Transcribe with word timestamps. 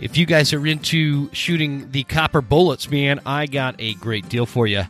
If 0.00 0.16
you 0.16 0.24
guys 0.24 0.54
are 0.54 0.66
into 0.66 1.28
shooting 1.34 1.90
the 1.90 2.04
copper 2.04 2.40
bullets, 2.40 2.90
man, 2.90 3.20
I 3.26 3.44
got 3.44 3.74
a 3.78 3.92
great 3.94 4.30
deal 4.30 4.46
for 4.46 4.66
you. 4.66 4.84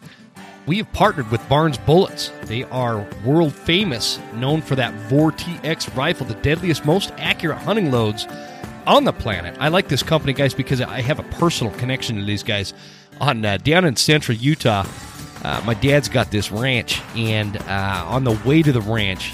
We 0.66 0.76
have 0.76 0.92
partnered 0.92 1.32
with 1.32 1.46
Barnes 1.48 1.78
Bullets. 1.78 2.30
They 2.44 2.62
are 2.62 3.04
world 3.24 3.52
famous, 3.52 4.20
known 4.34 4.62
for 4.62 4.76
that 4.76 4.94
VOR 5.10 5.32
TX 5.32 5.96
rifle, 5.96 6.26
the 6.26 6.35
deadliest, 6.35 6.85
most 6.85 7.12
accurate 7.18 7.58
hunting 7.58 7.90
loads 7.90 8.28
on 8.86 9.03
the 9.03 9.12
planet. 9.12 9.56
I 9.58 9.67
like 9.67 9.88
this 9.88 10.04
company, 10.04 10.32
guys, 10.32 10.54
because 10.54 10.81
I 10.81 11.00
have 11.00 11.18
a 11.18 11.24
personal 11.24 11.72
connection 11.74 12.14
to 12.14 12.22
these 12.22 12.45
guys. 12.45 12.72
On 13.21 13.45
uh, 13.45 13.56
down 13.56 13.85
in 13.85 13.96
central 13.96 14.38
Utah, 14.38 14.86
uh, 15.42 15.60
my 15.67 15.74
dad's 15.74 16.08
got 16.08 16.30
this 16.30 16.52
ranch, 16.52 17.02
and 17.16 17.56
uh, 17.56 18.04
on 18.06 18.22
the 18.22 18.40
way 18.46 18.62
to 18.62 18.70
the 18.70 18.80
ranch, 18.80 19.32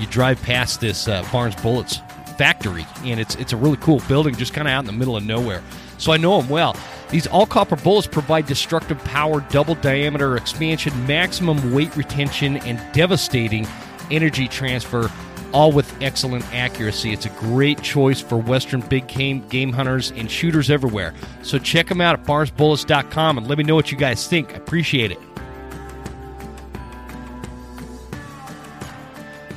you 0.00 0.06
drive 0.06 0.40
past 0.40 0.80
this 0.80 1.06
uh, 1.06 1.22
Barnes 1.30 1.54
Bullets 1.56 2.00
factory, 2.38 2.86
and 3.04 3.20
it's 3.20 3.34
it's 3.34 3.52
a 3.52 3.56
really 3.56 3.76
cool 3.78 4.00
building, 4.08 4.34
just 4.34 4.54
kind 4.54 4.66
of 4.66 4.72
out 4.72 4.80
in 4.80 4.86
the 4.86 4.92
middle 4.92 5.16
of 5.16 5.24
nowhere. 5.24 5.62
So 5.98 6.12
I 6.12 6.16
know 6.16 6.40
them 6.40 6.48
well. 6.48 6.76
These 7.10 7.26
all 7.26 7.46
copper 7.46 7.76
bullets 7.76 8.06
provide 8.06 8.46
destructive 8.46 9.02
power, 9.04 9.40
double 9.50 9.74
diameter 9.74 10.36
expansion, 10.36 11.06
maximum 11.06 11.74
weight 11.74 11.94
retention, 11.96 12.58
and 12.58 12.80
devastating 12.92 13.66
energy 14.10 14.46
transfer, 14.46 15.10
all 15.52 15.72
with 15.72 15.92
excellent 16.02 16.44
accuracy. 16.54 17.12
It's 17.12 17.26
a 17.26 17.30
great 17.30 17.82
choice 17.82 18.20
for 18.20 18.38
Western 18.38 18.80
big 18.80 19.08
game, 19.08 19.46
game 19.48 19.72
hunters 19.72 20.12
and 20.12 20.30
shooters 20.30 20.70
everywhere. 20.70 21.14
So 21.42 21.58
check 21.58 21.88
them 21.88 22.00
out 22.00 22.18
at 22.18 22.26
barnesbullets.com 22.26 23.38
and 23.38 23.48
let 23.48 23.58
me 23.58 23.64
know 23.64 23.74
what 23.74 23.90
you 23.90 23.98
guys 23.98 24.26
think. 24.28 24.52
I 24.52 24.56
appreciate 24.56 25.10
it. 25.10 25.18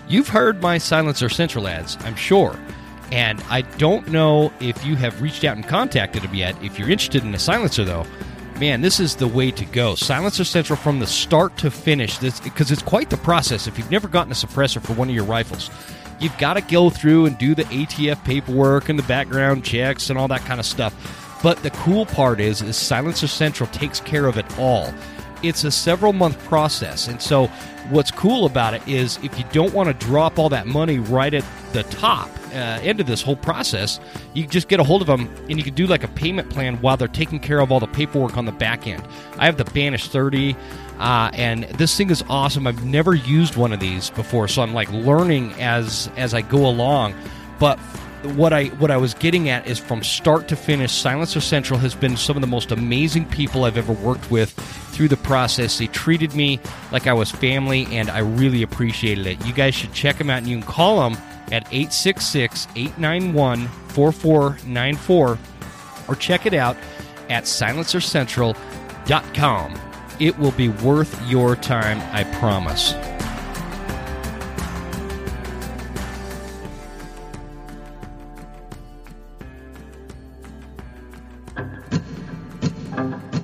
You've 0.07 0.27
heard 0.27 0.61
my 0.61 0.77
Silencer 0.77 1.29
Central 1.29 1.69
ads, 1.69 1.97
I'm 2.01 2.15
sure. 2.15 2.59
And 3.11 3.41
I 3.49 3.61
don't 3.61 4.07
know 4.07 4.53
if 4.59 4.85
you 4.85 4.95
have 4.95 5.21
reached 5.21 5.43
out 5.43 5.57
and 5.57 5.67
contacted 5.67 6.23
them 6.23 6.33
yet. 6.33 6.55
If 6.63 6.79
you're 6.79 6.89
interested 6.89 7.23
in 7.23 7.35
a 7.35 7.39
silencer, 7.39 7.83
though, 7.83 8.05
man, 8.59 8.81
this 8.81 8.99
is 8.99 9.15
the 9.15 9.27
way 9.27 9.51
to 9.51 9.65
go. 9.65 9.95
Silencer 9.95 10.45
Central 10.45 10.77
from 10.77 10.99
the 10.99 11.07
start 11.07 11.57
to 11.57 11.69
finish, 11.69 12.17
because 12.19 12.71
it's 12.71 12.81
quite 12.81 13.09
the 13.09 13.17
process. 13.17 13.67
If 13.67 13.77
you've 13.77 13.91
never 13.91 14.07
gotten 14.07 14.31
a 14.31 14.35
suppressor 14.35 14.81
for 14.81 14.93
one 14.93 15.09
of 15.09 15.15
your 15.15 15.25
rifles, 15.25 15.69
you've 16.19 16.37
got 16.37 16.53
to 16.53 16.61
go 16.61 16.89
through 16.89 17.25
and 17.25 17.37
do 17.37 17.53
the 17.53 17.63
ATF 17.63 18.23
paperwork 18.23 18.87
and 18.87 18.97
the 18.97 19.03
background 19.03 19.65
checks 19.65 20.09
and 20.09 20.17
all 20.17 20.29
that 20.29 20.41
kind 20.41 20.59
of 20.59 20.65
stuff. 20.65 21.39
But 21.43 21.63
the 21.63 21.71
cool 21.71 22.05
part 22.05 22.39
is, 22.39 22.61
is 22.61 22.77
Silencer 22.77 23.27
Central 23.27 23.67
takes 23.71 23.99
care 23.99 24.27
of 24.27 24.37
it 24.37 24.45
all. 24.59 24.93
It's 25.43 25.63
a 25.63 25.71
several 25.71 26.13
month 26.13 26.37
process, 26.45 27.07
and 27.07 27.21
so 27.21 27.47
what's 27.89 28.11
cool 28.11 28.45
about 28.45 28.73
it 28.73 28.87
is 28.87 29.17
if 29.23 29.37
you 29.37 29.45
don't 29.51 29.73
want 29.73 29.87
to 29.87 30.05
drop 30.05 30.37
all 30.39 30.49
that 30.49 30.67
money 30.67 30.99
right 30.99 31.33
at 31.33 31.43
the 31.73 31.83
top 31.83 32.29
uh, 32.53 32.79
end 32.81 32.99
of 32.99 33.07
this 33.07 33.21
whole 33.21 33.35
process, 33.35 33.99
you 34.33 34.45
just 34.45 34.67
get 34.67 34.79
a 34.79 34.83
hold 34.83 35.01
of 35.01 35.07
them 35.07 35.33
and 35.49 35.57
you 35.57 35.63
can 35.63 35.73
do 35.73 35.87
like 35.87 36.03
a 36.03 36.07
payment 36.09 36.49
plan 36.49 36.75
while 36.81 36.97
they're 36.97 37.07
taking 37.07 37.39
care 37.39 37.59
of 37.59 37.71
all 37.71 37.79
the 37.79 37.87
paperwork 37.87 38.37
on 38.37 38.45
the 38.45 38.51
back 38.51 38.87
end. 38.87 39.03
I 39.37 39.45
have 39.45 39.57
the 39.57 39.65
Banish 39.65 40.07
30, 40.09 40.55
uh, 40.99 41.31
and 41.33 41.63
this 41.63 41.95
thing 41.95 42.09
is 42.09 42.23
awesome. 42.29 42.67
I've 42.67 42.85
never 42.85 43.15
used 43.15 43.55
one 43.55 43.73
of 43.73 43.79
these 43.79 44.09
before, 44.11 44.47
so 44.47 44.61
I'm 44.61 44.73
like 44.73 44.91
learning 44.91 45.53
as 45.53 46.09
as 46.17 46.33
I 46.33 46.41
go 46.41 46.65
along. 46.67 47.15
But 47.59 47.79
what 48.35 48.53
I 48.53 48.65
what 48.65 48.91
I 48.91 48.97
was 48.97 49.13
getting 49.13 49.49
at 49.49 49.67
is 49.67 49.79
from 49.79 50.03
start 50.03 50.47
to 50.49 50.55
finish, 50.55 50.91
Silencer 50.91 51.41
Central 51.41 51.79
has 51.79 51.95
been 51.95 52.15
some 52.15 52.37
of 52.37 52.41
the 52.41 52.47
most 52.47 52.71
amazing 52.71 53.25
people 53.25 53.65
I've 53.65 53.77
ever 53.77 53.93
worked 53.93 54.29
with 54.31 54.51
through 54.51 55.07
the 55.07 55.17
process. 55.17 55.77
They 55.77 55.87
treated 55.87 56.35
me 56.35 56.59
like 56.91 57.07
I 57.07 57.13
was 57.13 57.31
family, 57.31 57.87
and 57.91 58.09
I 58.09 58.19
really 58.19 58.63
appreciated 58.63 59.27
it. 59.27 59.45
You 59.45 59.53
guys 59.53 59.75
should 59.75 59.93
check 59.93 60.17
them 60.17 60.29
out, 60.29 60.39
and 60.39 60.47
you 60.47 60.57
can 60.57 60.67
call 60.67 61.09
them 61.09 61.17
at 61.51 61.65
866 61.71 62.67
891 62.75 63.67
4494 63.67 65.37
or 66.07 66.15
check 66.15 66.45
it 66.45 66.53
out 66.53 66.77
at 67.29 67.45
silencercentral.com. 67.45 69.79
It 70.19 70.37
will 70.37 70.51
be 70.51 70.69
worth 70.69 71.19
your 71.29 71.55
time, 71.55 71.99
I 72.13 72.23
promise. 72.39 72.93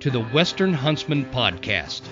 to 0.00 0.10
the 0.10 0.22
Western 0.26 0.72
Huntsman 0.72 1.24
Podcast. 1.26 2.02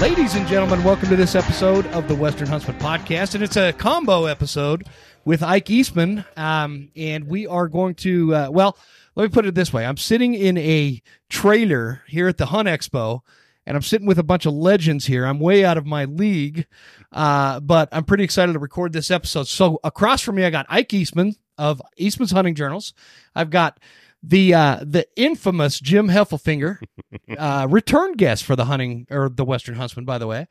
Ladies 0.00 0.34
and 0.34 0.48
gentlemen, 0.48 0.82
welcome 0.82 1.08
to 1.10 1.14
this 1.16 1.36
episode 1.36 1.86
of 1.88 2.08
the 2.08 2.14
Western 2.16 2.48
Huntsman 2.48 2.76
Podcast, 2.80 3.36
and 3.36 3.44
it's 3.44 3.56
a 3.56 3.72
combo 3.72 4.24
episode 4.24 4.88
with 5.24 5.44
Ike 5.44 5.70
Eastman. 5.70 6.24
Um, 6.36 6.90
and 6.96 7.28
we 7.28 7.46
are 7.46 7.68
going 7.68 7.94
to, 7.96 8.34
uh, 8.34 8.50
well, 8.50 8.76
let 9.14 9.24
me 9.24 9.28
put 9.28 9.46
it 9.46 9.54
this 9.54 9.72
way: 9.72 9.84
I'm 9.84 9.96
sitting 9.96 10.34
in 10.34 10.56
a 10.58 11.02
trailer 11.28 12.02
here 12.08 12.28
at 12.28 12.38
the 12.38 12.46
Hunt 12.46 12.68
Expo, 12.68 13.20
and 13.66 13.76
I'm 13.76 13.82
sitting 13.82 14.06
with 14.06 14.18
a 14.18 14.24
bunch 14.24 14.46
of 14.46 14.54
legends 14.54 15.06
here. 15.06 15.24
I'm 15.24 15.40
way 15.40 15.64
out 15.64 15.78
of 15.78 15.86
my 15.86 16.04
league, 16.04 16.66
uh, 17.12 17.60
but 17.60 17.88
I'm 17.92 18.04
pretty 18.04 18.24
excited 18.24 18.52
to 18.54 18.58
record 18.58 18.92
this 18.92 19.10
episode. 19.10 19.48
So 19.48 19.80
across 19.84 20.22
from 20.22 20.36
me, 20.36 20.44
I 20.44 20.50
got 20.50 20.66
Ike 20.68 20.94
Eastman 20.94 21.36
of 21.58 21.80
Eastman's 21.96 22.32
Hunting 22.32 22.54
Journals. 22.54 22.94
I've 23.34 23.50
got 23.50 23.78
the 24.22 24.54
uh, 24.54 24.80
the 24.82 25.06
infamous 25.16 25.80
Jim 25.80 26.08
Heffelfinger, 26.08 26.78
uh, 27.38 27.66
return 27.68 28.12
guest 28.14 28.44
for 28.44 28.54
the 28.54 28.66
hunting 28.66 29.06
or 29.10 29.28
the 29.28 29.44
Western 29.44 29.74
Huntsman, 29.74 30.04
by 30.04 30.18
the 30.18 30.26
way, 30.26 30.46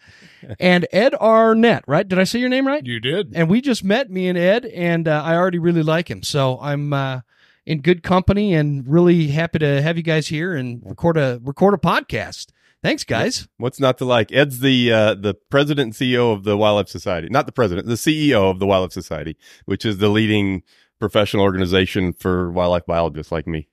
and 0.60 0.88
Ed 0.92 1.16
Arnett. 1.16 1.84
Right? 1.88 2.08
Did 2.08 2.20
I 2.20 2.26
say 2.26 2.40
your 2.40 2.50
name 2.50 2.68
right? 2.68 2.86
You 2.86 3.00
did. 3.00 3.32
And 3.34 3.50
we 3.50 3.62
just 3.62 3.84
met, 3.84 4.10
me 4.10 4.28
and 4.28 4.38
Ed, 4.38 4.66
and 4.66 5.08
uh, 5.08 5.22
I 5.24 5.36
already 5.36 5.60
really 5.60 5.84
like 5.84 6.10
him. 6.10 6.22
So 6.22 6.60
I'm 6.62 6.92
uh, 6.92 7.22
in 7.66 7.82
good 7.82 8.04
company 8.04 8.54
and 8.54 8.88
really 8.88 9.28
happy 9.28 9.60
to 9.60 9.82
have 9.82 9.98
you 9.98 10.04
guys 10.04 10.28
here 10.28 10.56
and 10.56 10.82
record 10.86 11.18
a 11.18 11.40
record 11.44 11.74
a 11.74 11.78
podcast. 11.78 12.48
Thanks, 12.84 13.04
guys. 13.04 13.48
What's 13.58 13.80
not 13.80 14.00
to 14.00 14.06
like? 14.06 14.32
Ed's 14.32 14.60
the 14.60 14.92
uh, 14.92 15.14
the 15.14 15.36
president 15.50 15.86
and 15.88 15.94
CEO 15.94 16.34
of 16.34 16.44
the 16.44 16.58
Wildlife 16.58 16.90
Society, 16.90 17.28
not 17.30 17.46
the 17.46 17.52
president, 17.52 17.88
the 17.88 17.94
CEO 17.94 18.50
of 18.50 18.60
the 18.60 18.66
Wildlife 18.66 18.94
Society, 18.94 19.38
which 19.66 19.86
is 19.86 20.00
the 20.00 20.10
leading 20.10 20.64
professional 21.00 21.44
organization 21.44 22.14
for 22.14 22.52
wildlife 22.52 22.86
biologists 22.86 23.32
like 23.32 23.48
me. 23.48 23.68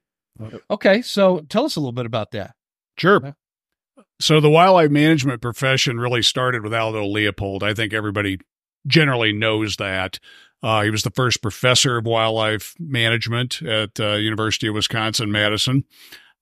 Okay, 0.71 1.03
so 1.03 1.41
tell 1.49 1.65
us 1.65 1.77
a 1.77 1.81
little 1.81 1.93
bit 1.93 2.07
about 2.07 2.31
that. 2.33 2.55
Sure. 2.97 3.35
So 4.21 4.41
the 4.41 4.51
wildlife 4.51 4.91
management 4.91 5.41
profession 5.41 5.99
really 5.99 6.23
started 6.23 6.63
with 6.63 6.75
Aldo 6.75 7.07
Leopold. 7.07 7.63
I 7.63 7.75
think 7.75 7.93
everybody 7.93 8.39
generally 8.87 9.33
knows 9.33 9.77
that. 9.77 10.19
Uh, 10.63 10.83
he 10.83 10.91
was 10.91 11.03
the 11.03 11.11
first 11.11 11.41
professor 11.41 11.99
of 11.99 12.07
wildlife 12.07 12.75
management 12.79 13.63
at 13.63 13.99
uh, 14.01 14.15
University 14.15 14.67
of 14.67 14.75
Wisconsin 14.75 15.31
Madison, 15.31 15.85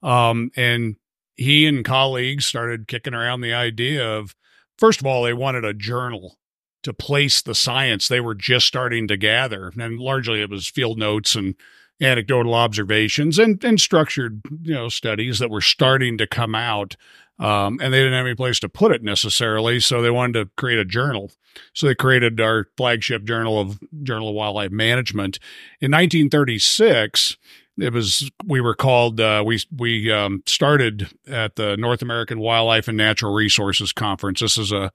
um, 0.02 0.50
and 0.56 0.96
he 1.34 1.66
and 1.66 1.84
colleagues 1.84 2.46
started 2.46 2.88
kicking 2.88 3.14
around 3.14 3.42
the 3.42 3.52
idea 3.52 4.06
of, 4.06 4.34
first 4.78 5.00
of 5.00 5.06
all, 5.06 5.22
they 5.22 5.34
wanted 5.34 5.64
a 5.64 5.74
journal 5.74 6.38
to 6.82 6.94
place 6.94 7.42
the 7.42 7.54
science 7.54 8.08
they 8.08 8.20
were 8.20 8.34
just 8.34 8.66
starting 8.66 9.08
to 9.08 9.16
gather, 9.16 9.72
and 9.78 9.98
largely 9.98 10.40
it 10.40 10.48
was 10.48 10.68
field 10.68 10.98
notes 10.98 11.34
and 11.34 11.54
anecdotal 12.00 12.54
observations 12.54 13.38
and, 13.38 13.62
and 13.64 13.80
structured 13.80 14.42
you 14.62 14.74
know 14.74 14.88
studies 14.88 15.38
that 15.38 15.50
were 15.50 15.62
starting 15.62 16.18
to 16.18 16.26
come 16.26 16.54
out 16.54 16.94
um, 17.38 17.78
and 17.82 17.92
they 17.92 17.98
didn't 17.98 18.14
have 18.14 18.26
any 18.26 18.34
place 18.34 18.58
to 18.60 18.68
put 18.68 18.92
it 18.92 19.02
necessarily 19.02 19.80
so 19.80 20.00
they 20.00 20.10
wanted 20.10 20.32
to 20.34 20.50
create 20.56 20.78
a 20.78 20.84
journal 20.84 21.30
so 21.72 21.86
they 21.86 21.94
created 21.94 22.40
our 22.40 22.66
flagship 22.76 23.24
journal 23.24 23.58
of 23.60 23.78
journal 24.02 24.28
of 24.28 24.34
wildlife 24.34 24.70
management 24.70 25.38
in 25.80 25.90
1936 25.90 27.36
it 27.78 27.92
was 27.92 28.30
we 28.46 28.60
were 28.60 28.74
called 28.74 29.20
uh, 29.20 29.42
we 29.44 29.60
we 29.76 30.10
um, 30.10 30.42
started 30.46 31.08
at 31.26 31.56
the 31.56 31.76
North 31.76 32.02
American 32.02 32.38
Wildlife 32.38 32.88
and 32.88 32.96
Natural 32.96 33.34
Resources 33.34 33.92
Conference. 33.92 34.40
This 34.40 34.58
is 34.58 34.72
a, 34.72 34.90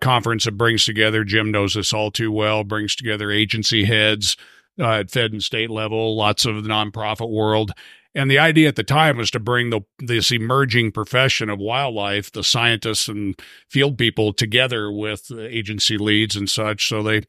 conference 0.00 0.44
that 0.44 0.56
brings 0.56 0.86
together 0.86 1.22
Jim 1.22 1.50
knows 1.50 1.74
this 1.74 1.92
all 1.92 2.10
too 2.10 2.32
well. 2.32 2.64
Brings 2.64 2.96
together 2.96 3.30
agency 3.30 3.84
heads, 3.84 4.36
uh, 4.78 5.00
at 5.00 5.10
fed 5.10 5.32
and 5.32 5.42
state 5.42 5.68
level, 5.68 6.16
lots 6.16 6.46
of 6.46 6.62
the 6.62 6.68
nonprofit 6.68 7.30
world. 7.30 7.72
And 8.16 8.30
the 8.30 8.38
idea 8.38 8.66
at 8.66 8.76
the 8.76 8.82
time 8.82 9.18
was 9.18 9.30
to 9.32 9.38
bring 9.38 9.68
the 9.68 9.82
this 9.98 10.32
emerging 10.32 10.92
profession 10.92 11.50
of 11.50 11.58
wildlife, 11.58 12.32
the 12.32 12.42
scientists 12.42 13.08
and 13.08 13.38
field 13.68 13.98
people, 13.98 14.32
together 14.32 14.90
with 14.90 15.30
agency 15.30 15.98
leads 15.98 16.34
and 16.34 16.48
such. 16.48 16.88
So 16.88 17.02
they 17.02 17.24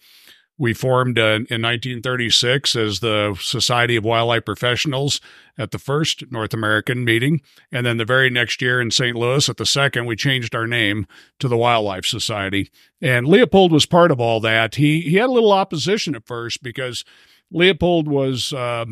we 0.57 0.74
formed 0.74 1.19
uh, 1.19 1.44
in 1.50 1.62
1936 1.62 2.75
as 2.75 3.00
the 3.01 3.38
Society 3.39 3.95
of 3.95 4.06
Wildlife 4.06 4.45
Professionals 4.45 5.22
at 5.57 5.72
the 5.72 5.78
first 5.78 6.31
North 6.31 6.54
American 6.54 7.04
meeting. 7.04 7.42
And 7.72 7.86
then 7.86 7.98
the 7.98 8.06
very 8.06 8.30
next 8.30 8.62
year 8.62 8.81
in 8.81 8.89
St. 8.89 9.16
Louis 9.16 9.48
at 9.50 9.57
the 9.57 9.66
second, 9.68 10.06
we 10.06 10.16
changed 10.16 10.56
our 10.56 10.66
name 10.66 11.06
to 11.39 11.48
the 11.48 11.57
Wildlife 11.57 12.06
Society. 12.06 12.72
And 13.01 13.28
Leopold 13.28 13.72
was 13.72 13.86
part 13.86 14.10
of 14.10 14.19
all 14.19 14.39
that. 14.39 14.75
He, 14.75 15.01
he 15.01 15.18
had 15.18 15.30
a 15.30 15.34
little 15.34 15.51
opposition 15.51 16.16
at 16.16 16.25
first 16.25 16.63
because 16.63 17.06
Leopold 17.51 18.07
was 18.07 18.51
uh, 18.51 18.86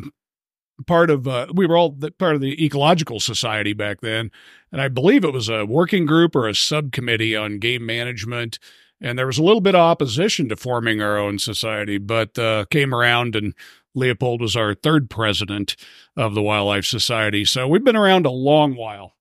part 0.86 1.10
of, 1.10 1.26
uh, 1.26 1.46
we 1.54 1.66
were 1.66 1.76
all 1.76 1.90
the, 1.90 2.10
part 2.10 2.34
of 2.34 2.40
the 2.40 2.64
Ecological 2.64 3.20
Society 3.20 3.72
back 3.72 4.00
then. 4.00 4.30
And 4.72 4.80
I 4.80 4.88
believe 4.88 5.24
it 5.24 5.32
was 5.32 5.48
a 5.48 5.64
working 5.64 6.06
group 6.06 6.36
or 6.36 6.48
a 6.48 6.54
subcommittee 6.54 7.34
on 7.36 7.58
game 7.58 7.86
management 7.86 8.58
and 9.00 9.18
there 9.18 9.26
was 9.26 9.38
a 9.38 9.42
little 9.42 9.60
bit 9.60 9.74
of 9.74 9.80
opposition 9.80 10.48
to 10.48 10.56
forming 10.56 11.00
our 11.00 11.18
own 11.18 11.38
society, 11.38 11.98
but 11.98 12.38
uh, 12.38 12.64
came 12.70 12.94
around 12.94 13.36
and 13.36 13.54
Leopold 13.94 14.40
was 14.40 14.56
our 14.56 14.74
third 14.74 15.10
president 15.10 15.76
of 16.16 16.34
the 16.34 16.42
Wildlife 16.42 16.86
Society. 16.86 17.44
So 17.44 17.66
we've 17.68 17.84
been 17.84 17.96
around 17.96 18.26
a 18.26 18.30
long 18.30 18.74
while. 18.76 19.14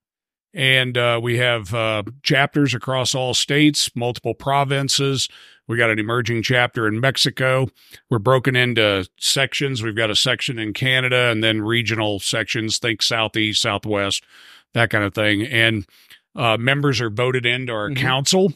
And 0.54 0.98
uh, 0.98 1.20
we 1.22 1.38
have 1.38 1.74
uh, 1.74 2.04
chapters 2.24 2.74
across 2.74 3.14
all 3.14 3.34
states, 3.34 3.94
multiple 3.94 4.34
provinces. 4.34 5.28
We 5.68 5.78
got 5.78 5.90
an 5.90 6.00
emerging 6.00 6.44
chapter 6.44 6.88
in 6.88 7.00
Mexico. 7.00 7.68
We're 8.10 8.20
broken 8.20 8.56
into 8.56 9.08
sections. 9.18 9.82
We've 9.82 9.96
got 9.96 10.12
a 10.12 10.16
section 10.16 10.60
in 10.60 10.74
Canada 10.74 11.32
and 11.32 11.44
then 11.44 11.62
regional 11.62 12.20
sections, 12.20 12.78
think 12.78 13.02
Southeast, 13.02 13.62
Southwest, 13.62 14.24
that 14.74 14.90
kind 14.90 15.04
of 15.04 15.14
thing. 15.14 15.44
And 15.44 15.86
uh, 16.36 16.58
members 16.58 17.02
are 17.02 17.10
voted 17.10 17.46
into 17.46 17.74
our 17.74 17.90
mm-hmm. 17.90 18.02
council 18.02 18.54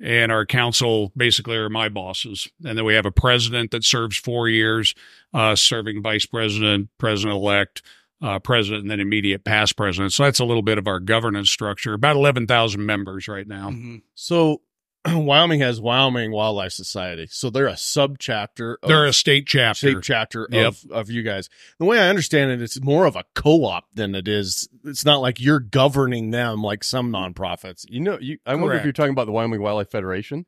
and 0.00 0.30
our 0.30 0.46
council 0.46 1.12
basically 1.16 1.56
are 1.56 1.68
my 1.68 1.88
bosses. 1.88 2.48
And 2.64 2.76
then 2.78 2.84
we 2.84 2.94
have 2.94 3.06
a 3.06 3.10
president 3.10 3.70
that 3.70 3.84
serves 3.84 4.16
four 4.16 4.48
years, 4.48 4.94
uh, 5.34 5.56
serving 5.56 6.02
vice 6.02 6.26
president, 6.26 6.90
president 6.98 7.36
elect, 7.36 7.82
uh, 8.22 8.38
president, 8.38 8.82
and 8.82 8.90
then 8.90 9.00
immediate 9.00 9.44
past 9.44 9.76
president. 9.76 10.12
So 10.12 10.24
that's 10.24 10.38
a 10.38 10.44
little 10.44 10.62
bit 10.62 10.78
of 10.78 10.86
our 10.86 11.00
governance 11.00 11.50
structure. 11.50 11.94
About 11.94 12.16
eleven 12.16 12.46
thousand 12.46 12.84
members 12.86 13.28
right 13.28 13.46
now. 13.46 13.70
Mm-hmm. 13.70 13.96
So 14.14 14.62
Wyoming 15.14 15.60
has 15.60 15.80
Wyoming 15.80 16.32
Wildlife 16.32 16.72
Society, 16.72 17.26
so 17.30 17.50
they're 17.50 17.66
a 17.66 17.76
sub 17.76 18.18
chapter. 18.18 18.78
They're 18.86 19.06
a 19.06 19.12
state 19.12 19.46
chapter, 19.46 19.90
state 19.90 20.02
chapter 20.02 20.48
yep. 20.50 20.68
of 20.68 20.84
of 20.90 21.10
you 21.10 21.22
guys. 21.22 21.48
The 21.78 21.84
way 21.84 21.98
I 21.98 22.08
understand 22.08 22.50
it, 22.50 22.62
it's 22.62 22.80
more 22.82 23.06
of 23.06 23.16
a 23.16 23.24
co-op 23.34 23.84
than 23.94 24.14
it 24.14 24.28
is. 24.28 24.68
It's 24.84 25.04
not 25.04 25.20
like 25.20 25.40
you're 25.40 25.60
governing 25.60 26.30
them 26.30 26.62
like 26.62 26.84
some 26.84 27.12
nonprofits. 27.12 27.84
You 27.88 28.00
know, 28.00 28.18
you, 28.20 28.38
I 28.44 28.50
Correct. 28.50 28.62
wonder 28.62 28.76
if 28.78 28.84
you're 28.84 28.92
talking 28.92 29.12
about 29.12 29.26
the 29.26 29.32
Wyoming 29.32 29.62
Wildlife 29.62 29.90
Federation. 29.90 30.46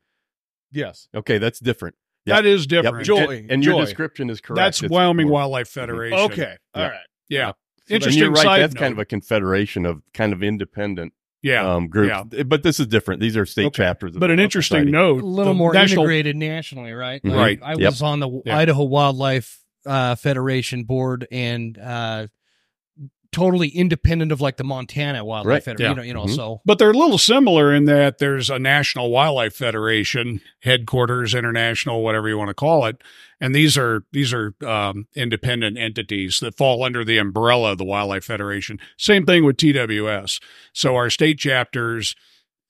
Yes. 0.73 1.09
Okay, 1.15 1.39
that's 1.39 1.61
different. 1.61 1.97
Yep. 2.27 2.37
That 2.37 2.47
is 2.47 2.67
different. 2.67 3.07
Yep. 3.07 3.27
Joy, 3.27 3.37
and, 3.39 3.51
and 3.51 3.63
Joy. 3.63 3.77
your 3.77 3.81
description 3.85 4.29
is 4.29 4.41
correct. 4.41 4.57
That's 4.57 4.83
it's 4.83 4.93
Wyoming 4.93 5.29
more. 5.29 5.35
Wildlife 5.35 5.69
mm-hmm. 5.69 5.81
Federation. 5.81 6.19
Okay, 6.19 6.57
all 6.75 6.83
right. 6.83 7.01
Yeah. 7.29 7.53
So 7.87 7.95
Interesting. 7.95 8.23
You're 8.23 8.33
right. 8.33 8.59
That's 8.59 8.75
note. 8.75 8.81
kind 8.81 8.93
of 8.93 8.99
a 8.99 9.07
confederation 9.07 9.87
of 9.87 10.03
kind 10.13 10.35
of 10.35 10.43
independent 10.43 11.15
yeah, 11.43 11.75
um, 11.75 11.89
groups. 11.89 12.15
Yeah. 12.33 12.43
But 12.43 12.63
this 12.63 12.81
is 12.81 12.87
different. 12.87 13.21
These 13.21 13.37
are 13.37 13.47
state 13.47 13.67
okay. 13.67 13.85
chapters. 13.85 14.13
But 14.17 14.31
an 14.31 14.41
interesting 14.41 14.79
society. 14.79 14.91
note, 14.91 15.23
a 15.23 15.27
little 15.27 15.55
more 15.55 15.73
national... 15.73 16.05
integrated 16.05 16.37
nationally, 16.37 16.93
right? 16.93 17.23
Mm-hmm. 17.23 17.37
Right. 17.37 17.61
I 17.63 17.77
was 17.77 18.03
on 18.03 18.21
the 18.21 18.43
yep. 18.45 18.57
Idaho 18.57 18.85
Wildlife 18.85 19.61
uh, 19.87 20.15
Federation 20.17 20.85
board 20.85 21.27
and 21.31 21.79
uh, 21.79 22.27
totally 23.33 23.69
independent 23.69 24.33
of 24.33 24.41
like 24.41 24.57
the 24.57 24.65
Montana 24.65 25.25
Wildlife 25.25 25.51
right. 25.51 25.63
Federation. 25.63 25.85
Yeah. 25.85 25.91
You 25.91 25.97
know, 25.97 26.03
you 26.03 26.15
know 26.15 26.25
mm-hmm. 26.25 26.35
so. 26.35 26.61
But 26.65 26.79
they're 26.79 26.91
a 26.91 26.97
little 26.97 27.19
similar 27.19 27.75
in 27.75 27.85
that 27.85 28.19
there's 28.19 28.51
a 28.51 28.59
National 28.59 29.11
Wildlife 29.11 29.55
Federation, 29.55 30.41
headquarters, 30.63 31.35
international, 31.35 32.03
whatever 32.03 32.29
you 32.29 32.39
want 32.39 32.49
to 32.49 32.55
call 32.55 32.87
it, 32.87 33.03
and 33.41 33.55
these 33.55 33.77
are 33.77 34.05
these 34.13 34.33
are 34.33 34.55
um, 34.67 35.07
independent 35.15 35.79
entities 35.79 36.41
that 36.41 36.57
fall 36.57 36.83
under 36.83 37.05
the 37.05 37.19
umbrella 37.19 37.73
of 37.73 37.79
the 37.79 37.85
Wildlife 37.85 38.25
Federation. 38.25 38.79
Same 38.97 39.27
thing 39.27 39.45
with 39.45 39.57
TWS. 39.57 40.41
So 40.73 40.97
our 40.97 41.11
state 41.11 41.39
chapters. 41.39 42.15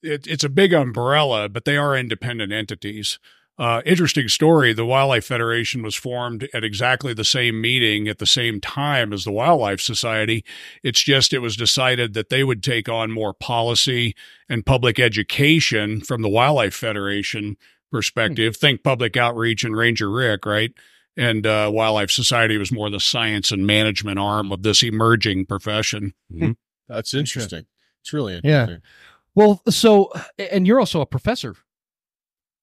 It, 0.01 0.29
it's 0.29 0.45
a 0.45 0.49
big 0.49 0.73
umbrella, 0.73 1.49
but 1.49 1.65
they 1.65 1.77
are 1.77 1.97
independent 1.97 2.53
entities. 2.53 3.19
Uh, 3.59 3.83
interesting 3.85 4.29
story. 4.29 4.73
The 4.73 4.87
Wildlife 4.87 5.25
Federation 5.25 5.83
was 5.83 5.97
formed 5.97 6.49
at 6.55 6.63
exactly 6.63 7.13
the 7.13 7.25
same 7.25 7.61
meeting 7.61 8.07
at 8.07 8.19
the 8.19 8.27
same 8.27 8.61
time 8.61 9.13
as 9.13 9.25
the 9.25 9.33
Wildlife 9.33 9.81
Society. 9.81 10.45
It's 10.85 11.03
just 11.03 11.33
it 11.33 11.41
was 11.41 11.57
decided 11.57 12.15
that 12.15 12.29
they 12.29 12.45
would 12.45 12.63
take 12.63 12.89
on 12.89 13.11
more 13.11 13.35
policy 13.35 14.15
and 14.49 14.65
public 14.65 15.01
education 15.01 16.01
from 16.01 16.23
the 16.23 16.29
Wildlife 16.29 16.75
Federation 16.75 17.57
perspective. 17.91 18.53
Mm-hmm. 18.53 18.61
Think 18.61 18.85
public 18.85 19.17
outreach 19.17 19.65
and 19.65 19.77
Ranger 19.77 20.09
Rick, 20.09 20.47
right? 20.47 20.73
And 21.17 21.45
uh, 21.45 21.69
Wildlife 21.75 22.13
Society 22.13 22.59
was 22.59 22.71
more 22.71 22.91
the 22.91 23.01
science 23.01 23.51
and 23.51 23.67
management 23.67 24.21
arm 24.21 24.53
of 24.53 24.63
this 24.63 24.85
emerging 24.85 25.47
profession. 25.47 26.15
Mm-hmm. 26.33 26.53
That's 26.89 27.13
interesting. 27.13 27.67
It's 28.03 28.13
really 28.13 28.37
interesting. 28.37 28.77
Yeah. 28.77 28.89
Well, 29.35 29.63
so, 29.69 30.13
and 30.39 30.65
you're 30.65 30.79
also 30.79 31.01
a 31.01 31.07
professor 31.07 31.57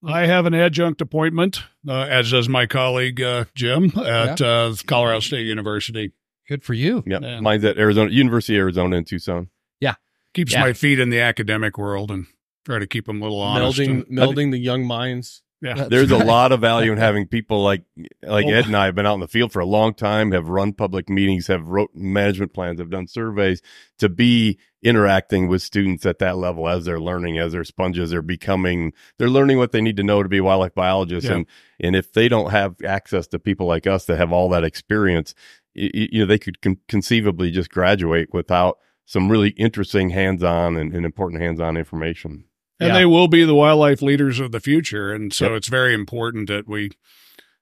I 0.06 0.26
have 0.28 0.46
an 0.46 0.54
adjunct 0.54 1.02
appointment, 1.02 1.64
uh, 1.88 2.02
as 2.02 2.32
does 2.32 2.48
my 2.48 2.66
colleague 2.66 3.22
uh, 3.22 3.46
Jim 3.56 3.92
at 3.98 4.40
yeah. 4.40 4.48
uh, 4.48 4.76
Colorado 4.86 5.20
State 5.20 5.46
University. 5.48 6.14
Good 6.48 6.64
for 6.64 6.74
you. 6.74 7.04
Yeah, 7.08 7.20
yeah. 7.22 7.40
mine's 7.40 7.64
at 7.64 7.78
Arizona 7.78 8.12
University 8.12 8.56
of 8.56 8.62
Arizona 8.62 8.98
in 8.98 9.06
Tucson. 9.06 9.50
Yeah, 9.80 9.96
keeps 10.34 10.54
yeah. 10.54 10.62
my 10.62 10.74
feet 10.74 11.00
in 11.00 11.10
the 11.10 11.20
academic 11.20 11.78
world 11.78 12.12
and 12.12 12.28
try 12.66 12.80
to 12.80 12.88
keep 12.88 13.06
them 13.06 13.22
a 13.22 13.24
little 13.24 13.42
honest. 13.42 13.80
Melding, 13.80 13.90
and, 13.90 14.06
melding 14.08 14.52
the 14.52 14.60
young 14.60 14.86
minds. 14.86 15.42
Yeah. 15.62 15.88
There's 15.90 16.12
a 16.12 16.18
lot 16.18 16.52
of 16.52 16.62
value 16.62 16.92
in 16.92 16.98
having 16.98 17.28
people 17.28 17.64
like 17.64 17.84
like 18.22 18.46
Ed 18.46 18.66
and 18.66 18.76
I 18.76 18.86
have 18.86 18.96
been 18.96 19.06
out 19.06 19.16
in 19.16 19.20
the 19.22 19.28
field 19.28 19.52
for 19.52 19.62
a 19.62 19.66
long 19.66 19.94
time, 19.94 20.32
have 20.32 20.50
run 20.50 20.74
public 20.74 21.10
meetings, 21.10 21.48
have 21.48 21.68
wrote 21.68 21.92
management 21.96 22.54
plans, 22.54 22.80
have 22.80 22.90
done 22.90 23.08
surveys 23.08 23.62
to 24.00 24.10
be 24.10 24.60
interacting 24.84 25.48
with 25.48 25.62
students 25.62 26.06
at 26.06 26.20
that 26.20 26.38
level 26.38 26.68
as 26.68 26.86
they're 26.86 27.00
learning, 27.00 27.40
as 27.40 27.54
they're 27.54 27.64
sponges, 27.64 28.12
they're 28.12 28.22
becoming, 28.22 28.94
they're 29.18 29.30
learning 29.30 29.58
what 29.58 29.72
they 29.72 29.82
need 29.82 29.98
to 29.98 30.04
know 30.04 30.22
to 30.22 30.30
be 30.30 30.42
wildlife 30.42 30.76
biologists. 30.76 31.30
Yeah. 31.30 31.38
And 31.38 31.46
and 31.80 31.96
if 31.96 32.14
they 32.14 32.28
don't 32.28 32.52
have 32.52 32.76
access 32.86 33.26
to 33.28 33.40
people 33.40 33.66
like 33.66 33.88
us 33.88 34.06
that 34.06 34.18
have 34.18 34.32
all 34.32 34.50
that 34.50 34.64
experience, 34.64 35.34
you, 35.74 35.90
you 36.12 36.20
know, 36.20 36.26
they 36.26 36.38
could 36.38 36.62
con- 36.62 36.80
conceivably 36.88 37.50
just 37.50 37.72
graduate 37.72 38.30
without 38.34 38.78
some 39.06 39.32
really 39.32 39.50
interesting 39.52 40.10
hands-on 40.10 40.76
and, 40.78 40.94
and 40.94 41.06
important 41.06 41.42
hands-on 41.42 41.78
information 41.78 42.46
and 42.80 42.90
yeah. 42.90 42.94
they 42.94 43.06
will 43.06 43.28
be 43.28 43.46
the 43.46 43.56
wildlife 43.56 44.02
leaders 44.02 44.40
of 44.40 44.52
the 44.52 44.60
future. 44.60 45.14
And 45.14 45.34
so 45.34 45.46
yep. 45.46 45.58
it's 45.58 45.68
very 45.68 45.94
important 45.94 46.48
that 46.50 46.68
we 46.68 46.92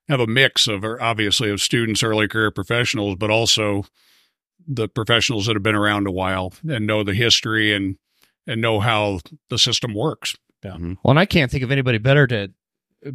have 0.08 0.20
a 0.20 0.26
mix 0.26 0.66
of 0.66 0.84
obviously 0.84 1.50
of 1.50 1.60
students, 1.60 2.02
early 2.02 2.28
career 2.28 2.50
professionals, 2.50 3.16
but 3.16 3.30
also 3.30 3.84
the 4.66 4.88
professionals 4.88 5.46
that 5.46 5.54
have 5.54 5.62
been 5.62 5.74
around 5.74 6.06
a 6.06 6.12
while 6.12 6.52
and 6.68 6.86
know 6.86 7.02
the 7.02 7.14
history 7.14 7.74
and 7.74 7.96
and 8.46 8.60
know 8.60 8.80
how 8.80 9.20
the 9.48 9.58
system 9.58 9.94
works. 9.94 10.36
Yeah. 10.62 10.72
Mm-hmm. 10.72 10.94
Well, 11.02 11.10
and 11.10 11.18
I 11.18 11.26
can't 11.26 11.50
think 11.50 11.62
of 11.62 11.70
anybody 11.70 11.98
better 11.98 12.26
to 12.26 12.50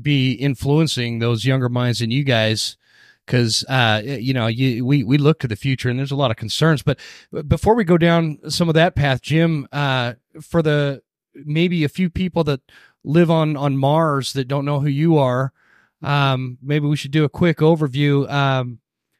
be 0.01 0.33
influencing 0.33 1.19
those 1.19 1.45
younger 1.45 1.69
minds 1.69 1.99
than 1.99 2.11
you 2.11 2.23
guys 2.23 2.77
because 3.25 3.63
uh, 3.69 4.01
you 4.03 4.33
know 4.33 4.47
you, 4.47 4.85
we 4.85 5.03
we 5.03 5.17
look 5.17 5.39
to 5.39 5.47
the 5.47 5.55
future 5.55 5.89
and 5.89 5.99
there's 5.99 6.11
a 6.11 6.15
lot 6.15 6.31
of 6.31 6.37
concerns. 6.37 6.81
But 6.81 6.99
before 7.47 7.75
we 7.75 7.83
go 7.83 7.97
down 7.97 8.39
some 8.49 8.69
of 8.69 8.75
that 8.75 8.95
path, 8.95 9.21
Jim, 9.21 9.67
uh, 9.71 10.13
for 10.41 10.61
the 10.61 11.01
maybe 11.45 11.83
a 11.83 11.89
few 11.89 12.09
people 12.09 12.43
that 12.45 12.61
live 13.03 13.31
on 13.31 13.55
on 13.55 13.77
Mars 13.77 14.33
that 14.33 14.47
don't 14.47 14.65
know 14.65 14.79
who 14.79 14.89
you 14.89 15.17
are. 15.17 15.53
Um, 16.01 16.57
maybe 16.61 16.87
we 16.87 16.95
should 16.95 17.11
do 17.11 17.23
a 17.23 17.29
quick 17.29 17.57
overview. 17.57 18.29
Um, 18.29 18.79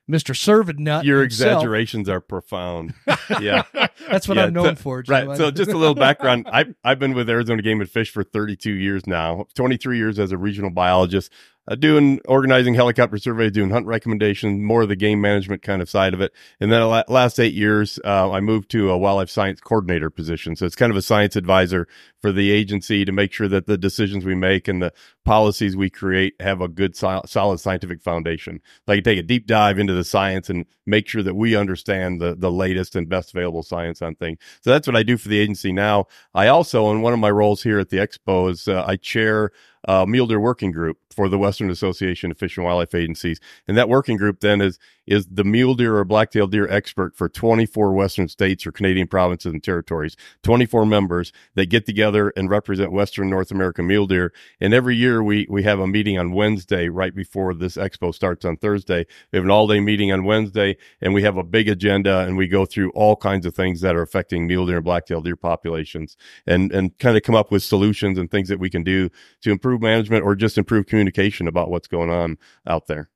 Mr. 0.10 0.36
Servant 0.36 0.80
Your 0.80 1.22
himself. 1.22 1.24
exaggerations 1.24 2.10
are 2.10 2.20
profound. 2.20 2.96
Yeah. 3.40 3.64
That's 4.10 4.28
what 4.28 4.38
yeah, 4.38 4.46
I'm 4.46 4.54
known 4.54 4.76
so, 4.76 4.82
for. 4.82 5.04
Right. 5.08 5.38
So 5.38 5.52
just 5.52 5.70
a 5.70 5.78
little 5.78 5.94
background. 5.94 6.48
I've, 6.52 6.74
I've 6.84 6.98
been 6.98 7.14
with 7.14 7.30
Arizona 7.30 7.62
Game 7.62 7.80
and 7.80 7.90
Fish 7.90 8.10
for 8.10 8.24
32 8.24 8.72
years 8.72 9.06
now, 9.06 9.46
23 9.54 9.98
years 9.98 10.18
as 10.18 10.32
a 10.32 10.38
regional 10.38 10.72
biologist 10.72 11.32
uh, 11.68 11.76
doing 11.76 12.20
organizing 12.26 12.74
helicopter 12.74 13.18
surveys, 13.18 13.52
doing 13.52 13.70
hunt 13.70 13.86
recommendations, 13.86 14.60
more 14.60 14.84
of 14.84 14.90
the 14.90 14.96
game 14.96 15.22
management 15.22 15.62
kind 15.62 15.82
of 15.82 15.90
side 15.90 16.14
of 16.14 16.22
it. 16.22 16.34
And 16.60 16.72
then 16.72 16.82
the 16.82 17.06
last 17.08 17.40
eight 17.40 17.54
years, 17.54 18.00
uh, 18.04 18.32
I 18.32 18.40
moved 18.40 18.72
to 18.72 18.90
a 18.90 18.98
wildlife 18.98 19.30
science 19.30 19.62
coordinator 19.62 20.10
position. 20.10 20.56
So 20.56 20.66
it's 20.66 20.76
kind 20.76 20.92
of 20.92 20.98
a 20.98 21.02
science 21.02 21.36
advisor 21.36 21.88
for 22.22 22.32
the 22.32 22.52
agency 22.52 23.06
to 23.06 23.12
make 23.12 23.32
sure 23.32 23.48
that 23.48 23.68
the 23.68 23.78
decisions 23.78 24.26
we 24.26 24.36
make 24.36 24.68
and 24.68 24.82
the 24.82 24.94
policies 25.24 25.78
we 25.78 25.90
create 25.90 26.34
have 26.40 26.60
a 26.62 26.68
good 26.68 26.96
solid 26.96 27.60
scientific 27.60 28.02
foundation. 28.02 28.62
Like 28.88 29.04
take 29.04 29.20
a 29.20 29.24
deep 29.24 29.46
dive 29.46 29.80
into 29.80 29.94
the 29.94 30.04
science 30.04 30.50
and 30.50 30.66
make 30.86 31.08
sure 31.08 31.24
that 31.24 31.36
we 31.36 31.56
understand 31.56 32.20
the, 32.20 32.36
the 32.36 32.52
latest 32.52 32.96
and 32.96 33.08
best 33.08 33.34
available 33.34 33.64
science 33.64 34.02
on 34.02 34.16
things. 34.16 34.40
So 34.62 34.72
that's 34.72 34.88
what 34.88 34.96
I 34.96 35.04
do 35.04 35.18
for 35.18 35.30
the 35.30 35.40
agency 35.40 35.72
now. 35.72 36.08
I 36.34 36.48
also, 36.48 36.90
in 36.92 37.02
one 37.02 37.14
of 37.14 37.20
my 37.20 37.30
roles 37.30 37.62
here 37.62 37.80
at 37.80 37.90
the 37.90 37.98
expo 37.98 38.50
is 38.50 38.68
uh, 38.68 38.84
I 38.88 38.96
chair 38.96 39.52
uh, 39.88 40.06
mule 40.06 40.28
deer 40.28 40.40
working 40.40 40.72
group 40.72 40.98
for 41.16 41.30
the 41.30 41.38
Western 41.38 41.70
Association 41.70 42.32
of 42.32 42.38
Fish 42.38 42.58
and 42.58 42.66
Wildlife 42.66 42.94
Agencies, 42.96 43.40
and 43.68 43.78
that 43.78 43.90
working 43.90 44.18
group 44.18 44.40
then 44.40 44.62
is 44.62 44.80
is 45.10 45.26
the 45.26 45.44
mule 45.44 45.74
deer 45.74 45.98
or 45.98 46.06
black-tailed 46.06 46.52
deer 46.52 46.70
expert 46.70 47.16
for 47.16 47.28
24 47.28 47.94
Western 47.94 48.28
states 48.28 48.68
or 48.68 48.72
Canadian 48.72 49.08
provinces 49.08 49.52
and 49.52 49.64
territories. 49.64 50.16
24 50.44 50.86
members 50.86 51.34
that 51.56 51.66
get 51.66 51.88
together 51.88 52.32
and 52.38 52.50
represent 52.50 52.92
Western 52.92 53.28
North 53.28 53.50
American 53.50 53.88
mule 53.88 54.06
deer. 54.06 54.32
And 54.62 54.72
every 54.72 54.96
year 54.96 55.24
we 55.24 55.48
we 55.50 55.64
have 55.64 55.80
a 55.80 55.88
meeting 55.88 56.20
on 56.20 56.34
Wednesday 56.34 56.90
right 56.90 57.14
before 57.14 57.54
this 57.56 57.76
expo 57.76 58.14
starts 58.14 58.46
on 58.46 58.58
Thursday. 58.58 59.06
We 59.32 59.38
have 59.38 59.46
an 59.46 59.52
all-day 59.52 59.80
meeting 59.80 60.12
on 60.12 60.26
Wednesday, 60.26 60.78
and 61.02 61.14
we 61.14 61.24
have 61.24 61.38
a 61.38 61.44
big 61.44 61.68
agenda, 61.68 62.20
and 62.20 62.38
we 62.38 62.48
go 62.48 62.66
through 62.66 62.92
all 62.92 63.16
kinds 63.16 63.46
of 63.48 63.56
things 63.56 63.82
that 63.82 63.96
are 63.96 64.04
affecting 64.04 64.46
mule 64.46 64.68
deer 64.68 64.78
and 64.78 64.86
black-tailed 64.86 65.26
deer 65.26 65.36
populations, 65.36 66.18
and 66.46 66.72
and 66.72 66.98
kind 67.00 67.18
of 67.18 67.24
come 67.24 67.36
up 67.36 67.52
with 67.52 67.64
solutions 67.64 68.20
and 68.20 68.30
things 68.30 68.50
that 68.50 68.60
we 68.60 68.70
can 68.70 68.84
do 68.84 69.10
to 69.42 69.52
improve 69.52 69.69
management 69.78 70.24
or 70.24 70.36
just 70.36 70.58
improve 70.58 70.88
communication 70.88 71.48
about 71.48 71.70
what's 71.70 71.88
going 71.88 72.10
on 72.10 72.38
out 72.66 72.88
there. 72.88 73.10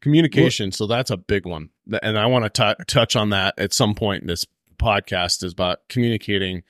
communication 0.00 0.70
so 0.70 0.86
that's 0.86 1.10
a 1.10 1.16
big 1.16 1.44
one 1.46 1.70
and 2.02 2.16
i 2.18 2.26
want 2.26 2.52
to 2.54 2.76
touch 2.86 3.16
on 3.16 3.30
that 3.30 3.54
at 3.58 3.72
some 3.72 3.94
point 3.94 4.22
in 4.22 4.28
this 4.28 4.44
podcast 4.78 5.42
is 5.42 5.52
about 5.52 5.80
communicating 5.88 6.62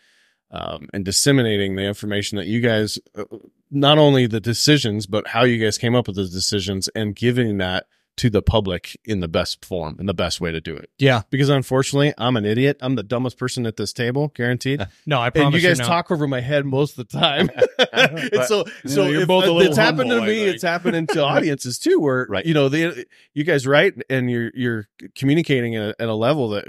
um, 0.51 0.89
and 0.95 1.05
disseminating 1.05 1.75
the 1.75 1.83
information 1.83 2.39
that 2.39 2.47
you 2.47 2.61
guys 2.61 2.99
uh, 3.17 3.25
not 3.71 3.99
only 3.99 4.27
the 4.27 4.41
decisions 4.41 5.07
but 5.07 5.27
how 5.27 5.43
you 5.45 5.63
guys 5.63 5.77
came 5.77 5.95
up 5.95 6.07
with 6.07 6.17
the 6.17 6.27
decisions 6.29 6.89
and 6.95 7.17
giving 7.17 7.59
that 7.59 7.87
to 8.17 8.31
the 8.31 8.41
public 8.43 8.99
in 9.05 9.21
the 9.21 9.29
best 9.29 9.65
form 9.65 9.97
and 9.99 10.09
the 10.09 10.15
best 10.15 10.41
way 10.41 10.51
to 10.51 10.61
do 10.61 10.75
it 10.75 10.89
Yeah. 10.99 11.23
because 11.31 11.49
unfortunately 11.51 12.15
i'm 12.17 12.37
an 12.37 12.45
idiot 12.47 12.79
i'm 12.81 12.95
the 12.95 13.03
dumbest 13.03 13.37
person 13.39 13.67
at 13.67 13.77
this 13.77 13.93
table 13.93 14.29
guaranteed 14.35 14.87
No, 15.07 15.21
I 15.21 15.31
promise 15.31 15.55
and 15.55 15.63
you 15.63 15.69
guys 15.69 15.79
not. 15.79 15.87
talk 15.87 16.11
over 16.11 16.27
my 16.27 16.41
head 16.41 16.65
most 16.65 16.99
of 16.99 17.07
the 17.09 17.19
time. 17.19 17.51
and 17.93 18.45
so, 18.45 18.65
so 18.87 19.05
Yeah, 19.05 19.11
you're 19.11 19.21
if, 19.23 19.29
both 19.29 19.45
a 19.45 19.57
it's 19.67 19.77
happened 19.77 20.11
to 20.11 20.21
me. 20.23 20.27
think. 20.27 20.55
It's 20.55 20.63
happening 20.63 21.07
to 21.09 21.23
audiences 21.23 21.79
too, 21.79 22.01
where 22.01 22.27
Right. 22.29 22.45
you 22.47 22.55
know 22.55 22.69
they, 22.69 23.05
you 23.35 23.45
guys 23.45 23.67
write 23.67 23.95
and 24.09 24.31
you're 24.31 24.51
you're 24.55 24.89
communicating 25.15 25.77
at 25.77 25.91
a, 25.91 26.03
at 26.03 26.09
a 26.09 26.15
level 26.15 26.49
that 26.51 26.69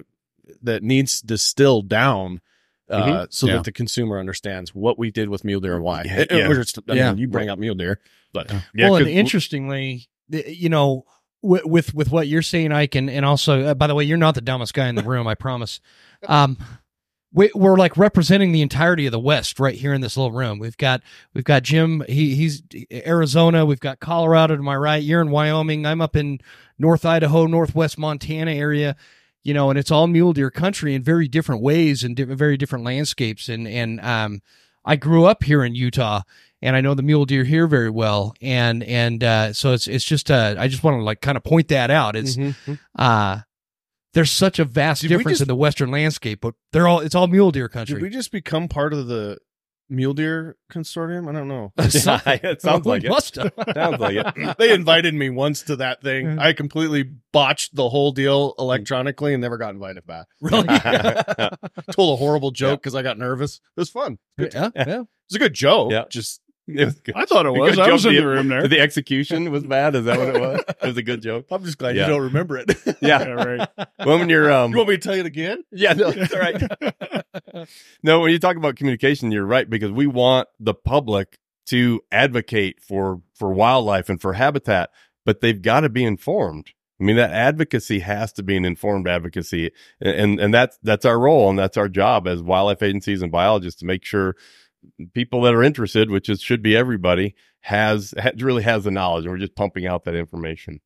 that 0.64 0.84
needs 0.84 1.22
distilled 1.22 1.88
down. 1.90 2.42
Uh, 2.90 3.28
so 3.30 3.48
Yeah. 3.48 3.54
that 3.56 3.64
the 3.66 3.72
consumer 3.72 4.20
understands 4.20 4.74
what 4.76 4.98
we 5.00 5.12
did 5.12 5.28
with 5.30 5.44
mule 5.44 5.60
deer 5.60 5.76
and 5.76 5.84
why. 5.84 6.04
Yeah, 6.06 6.26
Uh, 6.32 6.36
yeah. 6.38 6.54
just- 6.54 6.78
I 6.78 6.82
mean, 6.94 6.98
Yeah. 6.98 7.14
you 7.16 7.28
bring 7.28 7.50
up 7.50 7.60
mule 7.60 7.76
deer, 7.76 8.00
but 8.34 8.50
Yeah, 8.74 8.90
well, 8.90 8.96
and 8.98 9.06
'cause- 9.06 9.14
interestingly, 9.14 10.08
you 10.30 10.70
know, 10.70 11.06
with, 11.42 11.66
with 11.66 11.94
with 11.94 12.12
what 12.12 12.28
you're 12.28 12.42
saying, 12.42 12.72
Ike, 12.72 12.96
and 12.96 13.10
and 13.10 13.26
also, 13.26 13.64
uh, 13.64 13.74
by 13.74 13.88
the 13.88 13.96
way, 13.96 14.04
you're 14.04 14.18
not 14.18 14.36
the 14.36 14.42
dumbest 14.42 14.74
guy 14.74 14.88
in 14.88 14.96
the 14.96 15.04
room. 15.04 15.28
I 15.28 15.36
promise. 15.36 15.80
Um, 16.28 16.58
we, 17.32 17.52
we're 17.54 17.78
like 17.78 17.96
representing 17.96 18.52
the 18.52 18.64
entirety 18.64 19.06
of 19.06 19.12
the 19.12 19.20
West 19.20 19.60
right 19.60 19.76
here 19.76 19.94
in 19.94 20.02
this 20.02 20.18
little 20.18 20.32
room. 20.32 20.58
We've 20.58 20.78
got 20.78 21.04
we've 21.36 21.44
got 21.44 21.62
Jim. 21.62 22.04
He 22.08 22.34
he's 22.34 22.64
Arizona. 22.92 23.66
We've 23.66 23.80
got 23.80 24.00
Colorado 24.00 24.56
to 24.56 24.64
my 24.64 24.76
right. 24.76 25.04
You're 25.04 25.22
in 25.22 25.30
Wyoming. 25.30 25.86
I'm 25.86 26.02
up 26.02 26.16
in 26.16 26.40
North 26.80 27.06
Idaho, 27.06 27.46
Northwest 27.46 28.00
Montana 28.00 28.52
area. 28.52 28.96
You 29.44 29.54
know, 29.54 29.70
and 29.70 29.78
it's 29.78 29.92
all 29.92 30.08
mule 30.08 30.34
deer 30.34 30.50
country 30.50 30.96
in 30.96 31.04
very 31.04 31.28
different 31.28 31.62
ways 31.62 32.04
and 32.04 32.16
different, 32.16 32.40
very 32.40 32.58
different 32.58 32.84
landscapes. 32.84 33.48
And 33.48 33.68
and 33.68 34.02
um, 34.02 34.42
I 34.88 34.96
grew 34.96 35.26
up 35.26 35.44
here 35.44 35.64
in 35.64 35.76
Utah, 35.76 36.22
and 36.62 36.76
I 36.76 36.82
know 36.82 36.94
the 36.96 37.04
mule 37.04 37.26
deer 37.26 37.44
here 37.44 37.68
very 37.68 37.90
well. 37.92 38.34
And 38.42 38.82
and 38.84 39.24
uh, 39.24 39.54
so 39.54 39.74
it's 39.74 39.88
it's 39.88 40.06
just 40.06 40.32
uh, 40.32 40.56
I 40.58 40.68
just 40.68 40.84
want 40.84 40.98
to 40.98 41.04
like 41.04 41.22
kind 41.22 41.38
of 41.38 41.44
point 41.44 41.68
that 41.68 41.92
out. 41.92 42.16
It's 42.16 42.36
Mhm. 42.38 42.80
uh 42.98 43.40
there's 44.14 44.32
such 44.32 44.58
a 44.58 44.66
vast 44.66 45.02
Did 45.04 45.10
difference 45.10 45.30
just- 45.40 45.42
in 45.42 45.48
the 45.48 45.56
western 45.56 45.92
landscape, 45.92 46.40
but 46.42 46.56
they're 46.72 46.88
all 46.88 47.02
it's 47.02 47.14
all 47.14 47.28
mule 47.28 47.52
deer 47.52 47.68
did 47.68 47.74
country. 47.74 48.02
we 48.02 48.10
just 48.10 48.32
become 48.32 48.68
part 48.68 48.94
of 48.94 49.06
the 49.08 49.38
mule 49.90 50.14
deer 50.14 50.58
consortium? 50.72 51.30
I 51.30 51.32
don't 51.34 51.48
know. 51.48 51.72
it 51.78 52.62
sounds 52.62 52.86
like 52.86 53.04
it. 53.04 53.10
Must 53.10 53.36
have. 53.36 53.54
Sounds 53.74 54.00
like 54.00 54.16
it. 54.16 54.58
they 54.58 54.74
invited 54.74 55.14
me 55.14 55.30
once 55.30 55.64
to 55.64 55.76
that 55.78 56.02
thing. 56.02 56.40
I 56.40 56.54
completely 56.54 57.04
botched 57.32 57.76
the 57.76 57.90
whole 57.90 58.12
deal 58.12 58.56
electronically 58.60 59.34
and 59.34 59.42
never 59.42 59.58
got 59.58 59.74
invited 59.74 60.06
back. 60.06 60.28
really? 60.42 60.68
Told 61.92 62.14
a 62.14 62.16
horrible 62.18 62.52
joke 62.52 62.82
because 62.82 62.96
I 62.96 63.02
got 63.02 63.18
nervous. 63.18 63.60
It 63.76 63.80
was 63.80 63.90
fun. 63.90 64.18
It 64.38 64.54
yeah, 64.54 64.70
yeah. 64.76 64.98
was 64.98 65.36
a 65.36 65.40
good 65.40 65.54
joke. 65.54 65.92
Yeah. 65.92 66.06
Just 66.10 66.42
It 66.68 66.84
was 66.86 67.00
good. 67.00 67.16
I 67.16 67.26
thought 67.26 67.46
it 67.46 67.52
was. 67.60 67.80
I 67.80 67.90
was 67.92 68.06
in 68.06 68.16
the 68.16 68.26
room 68.28 68.50
there. 68.50 68.68
The 68.68 68.80
execution 68.80 69.50
was 69.52 69.64
bad. 69.64 69.96
Is 69.96 70.06
that 70.06 70.18
what 70.20 70.28
it 70.36 70.42
was? 70.42 70.62
It 70.82 70.88
was 70.88 70.98
a 70.98 71.04
good 71.04 71.22
joke. 71.22 71.46
I'm 71.50 71.64
just 71.64 71.78
glad 71.78 71.96
Yeah. 71.96 72.08
you 72.08 72.14
don't 72.14 72.24
remember 72.24 72.58
it. 72.58 72.72
Yeah. 72.86 72.94
Yeah, 73.02 73.24
right. 73.30 73.70
Well, 74.06 74.20
when 74.20 74.30
you're 74.30 74.52
um, 74.52 74.72
you 74.72 74.78
want 74.78 74.90
me 74.90 74.98
to 74.98 75.02
tell 75.02 75.16
you 75.16 75.22
it 75.22 75.26
again? 75.28 75.64
yeah, 75.72 75.94
no, 75.94 76.12
that's 76.12 76.34
all 76.34 76.40
right. 76.40 77.24
no, 78.04 78.20
when 78.20 78.32
you 78.32 78.40
talk 78.40 78.58
about 78.58 78.76
communication, 78.76 79.32
you're 79.32 79.46
right 79.46 79.70
because 79.70 79.92
we 79.92 80.08
want 80.08 80.48
the 80.60 80.74
public 80.74 81.40
to 81.68 82.02
advocate 82.12 82.82
for 82.82 83.22
for 83.34 83.52
wildlife 83.54 84.10
and 84.10 84.22
for 84.22 84.34
habitat, 84.34 84.90
but 85.26 85.42
they've 85.42 85.62
got 85.62 85.82
to 85.82 85.90
be 85.90 86.04
informed. 86.04 86.72
I 87.00 87.04
mean, 87.04 87.16
that 87.18 87.32
advocacy 87.32 88.00
has 88.00 88.34
to 88.34 88.44
be 88.44 88.58
an 88.58 88.66
informed 88.66 89.08
advocacy, 89.08 89.72
and 90.02 90.40
and 90.40 90.54
that's 90.54 90.80
that's 90.82 91.06
our 91.06 91.20
role 91.20 91.50
and 91.50 91.58
that's 91.60 91.78
our 91.78 91.90
job 91.90 92.28
as 92.28 92.42
wildlife 92.42 92.82
agencies 92.82 93.22
and 93.22 93.32
biologists 93.32 93.80
to 93.82 93.86
make 93.86 94.04
sure 94.04 94.36
people 95.14 95.42
that 95.42 95.54
are 95.54 95.64
interested, 95.64 96.10
which 96.10 96.30
is 96.30 96.42
should 96.42 96.62
be 96.62 96.76
everybody, 96.76 97.36
has, 97.62 98.14
has 98.18 98.42
really 98.42 98.64
has 98.64 98.84
the 98.84 98.92
knowledge, 98.92 99.26
and 99.26 99.32
we're 99.32 99.40
just 99.40 99.56
pumping 99.56 99.86
out 99.86 100.04
that 100.06 100.16
information. 100.16 100.82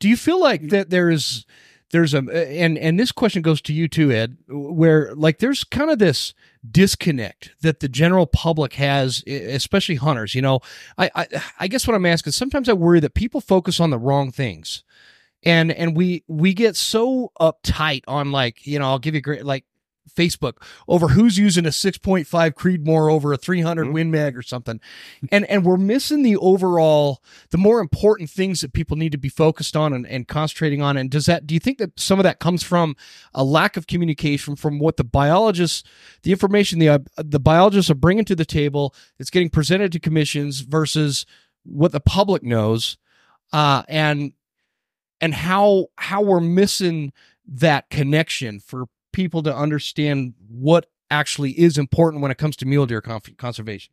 Do 0.00 0.08
you 0.08 0.16
feel 0.16 0.40
like 0.40 0.62
mm. 0.62 0.70
that 0.70 0.90
there's 0.90 1.46
there's 1.92 2.14
a 2.14 2.18
and 2.18 2.78
and 2.78 2.98
this 2.98 3.12
question 3.12 3.42
goes 3.42 3.60
to 3.62 3.72
you 3.72 3.86
too, 3.86 4.10
Ed, 4.10 4.38
where 4.48 5.14
like 5.14 5.38
there's 5.38 5.62
kind 5.62 5.90
of 5.90 5.98
this 5.98 6.34
disconnect 6.68 7.50
that 7.60 7.80
the 7.80 7.88
general 7.88 8.26
public 8.26 8.74
has, 8.74 9.22
especially 9.26 9.96
hunters. 9.96 10.34
You 10.34 10.42
know, 10.42 10.60
I 10.96 11.10
I, 11.14 11.42
I 11.60 11.68
guess 11.68 11.86
what 11.86 11.94
I'm 11.94 12.06
asking 12.06 12.32
sometimes 12.32 12.68
I 12.68 12.72
worry 12.72 13.00
that 13.00 13.14
people 13.14 13.40
focus 13.40 13.78
on 13.78 13.90
the 13.90 13.98
wrong 13.98 14.32
things, 14.32 14.84
and 15.44 15.70
and 15.70 15.94
we 15.94 16.24
we 16.26 16.54
get 16.54 16.76
so 16.76 17.30
uptight 17.38 18.04
on 18.08 18.32
like 18.32 18.66
you 18.66 18.78
know 18.78 18.86
I'll 18.86 18.98
give 18.98 19.14
you 19.14 19.20
great 19.20 19.44
like 19.44 19.64
Facebook 20.10 20.54
over 20.88 21.08
who's 21.08 21.38
using 21.38 21.64
a 21.64 21.70
6.5 21.70 22.26
Creedmoor 22.54 23.10
over 23.10 23.32
a 23.32 23.36
300 23.36 23.86
Mhm. 23.86 23.92
Win 23.92 24.10
Mag 24.10 24.36
or 24.36 24.42
something. 24.42 24.80
And 25.30 25.44
and 25.46 25.64
we're 25.64 25.76
missing 25.76 26.22
the 26.22 26.36
overall 26.36 27.22
the 27.50 27.58
more 27.58 27.80
important 27.80 28.28
things 28.28 28.60
that 28.60 28.72
people 28.72 28.96
need 28.96 29.12
to 29.12 29.18
be 29.18 29.28
focused 29.28 29.76
on 29.76 29.92
and, 29.92 30.06
and 30.06 30.26
concentrating 30.28 30.82
on. 30.82 30.96
And 30.96 31.10
does 31.10 31.26
that 31.26 31.46
do 31.46 31.54
you 31.54 31.60
think 31.60 31.78
that 31.78 31.98
some 31.98 32.18
of 32.18 32.24
that 32.24 32.40
comes 32.40 32.62
from 32.62 32.96
a 33.32 33.44
lack 33.44 33.76
of 33.76 33.86
communication 33.86 34.56
from 34.56 34.78
what 34.78 34.96
the 34.96 35.04
biologists, 35.04 35.82
the 36.22 36.32
information 36.32 36.78
the 36.78 36.88
uh, 36.88 36.98
the 37.16 37.40
biologists 37.40 37.90
are 37.90 37.94
bringing 37.94 38.24
to 38.26 38.34
the 38.36 38.44
table 38.44 38.94
that's 39.18 39.30
getting 39.30 39.50
presented 39.50 39.92
to 39.92 40.00
commissions 40.00 40.60
versus 40.60 41.24
what 41.64 41.92
the 41.92 42.00
public 42.00 42.42
knows, 42.42 42.96
uh, 43.52 43.84
and 43.88 44.32
and 45.20 45.32
how 45.34 45.86
how 45.96 46.20
we're 46.20 46.40
missing 46.40 47.12
that 47.46 47.88
connection 47.90 48.60
for 48.60 48.86
people 49.12 49.42
to 49.44 49.54
understand 49.54 50.34
what 50.48 50.86
actually 51.10 51.52
is 51.52 51.78
important 51.78 52.22
when 52.22 52.30
it 52.30 52.38
comes 52.38 52.56
to 52.56 52.66
mule 52.66 52.86
deer 52.86 53.00
con- 53.00 53.20
conservation. 53.36 53.92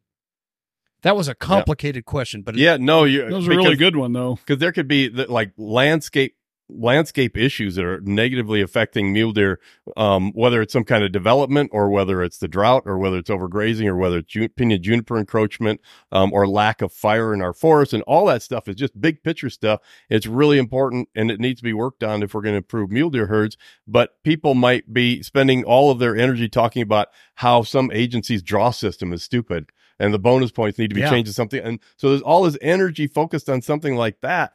That 1.02 1.16
was 1.16 1.28
a 1.28 1.36
complicated 1.36 2.06
question, 2.06 2.42
but 2.42 2.56
Yeah, 2.56 2.78
no, 2.78 3.06
you 3.06 3.24
That 3.24 3.32
was 3.32 3.48
a 3.48 3.52
really 3.52 3.76
good 3.78 3.96
one, 3.96 4.12
though. 4.14 4.36
because 4.36 4.58
there 4.60 4.72
could 4.74 4.88
be 4.88 5.08
the, 5.08 5.32
like 5.32 5.52
landscape 5.58 6.36
landscape 6.70 7.36
issues 7.38 7.76
that 7.76 7.84
are 7.86 8.00
negatively 8.02 8.62
affecting 8.62 9.12
mule 9.12 9.32
deer, 9.32 9.60
um, 9.98 10.32
whether 10.34 10.62
it's 10.62 10.72
some 10.74 10.84
kind 10.84 11.04
of 11.04 11.12
development 11.12 11.70
or 11.74 11.90
whether 11.90 12.22
it's 12.24 12.38
the 12.38 12.48
drought 12.48 12.84
or 12.86 12.98
whether 12.98 13.18
it's 13.18 13.30
overgrazing 13.30 13.88
or 13.88 13.96
whether 13.96 14.20
it's 14.20 14.32
ju- 14.32 14.48
pinyon 14.50 14.82
juniper 14.82 15.18
encroachment 15.18 15.82
um, 16.12 16.32
or 16.32 16.48
lack 16.48 16.82
of 16.82 16.94
fire 16.94 17.34
in 17.34 17.42
our 17.42 17.54
forests 17.54 17.94
and 17.94 18.04
all 18.04 18.26
that 18.28 18.42
stuff 18.42 18.68
is 18.68 18.76
just 18.76 19.00
big 19.02 19.24
picture 19.24 19.50
stuff. 19.50 19.82
It's 20.10 20.28
really 20.28 20.58
important 20.60 21.10
and 21.16 21.32
it 21.32 21.40
needs 21.40 21.60
to 21.60 21.64
be 21.64 21.74
worked 21.74 22.04
on 22.04 22.22
if 22.24 22.34
we're 22.34 22.42
going 22.42 22.54
to 22.54 22.58
improve 22.58 22.92
mule 22.92 23.10
deer 23.10 23.26
herds. 23.28 23.58
But 23.88 24.22
people 24.24 24.54
might 24.54 24.94
be 24.94 25.24
spending 25.24 25.64
all 25.64 25.90
of 25.92 26.00
their 26.00 26.16
energy 26.16 26.48
talking 26.48 26.82
about 26.84 27.08
how 27.36 27.64
some 27.64 27.90
agency's 27.92 28.44
draw 28.44 28.72
system 28.72 29.12
is 29.14 29.24
stupid 29.24 29.70
and 30.00 30.14
the 30.14 30.20
bonus 30.20 30.52
points 30.52 30.80
need 30.80 30.90
to 30.90 30.96
be 30.96 31.02
Yeah. 31.02 31.10
changed 31.10 31.28
to 31.30 31.34
something. 31.34 31.60
And 31.62 31.80
so 31.98 32.10
there's 32.10 32.22
all 32.22 32.44
this 32.44 32.58
energy 32.62 33.08
focused 33.08 33.50
on 33.50 33.62
something 33.62 33.96
like 33.96 34.22
that. 34.22 34.54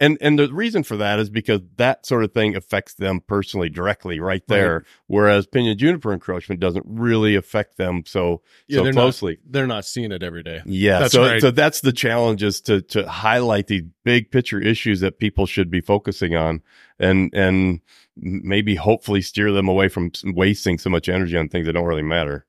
And 0.00 0.16
and 0.20 0.38
the 0.38 0.52
reason 0.52 0.84
for 0.84 0.96
that 0.98 1.18
is 1.18 1.28
because 1.28 1.60
that 1.76 2.06
sort 2.06 2.22
of 2.22 2.32
thing 2.32 2.54
affects 2.54 2.94
them 2.94 3.20
personally 3.20 3.68
directly 3.68 4.20
right 4.20 4.46
there. 4.46 4.84
Whereas 5.08 5.46
pinyon 5.48 5.76
juniper 5.76 6.12
encroachment 6.12 6.60
doesn't 6.60 6.84
really 6.88 7.34
affect 7.34 7.78
them 7.78 8.04
so 8.06 8.42
so 8.70 8.84
they're 8.84 8.92
closely. 8.92 9.38
Not, 9.44 9.52
they're 9.52 9.66
not 9.66 9.84
seeing 9.84 10.12
it 10.12 10.22
every 10.22 10.44
day. 10.44 10.62
Yeah, 10.66 11.00
That's 11.00 11.12
so 11.14 11.22
right. 11.26 11.40
so 11.40 11.50
that's 11.50 11.80
the 11.80 11.92
challenge 11.92 12.44
is 12.44 12.60
to 12.62 12.80
to 12.82 13.08
highlight 13.08 13.66
these 13.66 13.82
big 14.04 14.30
picture 14.30 14.60
issues 14.60 15.00
that 15.00 15.18
people 15.18 15.46
should 15.46 15.68
be 15.70 15.80
focusing 15.80 16.36
on, 16.36 16.62
and 17.00 17.34
and 17.34 17.80
maybe 18.16 18.76
hopefully 18.76 19.20
steer 19.20 19.50
them 19.52 19.66
away 19.68 19.88
from 19.88 20.12
wasting 20.24 20.78
so 20.78 20.90
much 20.90 21.08
energy 21.08 21.36
on 21.36 21.48
things 21.48 21.66
that 21.66 21.72
don't 21.72 21.84
really 21.86 22.02
matter. 22.02 22.46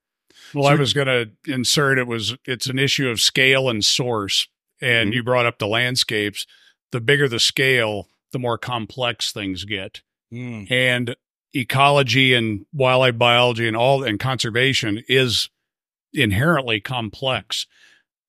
Well, 0.54 0.68
I 0.68 0.76
was 0.76 0.94
going 0.94 1.08
to 1.08 1.30
insert 1.52 1.98
it 2.00 2.08
was 2.08 2.36
it's 2.46 2.68
an 2.68 2.78
issue 2.80 3.10
of 3.10 3.20
scale 3.22 3.70
and 3.70 3.84
source, 3.84 4.48
and 4.82 5.12
Mhm. 5.12 5.16
you 5.16 5.24
brought 5.24 5.46
up 5.48 5.58
the 5.60 5.68
landscapes. 5.68 6.46
The 6.92 7.02
bigger 7.02 7.28
the 7.28 7.40
scale, 7.40 8.08
the 8.32 8.40
more 8.40 8.58
complex 8.58 9.32
things 9.32 9.64
get, 9.66 10.02
and 10.70 11.16
ecology 11.56 12.34
and 12.36 12.66
wildlife 12.74 13.18
biology 13.18 13.68
and 13.68 13.76
all 13.76 14.04
and 14.04 14.20
conservation 14.20 15.04
is 15.08 15.50
inherently 16.14 16.80
complex. 16.80 17.66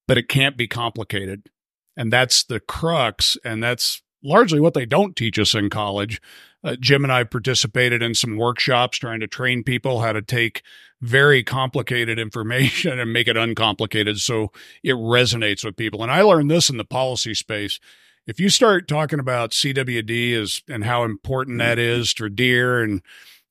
but 0.09 0.19
it 0.19 0.29
can't 0.29 0.57
be 0.57 0.67
complicated. 0.67 1.49
And 1.97 2.13
that's 2.13 2.43
the 2.43 2.59
crux. 2.59 3.37
And 3.45 3.63
that's 3.63 4.03
largely 4.25 4.59
what 4.59 4.75
they 4.75 4.85
don't 4.87 5.15
teach 5.15 5.39
us 5.39 5.55
in 5.55 5.71
college. 5.71 6.21
Uh, 6.65 6.75
Jim 6.81 7.05
and 7.05 7.13
I 7.13 7.23
participated 7.25 8.03
in 8.03 8.15
some 8.15 8.37
workshops 8.37 8.99
trying 8.99 9.21
to 9.21 9.27
train 9.29 9.63
people 9.63 10.01
how 10.01 10.13
to 10.13 10.21
take 10.23 10.63
very 11.01 11.45
complicated 11.45 12.19
information 12.27 12.99
and 12.99 13.13
make 13.13 13.29
it 13.29 13.37
uncomplicated 13.37 14.19
so 14.19 14.51
it 14.83 14.95
resonates 14.95 15.65
with 15.65 15.77
people. 15.77 16.03
And 16.03 16.11
I 16.11 16.23
learned 16.23 16.51
this 16.51 16.71
in 16.71 16.77
the 16.77 16.85
policy 16.85 17.35
space. 17.35 17.79
If 18.31 18.39
you 18.39 18.49
start 18.49 18.87
talking 18.87 19.19
about 19.19 19.51
CWD 19.51 20.41
as 20.41 20.63
and 20.69 20.85
how 20.85 21.03
important 21.03 21.59
that 21.59 21.79
mm-hmm. 21.79 22.01
is 22.01 22.13
for 22.13 22.29
deer 22.29 22.81
and 22.81 23.03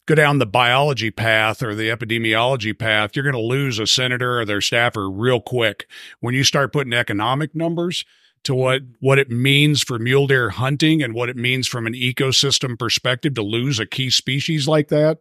go 0.05 0.15
down 0.15 0.39
the 0.39 0.45
biology 0.45 1.11
path 1.11 1.61
or 1.61 1.75
the 1.75 1.89
epidemiology 1.89 2.79
path, 2.79 3.13
you're 3.13 3.29
going 3.29 3.35
to 3.35 3.41
lose 3.41 3.77
a 3.77 3.85
senator 3.85 4.39
or 4.39 4.45
their 4.45 4.61
staffer 4.61 5.09
real 5.09 5.41
quick. 5.41 5.85
When 6.21 6.33
you 6.33 6.45
start 6.45 6.71
putting 6.71 6.93
economic 6.93 7.53
numbers, 7.53 8.05
to 8.45 8.55
what 8.55 8.83
what 9.01 9.19
it 9.19 9.29
means 9.29 9.83
for 9.83 9.99
mule 9.99 10.25
deer 10.25 10.49
hunting 10.49 11.03
and 11.03 11.13
what 11.13 11.27
it 11.27 11.35
means 11.35 11.67
from 11.67 11.85
an 11.85 11.91
ecosystem 11.93 12.79
perspective 12.79 13.33
to 13.33 13.41
lose 13.41 13.81
a 13.81 13.85
key 13.85 14.09
species 14.09 14.65
like 14.65 14.87
that. 14.87 15.19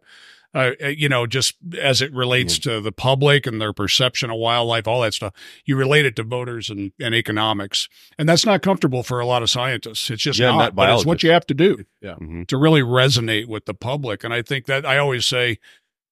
Uh, 0.53 0.71
uh 0.83 0.87
you 0.87 1.07
know, 1.07 1.27
just 1.27 1.55
as 1.79 2.01
it 2.01 2.11
relates 2.13 2.57
mm-hmm. 2.57 2.77
to 2.77 2.81
the 2.81 2.91
public 2.91 3.45
and 3.45 3.61
their 3.61 3.73
perception 3.73 4.29
of 4.29 4.37
wildlife, 4.37 4.87
all 4.87 5.01
that 5.01 5.13
stuff. 5.13 5.33
You 5.65 5.75
relate 5.75 6.05
it 6.05 6.15
to 6.15 6.23
voters 6.23 6.69
and, 6.69 6.91
and 6.99 7.13
economics, 7.13 7.87
and 8.17 8.27
that's 8.27 8.45
not 8.45 8.61
comfortable 8.61 9.03
for 9.03 9.19
a 9.19 9.25
lot 9.25 9.43
of 9.43 9.49
scientists. 9.49 10.09
It's 10.09 10.23
just 10.23 10.39
yeah, 10.39 10.51
not. 10.51 10.75
But 10.75 10.89
it's 10.89 11.05
what 11.05 11.23
you 11.23 11.31
have 11.31 11.45
to 11.47 11.53
do 11.53 11.85
yeah. 12.01 12.13
Mm-hmm. 12.13 12.43
to 12.43 12.57
really 12.57 12.81
resonate 12.81 13.47
with 13.47 13.65
the 13.65 13.73
public. 13.73 14.23
And 14.23 14.33
I 14.33 14.41
think 14.41 14.65
that 14.65 14.85
I 14.85 14.97
always 14.97 15.25
say 15.25 15.59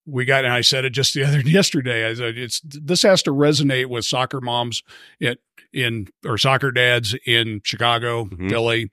we 0.05 0.23
got, 0.23 0.45
and 0.45 0.53
I 0.53 0.61
said 0.61 0.85
it 0.85 0.91
just 0.91 1.13
the 1.13 1.23
other 1.27 1.41
yesterday. 1.41 2.07
I 2.07 2.13
said 2.13 2.37
it's 2.37 2.61
this 2.63 3.03
has 3.03 3.23
to 3.23 3.31
resonate 3.31 3.87
with 3.87 4.05
soccer 4.05 4.41
moms 4.41 4.83
at 5.21 5.39
in 5.73 6.07
or 6.25 6.37
soccer 6.37 6.71
dads 6.71 7.15
in 7.25 7.61
Chicago, 7.63 8.25
mm-hmm. 8.25 8.49
Philly, 8.49 8.91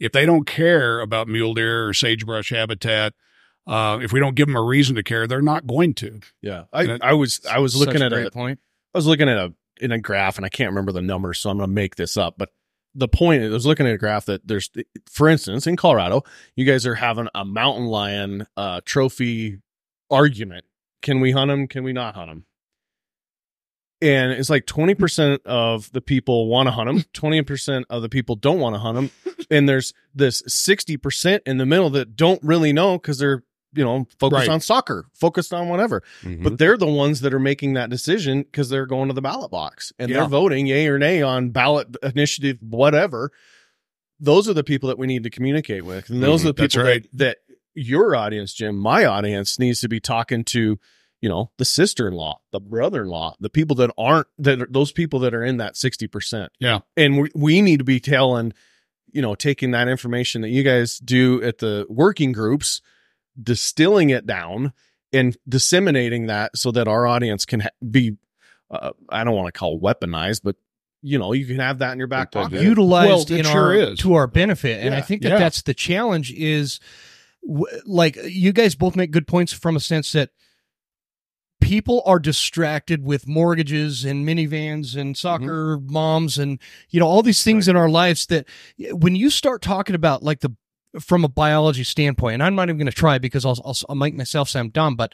if 0.00 0.12
they 0.12 0.26
don't 0.26 0.46
care 0.46 1.00
about 1.00 1.28
mule 1.28 1.54
deer 1.54 1.88
or 1.88 1.94
sagebrush 1.94 2.50
habitat, 2.50 3.14
uh, 3.66 3.98
if 4.02 4.12
we 4.12 4.20
don't 4.20 4.34
give 4.34 4.46
them 4.46 4.56
a 4.56 4.62
reason 4.62 4.96
to 4.96 5.02
care, 5.02 5.26
they're 5.26 5.42
not 5.42 5.66
going 5.66 5.94
to. 5.94 6.20
Yeah, 6.42 6.64
I, 6.72 6.82
it, 6.84 7.02
I 7.02 7.14
was 7.14 7.40
I 7.50 7.58
was 7.58 7.76
looking 7.76 8.02
at 8.02 8.12
a 8.12 8.30
point. 8.30 8.60
I 8.94 8.98
was 8.98 9.06
looking 9.06 9.28
at 9.28 9.36
a 9.36 9.54
in 9.80 9.92
a 9.92 9.98
graph, 9.98 10.36
and 10.36 10.46
I 10.46 10.48
can't 10.48 10.70
remember 10.70 10.92
the 10.92 11.02
numbers, 11.02 11.38
so 11.38 11.50
I'm 11.50 11.56
going 11.56 11.68
to 11.68 11.74
make 11.74 11.96
this 11.96 12.16
up. 12.16 12.34
But 12.38 12.50
the 12.94 13.08
point 13.08 13.42
is, 13.42 13.50
I 13.50 13.54
was 13.54 13.66
looking 13.66 13.86
at 13.86 13.94
a 13.94 13.98
graph 13.98 14.26
that 14.26 14.46
there's, 14.46 14.70
for 15.10 15.28
instance, 15.28 15.66
in 15.66 15.76
Colorado, 15.76 16.22
you 16.54 16.64
guys 16.64 16.86
are 16.86 16.94
having 16.94 17.28
a 17.34 17.44
mountain 17.44 17.86
lion 17.86 18.46
uh, 18.56 18.82
trophy 18.84 19.58
argument. 20.10 20.64
Can 21.02 21.20
we 21.20 21.32
hunt 21.32 21.48
them? 21.48 21.66
Can 21.66 21.84
we 21.84 21.92
not 21.92 22.14
hunt 22.14 22.30
them? 22.30 22.44
and 24.04 24.32
it's 24.32 24.50
like 24.50 24.66
20% 24.66 25.38
of 25.46 25.90
the 25.92 26.00
people 26.00 26.48
want 26.48 26.66
to 26.66 26.70
hunt 26.70 26.88
them 26.88 27.04
20% 27.14 27.84
of 27.88 28.02
the 28.02 28.08
people 28.08 28.36
don't 28.36 28.60
want 28.60 28.74
to 28.74 28.78
hunt 28.78 28.96
them 28.96 29.10
and 29.50 29.68
there's 29.68 29.94
this 30.14 30.42
60% 30.42 31.40
in 31.46 31.58
the 31.58 31.66
middle 31.66 31.90
that 31.90 32.16
don't 32.16 32.42
really 32.42 32.72
know 32.72 32.98
because 32.98 33.18
they're 33.18 33.42
you 33.74 33.84
know 33.84 34.06
focused 34.18 34.46
right. 34.46 34.48
on 34.48 34.60
soccer 34.60 35.06
focused 35.12 35.52
on 35.52 35.68
whatever 35.68 36.02
mm-hmm. 36.22 36.42
but 36.42 36.58
they're 36.58 36.76
the 36.76 36.86
ones 36.86 37.20
that 37.20 37.34
are 37.34 37.40
making 37.40 37.74
that 37.74 37.90
decision 37.90 38.42
because 38.42 38.68
they're 38.68 38.86
going 38.86 39.08
to 39.08 39.14
the 39.14 39.22
ballot 39.22 39.50
box 39.50 39.92
and 39.98 40.10
yeah. 40.10 40.18
they're 40.18 40.28
voting 40.28 40.66
yay 40.66 40.86
or 40.86 40.98
nay 40.98 41.22
on 41.22 41.50
ballot 41.50 41.96
initiative 42.02 42.58
whatever 42.60 43.30
those 44.20 44.48
are 44.48 44.54
the 44.54 44.64
people 44.64 44.88
that 44.88 44.98
we 44.98 45.06
need 45.06 45.24
to 45.24 45.30
communicate 45.30 45.84
with 45.84 46.08
and 46.10 46.22
those 46.22 46.40
mm-hmm. 46.40 46.48
are 46.48 46.52
the 46.52 46.68
people 46.68 46.84
right. 46.84 47.02
that, 47.12 47.18
that 47.18 47.56
your 47.74 48.14
audience 48.14 48.52
jim 48.52 48.76
my 48.76 49.04
audience 49.04 49.58
needs 49.58 49.80
to 49.80 49.88
be 49.88 50.00
talking 50.00 50.44
to 50.44 50.78
you 51.24 51.30
know, 51.30 51.50
the 51.56 51.64
sister-in-law, 51.64 52.38
the 52.52 52.60
brother-in-law, 52.60 53.36
the 53.40 53.48
people 53.48 53.76
that 53.76 53.90
aren't 53.96 54.26
that 54.36 54.60
are, 54.60 54.68
those 54.70 54.92
people 54.92 55.20
that 55.20 55.32
are 55.32 55.42
in 55.42 55.56
that 55.56 55.72
60%. 55.72 56.48
Yeah. 56.60 56.80
And 56.98 57.18
we, 57.18 57.30
we 57.34 57.62
need 57.62 57.78
to 57.78 57.84
be 57.84 57.98
telling, 57.98 58.52
you 59.10 59.22
know, 59.22 59.34
taking 59.34 59.70
that 59.70 59.88
information 59.88 60.42
that 60.42 60.50
you 60.50 60.62
guys 60.62 60.98
do 60.98 61.42
at 61.42 61.58
the 61.58 61.86
working 61.88 62.32
groups, 62.32 62.82
distilling 63.40 64.10
it 64.10 64.26
down 64.26 64.72
and 65.12 65.36
disseminating 65.48 66.26
that 66.26 66.56
so 66.56 66.70
that 66.72 66.88
our 66.88 67.06
audience 67.06 67.44
can 67.44 67.60
ha- 67.60 67.68
be 67.88 68.16
uh, 68.70 68.92
I 69.08 69.24
don't 69.24 69.34
want 69.34 69.52
to 69.52 69.58
call 69.58 69.78
weaponized, 69.80 70.40
but 70.42 70.56
you 71.02 71.18
know, 71.18 71.32
you 71.32 71.46
can 71.46 71.58
have 71.58 71.78
that 71.78 71.92
in 71.92 71.98
your 71.98 72.08
back 72.08 72.32
pocket. 72.32 72.62
Utilized 72.62 73.30
well, 73.30 73.38
in 73.38 73.44
sure 73.44 73.66
our, 73.66 73.74
is. 73.74 73.98
to 74.00 74.14
our 74.14 74.26
benefit. 74.26 74.80
And 74.80 74.92
yeah, 74.92 74.98
I 74.98 75.02
think 75.02 75.22
that 75.22 75.32
yeah. 75.32 75.38
that's 75.38 75.62
the 75.62 75.74
challenge 75.74 76.32
is 76.32 76.80
w- 77.46 77.66
like 77.84 78.16
you 78.24 78.52
guys 78.52 78.74
both 78.74 78.96
make 78.96 79.10
good 79.10 79.26
points 79.26 79.52
from 79.52 79.76
a 79.76 79.80
sense 79.80 80.12
that 80.12 80.30
people 81.60 82.02
are 82.06 82.18
distracted 82.18 83.04
with 83.04 83.28
mortgages 83.28 84.04
and 84.04 84.26
minivans 84.26 84.96
and 84.96 85.16
soccer 85.16 85.76
mm-hmm. 85.76 85.92
moms 85.92 86.38
and 86.38 86.58
you 86.90 87.00
know 87.00 87.06
all 87.06 87.22
these 87.22 87.44
things 87.44 87.66
right. 87.66 87.72
in 87.72 87.76
our 87.76 87.88
lives 87.88 88.26
that 88.26 88.46
when 88.92 89.14
you 89.14 89.30
start 89.30 89.62
talking 89.62 89.94
about 89.94 90.22
like 90.22 90.40
the 90.40 90.54
from 91.00 91.24
a 91.24 91.28
biology 91.28 91.84
standpoint 91.84 92.34
and 92.34 92.42
i'm 92.42 92.54
not 92.54 92.68
even 92.68 92.78
going 92.78 92.86
to 92.86 92.92
try 92.92 93.18
because 93.18 93.44
I'll, 93.44 93.60
I'll, 93.64 93.76
I'll 93.88 93.96
make 93.96 94.14
myself 94.14 94.48
sound 94.48 94.72
dumb 94.72 94.96
but 94.96 95.12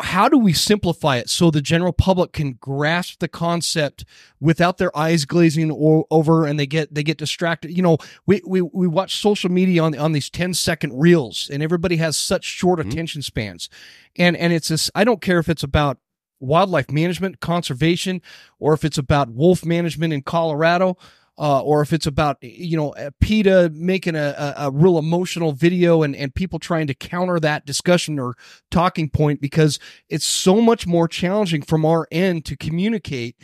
how 0.00 0.28
do 0.28 0.38
we 0.38 0.52
simplify 0.52 1.16
it 1.16 1.28
so 1.28 1.50
the 1.50 1.60
general 1.60 1.92
public 1.92 2.32
can 2.32 2.52
grasp 2.52 3.18
the 3.18 3.26
concept 3.26 4.04
without 4.38 4.78
their 4.78 4.96
eyes 4.96 5.24
glazing 5.24 5.72
over 6.10 6.46
and 6.46 6.58
they 6.58 6.66
get 6.66 6.94
they 6.94 7.02
get 7.02 7.18
distracted 7.18 7.76
you 7.76 7.82
know 7.82 7.98
we 8.24 8.40
we, 8.46 8.62
we 8.62 8.86
watch 8.86 9.20
social 9.20 9.50
media 9.50 9.82
on 9.82 9.98
on 9.98 10.12
these 10.12 10.30
10 10.30 10.54
second 10.54 10.98
reels 10.98 11.50
and 11.52 11.62
everybody 11.62 11.96
has 11.96 12.16
such 12.16 12.44
short 12.44 12.78
mm-hmm. 12.78 12.90
attention 12.90 13.22
spans 13.22 13.68
and 14.16 14.36
and 14.36 14.52
it's 14.52 14.68
this 14.68 14.90
i 14.94 15.02
don't 15.02 15.20
care 15.20 15.38
if 15.38 15.48
it's 15.48 15.64
about 15.64 15.98
wildlife 16.38 16.90
management 16.92 17.40
conservation 17.40 18.22
or 18.60 18.72
if 18.72 18.84
it's 18.84 18.98
about 18.98 19.30
wolf 19.30 19.64
management 19.64 20.12
in 20.12 20.22
colorado 20.22 20.96
uh, 21.38 21.60
or 21.62 21.82
if 21.82 21.92
it's 21.92 22.06
about 22.06 22.36
you 22.42 22.76
know 22.76 22.94
PETA 23.20 23.70
making 23.72 24.16
a, 24.16 24.34
a, 24.36 24.66
a, 24.66 24.70
real 24.70 24.98
emotional 24.98 25.52
video 25.52 26.02
and, 26.02 26.16
and 26.16 26.34
people 26.34 26.58
trying 26.58 26.88
to 26.88 26.94
counter 26.94 27.38
that 27.38 27.64
discussion 27.64 28.18
or 28.18 28.34
talking 28.70 29.08
point 29.08 29.40
because 29.40 29.78
it's 30.08 30.24
so 30.24 30.60
much 30.60 30.86
more 30.86 31.06
challenging 31.06 31.62
from 31.62 31.84
our 31.84 32.08
end 32.10 32.44
to 32.46 32.56
communicate 32.56 33.36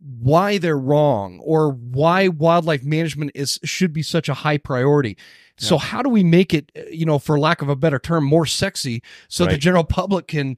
why 0.00 0.58
they're 0.58 0.78
wrong 0.78 1.38
or 1.42 1.70
why 1.70 2.28
wildlife 2.28 2.82
management 2.82 3.30
is 3.34 3.58
should 3.64 3.92
be 3.92 4.02
such 4.02 4.28
a 4.28 4.34
high 4.34 4.58
priority. 4.58 5.16
Yeah. 5.60 5.68
So 5.68 5.78
how 5.78 6.02
do 6.02 6.08
we 6.08 6.24
make 6.24 6.52
it, 6.52 6.72
you 6.90 7.06
know, 7.06 7.18
for 7.18 7.38
lack 7.38 7.62
of 7.62 7.68
a 7.68 7.76
better 7.76 7.98
term, 7.98 8.24
more 8.24 8.46
sexy 8.46 9.02
so 9.28 9.44
right. 9.44 9.52
the 9.52 9.58
general 9.58 9.84
public 9.84 10.28
can 10.28 10.56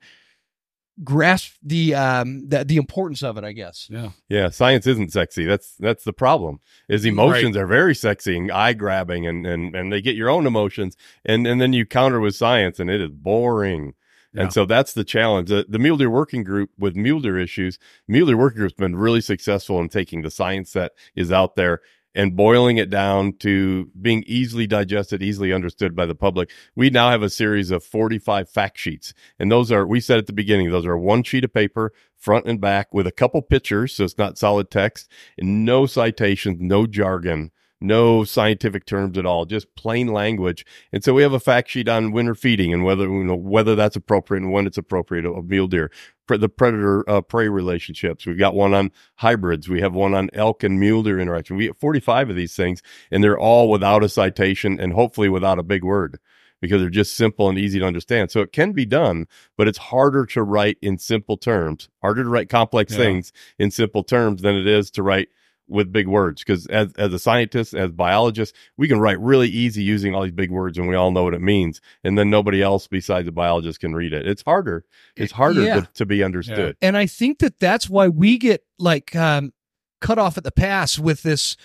grasp 1.05 1.55
the 1.63 1.95
um 1.95 2.49
the, 2.49 2.65
the 2.65 2.77
importance 2.77 3.23
of 3.23 3.37
it 3.37 3.45
i 3.45 3.53
guess. 3.53 3.89
Yeah. 3.91 4.11
Yeah 4.29 4.51
science 4.51 4.87
isn't 4.87 5.13
sexy. 5.13 5.45
That's 5.45 5.75
that's 5.79 6.05
the 6.05 6.13
problem 6.13 6.61
is 6.89 7.05
emotions 7.05 7.57
right. 7.57 7.63
are 7.63 7.67
very 7.67 7.95
sexy 7.95 8.37
and 8.37 8.51
eye 8.51 8.73
grabbing 8.73 9.27
and 9.27 9.47
and 9.47 9.75
and 9.75 9.93
they 9.93 10.01
get 10.01 10.17
your 10.17 10.31
own 10.31 10.47
emotions 10.47 10.97
and 11.25 11.47
and 11.47 11.61
then 11.61 11.73
you 11.73 11.85
counter 11.85 12.21
with 12.21 12.35
science 12.35 12.81
and 12.81 12.91
it 12.91 13.01
is 13.01 13.11
boring. 13.11 13.95
Yeah. 14.33 14.43
and 14.43 14.53
so 14.53 14.67
that's 14.67 14.93
the 14.93 15.05
challenge. 15.05 15.49
The, 15.49 15.65
the 15.69 15.79
mule 15.79 15.97
deer 15.97 16.11
working 16.11 16.45
group 16.45 16.71
with 16.79 16.97
mule 16.97 17.21
deer 17.21 17.39
issues 17.39 17.79
mule 18.09 18.27
deer 18.27 18.37
working 18.37 18.59
group's 18.59 18.75
been 18.75 18.97
really 18.97 19.21
successful 19.21 19.81
in 19.81 19.89
taking 19.89 20.23
the 20.23 20.31
science 20.31 20.73
that 20.73 20.93
is 21.15 21.31
out 21.31 21.57
there 21.57 21.83
and 22.17 22.35
boiling 22.35 22.79
it 22.79 22.89
down 22.89 23.35
to 23.35 23.91
being 24.01 24.25
easily 24.27 24.67
digested, 24.67 25.23
easily 25.23 25.53
understood 25.53 25.95
by 25.95 26.07
the 26.07 26.15
public. 26.15 26.51
We 26.75 26.89
now 26.89 27.11
have 27.11 27.23
a 27.23 27.31
series 27.31 27.71
of 27.71 27.85
45 27.85 28.49
fact 28.49 28.79
sheets. 28.79 29.13
And 29.39 29.53
those 29.53 29.71
are, 29.71 29.87
we 29.87 30.01
said 30.01 30.19
at 30.19 30.27
the 30.27 30.33
beginning, 30.33 30.71
those 30.71 30.87
are 30.87 30.97
one 30.97 31.23
sheet 31.23 31.45
of 31.45 31.53
paper, 31.53 31.93
front 32.17 32.47
and 32.47 32.59
back, 32.59 32.93
with 32.93 33.07
a 33.07 33.13
couple 33.13 33.43
pictures. 33.43 33.95
So 33.95 34.05
it's 34.05 34.19
not 34.19 34.39
solid 34.39 34.71
text 34.71 35.13
and 35.37 35.67
no 35.67 35.85
citations, 35.85 36.57
no 36.59 36.87
jargon 36.87 37.53
no 37.81 38.25
scientific 38.25 38.87
terms 38.87 39.19
at 39.19 39.27
all, 39.27 39.45
just 39.45 39.75
plain 39.75 40.09
language. 40.09 40.65
And 40.93 41.05
so 41.05 41.13
we 41.13 41.23
have 41.23 41.33
a 41.33 41.41
fact 41.41 41.69
sheet 41.69 41.89
on 41.89 42.13
winter 42.13 42.35
feeding 42.35 42.73
and 42.73 42.85
whether 42.85 43.05
you 43.05 43.25
know 43.25 43.37
whether 43.37 43.75
that's 43.75 43.97
appropriate 43.97 44.43
and 44.43 44.53
when 44.53 44.67
it's 44.67 44.79
appropriate 44.79 45.27
of 45.27 45.49
mule 45.49 45.69
deer, 45.69 45.91
the 46.29 46.49
predator 46.49 47.09
uh, 47.09 47.21
prey 47.21 47.49
relationships. 47.49 48.27
We've 48.27 48.39
got 48.39 48.55
one 48.55 48.75
on 48.75 48.91
hybrids. 49.17 49.69
We 49.69 49.81
have 49.81 49.95
one 49.95 50.15
on 50.15 50.31
elk 50.33 50.63
and 50.63 50.81
mule 50.81 51.03
deer 51.03 51.21
interaction. 51.21 51.57
We 51.57 51.67
have 51.67 51.79
45 51.79 52.31
of 52.31 52.37
these 52.37 52.55
things, 52.57 52.83
and 53.11 53.23
they're 53.23 53.39
all 53.39 53.71
without 53.71 54.05
a 54.05 54.09
citation 54.09 54.81
and 54.81 54.93
hopefully 54.93 55.29
without 55.29 55.59
a 55.59 55.63
big 55.63 55.85
word 55.85 56.19
because 56.61 56.81
they're 56.81 56.91
just 56.91 57.17
simple 57.17 57.49
and 57.49 57.59
easy 57.59 57.79
to 57.79 57.85
understand. 57.85 58.31
So 58.31 58.41
it 58.41 58.53
can 58.53 58.73
be 58.73 58.87
done, 58.87 59.27
but 59.57 59.69
it's 59.69 59.79
harder 59.79 60.25
to 60.27 60.43
write 60.43 60.79
in 60.81 60.99
simple 60.99 61.37
terms, 61.37 61.89
harder 62.01 62.23
to 62.23 62.29
write 62.29 62.49
complex 62.49 62.93
yeah. 62.93 62.99
things 62.99 63.33
in 63.59 63.71
simple 63.71 64.03
terms 64.03 64.43
than 64.43 64.57
it 64.57 64.67
is 64.67 64.91
to 64.93 65.03
write 65.03 65.29
with 65.69 65.93
big 65.93 66.07
words 66.07 66.43
because 66.43 66.67
as, 66.67 66.93
as 66.95 67.13
a 67.13 67.19
scientist 67.19 67.75
as 67.75 67.91
biologists 67.91 68.57
we 68.77 68.87
can 68.87 69.01
write 69.01 69.19
really 69.21 69.49
easy 69.49 69.83
using 69.83 70.15
all 70.15 70.23
these 70.23 70.33
big 70.33 70.51
words 70.51 70.79
and 70.79 70.89
we 70.89 70.95
all 70.95 71.11
know 71.11 71.25
what 71.25 71.35
it 71.35 71.41
means 71.41 71.81
and 72.05 72.17
then 72.17 72.31
nobody 72.31 72.63
else 72.63 72.87
besides 72.87 73.27
the 73.27 73.33
biologist 73.33 73.81
can 73.81 73.95
read 73.95 74.13
it. 74.13 74.27
It's 74.27 74.43
harder. 74.43 74.85
It's 75.17 75.33
harder 75.33 75.63
yeah. 75.63 75.81
to, 75.81 75.89
to, 75.95 76.07
be 76.07 76.23
understood. 76.23 76.77
Yeah. 76.81 76.89
and 76.89 76.97
i 76.97 77.07
think 77.07 77.41
that 77.41 77.59
that's 77.59 77.91
why 77.91 78.09
we 78.09 78.39
get 78.39 78.65
like 78.79 79.15
um, 79.17 79.53
cut 80.01 80.19
off 80.19 80.39
at 80.39 80.45
the 80.45 80.53
pass 80.53 80.99
with 80.99 81.23
this. 81.23 81.57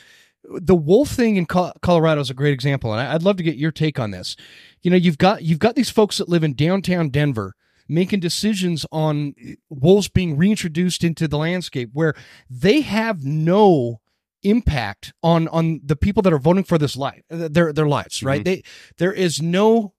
The 0.43 0.75
wolf 0.75 1.09
thing 1.09 1.35
in 1.35 1.45
colorado 1.45 2.19
is 2.19 2.31
a 2.31 2.33
great 2.33 2.53
example 2.53 2.91
and 2.91 3.07
i'd 3.07 3.21
love 3.21 3.37
to 3.37 3.43
get 3.43 3.57
your 3.57 3.71
take 3.71 3.99
on 3.99 4.11
this. 4.11 4.35
You 4.81 4.89
know 4.89 4.97
you've 4.97 5.19
got 5.19 5.43
you've 5.43 5.59
got 5.59 5.75
these 5.75 5.91
folks 5.91 6.17
that 6.17 6.29
live 6.29 6.43
in 6.43 6.55
downtown 6.55 7.09
denver 7.09 7.55
making 7.91 8.19
decisions 8.21 8.85
on 8.91 9.35
wolves 9.69 10.07
being 10.07 10.37
reintroduced 10.37 11.03
into 11.03 11.27
the 11.27 11.37
landscape 11.37 11.89
where 11.93 12.13
they 12.49 12.81
have 12.81 13.23
no 13.25 13.99
impact 14.43 15.13
on 15.21 15.47
on 15.49 15.81
the 15.85 15.95
people 15.95 16.23
that 16.23 16.33
are 16.33 16.39
voting 16.39 16.63
for 16.63 16.77
this 16.79 16.95
life 16.97 17.21
their 17.29 17.71
their 17.73 17.87
lives 17.87 18.23
right? 18.23 18.43
They 18.43 18.63
there 18.97 19.13
is 19.13 19.41
no 19.41 19.93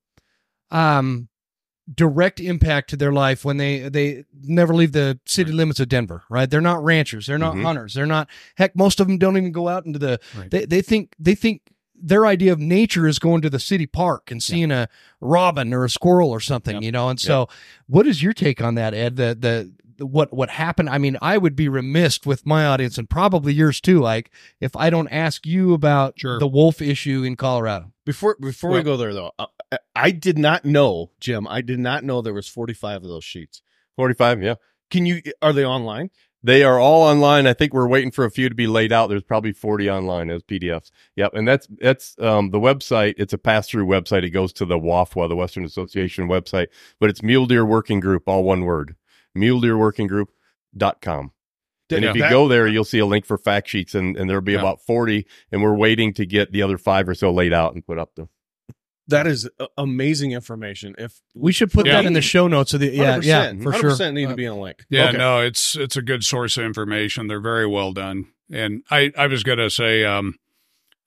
um 0.71 1.29
direct 1.93 2.41
impact 2.41 2.91
to 2.91 2.97
their 2.97 3.13
life 3.13 3.45
when 3.45 3.57
they 3.59 3.89
they 3.89 4.25
never 4.43 4.75
leave 4.75 4.93
the 4.93 5.19
city 5.27 5.53
limits 5.53 5.81
of 5.81 5.89
Denver 5.89 6.23
right? 6.31 6.49
They're 6.51 6.61
not 6.61 6.83
ranchers. 6.83 7.27
They're 7.27 7.39
not 7.39 7.55
Mhm. 7.55 7.63
hunters. 7.65 7.95
They're 7.95 8.07
not 8.07 8.29
heck 8.57 8.75
most 8.75 9.01
of 9.01 9.07
them 9.09 9.19
don't 9.19 9.37
even 9.37 9.53
go 9.53 9.69
out 9.69 9.85
into 9.85 9.99
the 9.99 10.19
Right. 10.37 10.51
they 10.51 10.65
they 10.65 10.83
think 10.83 11.15
they 11.19 11.35
think 11.35 11.61
their 12.03 12.27
idea 12.27 12.53
of 12.53 12.59
nature 12.59 13.07
is 13.07 13.19
going 13.19 13.41
to 13.43 13.49
the 13.51 13.61
city 13.61 13.87
park 13.87 14.31
and 14.31 14.43
seeing 14.43 14.71
a 14.73 14.89
robin 15.21 15.73
or 15.73 15.85
a 15.85 15.89
squirrel 15.91 16.31
or 16.31 16.41
something 16.41 16.75
Yep. 16.75 16.83
you 16.83 16.93
know 16.93 17.09
and 17.09 17.21
so 17.21 17.49
what 17.87 18.07
is 18.07 18.23
your 18.23 18.33
take 18.33 18.61
on 18.61 18.75
that 18.75 18.93
Ed 18.95 19.17
the 19.17 19.29
the 19.39 19.73
the- 19.97 20.07
what 20.07 20.33
what 20.33 20.51
happened 20.51 20.89
i 20.89 20.99
mean 20.99 21.17
i 21.23 21.39
would 21.39 21.55
be 21.55 21.69
remiss 21.69 22.19
with 22.25 22.45
my 22.45 22.65
audience 22.67 22.99
and 22.99 23.09
probably 23.09 23.53
yours 23.53 23.81
too 23.81 24.01
like 24.01 24.31
if 24.59 24.75
i 24.75 24.91
don't 24.91 25.07
ask 25.09 25.47
you 25.47 25.75
about 25.75 26.19
Sure. 26.19 26.39
the 26.41 26.47
wolf 26.49 26.81
issue 26.83 27.23
in 27.23 27.37
colorado 27.37 27.93
Before 28.05 28.37
before 28.41 28.71
we 28.71 28.83
go 28.83 28.97
there 28.97 29.15
though, 29.15 29.31
uh, 29.39 29.47
I 29.95 30.11
did 30.11 30.39
not 30.39 30.65
know, 30.65 31.13
Jim. 31.21 31.47
I 31.49 31.61
did 31.63 31.79
not 31.79 32.03
know 32.05 32.21
there 32.21 32.35
was 32.35 32.49
45 32.49 33.05
of 33.05 33.09
those 33.09 33.25
sheets. 33.25 33.63
45, 33.97 34.43
yeah. 34.43 34.55
Can 34.91 35.07
you 35.07 35.23
are 35.41 35.53
they 35.55 35.65
online? 35.65 36.11
They 36.45 36.65
are 36.65 36.79
all 36.81 37.03
online. 37.03 37.47
I 37.47 37.53
think 37.53 37.73
we're 37.73 37.87
waiting 37.87 38.11
for 38.11 38.25
a 38.25 38.31
few 38.31 38.49
to 38.49 38.55
be 38.55 38.67
laid 38.67 38.93
out. 38.93 39.09
There's 39.09 39.23
probably 39.23 39.53
40 39.53 39.89
online 39.89 40.29
as 40.29 40.43
PDFs. 40.43 40.91
Yep. 41.17 41.35
And 41.35 41.47
that's, 41.47 41.69
that's, 41.79 42.17
um, 42.19 42.51
the 42.51 42.59
website. 42.59 43.15
It's 43.17 43.33
a 43.33 43.39
pass 43.39 43.69
through 43.69 43.87
website. 43.87 44.25
It 44.25 44.31
goes 44.31 44.53
to 44.55 44.65
the 44.65 44.79
WAFWA, 44.79 45.29
the 45.29 45.37
Western 45.37 45.65
Association 45.65 46.27
website, 46.29 46.67
but 46.99 47.11
it's 47.11 47.23
Mule 47.23 47.47
Deer 47.47 47.65
Working 47.65 48.01
Group, 48.01 48.29
all 48.29 48.43
one 48.43 48.65
word, 48.65 48.97
muledeerworkinggroup.com. 49.37 51.33
And 51.91 52.05
if 52.07 52.17
you 52.17 52.23
That- 52.23 52.31
go 52.31 52.49
there, 52.49 52.67
you'll 52.67 52.85
see 52.85 53.01
a 53.01 53.07
link 53.07 53.27
for 53.27 53.37
fact 53.37 53.69
sheets 53.69 53.95
and, 53.95 54.17
and 54.17 54.29
there'll 54.29 54.43
be 54.43 54.53
Yeah. 54.53 54.61
about 54.61 54.81
40 54.81 55.27
and 55.51 55.63
we're 55.63 55.75
waiting 55.77 56.15
to 56.15 56.25
get 56.25 56.51
the 56.51 56.63
other 56.63 56.79
five 56.79 57.07
or 57.09 57.15
so 57.15 57.31
laid 57.31 57.53
out 57.53 57.75
and 57.75 57.85
put 57.87 57.99
up 57.99 58.13
there. 58.17 58.29
That 59.09 59.27
is 59.27 59.49
a- 59.59 59.67
amazing 59.79 60.33
information. 60.33 60.95
If 60.99 61.21
we 61.35 61.53
should 61.53 61.73
put 61.73 61.87
Yeah. 61.87 61.95
that 61.95 62.07
in 62.07 62.13
the 62.13 62.23
show 62.23 62.49
notes 62.49 62.73
of 62.75 62.81
the 62.81 62.91
yeah 62.91 63.19
yeah 63.23 63.51
100%, 63.53 63.63
for 63.63 63.73
sure 63.73 63.91
100% 63.91 64.15
need 64.15 64.29
to 64.29 64.35
be 64.37 64.47
on 64.47 64.59
a 64.59 64.61
link. 64.61 64.85
Yeah, 64.89 65.09
Okay. 65.09 65.19
no, 65.19 65.41
it's 65.41 65.77
it's 65.77 65.97
a 65.97 66.03
good 66.03 66.25
source 66.25 66.57
of 66.57 66.65
information. 66.65 67.27
They're 67.27 67.41
very 67.41 67.67
well 67.67 67.93
done. 67.93 68.27
And 68.51 68.83
I 68.91 69.13
I 69.17 69.27
was 69.27 69.43
going 69.43 69.59
to 69.59 69.71
say 69.71 70.05
um 70.05 70.35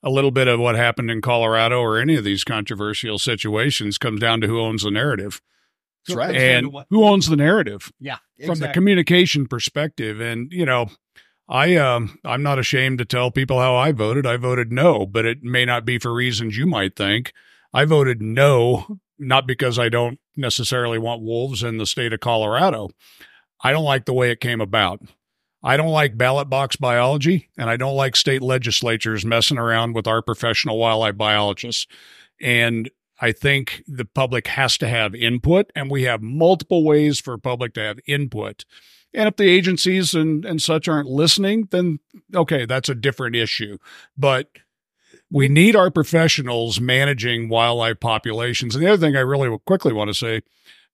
a 0.02 0.10
little 0.10 0.30
bit 0.30 0.46
of 0.46 0.60
what 0.60 0.76
happened 0.76 1.10
in 1.10 1.20
Colorado 1.20 1.80
or 1.80 1.98
any 1.98 2.14
of 2.16 2.22
these 2.24 2.44
controversial 2.44 3.18
situations 3.18 3.98
comes 3.98 4.20
down 4.20 4.40
to 4.42 4.46
who 4.46 4.60
owns 4.60 4.82
the 4.82 4.90
narrative 4.90 5.40
That's 6.06 6.16
right. 6.16 6.36
and 6.36 6.70
who 6.90 7.04
owns 7.04 7.28
the 7.28 7.36
narrative 7.36 7.90
yeah 7.98 8.18
from 8.44 8.58
the 8.58 8.68
communication 8.68 9.46
perspective. 9.46 10.20
And 10.20 10.52
you 10.52 10.66
know, 10.66 10.90
I 11.48 11.76
um 11.76 12.18
I'm 12.24 12.42
not 12.42 12.58
ashamed 12.58 12.98
to 12.98 13.04
tell 13.04 13.30
people 13.30 13.58
how 13.58 13.74
I 13.74 13.92
voted. 13.92 14.26
I 14.26 14.36
voted 14.36 14.70
no, 14.70 15.06
but 15.06 15.24
it 15.24 15.42
may 15.42 15.64
not 15.64 15.84
be 15.86 15.98
for 15.98 16.12
reasons 16.12 16.56
you 16.58 16.66
might 16.66 16.94
think. 16.94 17.32
I 17.72 17.84
voted 17.84 18.22
no, 18.22 18.98
not 19.18 19.46
because 19.46 19.78
I 19.78 19.88
don't 19.88 20.18
necessarily 20.36 20.98
want 20.98 21.22
wolves 21.22 21.62
in 21.62 21.78
the 21.78 21.86
state 21.86 22.12
of 22.12 22.20
Colorado. 22.20 22.90
I 23.62 23.72
don't 23.72 23.84
like 23.84 24.04
the 24.04 24.14
way 24.14 24.30
it 24.30 24.40
came 24.40 24.60
about. 24.60 25.00
I 25.62 25.76
don't 25.76 25.88
like 25.88 26.18
ballot 26.18 26.48
box 26.48 26.76
biology, 26.76 27.48
and 27.58 27.68
I 27.68 27.76
don't 27.76 27.96
like 27.96 28.14
state 28.14 28.42
legislatures 28.42 29.24
messing 29.24 29.58
around 29.58 29.94
with 29.94 30.06
our 30.06 30.22
professional 30.22 30.78
wildlife 30.78 31.16
biologists. 31.16 31.86
And 32.40 32.90
I 33.20 33.32
think 33.32 33.82
the 33.88 34.04
public 34.04 34.46
has 34.48 34.76
to 34.78 34.88
have 34.88 35.14
input, 35.14 35.72
and 35.74 35.90
we 35.90 36.02
have 36.02 36.22
multiple 36.22 36.84
ways 36.84 37.18
for 37.18 37.38
public 37.38 37.74
to 37.74 37.80
have 37.80 37.98
input. 38.06 38.64
And 39.14 39.28
if 39.28 39.36
the 39.36 39.48
agencies 39.48 40.14
and, 40.14 40.44
and 40.44 40.60
such 40.60 40.88
aren't 40.88 41.08
listening, 41.08 41.68
then 41.70 42.00
okay, 42.34 42.66
that's 42.66 42.90
a 42.90 42.94
different 42.94 43.34
issue. 43.34 43.78
But 44.16 44.50
we 45.30 45.48
need 45.48 45.74
our 45.74 45.90
professionals 45.90 46.80
managing 46.80 47.48
wildlife 47.48 48.00
populations. 48.00 48.74
And 48.74 48.84
the 48.84 48.92
other 48.92 49.04
thing 49.04 49.16
I 49.16 49.20
really 49.20 49.56
quickly 49.66 49.92
want 49.92 50.08
to 50.08 50.14
say 50.14 50.42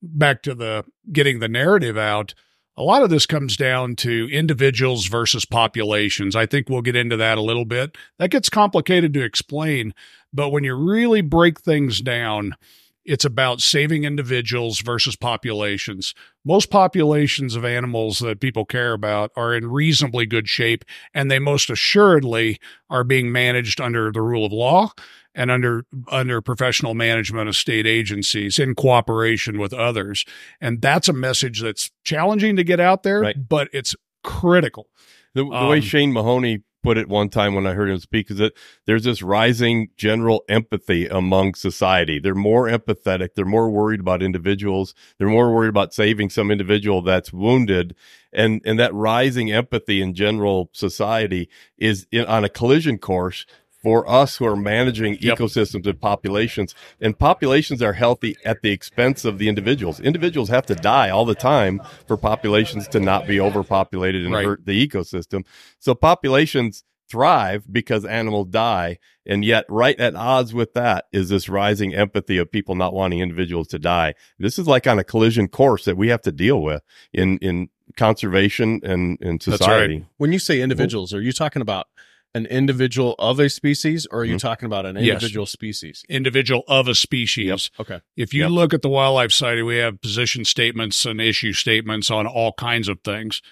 back 0.02 0.42
to 0.42 0.54
the 0.54 0.84
getting 1.12 1.38
the 1.40 1.48
narrative 1.48 1.96
out, 1.96 2.34
a 2.76 2.82
lot 2.82 3.02
of 3.02 3.10
this 3.10 3.26
comes 3.26 3.56
down 3.56 3.96
to 3.96 4.28
individuals 4.32 5.06
versus 5.06 5.44
populations. 5.44 6.34
I 6.34 6.46
think 6.46 6.68
we'll 6.68 6.82
get 6.82 6.96
into 6.96 7.16
that 7.18 7.36
a 7.36 7.42
little 7.42 7.66
bit. 7.66 7.96
That 8.18 8.30
gets 8.30 8.48
complicated 8.48 9.12
to 9.14 9.22
explain, 9.22 9.92
but 10.32 10.50
when 10.50 10.64
you 10.64 10.74
really 10.74 11.20
break 11.20 11.60
things 11.60 12.00
down, 12.00 12.54
it's 13.04 13.24
about 13.24 13.60
saving 13.60 14.04
individuals 14.04 14.80
versus 14.80 15.16
populations. 15.16 16.14
Most 16.44 16.70
populations 16.70 17.56
of 17.56 17.64
animals 17.64 18.18
that 18.20 18.40
people 18.40 18.64
care 18.64 18.92
about 18.92 19.30
are 19.36 19.54
in 19.54 19.70
reasonably 19.70 20.26
good 20.26 20.48
shape, 20.48 20.84
and 21.14 21.30
they 21.30 21.38
most 21.38 21.70
assuredly 21.70 22.58
are 22.90 23.04
being 23.04 23.32
managed 23.32 23.80
under 23.80 24.10
the 24.12 24.22
rule 24.22 24.44
of 24.46 24.52
law 24.52 24.92
and 25.34 25.50
under 25.50 25.84
under 26.08 26.40
professional 26.42 26.94
management 26.94 27.48
of 27.48 27.56
state 27.56 27.86
agencies 27.86 28.58
in 28.58 28.74
cooperation 28.74 29.58
with 29.58 29.72
others. 29.72 30.24
And 30.60 30.82
that's 30.82 31.08
a 31.08 31.12
message 31.12 31.62
that's 31.62 31.90
challenging 32.04 32.56
to 32.56 32.64
get 32.64 32.80
out 32.80 33.02
there, 33.02 33.20
Right. 33.20 33.48
but 33.48 33.68
it's 33.72 33.96
critical. 34.22 34.88
The, 35.34 35.44
the 35.44 35.48
way 35.66 35.78
Um, 35.78 35.80
Shane 35.80 36.12
Mahoney 36.12 36.60
put 36.82 36.98
it 36.98 37.08
one 37.08 37.28
time 37.28 37.54
when 37.54 37.66
I 37.66 37.72
heard 37.72 37.90
him 37.90 37.98
speak 37.98 38.30
is 38.30 38.38
that 38.38 38.54
there's 38.86 39.04
this 39.04 39.22
rising 39.22 39.90
general 39.96 40.44
empathy 40.48 41.06
among 41.06 41.54
society. 41.54 42.18
They're 42.18 42.34
more 42.34 42.68
empathetic. 42.68 43.30
They're 43.34 43.44
more 43.44 43.70
worried 43.70 44.00
about 44.00 44.22
individuals. 44.22 44.94
They're 45.18 45.28
more 45.28 45.54
worried 45.54 45.68
about 45.68 45.94
saving 45.94 46.30
some 46.30 46.50
individual 46.50 47.02
that's 47.02 47.32
wounded. 47.32 47.94
And, 48.32 48.62
and 48.64 48.78
that 48.78 48.94
rising 48.94 49.52
empathy 49.52 50.00
in 50.00 50.14
general 50.14 50.70
society 50.72 51.48
is 51.76 52.06
in, 52.10 52.24
on 52.26 52.44
a 52.44 52.48
collision 52.48 52.98
course 52.98 53.46
for 53.82 54.08
us 54.08 54.36
who 54.36 54.46
are 54.46 54.56
managing 54.56 55.18
Yep. 55.20 55.38
ecosystems 55.38 55.86
and 55.86 56.00
populations. 56.00 56.74
And 57.00 57.18
populations 57.18 57.82
are 57.82 57.94
healthy 57.94 58.36
at 58.44 58.62
the 58.62 58.70
expense 58.70 59.24
of 59.24 59.38
the 59.38 59.48
individuals. 59.48 59.98
Individuals 60.00 60.48
have 60.50 60.66
to 60.66 60.74
die 60.74 61.10
all 61.10 61.24
the 61.24 61.34
time 61.34 61.80
for 62.06 62.16
populations 62.16 62.86
to 62.88 63.00
not 63.00 63.26
be 63.26 63.40
overpopulated 63.40 64.24
and 64.24 64.32
Right. 64.34 64.44
hurt 64.46 64.66
the 64.66 64.86
ecosystem. 64.86 65.44
So 65.80 65.94
populations 65.94 66.84
thrive 67.10 67.64
because 67.70 68.04
animals 68.06 68.48
die. 68.48 68.98
And 69.26 69.44
yet 69.44 69.66
right 69.68 69.98
at 70.00 70.14
odds 70.16 70.54
with 70.54 70.72
that 70.74 71.04
is 71.12 71.28
this 71.28 71.48
rising 71.48 71.94
empathy 71.94 72.38
of 72.38 72.50
people 72.50 72.74
not 72.74 72.94
wanting 72.94 73.18
individuals 73.20 73.68
to 73.68 73.78
die. 73.78 74.14
This 74.38 74.58
is 74.58 74.66
like 74.66 74.86
on 74.86 74.98
a 74.98 75.04
collision 75.04 75.48
course 75.48 75.84
that 75.84 75.96
we 75.96 76.08
have 76.08 76.22
to 76.22 76.32
deal 76.32 76.62
with 76.62 76.82
in, 77.12 77.36
in 77.38 77.68
conservation 77.96 78.80
and, 78.82 79.18
and 79.20 79.40
That's 79.40 79.48
right. 79.48 79.58
society. 79.58 80.06
When 80.16 80.32
you 80.32 80.38
say 80.38 80.60
individuals, 80.62 81.12
are 81.12 81.20
you 81.20 81.32
talking 81.32 81.60
about 81.62 81.86
an 82.34 82.46
individual 82.46 83.14
of 83.18 83.38
a 83.38 83.50
species 83.50 84.06
or 84.10 84.20
are 84.20 84.24
you 84.24 84.36
Mhm. 84.36 84.40
talking 84.40 84.66
about 84.66 84.86
an 84.86 84.96
Yes. 84.96 85.14
individual 85.14 85.44
species? 85.46 86.02
Individual 86.08 86.64
of 86.66 86.88
a 86.88 86.94
species. 86.94 87.70
Okay. 87.78 88.00
If 88.16 88.32
you 88.32 88.42
Yep. 88.42 88.50
look 88.50 88.74
at 88.74 88.82
the 88.82 88.88
wildlife 88.88 89.32
side, 89.32 89.62
we 89.64 89.76
have 89.76 90.00
position 90.00 90.44
statements 90.44 91.04
and 91.04 91.20
issue 91.20 91.52
statements 91.52 92.10
on 92.10 92.26
all 92.26 92.52
kinds 92.54 92.88
of 92.88 93.00
things. 93.04 93.42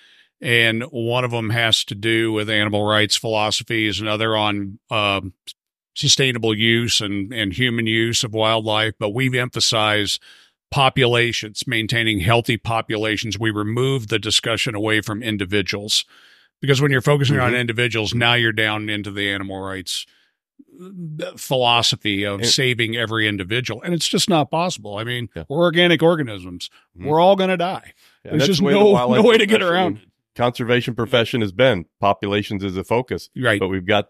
And 0.40 0.84
one 0.84 1.24
of 1.24 1.30
them 1.30 1.50
has 1.50 1.84
to 1.84 1.94
do 1.94 2.32
with 2.32 2.48
animal 2.48 2.84
rights 2.84 3.16
philosophies, 3.16 4.00
another 4.00 4.34
on 4.34 4.78
um, 4.90 5.34
sustainable 5.94 6.56
use 6.56 7.02
and, 7.02 7.30
and 7.34 7.52
human 7.52 7.86
use 7.86 8.24
of 8.24 8.32
wildlife. 8.32 8.94
But 8.98 9.10
we've 9.10 9.34
emphasized 9.34 10.22
populations, 10.70 11.66
maintaining 11.66 12.20
healthy 12.20 12.56
populations. 12.56 13.38
We 13.38 13.50
remove 13.50 14.08
the 14.08 14.18
discussion 14.18 14.74
away 14.74 15.00
from 15.02 15.22
individuals 15.22 16.04
because 16.60 16.80
when 16.80 16.90
you're 16.90 17.00
focusing 17.00 17.38
on 17.38 17.52
Mhm. 17.52 17.60
individuals, 17.60 18.14
now 18.14 18.34
you're 18.34 18.52
down 18.52 18.88
into 18.88 19.10
the 19.10 19.30
animal 19.30 19.60
rights 19.60 20.06
philosophy 21.36 22.24
of 22.24 22.40
And- 22.40 22.48
saving 22.48 22.96
every 22.96 23.26
individual. 23.28 23.82
And 23.82 23.94
it's 23.94 24.08
just 24.08 24.28
not 24.28 24.50
possible. 24.50 24.96
I 24.96 25.04
mean, 25.04 25.28
Yeah. 25.34 25.44
we're 25.48 25.58
organic 25.58 26.02
organisms. 26.02 26.70
Mhm. 26.98 27.06
We're 27.06 27.20
all 27.20 27.36
going 27.36 27.50
to 27.50 27.56
die. 27.56 27.92
Yeah, 28.24 28.32
There's 28.32 28.46
just 28.46 28.60
the 28.60 28.66
way 28.66 28.72
the 28.72 28.78
no, 28.78 28.90
wildlife 28.90 29.22
no 29.22 29.28
way 29.28 29.38
to 29.38 29.46
get 29.46 29.62
around 29.62 29.98
it. 29.98 30.02
Conservation 30.36 30.94
profession 30.94 31.40
has 31.40 31.52
been 31.52 31.86
populations 32.00 32.62
is 32.64 32.76
a 32.76 32.84
focus, 32.84 33.30
Right. 33.36 33.58
but 33.60 33.68
we've 33.68 33.86
got 33.86 34.08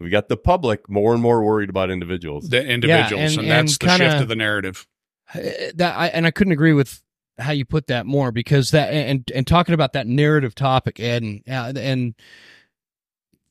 we've 0.00 0.10
got 0.10 0.28
the 0.28 0.36
public 0.36 0.88
more 0.90 1.12
and 1.14 1.22
more 1.22 1.42
worried 1.44 1.70
about 1.70 1.88
individuals. 1.90 2.48
The 2.48 2.66
individuals. 2.66 3.32
and- 3.36 3.42
and, 3.42 3.50
that's 3.50 3.78
and 3.78 3.88
the 3.88 3.92
shift 3.96 4.00
kinda- 4.10 4.22
of 4.22 4.28
the 4.28 4.36
narrative. 4.36 4.86
Uh, 5.32 5.38
that 5.76 5.96
I, 5.96 6.08
and 6.08 6.26
I 6.26 6.30
couldn't 6.32 6.52
agree 6.52 6.72
with 6.72 7.00
how 7.38 7.52
you 7.52 7.64
put 7.64 7.86
that 7.88 8.06
more 8.06 8.30
because 8.30 8.70
that 8.70 8.92
and 8.92 9.30
and 9.34 9.46
talking 9.46 9.74
about 9.74 9.92
that 9.92 10.06
narrative 10.06 10.54
topic 10.54 11.00
and 11.00 11.42
uh, 11.48 11.72
and 11.76 12.14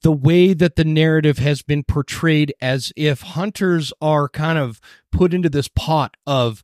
the 0.03 0.11
way 0.11 0.53
that 0.53 0.75
the 0.75 0.83
narrative 0.83 1.37
has 1.37 1.61
been 1.61 1.83
portrayed 1.83 2.53
as 2.61 2.91
if 2.95 3.21
hunters 3.21 3.93
are 4.01 4.27
kind 4.29 4.59
of 4.59 4.79
put 5.11 5.33
into 5.33 5.49
this 5.49 5.69
pot 5.69 6.15
of 6.27 6.63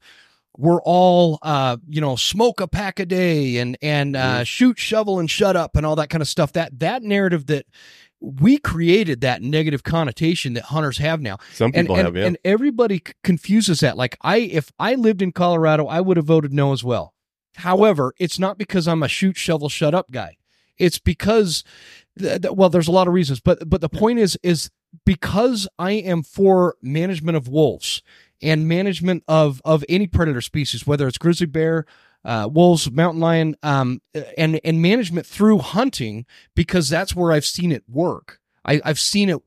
we're 0.57 0.81
all 0.81 1.39
uh 1.41 1.77
you 1.87 2.01
know 2.01 2.15
smoke 2.15 2.59
a 2.59 2.67
pack 2.67 2.99
a 2.99 3.05
day 3.05 3.57
and 3.57 3.77
and 3.81 4.15
uh 4.15 4.43
shoot 4.43 4.77
shovel 4.77 5.19
and 5.19 5.31
shut 5.31 5.55
up 5.55 5.75
and 5.75 5.85
all 5.85 5.95
that 5.95 6.09
kind 6.09 6.21
of 6.21 6.27
stuff 6.27 6.53
that 6.53 6.77
that 6.79 7.01
narrative 7.01 7.45
that 7.47 7.65
we 8.21 8.57
created 8.57 9.21
that 9.21 9.41
negative 9.41 9.83
connotation 9.83 10.53
that 10.53 10.65
hunters 10.65 10.97
have 10.97 11.21
now 11.21 11.37
Some 11.53 11.71
and 11.73 11.85
people 11.87 11.95
and, 11.95 12.05
have, 12.05 12.17
yeah. 12.17 12.25
and 12.25 12.37
everybody 12.43 12.97
c- 12.97 13.13
confuses 13.23 13.79
that 13.79 13.95
like 13.95 14.17
i 14.21 14.37
if 14.37 14.71
i 14.77 14.95
lived 14.95 15.21
in 15.21 15.31
colorado 15.31 15.87
i 15.87 16.01
would 16.01 16.17
have 16.17 16.25
voted 16.25 16.51
no 16.53 16.73
as 16.73 16.83
well 16.83 17.13
However, 17.59 18.13
it's 18.17 18.39
not 18.39 18.57
because 18.57 18.87
I'm 18.87 19.03
a 19.03 19.09
shoot, 19.09 19.35
shovel, 19.35 19.67
shut 19.67 19.93
up 19.93 20.11
guy. 20.11 20.37
It's 20.77 20.97
because, 20.97 21.63
th- 22.17 22.41
th- 22.43 22.53
well, 22.53 22.69
there's 22.69 22.87
a 22.87 22.91
lot 22.91 23.07
of 23.07 23.13
reasons, 23.13 23.41
but 23.41 23.69
but 23.69 23.81
the 23.81 23.89
point 23.89 24.19
is 24.19 24.39
is 24.43 24.69
because 25.05 25.67
I 25.77 25.91
am 25.91 26.23
for 26.23 26.75
management 26.81 27.35
of 27.35 27.49
wolves 27.49 28.01
and 28.41 28.67
management 28.67 29.23
of 29.27 29.61
of 29.65 29.83
any 29.89 30.07
predator 30.07 30.39
species, 30.39 30.87
whether 30.87 31.05
it's 31.05 31.17
grizzly 31.17 31.47
bear, 31.47 31.85
uh, 32.25 32.49
wolves, 32.51 32.91
mountain 32.91 33.21
lion, 33.21 33.55
um, 33.63 34.01
and 34.37 34.59
and 34.63 34.81
management 34.81 35.25
through 35.25 35.59
hunting, 35.59 36.25
because 36.55 36.89
that's 36.89 37.15
where 37.15 37.31
I've 37.31 37.45
seen 37.45 37.71
it 37.71 37.83
work. 37.87 38.39
I, 38.65 38.81
I've 38.83 38.99
seen 38.99 39.29
it 39.29 39.41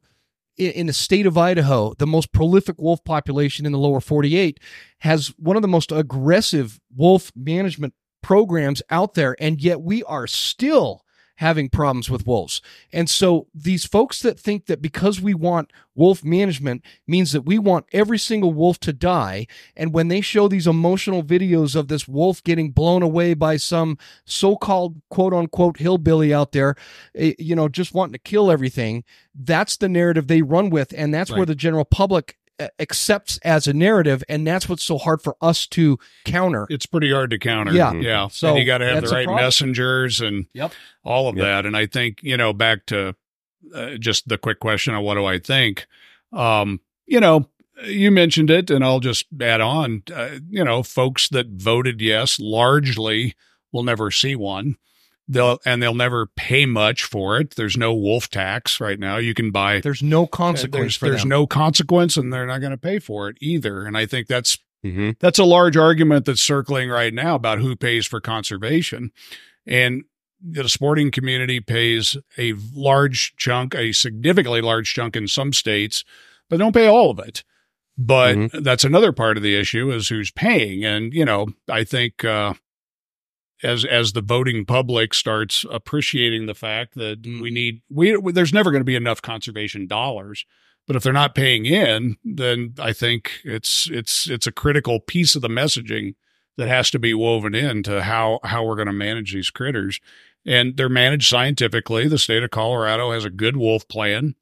in, 0.57 0.71
in 0.73 0.87
the 0.87 0.93
state 0.93 1.27
of 1.27 1.39
Idaho, 1.39 1.95
the 1.99 2.07
most 2.07 2.33
prolific 2.33 2.81
wolf 2.81 3.05
population 3.05 3.67
in 3.67 3.73
the 3.73 3.79
lower 3.79 4.01
48 4.01 4.61
has 5.01 5.29
one 5.39 5.57
of 5.57 5.63
the 5.63 5.69
most 5.69 5.93
aggressive 5.93 6.81
wolf 6.95 7.33
management 7.37 7.95
programs 8.23 8.83
out 8.91 9.15
there, 9.15 9.37
and 9.39 9.61
yet 9.61 9.81
we 9.81 10.03
are 10.05 10.27
still 10.27 11.05
having 11.43 11.69
problems 11.69 12.09
with 12.09 12.27
wolves. 12.27 12.63
And 12.93 13.11
so 13.11 13.49
these 13.53 13.85
folks 13.85 14.21
that 14.23 14.39
think 14.39 14.67
that 14.67 14.81
because 14.81 15.21
we 15.21 15.35
want 15.35 15.73
wolf 15.97 16.23
management 16.25 16.83
means 17.07 17.33
that 17.33 17.43
we 17.43 17.59
want 17.59 17.85
every 17.93 18.19
single 18.19 18.53
wolf 18.53 18.79
to 18.81 18.93
die. 18.93 19.49
And 19.77 19.93
when 19.93 20.07
they 20.07 20.21
show 20.21 20.47
these 20.47 20.69
emotional 20.69 21.23
videos 21.23 21.75
of 21.75 21.89
this 21.89 22.07
wolf 22.07 22.43
getting 22.45 22.71
blown 22.71 23.03
away 23.03 23.35
by 23.35 23.57
some 23.57 23.99
so-called 24.25 25.03
quote 25.11 25.35
unquote 25.35 25.79
hillbilly 25.79 26.33
out 26.33 26.53
there, 26.53 26.77
eh, 27.17 27.35
you 27.39 27.57
know, 27.57 27.69
just 27.69 27.93
wanting 27.93 28.13
to 28.13 28.19
kill 28.19 28.49
everything, 28.49 29.03
that's 29.35 29.77
the 29.77 29.89
narrative 29.89 30.29
they 30.29 30.43
run 30.43 30.71
with. 30.71 30.95
And 30.97 31.13
that's 31.13 31.33
where 31.33 31.47
the 31.47 31.55
general 31.57 31.85
public 31.85 32.39
accepts 32.79 33.39
as 33.39 33.67
a 33.67 33.73
narrative. 33.73 34.23
And 34.29 34.47
that's 34.47 34.69
what's 34.69 34.83
so 34.85 34.99
hard 34.99 35.21
for 35.23 35.37
us 35.41 35.67
to 35.69 35.99
counter. 36.25 36.67
It's 36.71 36.87
pretty 36.87 37.11
hard 37.13 37.31
to 37.31 37.39
counter. 37.39 37.73
Yeah. 37.73 37.93
Yeah. 37.95 38.29
So 38.29 38.49
So 38.53 38.57
you 38.57 38.65
got 38.65 38.79
to 38.79 38.87
have 38.87 39.05
the 39.05 39.11
right 39.11 39.27
messengers 39.29 40.21
and 40.21 40.47
Yep. 40.55 40.73
all 41.05 41.29
of 41.29 41.37
Yep. 41.37 41.45
that. 41.45 41.67
And 41.67 41.77
I 41.77 41.87
think, 41.87 42.21
you 42.23 42.37
know, 42.37 42.53
back 42.53 42.87
to 42.87 43.15
uh, 43.75 43.97
just 43.97 44.29
the 44.29 44.39
quick 44.39 44.61
question 44.61 44.95
of 44.95 45.03
what 45.03 45.15
do 45.15 45.25
I 45.25 45.39
think? 45.39 45.87
Um, 46.33 46.81
you 47.07 47.21
know, 47.21 47.49
you 47.85 48.11
mentioned 48.11 48.51
it, 48.51 48.71
and 48.71 48.85
I'll 48.85 49.01
just 49.01 49.27
add 49.41 49.61
on, 49.61 50.03
uh, 50.15 50.39
you 50.49 50.65
know, 50.65 50.83
folks 50.83 51.29
that 51.31 51.47
voted 51.49 52.01
yes 52.01 52.39
largely 52.39 53.35
will 53.73 53.83
never 53.83 54.11
see 54.11 54.37
one. 54.37 54.77
They'll 55.29 55.61
and 55.65 55.83
they'll 55.83 55.95
never 55.95 56.27
pay 56.37 56.67
much 56.67 57.05
for 57.05 57.39
it. 57.39 57.55
There's 57.55 57.77
no 57.77 57.95
wolf 57.95 58.29
tax 58.29 58.81
right 58.81 58.99
now. 58.99 59.19
You 59.19 59.35
can 59.35 59.51
buy 59.51 59.81
There's 59.81 60.03
no 60.03 60.27
consequence 60.27 60.73
there's, 60.73 60.97
for 60.97 61.09
there's 61.09 61.23
them. 61.23 61.29
no 61.29 61.47
consequence 61.47 62.17
and 62.17 62.33
they're 62.33 62.47
not 62.47 62.61
going 62.61 62.73
to 62.73 62.77
pay 62.77 62.99
for 62.99 63.29
it 63.29 63.37
either. 63.41 63.85
And 63.87 63.97
I 63.97 64.07
think 64.07 64.27
that's 64.27 64.59
Mm-hmm. 64.85 65.11
that's 65.21 65.39
a 65.39 65.45
large 65.45 65.77
argument 65.77 66.25
that's 66.25 66.43
circling 66.43 66.91
right 66.91 67.15
now 67.15 67.37
about 67.37 67.61
who 67.61 67.77
pays 67.77 68.05
for 68.05 68.21
conservation. 68.21 69.13
And 69.65 70.03
the 70.45 70.69
sporting 70.69 71.13
community 71.13 71.61
pays 71.61 72.17
a 72.37 72.55
large 72.75 73.35
chunk, 73.37 73.77
a 73.77 73.93
significantly 73.93 74.61
large 74.61 74.93
chunk 74.93 75.15
in 75.15 75.29
some 75.29 75.53
states, 75.53 76.05
but 76.51 76.57
don't 76.57 76.73
pay 76.75 76.89
all 76.89 77.13
of 77.13 77.21
it. 77.21 77.45
But 77.97 78.51
that's 78.61 78.83
another 78.83 79.13
part 79.13 79.37
of 79.37 79.45
the 79.45 79.55
issue 79.55 79.93
is 79.93 80.09
who's 80.09 80.33
paying. 80.33 80.85
And, 80.85 81.15
you 81.15 81.25
know, 81.25 81.47
I 81.71 81.85
think, 81.85 82.25
uh, 82.25 82.55
as 83.63 83.85
as 83.85 84.13
the 84.13 84.21
voting 84.23 84.65
public 84.65 85.15
starts 85.15 85.65
appreciating 85.71 86.47
the 86.47 86.55
fact 86.55 86.95
that 86.95 87.23
Mm. 87.23 87.41
we 87.43 87.51
need 87.51 87.83
we 87.91 88.17
there's 88.33 88.53
never 88.53 88.71
going 88.71 88.81
to 88.81 88.85
be 88.85 88.97
enough 88.97 89.23
conservation 89.23 89.87
dollars 89.87 90.45
but 90.87 90.97
if 90.97 91.03
they're 91.03 91.13
not 91.13 91.35
paying 91.35 91.65
in 91.67 92.17
then 92.25 92.75
i 92.79 92.93
think 92.93 93.41
it's 93.45 93.89
it's 93.91 94.29
it's 94.29 94.47
a 94.47 94.53
critical 94.53 94.99
piece 95.01 95.35
of 95.37 95.43
the 95.43 95.49
messaging 95.49 96.15
that 96.59 96.69
has 96.69 96.91
to 96.91 96.99
be 96.99 97.15
woven 97.15 97.55
into 97.55 98.03
how 98.03 98.39
how 98.45 98.65
we're 98.65 98.77
going 98.77 98.87
to 98.87 98.93
manage 98.93 99.33
these 99.33 99.49
critters. 99.49 100.01
And 100.45 100.77
they're 100.77 100.91
managed 100.91 101.27
scientifically. 101.29 102.09
The 102.09 102.19
state 102.19 102.43
of 102.43 102.51
colorado 102.51 103.11
has 103.13 103.25
a 103.25 103.31
good 103.31 103.57
wolf 103.57 103.89
plan 103.89 104.35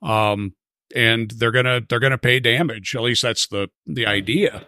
um 0.00 0.54
and 0.96 1.30
they're 1.32 1.50
gonna 1.50 1.82
they're 1.86 1.98
gonna 2.00 2.16
pay 2.16 2.40
damage. 2.40 2.94
At 2.96 3.02
least 3.02 3.20
that's 3.22 3.46
the 3.48 3.68
the 3.86 4.06
idea 4.06 4.64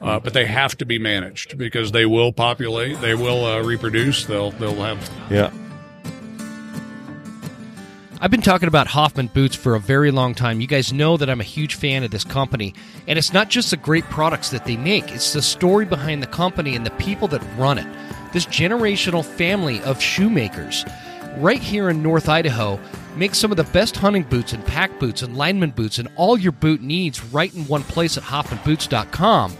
uh, 0.00 0.20
but 0.20 0.34
they 0.34 0.46
have 0.46 0.76
to 0.78 0.84
be 0.86 0.98
managed 0.98 1.56
because 1.58 1.92
they 1.92 2.06
will 2.06 2.32
populate, 2.32 3.00
they 3.00 3.14
will 3.14 3.44
uh, 3.44 3.62
reproduce, 3.62 4.24
they'll 4.26 4.50
they'll 4.52 4.74
have 4.76 5.10
Yeah. 5.30 5.50
I've 8.18 8.30
been 8.30 8.40
talking 8.40 8.66
about 8.66 8.86
Hoffman 8.86 9.26
boots 9.26 9.54
for 9.54 9.74
a 9.74 9.80
very 9.80 10.10
long 10.10 10.34
time. 10.34 10.62
You 10.62 10.66
guys 10.66 10.90
know 10.90 11.18
that 11.18 11.28
I'm 11.28 11.40
a 11.40 11.44
huge 11.44 11.74
fan 11.74 12.02
of 12.02 12.10
this 12.10 12.24
company. 12.24 12.72
And 13.06 13.18
it's 13.18 13.34
not 13.34 13.50
just 13.50 13.70
the 13.70 13.76
great 13.76 14.04
products 14.04 14.48
that 14.50 14.64
they 14.64 14.76
make, 14.78 15.12
it's 15.12 15.34
the 15.34 15.42
story 15.42 15.84
behind 15.84 16.22
the 16.22 16.26
company 16.26 16.74
and 16.74 16.86
the 16.86 16.92
people 16.92 17.28
that 17.28 17.42
run 17.58 17.76
it. 17.76 17.86
This 18.32 18.46
generational 18.46 19.22
family 19.22 19.82
of 19.82 20.00
shoemakers 20.00 20.84
right 21.36 21.60
here 21.60 21.90
in 21.90 22.02
North 22.02 22.28
Idaho 22.28 22.80
makes 23.16 23.38
some 23.38 23.50
of 23.50 23.58
the 23.58 23.64
best 23.64 23.96
hunting 23.96 24.22
boots 24.22 24.52
and 24.54 24.64
pack 24.64 24.98
boots 24.98 25.22
and 25.22 25.36
lineman 25.36 25.70
boots 25.70 25.98
and 25.98 26.08
all 26.16 26.38
your 26.38 26.52
boot 26.52 26.80
needs 26.80 27.22
right 27.24 27.54
in 27.54 27.66
one 27.66 27.82
place 27.82 28.16
at 28.16 28.22
hoffmanboots.com. 28.24 29.56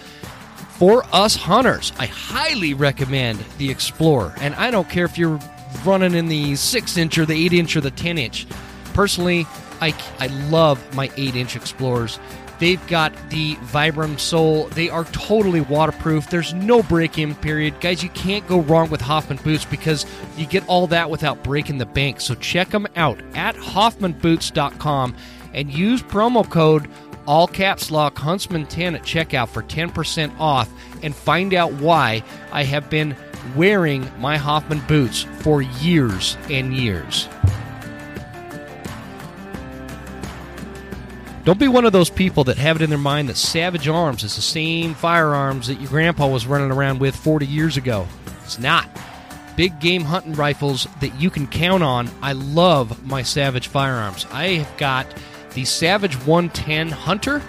For 0.79 1.05
us 1.11 1.35
hunters, 1.35 1.91
I 1.99 2.05
highly 2.05 2.75
recommend 2.75 3.43
the 3.57 3.71
Explorer. 3.71 4.35
And 4.43 4.55
I 4.57 4.71
don't 4.71 4.89
care 4.91 5.07
if 5.07 5.17
you're 5.17 5.41
running 5.87 6.15
in 6.15 6.29
the 6.29 6.55
6 6.55 6.97
inch 6.99 7.17
or 7.17 7.25
the 7.25 7.47
8 7.47 7.53
inch 7.55 7.77
or 7.77 7.81
the 7.81 7.91
10 7.91 8.19
inch. 8.19 8.47
Personally, 8.93 9.47
I, 9.81 9.95
I 10.19 10.27
love 10.51 10.95
my 10.95 11.11
8 11.17 11.35
inch 11.35 11.57
Explorers. 11.57 12.19
They've 12.59 12.87
got 12.89 13.15
the 13.31 13.55
Vibram 13.57 14.21
sole. 14.21 14.69
They 14.69 14.91
are 14.91 15.05
totally 15.05 15.63
waterproof. 15.63 16.29
There's 16.29 16.53
no 16.53 16.83
break 16.83 17.17
in 17.19 17.35
period. 17.37 17.81
Guys, 17.81 18.03
you 18.03 18.11
can't 18.11 18.47
go 18.47 18.61
wrong 18.61 18.91
with 18.91 19.01
Hoffman 19.01 19.39
boots 19.39 19.65
because 19.65 20.05
you 20.37 20.45
get 20.45 20.67
all 20.69 20.87
that 20.89 21.09
without 21.09 21.43
breaking 21.43 21.79
the 21.79 21.87
bank. 21.87 22.21
So 22.21 22.35
check 22.35 22.69
them 22.69 22.87
out 22.97 23.19
at 23.35 23.57
hoffmanboots.com 23.57 25.17
and 25.55 25.73
use 25.73 26.03
promo 26.03 26.49
code 26.49 26.89
all 27.27 27.47
caps 27.47 27.91
lock 27.91 28.17
huntsman 28.19 28.67
10 28.67 28.95
at 28.95 29.03
checkout 29.03 29.49
for 29.49 29.63
10% 29.63 30.39
off 30.39 30.71
and 31.03 31.15
find 31.15 31.55
out 31.55 31.73
why 31.75 32.23
i 32.53 32.63
have 32.63 32.89
been 32.91 33.17
wearing 33.55 34.11
my 34.19 34.37
hoffman 34.37 34.81
boots 34.89 35.23
for 35.41 35.63
years 35.63 36.37
and 36.51 36.75
years 36.75 37.29
don't 41.45 41.61
be 41.61 41.69
one 41.69 41.85
of 41.85 41.93
those 41.93 42.11
people 42.11 42.43
that 42.43 42.59
have 42.59 42.77
it 42.77 42.83
in 42.83 42.91
their 42.91 42.99
mind 42.99 43.29
that 43.29 43.37
savage 43.37 43.89
arms 43.89 44.25
is 44.25 44.35
the 44.35 44.43
same 44.43 44.95
firearms 44.95 45.69
that 45.69 45.81
your 45.81 45.91
grandpa 45.91 46.27
was 46.27 46.47
running 46.47 46.71
around 46.71 46.99
with 46.99 47.15
40 47.15 47.47
years 47.47 47.77
ago 47.77 48.07
it's 48.45 48.59
not 48.59 48.89
big 49.57 49.81
game 49.81 50.03
hunting 50.03 50.35
rifles 50.35 50.87
that 51.01 51.19
you 51.21 51.31
can 51.31 51.47
count 51.47 51.83
on. 51.83 52.09
I 52.23 52.33
love 52.33 53.05
my 53.07 53.23
Savage 53.23 53.69
firearms. 53.69 54.27
I 54.31 54.49
have 54.49 54.77
got 54.77 55.07
the 55.57 55.65
Savage 55.65 56.15
110 56.27 56.91
Hunter, 56.91 57.43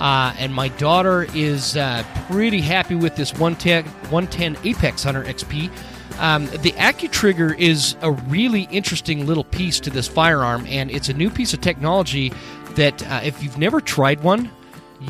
uh, 0.00 0.34
and 0.38 0.52
my 0.52 0.68
daughter 0.68 1.26
is 1.34 1.76
uh, 1.76 2.04
pretty 2.28 2.60
happy 2.60 2.96
with 2.96 3.14
this 3.14 3.32
110, 3.32 3.84
110 4.10 4.56
Apex 4.68 5.04
Hunter 5.04 5.22
XP. 5.22 5.70
Um, 6.18 6.46
the 6.46 6.72
AccuTrigger 6.72 7.56
is 7.56 7.96
a 8.02 8.10
really 8.10 8.62
interesting 8.72 9.24
little 9.24 9.44
piece 9.44 9.78
to 9.80 9.90
this 9.90 10.08
firearm, 10.08 10.66
and 10.68 10.90
it's 10.90 11.08
a 11.08 11.14
new 11.14 11.30
piece 11.30 11.54
of 11.54 11.60
technology 11.60 12.32
that 12.72 13.08
uh, 13.08 13.20
if 13.22 13.40
you've 13.40 13.56
never 13.56 13.80
tried 13.80 14.20
one, 14.20 14.50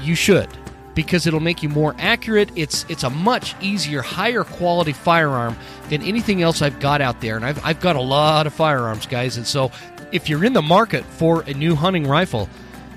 you 0.03 0.15
should 0.15 0.49
because 0.95 1.27
it'll 1.27 1.41
make 1.41 1.63
you 1.63 1.69
more 1.69 1.95
accurate. 1.99 2.51
It's 2.57 2.85
it's 2.89 3.03
a 3.03 3.11
much 3.11 3.55
easier, 3.61 4.03
higher 4.03 4.45
quality 4.45 4.93
firearm 4.93 5.57
than 5.89 6.03
anything 6.03 6.43
else 6.43 6.63
I've 6.63 6.79
got 6.81 7.01
out 7.01 7.21
there. 7.21 7.37
And 7.37 7.45
I've, 7.45 7.65
I've 7.65 7.81
got 7.81 7.97
a 7.97 8.01
lot 8.01 8.47
of 8.47 8.55
firearms, 8.55 9.07
guys. 9.07 9.37
And 9.37 9.47
so 9.47 9.71
if 10.13 10.29
you're 10.29 10.45
in 10.45 10.53
the 10.53 10.63
market 10.63 11.05
for 11.05 11.43
a 11.43 11.55
new 11.55 11.75
hunting 11.75 12.07
rifle, 12.07 12.49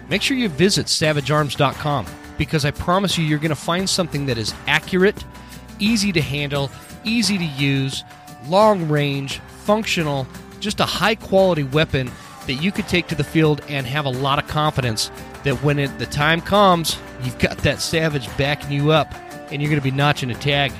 make 0.10 0.22
sure 0.22 0.38
you 0.38 0.50
visit 0.50 0.88
savagearms.com 0.88 2.06
because 2.38 2.66
I 2.66 2.72
promise 2.72 3.18
you, 3.18 3.26
you're 3.26 3.40
going 3.40 3.50
to 3.50 3.56
find 3.56 3.90
something 3.90 4.26
that 4.28 4.38
is 4.38 4.54
accurate, 4.68 5.24
easy 5.80 6.12
to 6.12 6.22
handle, 6.22 6.70
easy 7.04 7.38
to 7.38 7.44
use, 7.44 8.04
long 8.48 8.88
range, 8.88 9.40
functional, 9.66 10.28
just 10.60 10.80
a 10.80 10.86
high 10.86 11.16
quality 11.16 11.64
weapon 11.64 12.12
that 12.46 12.54
you 12.54 12.72
could 12.72 12.88
take 12.88 13.08
to 13.08 13.16
the 13.16 13.24
field 13.24 13.62
and 13.68 13.86
have 13.86 14.06
a 14.06 14.10
lot 14.10 14.40
of 14.40 14.48
confidence 14.48 15.12
that 15.44 15.62
when 15.64 15.80
it, 15.80 16.00
the 16.00 16.06
time 16.06 16.42
comes, 16.42 16.98
you've 17.24 17.38
got 17.40 17.58
that 17.60 17.82
Savage 17.82 18.36
backing 18.38 18.72
you 18.72 18.92
up 18.92 19.14
and 19.52 19.62
you're 19.62 19.70
going 19.70 19.82
to 19.82 19.84
be 19.84 19.96
notching 19.96 20.32
a 20.32 20.36
tag. 20.36 20.72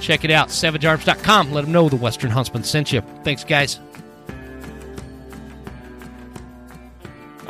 Check 0.00 0.24
it 0.24 0.30
out, 0.30 0.48
savagearms.com. 0.48 1.52
Let 1.52 1.62
them 1.62 1.72
know 1.72 1.88
the 1.88 1.96
Western 1.96 2.30
Huntsman 2.30 2.64
sent 2.64 2.92
you. 2.92 3.02
Thanks, 3.22 3.44
guys. 3.44 3.78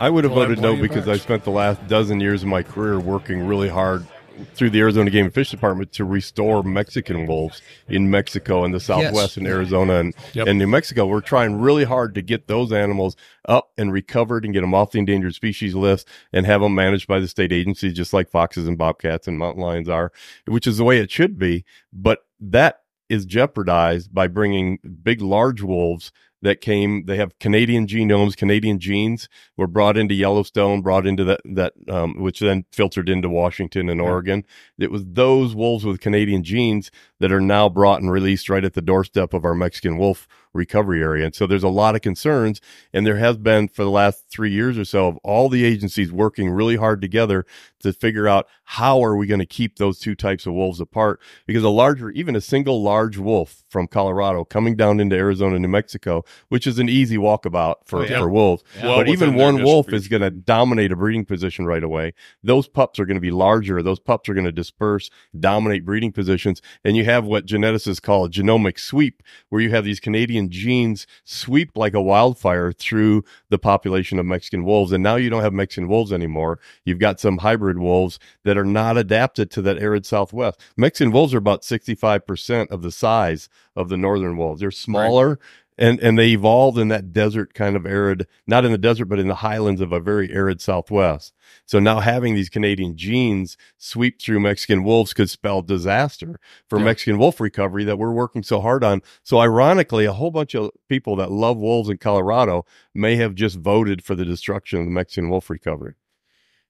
I 0.00 0.08
would 0.08 0.24
have 0.24 0.32
Well, 0.32 0.44
voted 0.46 0.60
no 0.60 0.74
because 0.76 1.06
I 1.06 1.18
spent 1.18 1.44
the 1.44 1.50
last 1.50 1.86
dozen 1.86 2.20
years 2.20 2.42
of 2.42 2.48
my 2.48 2.62
career 2.62 2.98
working 2.98 3.46
really 3.46 3.68
hard 3.68 4.06
through 4.54 4.70
the 4.70 4.80
Arizona 4.80 5.10
Game 5.10 5.26
and 5.26 5.34
Fish 5.34 5.50
Department 5.50 5.92
to 5.92 6.06
restore 6.06 6.62
Mexican 6.62 7.26
wolves 7.26 7.60
in 7.88 8.10
Mexico 8.10 8.64
and 8.64 8.72
the 8.72 8.80
Southwest 8.80 9.36
and 9.36 9.46
Arizona 9.46 9.96
and, 9.96 10.14
Yep. 10.32 10.46
and 10.46 10.58
New 10.58 10.66
Mexico. 10.66 11.06
We're 11.06 11.20
trying 11.20 11.60
really 11.60 11.84
hard 11.84 12.14
to 12.14 12.22
get 12.22 12.48
those 12.48 12.72
animals 12.72 13.14
up 13.46 13.72
and 13.76 13.92
recovered 13.92 14.46
and 14.46 14.54
get 14.54 14.62
them 14.62 14.72
off 14.72 14.92
the 14.92 14.98
endangered 14.98 15.34
species 15.34 15.74
list 15.74 16.08
and 16.32 16.46
have 16.46 16.62
them 16.62 16.74
managed 16.74 17.06
by 17.06 17.20
the 17.20 17.28
state 17.28 17.52
agencies, 17.52 17.92
just 17.92 18.14
like 18.14 18.30
foxes 18.30 18.66
and 18.66 18.78
bobcats 18.78 19.28
and 19.28 19.38
mountain 19.38 19.62
lions 19.62 19.90
are, 19.90 20.10
which 20.46 20.66
is 20.66 20.78
the 20.78 20.84
way 20.84 20.98
it 20.98 21.10
should 21.10 21.38
be. 21.38 21.64
But 21.92 22.20
that 22.40 22.80
is 23.10 23.26
jeopardized 23.26 24.14
by 24.14 24.28
bringing 24.28 24.78
big, 25.02 25.20
large 25.20 25.60
wolves 25.62 26.12
that 26.42 26.60
came. 26.60 27.04
They 27.06 27.16
have 27.16 27.38
Canadian 27.38 27.86
genomes, 27.86 28.36
Canadian 28.36 28.78
genes 28.78 29.28
were 29.56 29.66
brought 29.66 29.96
into 29.96 30.14
Yellowstone, 30.14 30.82
brought 30.82 31.06
into 31.06 31.24
that 31.24 31.40
that 31.44 31.72
um, 31.88 32.20
which 32.20 32.40
then 32.40 32.64
filtered 32.72 33.08
into 33.08 33.28
Washington 33.28 33.88
and 33.88 34.00
Oregon. 34.00 34.44
It 34.78 34.90
was 34.90 35.04
those 35.04 35.54
wolves 35.54 35.84
with 35.84 36.00
Canadian 36.00 36.42
genes 36.42 36.90
that 37.18 37.32
are 37.32 37.40
now 37.40 37.68
brought 37.68 38.00
and 38.00 38.10
released 38.10 38.48
right 38.48 38.64
at 38.64 38.74
the 38.74 38.82
doorstep 38.82 39.34
of 39.34 39.44
our 39.44 39.54
Mexican 39.54 39.98
wolf 39.98 40.26
recovery 40.52 41.02
area. 41.02 41.26
And 41.26 41.34
so 41.34 41.46
there's 41.46 41.62
a 41.62 41.68
lot 41.68 41.94
of 41.94 42.00
concerns, 42.00 42.60
and 42.92 43.06
there 43.06 43.18
has 43.18 43.36
been 43.36 43.68
for 43.68 43.84
the 43.84 43.90
last 43.90 44.24
three 44.28 44.50
years 44.50 44.78
or 44.78 44.84
so 44.84 45.08
of 45.08 45.16
all 45.18 45.48
the 45.48 45.64
agencies 45.64 46.10
working 46.10 46.50
really 46.50 46.76
hard 46.76 47.00
together 47.00 47.44
to 47.80 47.92
figure 47.92 48.26
out 48.26 48.46
how 48.64 49.02
are 49.04 49.16
we 49.16 49.26
going 49.26 49.40
to 49.40 49.46
keep 49.46 49.76
those 49.76 49.98
two 49.98 50.14
types 50.14 50.46
of 50.46 50.54
wolves 50.54 50.80
apart 50.80 51.20
because 51.46 51.62
a 51.62 51.68
larger 51.68 52.10
even 52.10 52.34
a 52.34 52.40
single 52.40 52.82
large 52.82 53.16
wolf 53.16 53.59
from 53.70 53.86
colorado 53.86 54.44
coming 54.44 54.74
down 54.76 55.00
into 55.00 55.16
arizona 55.16 55.58
new 55.58 55.68
mexico 55.68 56.22
which 56.48 56.66
is 56.66 56.78
an 56.78 56.88
easy 56.88 57.16
walkabout 57.16 57.76
for, 57.84 58.00
Oh, 58.00 58.02
yeah. 58.02 58.18
for 58.18 58.28
wolves. 58.28 58.62
Well 58.82 58.96
but 58.98 59.08
even 59.08 59.34
one 59.34 59.62
wolf 59.62 59.92
is 59.92 60.08
going 60.08 60.22
to 60.22 60.30
dominate 60.30 60.90
a 60.92 60.96
breeding 60.96 61.24
position 61.24 61.66
right 61.66 61.82
away. 61.82 62.12
Those 62.42 62.66
pups 62.68 62.98
are 62.98 63.06
going 63.06 63.16
to 63.16 63.20
be 63.20 63.30
larger. 63.30 63.82
Those 63.82 64.00
pups 64.00 64.28
are 64.28 64.34
going 64.34 64.46
to 64.46 64.52
disperse 64.52 65.10
dominate 65.38 65.84
breeding 65.84 66.12
positions. 66.12 66.60
And 66.84 66.96
you 66.96 67.04
have 67.04 67.24
what 67.24 67.46
geneticists 67.46 68.02
call 68.02 68.24
a 68.24 68.28
genomic 68.30 68.78
sweep 68.78 69.22
where 69.48 69.60
you 69.60 69.70
have 69.70 69.84
these 69.84 70.00
canadian 70.00 70.50
genes 70.50 71.06
sweep 71.24 71.76
like 71.76 71.94
a 71.94 72.02
wildfire 72.02 72.72
through 72.72 73.24
the 73.50 73.58
population 73.58 74.18
of 74.18 74.26
mexican 74.26 74.64
wolves. 74.64 74.92
And 74.92 75.02
now 75.02 75.16
you 75.16 75.30
don't 75.30 75.42
have 75.42 75.52
mexican 75.52 75.88
wolves 75.88 76.12
anymore. 76.12 76.58
You've 76.84 76.98
got 76.98 77.20
some 77.20 77.38
hybrid 77.38 77.78
wolves 77.78 78.18
that 78.44 78.58
are 78.58 78.64
not 78.64 78.96
adapted 78.96 79.50
to 79.52 79.62
that 79.62 79.78
arid 79.78 80.04
southwest. 80.06 80.60
Mexican 80.76 81.12
wolves 81.12 81.32
are 81.34 81.38
about 81.38 81.62
65% 81.62 82.68
of 82.70 82.82
the 82.82 82.90
size 82.90 83.48
of 83.76 83.88
the 83.88 83.96
northern 83.96 84.36
wolves. 84.36 84.60
They're 84.60 84.70
smaller 84.70 85.38
and, 85.80 85.98
and 86.00 86.18
they 86.18 86.28
evolved 86.28 86.76
in 86.76 86.88
that 86.88 87.10
desert 87.10 87.54
kind 87.54 87.74
of 87.74 87.86
arid, 87.86 88.26
not 88.46 88.66
in 88.66 88.70
the 88.70 88.76
desert, 88.78 89.06
but 89.06 89.18
in 89.18 89.28
the 89.28 89.36
highlands 89.36 89.80
of 89.80 89.92
a 89.92 89.98
very 89.98 90.30
arid 90.30 90.60
southwest. 90.60 91.32
So 91.64 91.78
now 91.78 92.00
having 92.00 92.34
these 92.34 92.50
Canadian 92.50 92.98
genes 92.98 93.56
sweep 93.78 94.20
through 94.20 94.40
Mexican 94.40 94.84
wolves 94.84 95.14
could 95.14 95.30
spell 95.30 95.62
disaster 95.62 96.38
for 96.68 96.78
Yeah. 96.78 96.84
Mexican 96.84 97.18
wolf 97.18 97.40
recovery 97.40 97.84
that 97.84 97.98
we're 97.98 98.12
working 98.12 98.42
so 98.42 98.60
hard 98.60 98.84
on. 98.84 99.00
So 99.22 99.38
ironically, 99.38 100.04
a 100.04 100.12
whole 100.12 100.30
bunch 100.30 100.54
of 100.54 100.70
people 100.86 101.16
that 101.16 101.32
love 101.32 101.56
wolves 101.56 101.88
in 101.88 101.96
Colorado 101.96 102.66
may 102.94 103.16
have 103.16 103.34
just 103.34 103.56
voted 103.56 104.04
for 104.04 104.14
the 104.14 104.26
destruction 104.26 104.80
of 104.80 104.84
the 104.84 104.92
Mexican 104.92 105.30
wolf 105.30 105.48
recovery. 105.48 105.94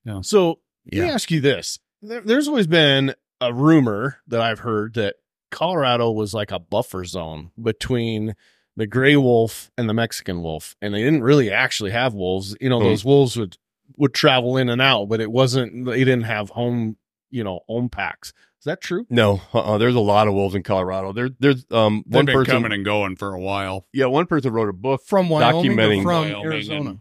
Now, 0.05 0.21
So 0.21 0.59
let 0.89 1.03
me 1.03 1.09
ask 1.09 1.29
you 1.29 1.41
this: 1.41 1.79
there, 2.01 2.21
there's 2.21 2.47
always 2.47 2.67
been 2.67 3.13
a 3.41 3.53
rumor 3.53 4.19
that 4.27 4.39
I've 4.39 4.59
heard 4.59 4.93
that 4.93 5.15
Colorado 5.51 6.11
was 6.11 6.33
like 6.33 6.51
a 6.51 6.59
buffer 6.59 7.05
zone 7.05 7.51
between 7.61 8.33
the 8.77 8.87
gray 8.87 9.15
wolf 9.17 9.69
and 9.77 9.87
the 9.89 9.93
Mexican 9.93 10.41
wolf, 10.41 10.75
and 10.81 10.93
they 10.93 11.03
didn't 11.03 11.23
really 11.23 11.51
actually 11.51 11.91
have 11.91 12.13
wolves. 12.13 12.55
You 12.59 12.69
know, 12.69 12.79
Hmm. 12.79 12.85
those 12.85 13.05
wolves 13.05 13.37
would 13.37 13.57
would 13.97 14.13
travel 14.13 14.55
in 14.57 14.69
and 14.69 14.81
out, 14.81 15.09
but 15.09 15.19
it 15.21 15.29
wasn't. 15.31 15.85
They 15.85 15.99
didn't 16.05 16.23
have 16.23 16.49
home, 16.51 16.95
you 17.29 17.43
know, 17.43 17.59
home 17.67 17.89
packs. 17.89 18.29
Is 18.59 18.65
that 18.65 18.79
true? 18.79 19.05
No, 19.09 19.41
uh-uh, 19.53 19.77
there's 19.79 19.95
a 19.95 19.99
lot 19.99 20.27
of 20.27 20.33
wolves 20.33 20.55
in 20.55 20.63
Colorado. 20.63 21.11
There, 21.13 21.29
there's 21.39 21.65
um 21.71 22.03
They've 22.07 22.15
one 22.15 22.25
been 22.25 22.35
person. 22.35 22.51
coming 22.53 22.71
and 22.71 22.85
going 22.85 23.15
for 23.17 23.33
a 23.33 23.39
while. 23.39 23.85
yeah, 23.91 24.05
one 24.05 24.27
person 24.27 24.53
wrote 24.53 24.69
a 24.69 24.73
book. 24.73 25.01
From 25.05 25.29
Wyoming 25.29 25.71
Documenting- 25.75 25.99
or 25.99 26.03
from 26.03 26.05
Wyoming 26.31 26.43
Arizona? 26.45 26.97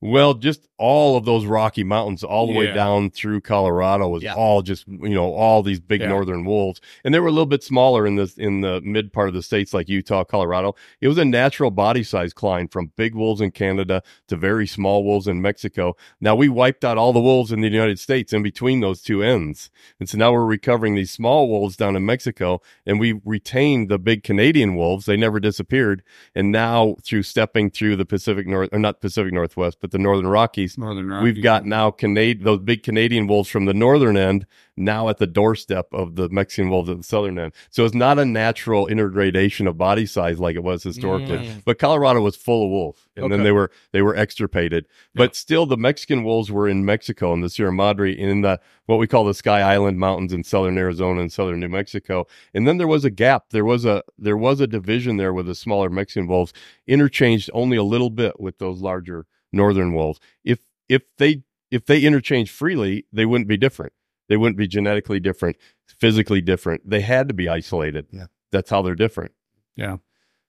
Well, 0.00 0.34
just 0.34 0.68
all 0.78 1.16
of 1.16 1.24
those 1.24 1.44
Rocky 1.44 1.82
Mountains, 1.82 2.22
all 2.22 2.46
the 2.46 2.52
way 2.52 2.72
down 2.72 3.10
through 3.10 3.40
Colorado, 3.40 4.08
was 4.08 4.22
Yeah. 4.22 4.34
all 4.34 4.62
just 4.62 4.86
you 4.86 5.08
know 5.08 5.32
all 5.32 5.64
these 5.64 5.80
big 5.80 6.00
Yeah. 6.02 6.06
northern 6.08 6.44
wolves, 6.44 6.80
and 7.04 7.12
they 7.12 7.18
were 7.18 7.26
a 7.26 7.32
little 7.32 7.46
bit 7.46 7.64
smaller 7.64 8.06
in 8.06 8.14
the 8.14 8.32
in 8.38 8.60
the 8.60 8.80
mid 8.82 9.12
part 9.12 9.26
of 9.26 9.34
the 9.34 9.42
states 9.42 9.74
like 9.74 9.88
Utah, 9.88 10.22
Colorado. 10.22 10.76
It 11.00 11.08
was 11.08 11.18
a 11.18 11.24
natural 11.24 11.72
body 11.72 12.04
size 12.04 12.32
climb 12.32 12.68
from 12.68 12.92
big 12.96 13.16
wolves 13.16 13.40
in 13.40 13.50
Canada 13.50 14.02
to 14.28 14.36
very 14.36 14.68
small 14.68 15.02
wolves 15.02 15.26
in 15.26 15.42
Mexico. 15.42 15.96
Now 16.20 16.36
we 16.36 16.48
wiped 16.48 16.84
out 16.84 16.96
all 16.96 17.12
the 17.12 17.18
wolves 17.20 17.50
in 17.50 17.60
the 17.60 17.68
United 17.68 17.98
States 17.98 18.32
in 18.32 18.44
between 18.44 18.78
those 18.78 19.02
two 19.02 19.20
ends, 19.20 19.68
and 19.98 20.08
so 20.08 20.16
now 20.16 20.30
we're 20.32 20.44
recovering 20.46 20.94
these 20.94 21.10
small 21.10 21.48
wolves 21.48 21.76
down 21.76 21.96
in 21.96 22.06
Mexico, 22.06 22.60
and 22.86 23.00
we 23.00 23.20
retained 23.24 23.88
the 23.88 23.98
big 23.98 24.22
Canadian 24.22 24.76
wolves. 24.76 25.06
They 25.06 25.16
never 25.16 25.40
disappeared, 25.40 26.04
and 26.36 26.52
now 26.52 26.94
through 27.02 27.24
stepping 27.24 27.68
through 27.70 27.96
the 27.96 28.06
Pacific 28.06 28.46
North 28.46 28.68
or 28.72 28.78
not 28.78 29.00
Pacific 29.00 29.32
Northwest, 29.32 29.78
but 29.80 29.87
the 29.90 29.98
Northern 29.98 30.26
Rockies. 30.26 30.78
Northern 30.78 31.08
Rockies. 31.08 31.34
We've 31.34 31.42
got 31.42 31.64
now 31.64 31.90
Canadian 31.90 32.44
those 32.44 32.60
big 32.60 32.82
Canadian 32.82 33.26
wolves 33.26 33.48
from 33.48 33.64
the 33.64 33.74
northern 33.74 34.16
end 34.16 34.46
now 34.78 35.08
at 35.08 35.18
the 35.18 35.26
doorstep 35.26 35.88
of 35.92 36.14
the 36.14 36.28
Mexican 36.28 36.70
wolves 36.70 36.88
at 36.88 36.96
the 36.96 37.02
southern 37.02 37.38
end. 37.38 37.52
So 37.70 37.84
it's 37.84 37.94
not 37.94 38.18
a 38.18 38.24
natural 38.24 38.86
intergradation 38.86 39.66
of 39.66 39.76
body 39.76 40.06
size 40.06 40.38
like 40.38 40.56
it 40.56 40.62
was 40.62 40.82
historically. 40.82 41.38
Mm. 41.38 41.64
But 41.64 41.78
Colorado 41.78 42.20
was 42.20 42.36
full 42.36 42.64
of 42.64 42.70
wolf, 42.70 43.08
and 43.16 43.32
then 43.32 43.42
they 43.42 43.52
were 43.52 43.70
they 43.92 44.02
were 44.02 44.16
extirpated. 44.16 44.86
But 45.14 45.34
still, 45.34 45.66
the 45.66 45.76
Mexican 45.76 46.24
wolves 46.24 46.50
were 46.50 46.68
in 46.68 46.84
Mexico 46.84 47.32
in 47.32 47.40
the 47.40 47.50
Sierra 47.50 47.72
Madre 47.72 48.12
in 48.12 48.40
the 48.42 48.60
what 48.86 48.98
we 48.98 49.06
call 49.06 49.24
the 49.24 49.34
Sky 49.34 49.60
Island 49.60 49.98
Mountains 49.98 50.32
in 50.32 50.44
southern 50.44 50.78
Arizona 50.78 51.20
and 51.20 51.32
southern 51.32 51.60
New 51.60 51.68
Mexico. 51.68 52.26
And 52.54 52.66
then 52.66 52.78
there 52.78 52.88
was 52.88 53.04
a 53.04 53.10
gap. 53.10 53.50
There 53.50 53.64
was 53.64 53.84
a 53.84 54.02
there 54.18 54.36
was 54.36 54.60
a 54.60 54.66
division 54.66 55.16
there 55.16 55.32
with 55.32 55.46
the 55.46 55.54
smaller 55.54 55.90
Mexican 55.90 56.28
wolves 56.28 56.52
interchanged 56.86 57.50
only 57.52 57.76
a 57.76 57.82
little 57.82 58.10
bit 58.10 58.40
with 58.40 58.58
those 58.58 58.80
larger 58.80 59.26
northern 59.52 59.92
wolves. 59.92 60.20
If 60.44 60.60
if 60.88 61.02
they 61.18 61.42
if 61.70 61.86
they 61.86 62.00
interchange 62.02 62.50
freely, 62.50 63.06
they 63.12 63.26
wouldn't 63.26 63.48
be 63.48 63.56
different. 63.56 63.92
They 64.28 64.36
wouldn't 64.36 64.58
be 64.58 64.68
genetically 64.68 65.20
different, 65.20 65.56
physically 65.86 66.40
different. 66.40 66.88
They 66.88 67.00
had 67.00 67.28
to 67.28 67.34
be 67.34 67.48
isolated. 67.48 68.06
Yeah. 68.10 68.26
That's 68.52 68.70
how 68.70 68.82
they're 68.82 68.94
different. 68.94 69.32
Yeah. 69.76 69.96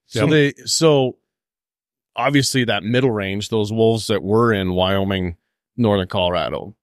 So 0.06 0.24
Yeah. 0.24 0.30
they 0.30 0.52
so 0.64 1.18
obviously 2.16 2.64
that 2.64 2.82
middle 2.82 3.10
range, 3.10 3.48
those 3.48 3.72
wolves 3.72 4.06
that 4.08 4.22
were 4.22 4.52
in 4.52 4.72
Wyoming, 4.72 5.36
northern 5.76 6.08
Colorado, 6.08 6.76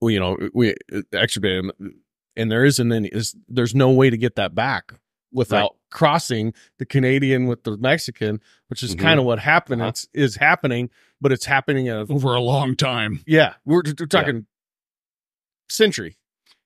we, 0.00 0.14
you 0.14 0.20
know, 0.20 0.36
we 0.52 0.74
extirpated 1.12 1.64
them, 1.78 1.94
and 2.36 2.50
there 2.50 2.64
isn't 2.64 2.92
any. 2.92 3.08
Is, 3.08 3.36
there's 3.48 3.74
no 3.74 3.90
way 3.90 4.10
to 4.10 4.16
get 4.16 4.34
that 4.36 4.54
back 4.54 4.94
without 5.32 5.76
crossing 5.92 6.52
the 6.78 6.86
Canadian 6.86 7.46
with 7.46 7.62
the 7.64 7.76
Mexican, 7.76 8.40
which 8.68 8.82
is 8.82 8.96
Mhm. 8.96 8.98
kind 9.00 9.20
of 9.20 9.26
what 9.26 9.38
happened. 9.38 9.82
Uh-huh. 9.82 9.90
It's 9.90 10.08
is 10.12 10.36
happening, 10.36 10.90
but 11.20 11.30
it's 11.32 11.44
happening 11.44 11.88
at 11.88 11.96
a, 11.96 12.12
over 12.12 12.34
a 12.34 12.40
long 12.40 12.74
time. 12.74 13.20
yeah. 13.26 13.54
We're, 13.64 13.82
we're 13.98 14.06
talking 14.06 14.46
century. 15.68 16.16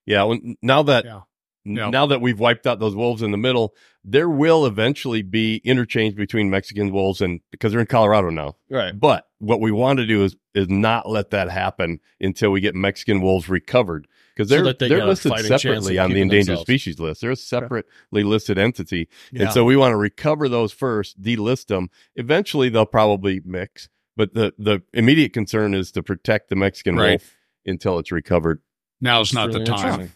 Yeah. 0.05 0.23
When, 0.23 0.55
now 0.61 0.83
that 0.83 1.05
Yeah. 1.05 1.21
n- 1.65 1.75
Yeah. 1.75 1.89
now 1.89 2.05
that 2.07 2.21
we've 2.21 2.39
wiped 2.39 2.65
out 2.65 2.79
those 2.79 2.95
wolves 2.95 3.21
in 3.21 3.31
the 3.31 3.37
middle, 3.37 3.75
there 4.03 4.29
will 4.29 4.65
eventually 4.65 5.21
be 5.21 5.57
interchange 5.63 6.15
between 6.15 6.49
Mexican 6.49 6.91
wolves 6.91 7.21
and 7.21 7.41
because 7.51 7.71
they're 7.71 7.81
in 7.81 7.87
Colorado 7.87 8.29
now. 8.29 8.55
Right. 8.69 8.97
But 8.97 9.27
what 9.39 9.59
we 9.61 9.71
want 9.71 9.99
to 9.99 10.05
do 10.05 10.23
is 10.23 10.35
is 10.55 10.69
not 10.69 11.07
let 11.09 11.29
that 11.31 11.49
happen 11.51 11.99
until 12.19 12.51
we 12.51 12.61
get 12.61 12.73
Mexican 12.73 13.21
wolves 13.21 13.47
recovered 13.49 14.07
because 14.37 14.49
they're 14.49 14.63
that 14.63 14.77
they 14.79 14.87
they're 14.87 15.05
listed 15.05 15.33
separately 15.45 15.97
on 15.97 16.11
the 16.11 16.21
endangered 16.21 16.49
themselves. 16.49 16.61
species 16.67 16.99
list. 16.99 17.21
They're 17.21 17.31
a 17.31 17.35
separately 17.35 18.23
listed 18.23 18.57
entity, 18.59 19.07
Yeah. 19.31 19.43
and 19.43 19.51
so 19.51 19.63
we 19.65 19.75
want 19.75 19.93
to 19.93 19.97
recover 19.97 20.47
those 20.47 20.71
first, 20.71 21.21
delist 21.21 21.67
them. 21.67 21.89
Eventually, 22.15 22.69
they'll 22.69 22.85
probably 22.85 23.41
mix, 23.43 23.89
but 24.15 24.33
the 24.33 24.53
the 24.57 24.83
immediate 24.93 25.33
concern 25.33 25.73
is 25.73 25.91
to 25.93 26.03
protect 26.03 26.49
the 26.49 26.55
Mexican 26.55 26.95
Right. 26.95 27.09
wolf 27.11 27.35
until 27.65 27.97
it's 27.99 28.11
recovered. 28.11 28.61
Now's 29.01 29.33
not 29.33 29.47
Really 29.47 29.59
the 29.59 29.65
time. 29.65 30.11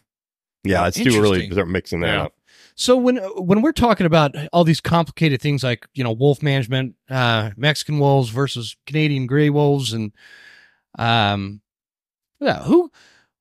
Yeah, 0.64 0.88
it's 0.88 0.98
too 0.98 1.20
early 1.20 1.48
to 1.48 1.54
start 1.54 1.68
mixing 1.70 2.02
that 2.02 2.14
Yeah. 2.14 2.24
up. 2.24 2.34
So 2.76 2.96
when 2.96 3.18
when 3.18 3.62
we're 3.62 3.72
talking 3.74 4.06
about 4.06 4.36
all 4.54 4.64
these 4.64 4.80
complicated 4.82 5.42
things 5.42 5.64
like 5.64 5.88
you 5.94 6.04
know 6.04 6.12
wolf 6.12 6.42
management, 6.44 6.96
uh, 7.10 7.52
Mexican 7.58 7.98
wolves 8.00 8.30
versus 8.30 8.76
Canadian 8.86 9.26
gray 9.28 9.50
wolves, 9.50 9.92
and 9.94 10.12
um, 10.98 11.62
yeah, 12.40 12.64
who, 12.64 12.92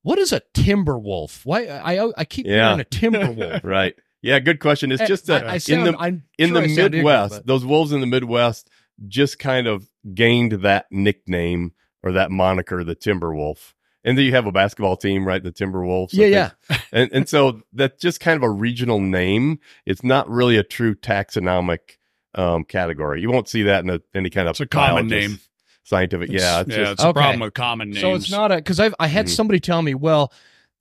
what 0.03 0.19
is 0.19 0.31
a 0.33 0.41
timber 0.53 0.97
wolf? 0.97 1.45
Why 1.45 1.67
I 1.67 2.11
I 2.17 2.25
keep 2.25 2.45
Yeah. 2.45 2.67
hearing 2.67 2.79
a 2.79 2.83
timber 2.85 3.31
wolf. 3.31 3.63
Right. 3.63 3.95
Yeah, 4.23 4.39
good 4.39 4.59
question. 4.59 4.91
It's 4.91 5.07
just 5.07 5.25
that 5.27 5.47
I, 5.47 5.53
I 5.55 5.59
in 5.67 5.83
the 5.83 5.95
I'm 5.97 6.23
in 6.37 6.49
sure 6.49 6.57
the 6.57 6.63
I 6.63 6.67
sound 6.67 6.79
ignorant, 6.93 6.93
Midwest, 6.93 7.45
those 7.47 7.65
wolves 7.65 7.91
in 7.91 8.01
the 8.01 8.07
Midwest 8.07 8.69
just 9.07 9.39
kind 9.39 9.65
of 9.67 9.87
gained 10.13 10.51
that 10.63 10.85
nickname 10.91 11.73
or 12.03 12.11
that 12.11 12.29
moniker, 12.29 12.83
the 12.83 12.93
Timber 12.95 13.33
Wolf. 13.33 13.73
And 14.03 14.17
then 14.17 14.25
you 14.25 14.31
have 14.31 14.45
a 14.47 14.51
basketball 14.51 14.95
team, 14.97 15.27
right? 15.27 15.43
The 15.43 15.51
Timberwolves. 15.51 16.09
Yeah, 16.13 16.25
yeah, 16.27 16.77
And 16.91 17.09
and 17.13 17.29
so 17.29 17.61
that's 17.73 18.01
just 18.01 18.19
kind 18.19 18.35
of 18.37 18.43
a 18.43 18.49
regional 18.49 18.99
name. 18.99 19.59
It's 19.85 20.03
not 20.03 20.27
really 20.29 20.57
a 20.57 20.63
true 20.63 20.95
taxonomic 20.95 21.97
um, 22.35 22.63
category. 22.63 23.21
You 23.21 23.29
won't 23.31 23.47
see 23.47 23.63
that 23.63 23.83
in 23.83 23.89
a, 23.89 24.01
any 24.15 24.29
kind 24.29 24.47
of 24.47 24.51
It's 24.53 24.59
a 24.61 24.65
common 24.65 25.07
name. 25.07 25.39
Scientific. 25.83 26.29
yeah. 26.31 26.61
It's 26.61 26.69
yeah, 26.69 26.75
just, 26.77 26.91
it's 26.93 27.03
a 27.03 27.07
Okay. 27.07 27.13
problem 27.19 27.39
with 27.41 27.53
common 27.53 27.89
names. 27.89 28.01
So 28.01 28.13
it's 28.15 28.31
not 28.31 28.51
a 28.51 28.55
because 28.57 28.79
I've 28.79 28.95
I 28.99 29.07
had 29.07 29.25
Mhm. 29.25 29.29
somebody 29.29 29.59
tell 29.59 29.81
me, 29.81 29.93
well, 29.95 30.31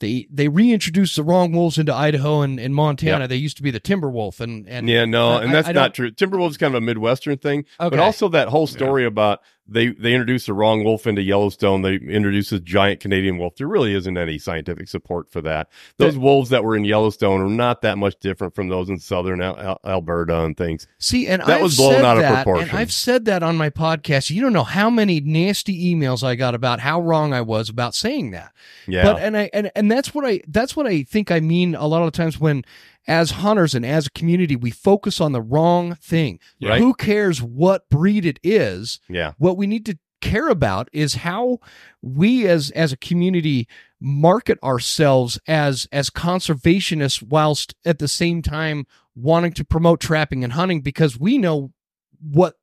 they 0.01 0.27
they 0.33 0.49
reintroduced 0.49 1.17
the 1.17 1.23
wrong 1.23 1.53
wolves 1.53 1.77
into 1.79 1.95
Idaho 1.95 2.43
and, 2.43 2.59
and 2.61 2.75
Montana. 2.75 3.27
They 3.29 3.37
used 3.37 3.57
to 3.59 3.63
be 3.63 3.71
the 3.71 3.81
timber 3.81 4.11
wolf, 4.11 4.41
and 4.41 4.69
and 4.69 4.89
yeah, 4.89 5.05
no, 5.05 5.33
I- 5.33 5.43
and 5.45 5.53
that's 5.55 5.69
I 5.69 5.73
not 5.73 5.95
don't- 5.95 5.95
true. 5.95 6.11
Timberwolves 6.29 6.59
kind 6.59 6.75
of 6.75 6.83
a 6.83 6.85
Midwestern 6.85 7.39
thing, 7.39 7.65
Okay. 7.79 7.91
but 7.91 7.99
also 7.99 8.29
that 8.31 8.49
whole 8.49 8.67
story 8.67 9.05
about 9.05 9.41
they 9.71 9.89
they 9.89 10.13
introduced 10.13 10.47
the 10.47 10.53
wrong 10.55 10.83
wolf 10.85 11.07
into 11.07 11.23
Yellowstone. 11.23 11.83
They 11.83 11.95
introduced 11.95 12.51
this 12.51 12.61
giant 12.61 13.01
Canadian 13.01 13.39
wolf. 13.39 13.55
There 13.57 13.69
really 13.69 13.95
isn't 13.95 14.17
any 14.19 14.39
scientific 14.39 14.89
support 14.89 15.31
for 15.31 15.41
that. 15.43 15.69
Those 15.97 16.19
wolves 16.19 16.51
that 16.51 16.65
were 16.65 16.77
in 16.77 16.85
Yellowstone 16.85 17.41
are 17.41 17.49
not 17.49 17.83
that 17.83 17.97
much 17.97 18.19
different 18.21 18.55
from 18.55 18.69
those 18.69 18.89
in 18.89 18.99
southern 18.99 19.41
Al- 19.41 19.59
Al- 19.59 19.81
Alberta 19.85 20.43
and 20.43 20.57
things. 20.57 20.87
See, 20.99 21.27
and 21.29 21.41
That 21.43 21.49
I've 21.49 21.63
was 21.63 21.77
blown 21.77 21.95
said 21.95 22.05
out 22.05 22.17
of 22.17 22.23
that, 22.23 22.45
proportion. 22.45 22.69
And 22.71 22.79
I've 22.79 22.93
said 22.93 23.25
that 23.27 23.43
on 23.43 23.57
my 23.57 23.71
podcast. 23.71 24.31
You 24.31 24.43
don't 24.43 24.53
know 24.53 24.65
how 24.65 24.91
many 24.91 25.21
nasty 25.21 25.95
emails 25.95 26.23
I 26.23 26.35
got 26.35 26.55
about 26.55 26.81
how 26.81 27.01
wrong 27.01 27.33
I 27.33 27.41
was 27.41 27.69
about 27.69 27.95
saying 27.95 28.33
that. 28.33 28.53
Yeah, 28.87 29.05
But 29.05 29.23
and 29.23 29.37
I 29.37 29.51
and 29.53 29.71
and 29.77 29.91
that's 29.91 30.13
what 30.15 30.27
I 30.27 30.41
that's 30.49 30.75
what 30.77 30.87
I 30.87 31.05
think 31.05 31.31
I 31.31 31.41
mean 31.41 31.75
a 31.75 31.87
lot 31.87 32.03
of 32.03 32.13
the 32.13 32.17
times 32.17 32.41
when 32.41 32.65
as 33.09 33.33
hunters 33.33 33.75
and 33.75 33.85
as 33.85 34.07
a 34.07 34.11
community 34.11 34.57
we 34.57 34.71
focus 34.71 35.21
on 35.21 35.33
the 35.33 35.43
wrong 35.43 35.95
thing. 35.97 36.39
Right. 36.63 36.81
Who 36.81 36.95
cares 36.95 37.43
what 37.43 37.89
breed 37.89 38.25
it 38.25 38.39
is? 38.43 39.01
yeah, 39.09 39.33
What 39.39 39.57
we 39.57 39.67
need 39.67 39.87
to 39.87 39.99
care 40.21 40.49
about 40.49 40.89
is 40.93 41.15
how 41.15 41.59
we 42.03 42.47
as 42.47 42.71
as 42.73 42.93
a 42.93 42.97
community 42.97 43.67
market 44.01 44.59
ourselves 44.63 45.39
as 45.47 45.89
as 45.93 46.11
conservationists 46.11 47.23
whilst 47.23 47.75
at 47.85 47.99
the 47.99 48.09
same 48.09 48.43
time 48.43 48.87
wanting 49.15 49.53
to 49.53 49.65
promote 49.65 49.99
trapping 50.01 50.45
and 50.45 50.53
hunting 50.53 50.81
because 50.83 51.19
we 51.19 51.39
know 51.39 51.73
what 52.21 52.57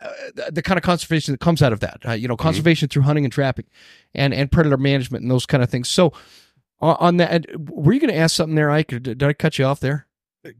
uh, 0.00 0.08
the, 0.34 0.52
the 0.52 0.62
kind 0.62 0.78
of 0.78 0.82
conservation 0.84 1.32
that 1.32 1.40
comes 1.40 1.60
out 1.60 1.72
of 1.74 1.80
that 1.80 1.98
uh, 2.06 2.12
you 2.12 2.26
know 2.26 2.36
conservation 2.36 2.88
through 2.88 3.02
hunting 3.02 3.24
and 3.24 3.32
trapping 3.32 3.66
and 4.14 4.32
and 4.32 4.50
predator 4.50 4.76
management 4.78 5.22
and 5.22 5.30
those 5.30 5.44
kind 5.46 5.62
of 5.62 5.68
things 5.68 5.88
so 5.88 6.12
on, 6.80 7.16
that 7.18 7.46
were 7.58 7.92
you 7.92 8.00
going 8.00 8.12
to 8.12 8.16
ask 8.18 8.36
something 8.36 8.54
there 8.54 8.70
ike 8.70 8.92
or 8.92 8.98
did, 8.98 9.22
i 9.22 9.32
cut 9.32 9.58
you 9.58 9.64
off 9.64 9.80
there 9.80 10.06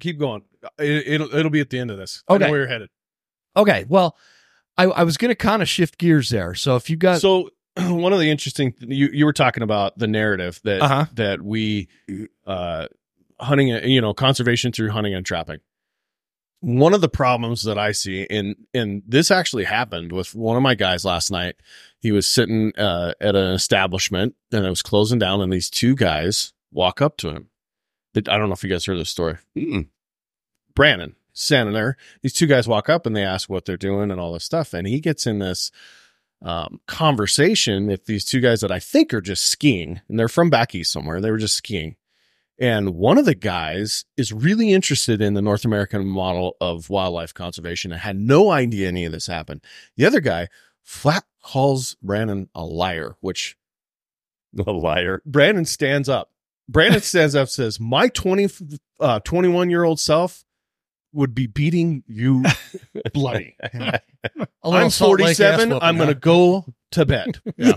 Keep 0.00 0.18
going. 0.18 0.42
It, 0.78 1.06
it'll 1.06 1.32
it'll 1.34 1.50
be 1.52 1.60
at 1.60 1.70
the 1.70 1.78
end 1.78 1.90
of 1.90 1.96
this. 1.98 2.22
I 2.28 2.34
Okay. 2.34 2.44
know 2.44 2.50
where 2.50 2.60
you're 2.60 2.68
headed. 2.68 2.90
okay 3.56 3.86
well 3.88 4.16
i, 4.76 4.84
I 4.84 5.02
was 5.04 5.16
going 5.16 5.30
to 5.30 5.34
kind 5.36 5.62
of 5.62 5.68
shift 5.68 5.98
gears 5.98 6.28
there 6.30 6.54
so 6.54 6.76
if 6.76 6.90
you 6.90 6.96
got 6.96 7.20
so 7.20 7.50
one 7.76 8.12
of 8.12 8.18
the 8.18 8.30
interesting 8.30 8.74
you 8.80 9.08
you 9.12 9.24
were 9.24 9.32
talking 9.32 9.62
about 9.62 9.96
the 9.98 10.08
narrative 10.08 10.60
that 10.64 10.82
Uh-huh. 10.82 11.06
that 11.14 11.40
we 11.42 11.88
uh 12.46 12.88
hunting 13.40 13.68
you 13.68 14.00
know 14.00 14.12
conservation 14.12 14.72
through 14.72 14.90
hunting 14.90 15.14
and 15.14 15.24
trapping 15.24 15.58
one 16.60 16.94
of 16.94 17.00
the 17.00 17.08
problems 17.08 17.62
that 17.62 17.78
i 17.78 17.92
see 17.92 18.26
and 18.30 18.56
and 18.74 19.02
this 19.06 19.30
actually 19.30 19.64
happened 19.64 20.10
with 20.10 20.34
one 20.34 20.56
of 20.56 20.62
my 20.62 20.74
guys 20.74 21.04
last 21.04 21.30
night 21.30 21.54
he 22.00 22.10
was 22.10 22.26
sitting 22.26 22.72
uh 22.76 23.12
at 23.20 23.36
an 23.36 23.52
establishment 23.52 24.34
and 24.52 24.66
it 24.66 24.70
was 24.70 24.82
closing 24.82 25.18
down 25.18 25.40
and 25.40 25.52
these 25.52 25.70
two 25.70 25.94
guys 25.94 26.52
walk 26.72 27.00
up 27.00 27.16
to 27.16 27.28
him 27.28 27.48
i 28.16 28.20
don't 28.20 28.48
know 28.48 28.54
if 28.54 28.64
you 28.64 28.70
guys 28.70 28.84
heard 28.84 28.98
this 28.98 29.10
story 29.10 29.36
Mm-mm. 29.56 29.86
Brandon 30.74 31.14
standing 31.38 31.74
there. 31.74 31.96
These 32.22 32.34
two 32.34 32.46
guys 32.46 32.68
walk 32.68 32.88
up 32.88 33.06
and 33.06 33.14
they 33.14 33.24
ask 33.24 33.48
what 33.48 33.64
they're 33.64 33.76
doing 33.76 34.10
and 34.10 34.20
all 34.20 34.32
this 34.32 34.44
stuff. 34.44 34.74
And 34.74 34.86
he 34.86 35.00
gets 35.00 35.26
in 35.26 35.38
this 35.38 35.70
um, 36.42 36.80
conversation 36.86 37.86
with 37.86 38.06
these 38.06 38.24
two 38.24 38.40
guys 38.40 38.60
that 38.60 38.72
I 38.72 38.78
think 38.78 39.14
are 39.14 39.20
just 39.20 39.46
skiing 39.46 40.00
and 40.08 40.18
they're 40.18 40.28
from 40.28 40.50
back 40.50 40.74
east 40.74 40.92
somewhere. 40.92 41.20
They 41.20 41.30
were 41.30 41.38
just 41.38 41.56
skiing. 41.56 41.96
And 42.60 42.90
one 42.90 43.18
of 43.18 43.24
the 43.24 43.36
guys 43.36 44.04
is 44.16 44.32
really 44.32 44.72
interested 44.72 45.22
in 45.22 45.34
the 45.34 45.42
North 45.42 45.64
American 45.64 46.06
model 46.06 46.56
of 46.60 46.90
wildlife 46.90 47.32
conservation 47.32 47.92
and 47.92 48.00
had 48.00 48.18
no 48.18 48.50
idea 48.50 48.88
any 48.88 49.04
of 49.04 49.12
this 49.12 49.28
happened. 49.28 49.62
The 49.96 50.04
other 50.04 50.20
guy 50.20 50.48
flat 50.82 51.24
calls 51.42 51.96
Brandon 52.02 52.48
a 52.54 52.64
liar, 52.64 53.16
which 53.20 53.56
a 54.66 54.72
liar. 54.72 55.22
Brandon 55.24 55.64
stands 55.64 56.08
up. 56.08 56.30
Brandon 56.68 57.00
stands 57.02 57.34
up, 57.34 57.48
says, 57.48 57.78
"My 57.78 58.08
20, 58.08 58.48
uh, 59.00 59.20
21 59.20 59.70
year 59.70 59.84
old 59.84 60.00
self 60.00 60.44
would 61.12 61.34
be 61.34 61.46
beating 61.46 62.02
you 62.06 62.44
bloody. 63.14 63.56
I'm 64.62 64.90
Salt 64.90 65.20
Lake 65.20 65.40
ass 65.40 65.56
47. 65.62 65.78
I'm 65.80 65.96
going 65.96 66.08
to 66.08 66.14
go 66.14 66.66
to 66.92 67.06
bed." 67.06 67.40
Yeah. 67.56 67.76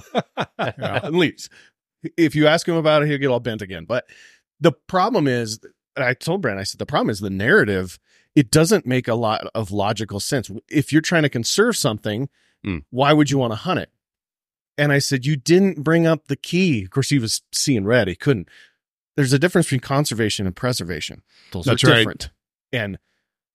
and 0.58 1.16
leaves. 1.16 1.50
If 2.18 2.36
you 2.36 2.48
ask 2.48 2.68
him 2.68 2.76
about 2.76 3.04
it, 3.04 3.10
he'll 3.10 3.20
get 3.20 3.28
all 3.28 3.40
bent 3.40 3.62
again. 3.62 3.86
But 3.86 4.06
the 4.62 4.72
problem 4.72 5.28
is, 5.28 5.60
and 5.96 6.06
I 6.06 6.14
told 6.14 6.42
Brandon, 6.42 6.62
I 6.62 6.64
said, 6.64 6.80
the 6.80 6.86
problem 6.86 7.10
is 7.10 7.20
the 7.20 7.30
narrative. 7.30 8.00
It 8.36 8.50
doesn't 8.50 8.86
make 8.86 9.10
a 9.10 9.16
lot 9.16 9.46
of 9.54 9.72
logical 9.72 10.20
sense. 10.22 10.50
If 10.70 10.94
you're 10.94 11.02
trying 11.02 11.24
to 11.24 11.30
conserve 11.30 11.76
something, 11.76 12.30
Mm. 12.66 12.84
why 12.92 13.12
would 13.12 13.32
you 13.32 13.40
want 13.40 13.52
to 13.54 13.58
hunt 13.58 13.80
it? 13.80 13.90
And 14.78 14.92
I 14.94 15.00
said, 15.00 15.26
you 15.26 15.36
didn't 15.36 15.84
bring 15.84 16.06
up 16.06 16.28
the 16.28 16.36
key. 16.36 16.84
Of 16.84 16.92
course, 16.92 17.10
he 17.10 17.18
was 17.18 17.42
seeing 17.52 17.86
red. 17.86 18.08
He 18.08 18.16
couldn't. 18.16 18.48
There's 19.18 19.34
a 19.34 19.40
difference 19.40 19.66
between 19.68 19.82
conservation 19.82 20.46
and 20.46 20.56
preservation. 20.56 21.24
Those 21.52 21.66
That's 21.66 21.84
are 21.84 21.88
right. 21.88 21.98
different. 21.98 22.30
And 22.72 23.00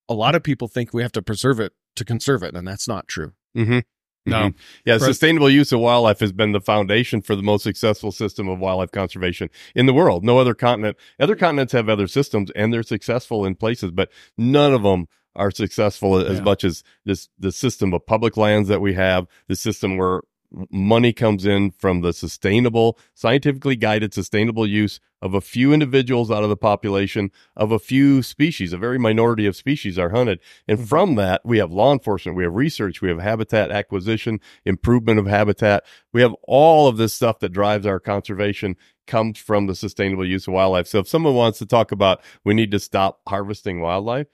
a 0.09 0.15
lot 0.15 0.35
of 0.35 0.43
people 0.43 0.67
think 0.69 0.93
we 0.93 1.03
have 1.03 1.13
to 1.13 1.23
preserve 1.23 1.61
it 1.61 1.73
to 1.95 2.05
conserve 2.05 2.43
it, 2.43 2.55
and 2.55 2.67
that's 2.67 2.87
not 2.89 3.07
true. 3.09 3.33
Mm-hmm. 3.57 3.79
No. 4.27 4.37
Mm-hmm. 4.49 4.59
Yeah, 4.85 4.95
Right. 4.95 5.03
sustainable 5.03 5.49
use 5.49 5.72
of 5.72 5.81
wildlife 5.81 6.20
has 6.20 6.33
been 6.33 6.53
the 6.53 6.61
foundation 6.61 7.22
for 7.22 7.37
the 7.37 7.43
most 7.43 7.62
successful 7.62 8.12
system 8.12 8.49
of 8.49 8.59
wildlife 8.59 8.91
conservation 8.93 9.49
in 9.74 9.87
the 9.87 9.95
world. 9.95 10.24
No 10.24 10.39
other 10.39 10.55
continent, 10.55 10.97
other 11.20 11.37
continents 11.37 11.72
have 11.72 11.89
other 11.89 12.07
systems 12.09 12.51
and 12.57 12.72
they're 12.72 12.83
successful 12.83 13.45
in 13.45 13.55
places, 13.55 13.91
but 13.93 14.11
none 14.37 14.74
of 14.74 14.83
them 14.83 15.07
are 15.37 15.51
successful 15.51 16.16
as 16.16 16.39
Yeah. 16.39 16.45
much 16.45 16.64
as 16.64 16.83
this, 17.05 17.29
the 17.39 17.53
system 17.53 17.93
of 17.95 18.05
public 18.07 18.37
lands 18.37 18.68
that 18.68 18.81
we 18.81 18.95
have, 18.95 19.27
the 19.49 19.57
system 19.57 19.97
where 19.97 20.22
money 20.71 21.13
comes 21.13 21.45
in 21.45 21.71
from 21.71 22.01
the 22.01 22.13
sustainable, 22.13 22.99
scientifically 23.15 23.77
guided, 23.77 24.15
sustainable 24.15 24.67
use 24.67 25.01
of 25.23 25.35
a 25.35 25.41
few 25.41 25.73
individuals 25.73 26.31
out 26.31 26.43
of 26.43 26.49
the 26.49 26.57
population 26.57 27.31
of 27.57 27.73
a 27.73 27.79
few 27.79 28.23
species. 28.23 28.73
A 28.73 28.79
very 28.79 28.99
minority 28.99 29.47
of 29.47 29.57
species 29.57 29.99
are 29.99 30.11
hunted. 30.11 30.41
And 30.69 30.79
mm-hmm. 30.79 30.87
from 30.87 31.15
that, 31.17 31.41
we 31.45 31.59
have 31.59 31.73
law 31.73 31.93
enforcement, 31.93 32.37
we 32.37 32.45
have 32.45 32.55
research, 32.55 33.01
we 33.01 33.09
have 33.09 33.19
habitat 33.19 33.71
acquisition, 33.71 34.41
improvement 34.65 35.19
of 35.19 35.27
habitat. 35.27 35.85
We 36.13 36.21
have 36.23 36.35
all 36.45 36.87
of 36.87 36.97
this 36.97 37.15
stuff 37.15 37.39
that 37.41 37.51
drives 37.51 37.87
our 37.87 38.01
conservation 38.01 38.77
comes 39.07 39.39
from 39.39 39.67
the 39.67 39.75
sustainable 39.75 40.27
use 40.27 40.47
of 40.47 40.55
wildlife. 40.55 40.89
So 40.89 40.99
if 40.99 41.09
someone 41.09 41.35
wants 41.35 41.59
to 41.61 41.67
talk 41.67 41.93
about 41.93 42.21
we 42.45 42.55
need 42.55 42.71
to 42.73 42.81
stop 42.81 43.21
harvesting 43.29 43.81
wildlife, 43.81 44.27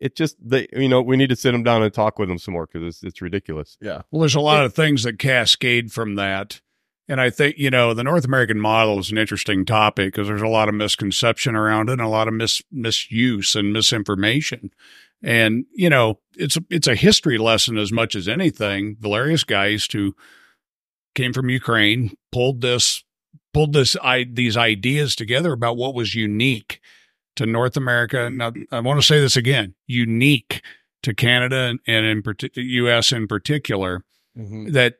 it 0.00 0.16
just 0.16 0.36
they 0.40 0.68
you 0.72 0.88
know 0.88 1.02
we 1.02 1.16
need 1.16 1.30
to 1.30 1.36
sit 1.36 1.52
them 1.52 1.62
down 1.62 1.82
and 1.82 1.92
talk 1.92 2.18
with 2.18 2.28
them 2.28 2.38
some 2.38 2.54
more 2.54 2.66
because 2.66 2.86
it's 2.86 3.02
it's 3.02 3.22
ridiculous. 3.22 3.76
Yeah. 3.80 4.02
Well, 4.10 4.20
there's 4.20 4.34
a 4.34 4.40
lot 4.40 4.64
of 4.64 4.74
things 4.74 5.02
that 5.04 5.18
cascade 5.18 5.92
from 5.92 6.14
that. 6.16 6.60
And 7.10 7.22
I 7.22 7.30
think, 7.30 7.56
you 7.56 7.70
know, 7.70 7.94
the 7.94 8.04
North 8.04 8.26
American 8.26 8.60
model 8.60 8.98
is 8.98 9.10
an 9.10 9.16
interesting 9.16 9.64
topic 9.64 10.12
because 10.12 10.28
there's 10.28 10.42
a 10.42 10.46
lot 10.46 10.68
of 10.68 10.74
misconception 10.74 11.56
around 11.56 11.88
it 11.88 11.92
and 11.92 12.02
a 12.02 12.08
lot 12.08 12.28
of 12.28 12.34
mis- 12.34 12.60
misuse 12.70 13.56
and 13.56 13.72
misinformation. 13.72 14.70
And, 15.22 15.64
you 15.72 15.88
know, 15.88 16.20
it's 16.36 16.58
a, 16.58 16.64
it's 16.68 16.86
a 16.86 16.94
history 16.94 17.38
lesson 17.38 17.78
as 17.78 17.90
much 17.90 18.14
as 18.14 18.28
anything. 18.28 18.98
Valerius 19.00 19.42
Geist, 19.42 19.94
who 19.94 20.14
came 21.14 21.32
from 21.32 21.48
Ukraine, 21.48 22.14
pulled 22.30 22.60
this, 22.60 23.04
pulled 23.54 23.72
this, 23.72 23.96
I, 24.02 24.26
these 24.30 24.58
ideas 24.58 25.16
together 25.16 25.54
about 25.54 25.78
what 25.78 25.94
was 25.94 26.14
unique 26.14 26.78
to 27.38 27.46
North 27.46 27.76
America. 27.76 28.28
Now, 28.30 28.52
I 28.72 28.80
want 28.80 29.00
to 29.00 29.06
say 29.06 29.20
this 29.20 29.36
again, 29.36 29.76
unique 29.86 30.60
to 31.04 31.14
Canada 31.14 31.78
and, 31.86 32.24
in 32.26 32.50
U.S. 32.54 33.12
in 33.12 33.28
particular 33.28 34.04
that 34.72 34.94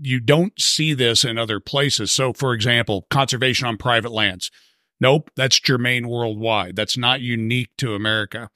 you 0.00 0.18
don't 0.18 0.58
see 0.58 0.94
this 0.94 1.24
in 1.24 1.36
other 1.36 1.60
places. 1.60 2.10
So, 2.10 2.32
for 2.32 2.54
example, 2.54 3.06
conservation 3.10 3.66
on 3.66 3.76
private 3.76 4.12
lands. 4.12 4.50
Nope, 4.98 5.30
that's 5.36 5.60
germane 5.60 6.08
worldwide. 6.08 6.74
That's 6.74 6.96
not 6.96 7.20
unique 7.20 7.70
to 7.78 7.94
America. 7.94 8.48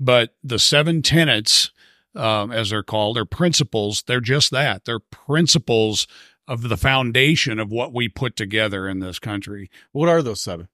But 0.00 0.34
the 0.42 0.58
seven 0.58 1.00
tenets, 1.00 1.70
um, 2.16 2.50
as 2.50 2.70
they're 2.70 2.82
called, 2.82 3.16
are 3.18 3.24
principles. 3.24 4.02
They're 4.08 4.20
just 4.20 4.50
that. 4.50 4.84
They're 4.84 4.98
principles 4.98 6.08
of 6.48 6.68
the 6.68 6.76
foundation 6.76 7.60
of 7.60 7.70
what 7.70 7.92
we 7.94 8.08
put 8.08 8.34
together 8.34 8.88
in 8.88 8.98
this 8.98 9.20
country. 9.20 9.70
What 9.92 10.08
are 10.08 10.22
those 10.22 10.42
seven? 10.42 10.68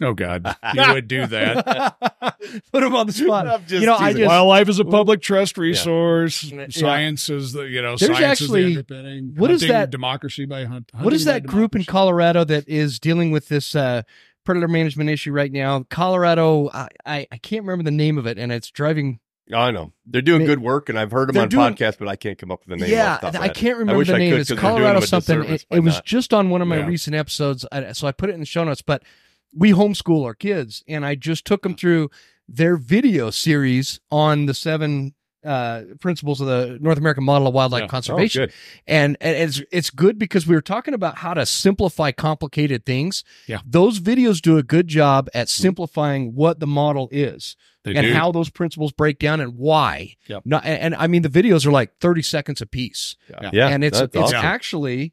Oh, 0.00 0.14
God, 0.14 0.56
you 0.74 0.92
would 0.94 1.06
do 1.06 1.26
that. 1.26 1.96
Put 2.72 2.82
him 2.82 2.94
on 2.96 3.06
the 3.06 3.12
spot. 3.12 3.46
I'm 3.46 3.60
just 3.66 3.80
you 3.80 3.86
know, 3.86 3.94
I 3.94 4.08
teasing. 4.08 4.22
just 4.22 4.28
Wildlife 4.28 4.68
is 4.68 4.78
a 4.78 4.84
public 4.84 5.20
trust 5.20 5.58
resource. 5.58 6.44
Yeah. 6.44 6.66
Science 6.70 7.28
is 7.28 7.52
the 7.52 7.62
you 7.62 7.82
know 7.82 7.96
There's 7.96 8.16
science 8.16 8.40
actually- 8.40 8.60
is 8.60 8.66
the 8.74 8.94
underpinning. 8.94 9.34
what 9.36 9.50
is 9.50 9.60
Hunting 9.62 9.74
that- 9.76 9.90
democracy 9.90 10.44
by 10.46 10.64
hunt? 10.64 10.90
what 10.98 11.12
is 11.12 11.24
that 11.26 11.44
by 11.46 11.52
group 11.52 11.76
in. 11.76 11.84
Colorado 11.84 12.42
that 12.44 12.68
is 12.68 12.98
dealing 12.98 13.30
with 13.32 13.48
this 13.48 13.74
uh, 13.76 14.02
predator 14.44 14.66
management 14.68 15.10
issue 15.10 15.30
right 15.32 15.52
now? 15.52 15.84
Colorado, 15.90 16.70
I, 16.72 16.88
I 17.04 17.26
I 17.30 17.36
can't 17.38 17.64
remember 17.64 17.84
the 17.84 17.90
name 17.96 18.18
of 18.18 18.26
it, 18.26 18.38
and 18.38 18.50
it's 18.50 18.70
driving. 18.70 19.20
I 19.52 19.70
know 19.70 19.92
they're 20.06 20.22
doing 20.22 20.46
good 20.46 20.60
work, 20.60 20.88
and 20.88 20.98
I've 20.98 21.10
heard 21.10 21.28
them 21.28 21.34
They're 21.34 21.42
on 21.42 21.48
doing- 21.48 21.74
podcasts, 21.74 21.98
but 21.98 22.08
I 22.08 22.16
can't 22.16 22.38
come 22.38 22.50
up 22.50 22.60
with 22.66 22.78
the 22.78 22.84
name. 22.86 22.92
yeah, 22.94 23.14
off 23.16 23.20
the 23.20 23.30
top 23.32 23.42
I 23.42 23.48
can't 23.50 23.76
remember 23.76 23.98
wish 23.98 24.08
the 24.08 24.16
name. 24.16 24.32
could, 24.32 24.40
It's 24.40 24.50
'cause 24.50 24.58
Colorado 24.58 25.00
something. 25.00 25.44
It, 25.44 25.66
it 25.70 25.80
was 25.80 25.94
not. 25.96 26.04
just 26.06 26.32
on 26.32 26.48
one 26.48 26.62
of 26.62 26.68
my 26.68 26.78
Yeah. 26.78 26.86
recent 26.86 27.14
episodes, 27.14 27.66
I- 27.70 27.92
so 27.92 28.06
I 28.06 28.12
put 28.12 28.30
it 28.30 28.32
in 28.34 28.40
the 28.40 28.46
show 28.46 28.64
notes. 28.64 28.80
But 28.82 29.02
we 29.54 29.72
homeschool 29.72 30.24
our 30.24 30.34
kids, 30.34 30.82
and 30.88 31.04
I 31.04 31.14
just 31.14 31.44
took 31.44 31.62
them 31.62 31.74
through 31.74 32.10
their 32.48 32.76
video 32.76 33.30
series 33.30 34.00
on 34.10 34.46
the 34.46 34.54
seven 34.54 35.14
uh, 35.44 35.82
principles 36.00 36.40
of 36.40 36.46
the 36.46 36.78
North 36.80 36.98
American 36.98 37.24
model 37.24 37.48
of 37.48 37.54
wildlife 37.54 37.80
Yeah. 37.80 37.86
Oh, 37.86 37.88
conservation. 37.88 38.42
good. 38.44 38.52
and, 38.86 39.16
and 39.20 39.36
it's 39.36 39.60
it's 39.72 39.90
good 39.90 40.16
because 40.16 40.46
we 40.46 40.54
were 40.54 40.60
talking 40.62 40.94
about 40.94 41.18
how 41.18 41.34
to 41.34 41.44
simplify 41.44 42.12
complicated 42.12 42.86
things. 42.86 43.24
Yeah. 43.48 43.58
those 43.66 43.98
videos 43.98 44.40
do 44.40 44.56
a 44.56 44.62
good 44.62 44.86
job 44.86 45.28
at 45.34 45.48
simplifying 45.48 46.34
what 46.36 46.60
the 46.60 46.66
model 46.68 47.08
is 47.10 47.56
They 47.82 47.94
and 47.96 48.06
do. 48.06 48.14
how 48.14 48.30
those 48.30 48.50
principles 48.50 48.92
break 48.92 49.18
down 49.18 49.40
and 49.40 49.56
why. 49.58 50.14
Yep. 50.28 50.42
Not, 50.44 50.64
and, 50.64 50.80
and 50.80 50.94
I 50.94 51.08
mean 51.08 51.22
the 51.22 51.28
videos 51.28 51.66
are 51.66 51.72
like 51.72 51.98
thirty 51.98 52.22
seconds 52.22 52.60
a 52.60 52.66
piece, 52.66 53.16
Yeah, 53.52 53.66
and 53.68 53.82
it's 53.82 53.98
it's 54.00 54.16
awesome. 54.16 54.36
actually. 54.44 55.12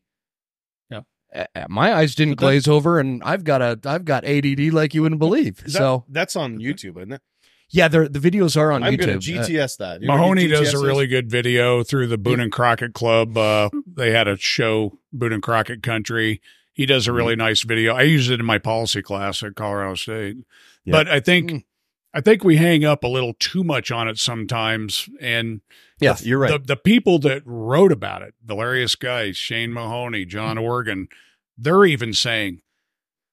Yeah. 1.33 1.45
uh, 1.55 1.59
uh, 1.59 1.65
my 1.69 1.93
eyes 1.93 2.15
didn't 2.15 2.31
that- 2.31 2.37
glaze 2.45 2.67
over, 2.67 2.99
and 2.99 3.21
I've 3.23 3.43
got 3.43 3.61
a 3.61 3.79
I've 3.85 4.05
got 4.05 4.25
ADD 4.25 4.71
like 4.71 4.93
you 4.93 5.01
wouldn't 5.01 5.19
believe. 5.19 5.63
That- 5.63 5.71
so 5.71 6.05
that's 6.09 6.35
on 6.35 6.57
YouTube, 6.59 6.97
isn't 6.97 7.13
it? 7.13 7.21
yeah, 7.71 7.87
the 7.87 8.07
videos 8.09 8.57
are 8.57 8.71
on 8.71 8.81
I'm 8.83 8.93
YouTube. 8.93 8.99
gonna 8.99 9.13
Uh, 9.13 9.43
GTS 9.43 9.77
that. 9.77 10.01
You 10.01 10.07
Mahoney 10.07 10.47
GTS 10.47 10.59
does 10.59 10.73
a 10.73 10.85
really 10.85 11.05
good 11.07 11.29
video 11.29 11.83
through 11.83 12.07
the 12.07 12.17
Boone 12.17 12.39
and 12.39 12.51
Crockett 12.51 12.93
Club. 12.93 13.37
Uh, 13.37 13.69
they 13.85 14.11
had 14.11 14.27
a 14.27 14.37
show, 14.37 14.97
Boone 15.13 15.33
and 15.33 15.43
Crockett 15.43 15.83
Country. 15.83 16.41
He 16.73 16.85
does 16.87 17.07
a 17.07 17.13
really 17.13 17.35
nice 17.35 17.61
video. 17.63 17.93
I 17.93 18.03
use 18.03 18.29
it 18.29 18.39
in 18.39 18.45
my 18.45 18.57
policy 18.57 19.01
class 19.01 19.43
at 19.43 19.55
Colorado 19.55 19.95
State. 19.95 20.37
Yeah. 20.85 20.91
But 20.93 21.09
I 21.09 21.19
think 21.19 21.51
Mm. 21.51 21.63
I 22.13 22.21
think 22.21 22.43
we 22.43 22.57
hang 22.57 22.83
up 22.83 23.03
a 23.03 23.07
little 23.07 23.33
too 23.39 23.63
much 23.63 23.91
on 23.91 24.07
it 24.07 24.17
sometimes. 24.17 25.07
And 25.21 25.61
Yeah, 25.99 26.17
you're 26.21 26.39
right. 26.39 26.51
the, 26.51 26.59
the 26.59 26.75
people 26.75 27.19
that 27.19 27.43
wrote 27.45 27.91
about 27.91 28.21
it, 28.23 28.33
Valerius 28.43 28.95
Geist, 28.95 29.39
Shane 29.39 29.73
Mahoney, 29.73 30.25
John 30.25 30.55
mm-hmm. 30.55 30.65
Organ, 30.65 31.07
they're 31.57 31.85
even 31.85 32.13
saying, 32.13 32.61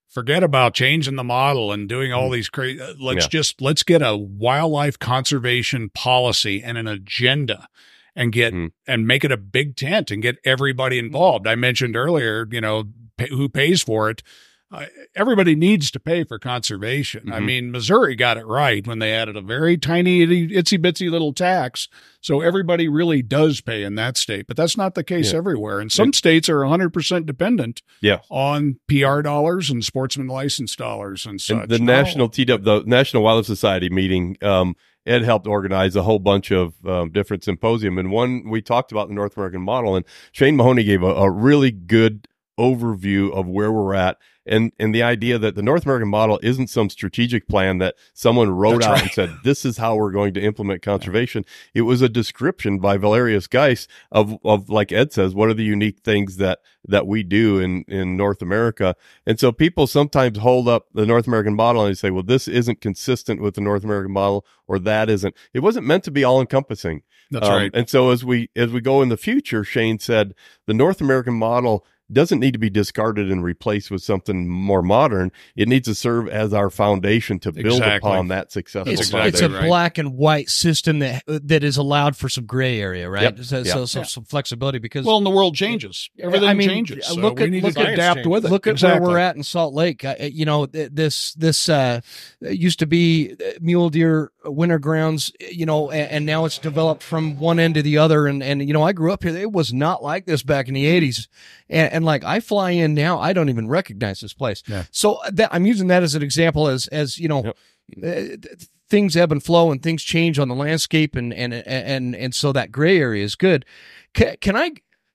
forget 0.09 0.43
about 0.43 0.73
changing 0.73 1.15
the 1.15 1.23
model 1.23 1.71
and 1.71 1.89
doing 1.89 2.13
all 2.13 2.25
mm-hmm. 2.25 2.33
these 2.33 2.49
crazy. 2.49 2.79
Uh, 2.79 2.93
let's 2.99 3.25
Yeah. 3.25 3.29
just 3.29 3.61
let's 3.61 3.83
get 3.83 4.01
a 4.01 4.15
wildlife 4.15 4.99
conservation 4.99 5.89
policy 5.89 6.61
and 6.61 6.77
an 6.77 6.87
agenda, 6.87 7.67
and 8.15 8.31
get 8.31 8.53
Mhm. 8.53 8.71
and 8.87 9.07
make 9.07 9.23
it 9.23 9.31
a 9.31 9.37
big 9.37 9.75
tent 9.75 10.09
and 10.11 10.21
get 10.21 10.37
everybody 10.43 10.97
involved. 10.97 11.47
I 11.47 11.55
mentioned 11.55 11.95
earlier, 11.95 12.47
you 12.51 12.61
know, 12.61 12.85
pay, 13.17 13.27
who 13.29 13.47
pays 13.49 13.83
for 13.83 14.09
it. 14.09 14.23
Uh, 14.69 14.85
everybody 15.15 15.55
needs 15.55 15.89
to 15.91 15.99
pay 15.99 16.25
for 16.25 16.37
conservation. 16.37 17.31
I 17.31 17.39
Mhm. 17.39 17.45
mean, 17.45 17.71
Missouri 17.71 18.15
got 18.15 18.35
it 18.35 18.45
right 18.45 18.85
when 18.85 18.99
they 18.99 19.13
added 19.13 19.37
a 19.37 19.41
very 19.41 19.77
tiny, 19.77 20.21
itty, 20.23 20.49
itsy 20.49 20.77
bitsy 20.77 21.09
little 21.09 21.31
tax. 21.31 21.87
So 22.19 22.41
everybody 22.41 22.89
really 22.89 23.21
does 23.21 23.61
pay 23.61 23.83
in 23.83 23.95
that 23.95 24.17
state, 24.17 24.45
but 24.45 24.57
that's 24.57 24.75
not 24.75 24.93
the 24.93 25.05
case 25.05 25.31
Yeah. 25.31 25.37
everywhere. 25.37 25.79
And 25.79 25.89
some 25.89 26.11
states 26.11 26.49
are 26.49 26.63
100% 26.63 27.25
dependent 27.25 27.81
Yeah. 28.01 28.19
on 28.29 28.75
PR 28.89 29.21
dollars 29.21 29.69
and 29.69 29.85
sportsman 29.85 30.27
license 30.27 30.75
dollars 30.75 31.25
and 31.25 31.39
such. 31.39 31.57
And 31.61 31.69
the 31.69 31.79
No. 31.79 31.85
national 31.85 32.27
TW, 32.27 32.57
the 32.65 32.83
National 32.85 33.23
Wildlife 33.23 33.45
Society 33.45 33.89
meeting, 33.89 34.35
um, 34.41 34.75
Ed 35.05 35.23
helped 35.23 35.47
organize 35.47 35.95
a 35.95 36.03
whole 36.03 36.19
bunch 36.19 36.51
of 36.51 36.73
um, 36.85 37.09
different 37.11 37.41
symposium, 37.45 37.97
and 37.97 38.11
one 38.11 38.49
we 38.49 38.61
talked 38.61 38.91
about 38.91 39.07
the 39.07 39.13
North 39.13 39.37
American 39.37 39.61
model, 39.61 39.95
and 39.95 40.03
Shane 40.33 40.57
Mahoney 40.57 40.83
gave 40.83 41.01
a, 41.03 41.05
a 41.13 41.31
really 41.31 41.71
good 41.71 42.27
overview 42.57 43.31
of 43.33 43.47
where 43.47 43.71
we're 43.71 43.93
at, 43.93 44.17
and 44.45 44.71
and 44.79 44.93
the 44.95 45.03
idea 45.03 45.37
that 45.37 45.55
the 45.55 45.61
North 45.61 45.85
American 45.85 46.07
model 46.09 46.39
isn't 46.41 46.67
some 46.69 46.89
strategic 46.89 47.47
plan 47.47 47.77
that 47.79 47.95
someone 48.13 48.49
wrote 48.49 48.81
That's 48.81 48.85
out 48.85 48.91
right. 48.93 49.01
and 49.03 49.11
said 49.11 49.29
this 49.43 49.65
is 49.65 49.77
how 49.77 49.95
we're 49.95 50.11
going 50.11 50.33
to 50.35 50.41
implement 50.41 50.81
conservation. 50.81 51.45
It 51.73 51.81
was 51.81 52.01
a 52.01 52.09
description 52.09 52.79
by 52.79 52.97
Valerius 52.97 53.47
Geist 53.47 53.89
of 54.11 54.37
of 54.43 54.69
like 54.69 54.91
Ed 54.91 55.13
says, 55.13 55.35
what 55.35 55.49
are 55.49 55.53
the 55.53 55.63
unique 55.63 55.99
things 55.99 56.37
that 56.37 56.59
that 56.87 57.05
we 57.07 57.23
do 57.23 57.59
in 57.59 57.83
in 57.87 58.15
North 58.17 58.41
America, 58.41 58.95
and 59.25 59.39
so 59.39 59.51
people 59.51 59.85
sometimes 59.87 60.37
hold 60.37 60.67
up 60.67 60.87
the 60.93 61.05
North 61.05 61.27
American 61.27 61.55
model 61.55 61.83
and 61.83 61.91
they 61.91 61.95
say, 61.95 62.09
well, 62.09 62.23
this 62.23 62.47
isn't 62.47 62.81
consistent 62.81 63.41
with 63.41 63.55
the 63.55 63.61
North 63.61 63.83
American 63.83 64.13
model, 64.13 64.45
or 64.67 64.79
that 64.79 65.09
isn't. 65.09 65.35
It 65.53 65.59
wasn't 65.59 65.85
meant 65.85 66.03
to 66.05 66.11
be 66.11 66.23
all 66.23 66.39
encompassing. 66.41 67.03
That's 67.29 67.45
Um, 67.47 67.53
right. 67.53 67.71
And 67.73 67.89
so 67.89 68.11
as 68.11 68.23
we 68.23 68.49
as 68.55 68.71
we 68.71 68.79
go 68.79 69.01
in 69.01 69.09
the 69.09 69.17
future, 69.17 69.65
Shane 69.65 69.99
said 69.99 70.33
the 70.65 70.73
North 70.73 71.01
American 71.01 71.33
model 71.33 71.85
doesn't 72.11 72.39
need 72.39 72.53
to 72.53 72.59
be 72.59 72.69
discarded 72.69 73.29
and 73.31 73.43
replaced 73.43 73.91
with 73.91 74.01
something 74.01 74.47
more 74.47 74.81
modern. 74.81 75.31
It 75.55 75.67
needs 75.67 75.87
to 75.87 75.95
serve 75.95 76.29
as 76.29 76.53
our 76.53 76.69
foundation 76.69 77.39
to 77.39 77.51
build 77.51 77.65
Exactly. 77.79 78.09
upon 78.11 78.29
that 78.29 78.51
successful. 78.51 78.91
it's, 78.93 79.01
exactly 79.01 79.29
it's 79.29 79.41
a 79.41 79.49
right. 79.49 79.65
black 79.67 79.97
and 79.97 80.15
white 80.15 80.49
system 80.49 80.99
that 80.99 81.23
that 81.27 81.63
is 81.63 81.75
allowed 81.77 82.15
for 82.15 82.29
some 82.29 82.45
gray 82.45 82.79
area, 82.79 83.09
right? 83.09 83.23
Yep. 83.23 83.39
So, 83.43 83.57
Yeah. 83.59 83.73
so, 83.73 83.85
so 83.85 83.99
Yeah. 83.99 84.05
some 84.05 84.23
flexibility 84.23 84.79
because 84.79 85.05
Well, 85.05 85.17
and 85.17 85.25
the 85.25 85.29
world 85.31 85.55
changes. 85.55 86.09
Everything 86.19 86.47
I 86.49 86.53
mean, 86.53 86.69
changes. 86.69 87.05
So 87.07 87.15
look 87.15 87.37
we 87.39 87.43
at- 87.45 87.49
need 87.49 87.63
look 87.63 87.73
to 87.75 87.81
at- 87.81 87.93
adapt 87.93 88.25
with 88.25 88.45
it. 88.45 88.51
Look 88.51 88.67
at 88.67 88.71
exactly. 88.71 89.01
where 89.01 89.09
we're 89.11 89.17
at 89.19 89.35
in 89.35 89.43
Salt 89.43 89.73
Lake. 89.73 90.05
Uh, 90.05 90.15
you 90.19 90.45
know, 90.45 90.65
this 90.65 91.33
this 91.33 91.67
uh, 91.67 92.01
used 92.41 92.79
to 92.79 92.85
be 92.87 93.33
uh, 93.33 93.51
mule 93.59 93.89
deer 93.89 94.31
winter 94.45 94.79
grounds. 94.79 95.31
You 95.51 95.65
know, 95.65 95.91
and, 95.91 96.09
and 96.11 96.25
now 96.25 96.45
it's 96.45 96.57
developed 96.57 97.03
from 97.03 97.37
one 97.39 97.59
end 97.59 97.75
to 97.75 97.81
the 97.81 97.97
other. 97.97 98.27
And 98.27 98.41
and 98.41 98.65
you 98.65 98.73
know, 98.73 98.83
I 98.83 98.93
grew 98.93 99.11
up 99.11 99.23
here. 99.23 99.35
It 99.35 99.51
was 99.51 99.73
not 99.73 100.01
like 100.03 100.25
this 100.25 100.43
back 100.43 100.67
in 100.67 100.73
the 100.73 100.85
'80s. 100.85 101.27
And, 101.69 101.91
and 101.97 102.05
like 102.05 102.23
I 102.23 102.39
fly 102.39 102.71
in 102.71 102.93
now, 102.93 103.19
I 103.19 103.33
don't 103.33 103.49
even 103.49 103.67
recognize 103.67 104.21
this 104.21 104.33
place. 104.33 104.63
Yeah. 104.67 104.83
So 104.91 105.19
that 105.31 105.49
I'm 105.51 105.65
using 105.65 105.87
that 105.87 106.03
as 106.03 106.15
an 106.15 106.23
example, 106.23 106.67
as 106.67 106.87
as 106.87 107.17
you 107.19 107.27
know. 107.27 107.53
Yep. 108.01 108.37
uh, 108.43 108.55
Things 108.89 109.17
ebb 109.17 109.33
and 109.33 109.43
flow, 109.43 109.69
and 109.69 109.83
things 109.83 110.01
change 110.01 110.39
on 110.39 110.47
the 110.47 110.55
landscape, 110.55 111.17
and 111.17 111.33
and 111.33 111.53
and 111.53 112.15
and 112.15 112.33
so 112.33 112.53
that 112.53 112.71
gray 112.71 112.97
area 112.97 113.21
is 113.21 113.35
good. 113.35 113.65
Can, 114.13 114.37
can 114.39 114.55
I 114.55 114.71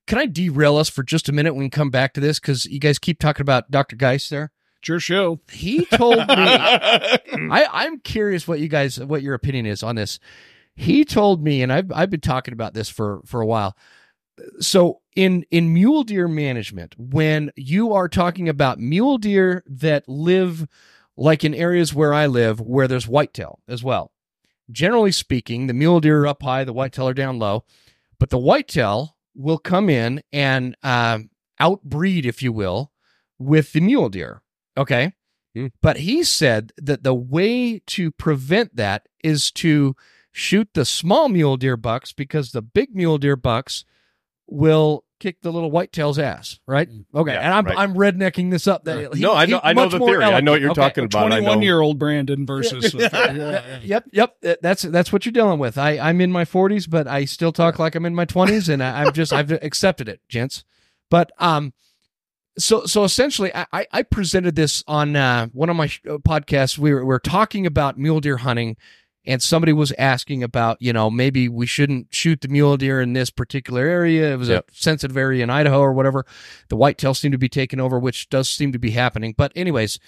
can 0.06 0.18
I 0.18 0.26
derail 0.26 0.76
us 0.76 0.90
for 0.90 1.02
just 1.02 1.30
a 1.30 1.32
minute? 1.32 1.54
When 1.54 1.64
we 1.64 1.70
come 1.70 1.88
back 1.88 2.12
to 2.12 2.20
this 2.20 2.38
because 2.38 2.66
you 2.66 2.78
guys 2.78 2.98
keep 2.98 3.18
talking 3.18 3.40
about 3.40 3.70
Dr. 3.70 3.96
Geist 3.96 4.28
there. 4.28 4.52
It's 4.80 4.88
your 4.88 5.00
show. 5.00 5.40
He 5.50 5.86
told 5.86 6.18
me, 6.18 6.24
I, 6.28 7.66
I'm 7.72 8.00
curious 8.00 8.46
what 8.48 8.58
you 8.58 8.68
guys, 8.68 8.98
what 8.98 9.22
your 9.22 9.34
opinion 9.34 9.64
is 9.64 9.82
on 9.82 9.94
this. 9.94 10.18
He 10.74 11.04
told 11.04 11.42
me, 11.42 11.62
and 11.62 11.72
I've, 11.72 11.92
I've 11.94 12.10
been 12.10 12.20
talking 12.20 12.52
about 12.52 12.74
this 12.74 12.88
for, 12.88 13.20
for 13.24 13.40
a 13.40 13.46
while. 13.46 13.76
So 14.60 15.00
in, 15.14 15.44
in 15.50 15.72
mule 15.72 16.04
deer 16.04 16.28
management, 16.28 16.94
when 16.98 17.50
you 17.56 17.92
are 17.92 18.08
talking 18.08 18.48
about 18.48 18.78
mule 18.78 19.18
deer 19.18 19.62
that 19.66 20.08
live 20.08 20.66
like 21.16 21.44
in 21.44 21.54
areas 21.54 21.92
where 21.92 22.14
I 22.14 22.26
live, 22.26 22.60
where 22.60 22.88
there's 22.88 23.06
whitetail 23.08 23.60
as 23.68 23.84
well, 23.84 24.12
generally 24.70 25.12
speaking, 25.12 25.66
the 25.66 25.74
mule 25.74 26.00
deer 26.00 26.22
are 26.22 26.26
up 26.26 26.42
high, 26.42 26.64
the 26.64 26.72
whitetail 26.72 27.08
are 27.08 27.14
down 27.14 27.38
low, 27.38 27.64
but 28.18 28.30
the 28.30 28.38
whitetail 28.38 29.16
will 29.34 29.58
come 29.58 29.90
in 29.90 30.22
and 30.32 30.76
um, 30.82 31.30
outbreed, 31.58 32.26
if 32.26 32.42
you 32.42 32.52
will, 32.52 32.92
with 33.38 33.72
the 33.72 33.80
mule 33.80 34.08
deer. 34.08 34.42
Okay. 34.76 35.12
Hmm. 35.54 35.66
But 35.80 35.98
he 35.98 36.24
said 36.24 36.72
that 36.78 37.02
the 37.02 37.14
way 37.14 37.80
to 37.88 38.10
prevent 38.10 38.76
that 38.76 39.06
is 39.22 39.50
to 39.52 39.94
shoot 40.32 40.68
the 40.72 40.84
small 40.84 41.28
mule 41.28 41.56
deer 41.56 41.76
bucks 41.76 42.12
because 42.12 42.52
the 42.52 42.62
big 42.62 42.94
mule 42.94 43.18
deer 43.18 43.36
bucks 43.36 43.84
will 44.46 45.04
kick 45.20 45.40
the 45.40 45.52
little 45.52 45.70
whitetail's 45.70 46.18
ass, 46.18 46.58
right? 46.66 46.88
Okay. 47.14 47.32
Yeah, 47.32 47.38
and 47.40 47.54
I'm 47.54 47.64
right. 47.64 47.78
I'm 47.78 47.94
rednecking 47.94 48.50
this 48.50 48.66
up. 48.66 48.84
That 48.84 49.14
he- 49.14 49.20
no, 49.20 49.34
I 49.34 49.46
know, 49.46 49.60
I 49.62 49.72
know 49.72 49.88
the 49.88 49.98
more 50.00 50.08
theory. 50.08 50.24
I 50.24 50.40
know 50.40 50.50
what 50.52 50.60
you're 50.60 50.70
eloquent. 50.70 50.94
talking 50.94 51.04
about. 51.04 51.26
I 51.32 51.38
know. 51.38 51.46
21 51.46 51.62
year 51.62 51.80
old 51.80 51.98
Brandon 51.98 52.44
versus. 52.44 52.92
Yep, 53.82 54.04
yep. 54.12 54.36
That's 54.60 54.82
that's 54.82 55.12
what 55.12 55.24
you're 55.24 55.32
dealing 55.32 55.58
with. 55.58 55.78
I 55.78 55.98
I'm 55.98 56.20
in 56.20 56.32
my 56.32 56.44
40s, 56.44 56.88
but 56.90 57.06
I 57.06 57.24
still 57.24 57.52
talk 57.52 57.78
like 57.78 57.94
I'm 57.94 58.04
in 58.06 58.14
my 58.14 58.26
20s, 58.26 58.68
and 58.68 58.82
I, 58.82 59.02
I'm 59.04 59.12
just 59.12 59.32
I've 59.32 59.50
accepted 59.62 60.08
it, 60.08 60.20
gents. 60.28 60.64
But 61.08 61.30
um, 61.38 61.72
so 62.58 62.84
so 62.86 63.04
essentially, 63.04 63.54
I 63.54 63.66
I- 63.72 63.86
I 63.92 64.02
presented 64.02 64.56
this 64.56 64.82
on 64.86 65.14
uh, 65.16 65.46
one 65.52 65.70
of 65.70 65.76
my 65.76 65.86
uh, 66.08 66.18
podcasts. 66.18 66.76
We 66.78 66.92
were 66.92 67.00
we 67.00 67.06
were 67.06 67.18
talking 67.20 67.64
about 67.66 67.98
mule 67.98 68.20
deer 68.20 68.38
hunting, 68.38 68.76
and 69.24 69.42
somebody 69.42 69.72
was 69.72 69.92
asking 69.98 70.42
about 70.42 70.76
you 70.80 70.92
know 70.92 71.10
maybe 71.10 71.48
we 71.48 71.66
shouldn't 71.66 72.14
shoot 72.14 72.40
the 72.40 72.48
mule 72.48 72.76
deer 72.76 73.00
in 73.00 73.12
this 73.12 73.30
particular 73.30 73.86
area. 73.86 74.32
It 74.32 74.36
was 74.36 74.48
Yep. 74.48 74.70
a 74.70 74.74
sensitive 74.74 75.16
area 75.16 75.42
in 75.42 75.50
Idaho 75.50 75.80
or 75.80 75.92
whatever. 75.92 76.26
The 76.68 76.76
whitetail 76.76 77.14
seemed 77.14 77.32
to 77.32 77.38
be 77.38 77.48
taking 77.48 77.80
over, 77.80 77.98
which 77.98 78.28
does 78.28 78.48
seem 78.48 78.72
to 78.72 78.78
be 78.78 78.90
happening. 78.90 79.34
But 79.36 79.52
anyways, 79.54 79.98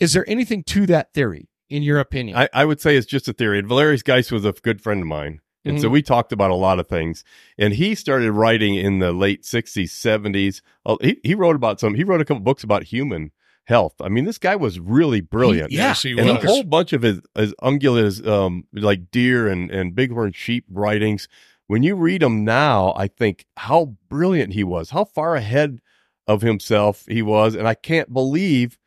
is 0.00 0.12
there 0.12 0.28
anything 0.28 0.64
to 0.64 0.86
that 0.86 1.12
theory 1.12 1.48
in 1.68 1.82
your 1.82 1.98
opinion? 1.98 2.36
I, 2.36 2.48
I 2.52 2.64
would 2.64 2.80
say 2.80 2.96
it's 2.96 3.06
just 3.06 3.28
a 3.28 3.32
theory. 3.32 3.58
And 3.58 3.68
Valerius 3.68 4.02
Geist 4.02 4.32
was 4.32 4.44
a 4.44 4.52
good 4.52 4.80
friend 4.80 5.00
of 5.00 5.06
mine. 5.06 5.40
And 5.66 5.80
so 5.80 5.86
mm-hmm. 5.86 5.94
we 5.94 6.02
talked 6.02 6.30
about 6.30 6.50
a 6.50 6.56
lot 6.56 6.78
of 6.78 6.88
things. 6.88 7.24
And 7.56 7.72
he 7.72 7.94
started 7.94 8.32
writing 8.32 8.74
in 8.74 8.98
the 8.98 9.12
late 9.12 9.44
60s, 9.44 9.84
70s. 9.84 10.60
Oh, 10.84 10.98
he, 11.00 11.18
he 11.24 11.34
wrote 11.34 11.56
about 11.56 11.80
some, 11.80 11.94
he 11.94 12.04
wrote 12.04 12.20
a 12.20 12.24
couple 12.26 12.42
books 12.42 12.62
about 12.62 12.82
human 12.82 13.30
health. 13.64 13.94
I 14.00 14.08
mean, 14.08 14.24
this 14.24 14.38
guy 14.38 14.56
was 14.56 14.78
really 14.78 15.20
brilliant. 15.20 15.72
Yeah. 15.72 15.88
Yes, 15.88 16.02
he 16.02 16.18
and 16.18 16.28
a 16.28 16.34
whole 16.36 16.62
bunch 16.62 16.92
of 16.92 17.02
his, 17.02 17.20
his 17.34 17.54
ungulates, 17.62 18.26
um, 18.26 18.64
like 18.72 19.10
deer 19.10 19.48
and, 19.48 19.70
and 19.70 19.94
bighorn 19.94 20.32
sheep 20.32 20.64
writings. 20.70 21.28
When 21.66 21.82
you 21.82 21.96
read 21.96 22.22
them 22.22 22.44
now, 22.44 22.92
I 22.96 23.08
think 23.08 23.46
how 23.56 23.96
brilliant 24.08 24.52
he 24.52 24.64
was, 24.64 24.90
how 24.90 25.04
far 25.04 25.34
ahead 25.34 25.80
of 26.26 26.42
himself 26.42 27.04
he 27.08 27.22
was. 27.22 27.54
And 27.54 27.66
I 27.66 27.74
can't 27.74 28.12
believe 28.12 28.78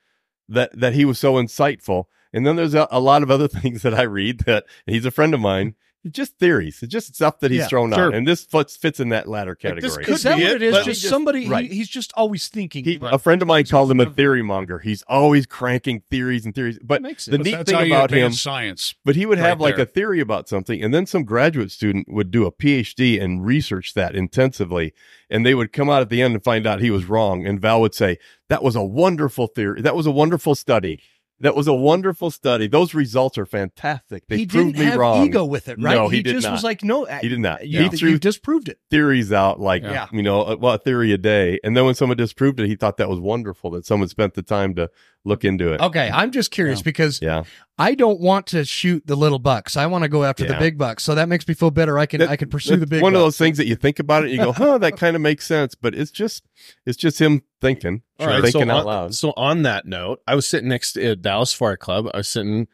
that, 0.48 0.78
that 0.80 0.94
he 0.94 1.06
was 1.06 1.20
so 1.20 1.34
insightful. 1.34 2.06
And 2.32 2.46
then 2.46 2.56
there's 2.56 2.76
a, 2.76 2.88
a 2.92 3.00
lot 3.00 3.24
of 3.24 3.32
other 3.32 3.48
things 3.48 3.82
that 3.82 3.96
I 3.96 4.04
read 4.04 4.42
that 4.42 4.66
he's 4.86 5.06
a 5.06 5.12
friend 5.12 5.34
of 5.34 5.40
mine. 5.40 5.76
Just 6.12 6.38
theories. 6.38 6.82
It's 6.82 6.92
just 6.92 7.14
stuff 7.16 7.40
that 7.40 7.52
he's 7.52 7.62
Yeah, 7.62 7.68
thrown 7.68 7.92
sure. 7.92 8.08
out, 8.08 8.14
and 8.14 8.26
this 8.26 8.44
fits, 8.44 8.78
fits 8.78 9.00
in 9.00 9.10
that 9.10 9.28
latter 9.28 9.58
Like, 9.62 9.76
this 9.76 9.96
category. 9.96 10.06
could 10.06 10.14
Is 10.16 10.24
that 10.24 10.38
be 10.38 10.44
what 10.44 10.52
it, 10.54 10.62
it 10.62 10.66
is? 10.68 10.76
Just 10.86 10.86
Just- 11.02 11.10
somebody. 11.10 11.46
he- 11.46 11.68
he's 11.76 11.90
just 11.90 12.14
always 12.16 12.48
thinking. 12.48 12.84
He, 12.86 13.00
a 13.02 13.20
friend 13.20 13.42
of 13.42 13.48
mine 13.48 13.66
called 13.66 13.92
him 13.92 14.00
a 14.00 14.10
theory 14.10 14.42
monger. 14.42 14.80
He's 14.80 15.04
always 15.08 15.46
cranking 15.46 16.04
theories 16.10 16.46
and 16.46 16.56
theories. 16.56 16.80
But 16.82 17.02
makes 17.02 17.26
the. 17.26 17.38
But 17.38 17.46
neat 17.46 17.52
that's 17.56 17.72
thing 17.72 17.92
about 17.92 18.12
him, 18.12 18.32
science. 18.32 18.96
but 19.04 19.16
he 19.16 19.26
would 19.26 19.38
have 19.38 19.58
right 19.60 19.66
like 19.66 19.76
there. 19.76 19.84
a 19.84 19.88
theory 19.88 20.20
about 20.20 20.48
something, 20.48 20.82
and 20.82 20.94
then 20.94 21.06
some 21.06 21.24
graduate 21.24 21.72
student 21.72 22.08
would 22.10 22.32
do 22.32 22.46
a 22.46 22.52
PhD 22.52 23.22
and 23.22 23.46
research 23.46 23.94
that 23.96 24.16
intensively, 24.16 24.94
and 25.30 25.46
they 25.46 25.54
would 25.56 25.74
come 25.74 25.90
out 25.90 26.02
at 26.02 26.10
the 26.10 26.22
end 26.22 26.36
and 26.36 26.44
find 26.44 26.66
out 26.66 26.80
he 26.80 26.92
was 26.92 27.06
wrong. 27.06 27.46
And 27.46 27.60
Val 27.60 27.82
would 27.82 27.94
say, 27.96 28.18
"That 28.50 28.64
was 28.64 28.76
a 28.76 28.84
wonderful 28.84 29.48
theory. 29.48 29.82
That 29.82 29.96
was 29.96 30.06
a 30.06 30.12
wonderful 30.12 30.56
study. 30.56 31.00
That 31.40 31.56
was 31.56 31.68
a 31.68 31.74
wonderful 31.74 32.32
study. 32.32 32.68
Those 32.68 32.94
results 32.96 33.38
are 33.38 33.46
fantastic. 33.46 34.26
They 34.28 34.38
he 34.38 34.46
proved 34.48 34.74
didn't 34.76 34.80
me 34.80 34.86
have 34.92 35.00
wrong." 35.00 35.26
ego 35.28 35.46
with 35.46 35.68
it, 35.68 35.78
right? 35.80 35.94
No, 35.96 36.08
he 36.10 36.24
did 36.24 36.34
just 36.34 36.46
not. 36.48 36.54
was 36.54 36.64
like, 36.64 36.84
no, 36.84 37.06
He 37.06 37.30
did 37.30 37.40
not. 37.40 37.68
You, 37.68 37.84
He 37.84 37.90
threw 37.90 38.10
you 38.12 38.18
disproved 38.20 38.70
it. 38.70 38.80
theories 38.90 39.32
out 39.32 39.60
like 39.60 39.84
Yeah. 39.84 40.08
you 40.12 40.24
know 40.24 40.42
uh, 40.42 40.56
well 40.60 40.74
a 40.74 40.78
theory 40.80 41.12
a 41.12 41.18
day 41.18 41.60
and 41.64 41.78
then 41.78 41.86
when 41.86 41.94
someone 41.96 42.18
disproved 42.18 42.60
it 42.60 42.68
he 42.68 42.76
thought 42.76 42.98
that 42.98 43.10
was 43.10 43.20
wonderful 43.20 43.70
that 43.72 43.86
someone 43.86 44.10
spent 44.10 44.34
the 44.34 44.42
time 44.42 44.74
to 44.76 44.90
look 45.28 45.44
into 45.46 45.74
it 45.74 45.82
Okay, 45.82 46.10
I'm 46.12 46.32
just 46.32 46.50
curious 46.52 46.80
Yeah. 46.80 46.84
because 46.84 47.22
yeah 47.22 47.44
I 47.80 47.94
don't 47.94 48.20
want 48.20 48.48
to 48.48 48.66
shoot 48.66 49.06
the 49.06 49.16
little 49.16 49.38
bucks. 49.38 49.78
I 49.78 49.86
want 49.86 50.04
to 50.04 50.08
go 50.10 50.24
after 50.24 50.44
the 50.48 50.56
big 50.56 50.80
bucks. 50.80 51.04
So 51.04 51.14
that 51.14 51.30
makes 51.30 51.48
me 51.48 51.54
feel 51.54 51.70
better. 51.70 52.00
I 52.00 52.08
can 52.08 52.22
That- 52.22 52.30
I 52.30 52.36
can 52.36 52.50
pursue 52.50 52.76
the 52.78 52.88
big. 52.88 53.04
one 53.04 53.14
of 53.14 53.22
those 53.22 53.38
things 53.38 53.58
that 53.58 53.68
you 53.68 53.76
think 53.76 54.00
about 54.00 54.24
it 54.26 54.32
you 54.32 54.38
go 54.38 54.52
huh 54.64 54.80
that 54.80 54.98
kind 54.98 55.16
of 55.16 55.22
makes 55.22 55.46
sense 55.46 55.76
but 55.76 55.94
it's 55.94 56.10
just 56.10 56.44
it's 56.88 56.98
just 56.98 57.20
him 57.20 57.44
thinking 57.62 58.02
All 58.20 58.26
right, 58.28 58.42
thinking 58.42 58.68
so 58.70 58.72
out 58.74 58.80
on, 58.80 58.86
loud 58.86 59.16
So 59.16 59.34
on 59.38 59.62
that 59.62 59.86
note, 59.86 60.22
I 60.28 60.34
was 60.34 60.48
sitting 60.48 60.70
next 60.70 60.94
to 60.94 61.12
uh, 61.12 61.16
Dallas 61.16 61.52
Safari 61.52 61.78
Club. 61.78 62.08
I 62.14 62.18
was 62.18 62.28
sitting. 62.28 62.68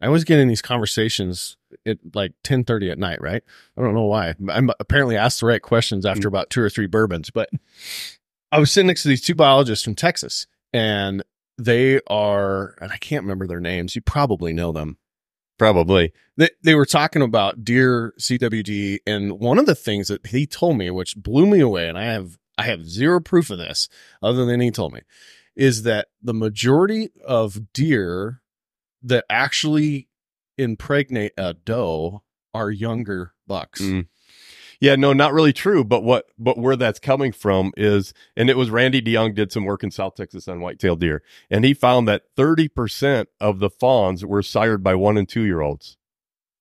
I 0.00 0.08
was 0.08 0.22
getting 0.24 0.46
these 0.48 0.62
conversations 0.62 1.56
at 1.86 1.98
like 2.14 2.32
ten 2.44 2.64
thirty 2.64 2.90
at 2.90 2.98
night. 2.98 3.20
Right? 3.20 3.42
I 3.76 3.82
don't 3.82 3.94
know 3.94 4.06
why. 4.06 4.34
I'm 4.48 4.70
apparently 4.80 5.16
asked 5.16 5.40
the 5.40 5.46
right 5.46 5.62
questions 5.62 6.04
after 6.06 6.28
Mm. 6.28 6.32
about 6.32 6.50
two 6.50 6.62
or 6.62 6.70
three 6.70 6.86
bourbons. 6.86 7.30
But 7.30 7.48
I 8.52 8.58
was 8.60 8.70
sitting 8.70 8.86
next 8.88 9.02
to 9.02 9.08
these 9.08 9.22
two 9.22 9.34
biologists 9.34 9.84
from 9.84 9.94
Texas, 9.94 10.46
and 10.72 11.22
they 11.58 12.00
are, 12.06 12.76
and 12.80 12.92
I 12.92 12.96
can't 12.96 13.24
remember 13.24 13.46
their 13.46 13.60
names. 13.60 13.94
You 13.94 14.00
probably 14.00 14.52
know 14.52 14.72
them. 14.72 14.96
probably 15.58 16.12
They 16.36 16.50
they 16.62 16.74
were 16.74 16.86
talking 16.86 17.20
about 17.20 17.64
deer 17.64 18.14
CWD, 18.18 19.00
and 19.06 19.38
one 19.38 19.58
of 19.58 19.66
the 19.66 19.74
things 19.74 20.08
that 20.08 20.28
he 20.28 20.46
told 20.46 20.78
me, 20.78 20.90
which 20.90 21.16
blew 21.16 21.46
me 21.46 21.60
away, 21.60 21.88
and 21.88 21.98
I 21.98 22.04
have 22.04 22.38
I 22.56 22.62
have 22.62 22.88
zero 22.88 23.20
proof 23.20 23.50
of 23.50 23.58
this, 23.58 23.88
other 24.22 24.44
than 24.44 24.60
he 24.60 24.70
told 24.70 24.92
me, 24.92 25.00
is 25.56 25.82
that 25.82 26.08
the 26.22 26.34
majority 26.34 27.10
of 27.24 27.72
deer 27.72 28.40
that 29.02 29.24
actually 29.28 30.08
impregnate 30.56 31.32
a 31.36 31.54
doe 31.54 32.22
are 32.54 32.70
younger 32.70 33.34
bucks. 33.46 33.80
Mm. 33.80 34.06
Yeah 34.80 34.94
no 34.96 35.12
not 35.12 35.32
really 35.32 35.52
true 35.52 35.82
but 35.84 36.02
what 36.02 36.26
but 36.38 36.58
where 36.58 36.76
that's 36.76 36.98
coming 36.98 37.32
from 37.32 37.72
is 37.76 38.12
and 38.36 38.48
it 38.50 38.56
was 38.56 38.70
randy 38.70 39.00
deyoung 39.02 39.34
did 39.34 39.50
some 39.52 39.64
work 39.64 39.82
in 39.82 39.90
south 39.90 40.14
texas 40.14 40.46
on 40.48 40.60
whitetail 40.60 40.96
deer 40.96 41.22
and 41.50 41.64
he 41.64 41.74
found 41.74 42.06
that 42.08 42.22
30% 42.36 43.26
of 43.40 43.58
the 43.58 43.70
fawns 43.70 44.24
were 44.24 44.42
sired 44.42 44.82
by 44.82 44.94
one 44.94 45.16
and 45.16 45.28
two 45.28 45.42
year 45.42 45.60
olds 45.60 45.96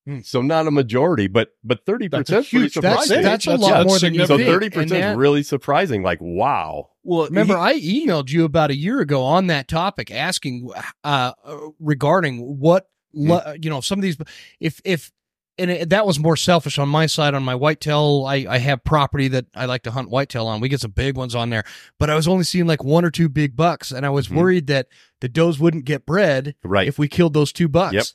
Hmm. 0.05 0.21
so 0.21 0.41
not 0.41 0.67
a 0.67 0.71
majority 0.71 1.27
but 1.27 1.49
but 1.65 1.85
30% 1.85 2.09
That's 2.11 2.29
a 2.29 2.41
huge- 2.41 2.75
that's 2.75 3.07
surprising. 3.07 3.21
That's 3.23 3.45
a 3.45 3.49
That's- 3.49 3.61
lot 3.69 3.77
that's 3.79 3.87
more 3.89 3.99
than 3.99 4.13
you 4.13 4.25
so 4.25 4.37
thirty 4.37 4.69
percent 4.69 5.03
is 5.03 5.17
really 5.17 5.43
surprising. 5.43 6.01
Like 6.01 6.19
wow, 6.21 6.91
Well, 7.03 7.25
Remember, 7.25 7.57
I 7.57 7.77
emailed 7.77 8.29
you 8.29 8.45
about 8.45 8.71
a 8.71 8.75
year 8.77 9.01
ago 9.01 9.21
on 9.21 9.47
that 9.47 9.67
topic, 9.67 10.09
asking 10.09 10.69
uh, 11.03 11.33
regarding 11.81 12.57
what 12.59 12.87
Hmm. 13.13 13.31
le- 13.31 13.55
you 13.61 13.69
know 13.69 13.81
some 13.81 13.99
of 13.99 14.03
these. 14.03 14.15
If 14.61 14.79
if 14.85 15.11
and 15.59 15.71
it, 15.71 15.89
that 15.89 16.05
was 16.05 16.19
more 16.19 16.35
selfish 16.37 16.77
on 16.77 16.89
my 16.89 17.05
side 17.05 17.33
on 17.33 17.43
my 17.43 17.55
whitetail. 17.55 18.25
I 18.27 18.45
I 18.49 18.57
have 18.59 18.83
property 18.83 19.27
that 19.29 19.45
I 19.55 19.65
like 19.65 19.83
to 19.83 19.91
hunt 19.91 20.09
whitetail 20.09 20.47
on. 20.47 20.59
We 20.59 20.69
get 20.69 20.81
some 20.81 20.91
big 20.91 21.15
ones 21.17 21.35
on 21.35 21.49
there, 21.49 21.63
but 21.99 22.09
I 22.09 22.15
was 22.15 22.27
only 22.27 22.43
seeing 22.43 22.67
like 22.67 22.83
one 22.83 23.03
or 23.05 23.11
two 23.11 23.29
big 23.29 23.55
bucks, 23.55 23.91
and 23.91 24.05
I 24.05 24.09
was 24.09 24.27
Mhm. 24.27 24.35
worried 24.35 24.67
that 24.67 24.87
the 25.21 25.29
does 25.29 25.59
wouldn't 25.59 25.85
get 25.85 26.05
bred 26.05 26.55
right? 26.63 26.87
if 26.87 26.99
we 26.99 27.07
killed 27.07 27.33
those 27.33 27.51
two 27.51 27.67
bucks. 27.67 27.93
Yep. 27.93 28.05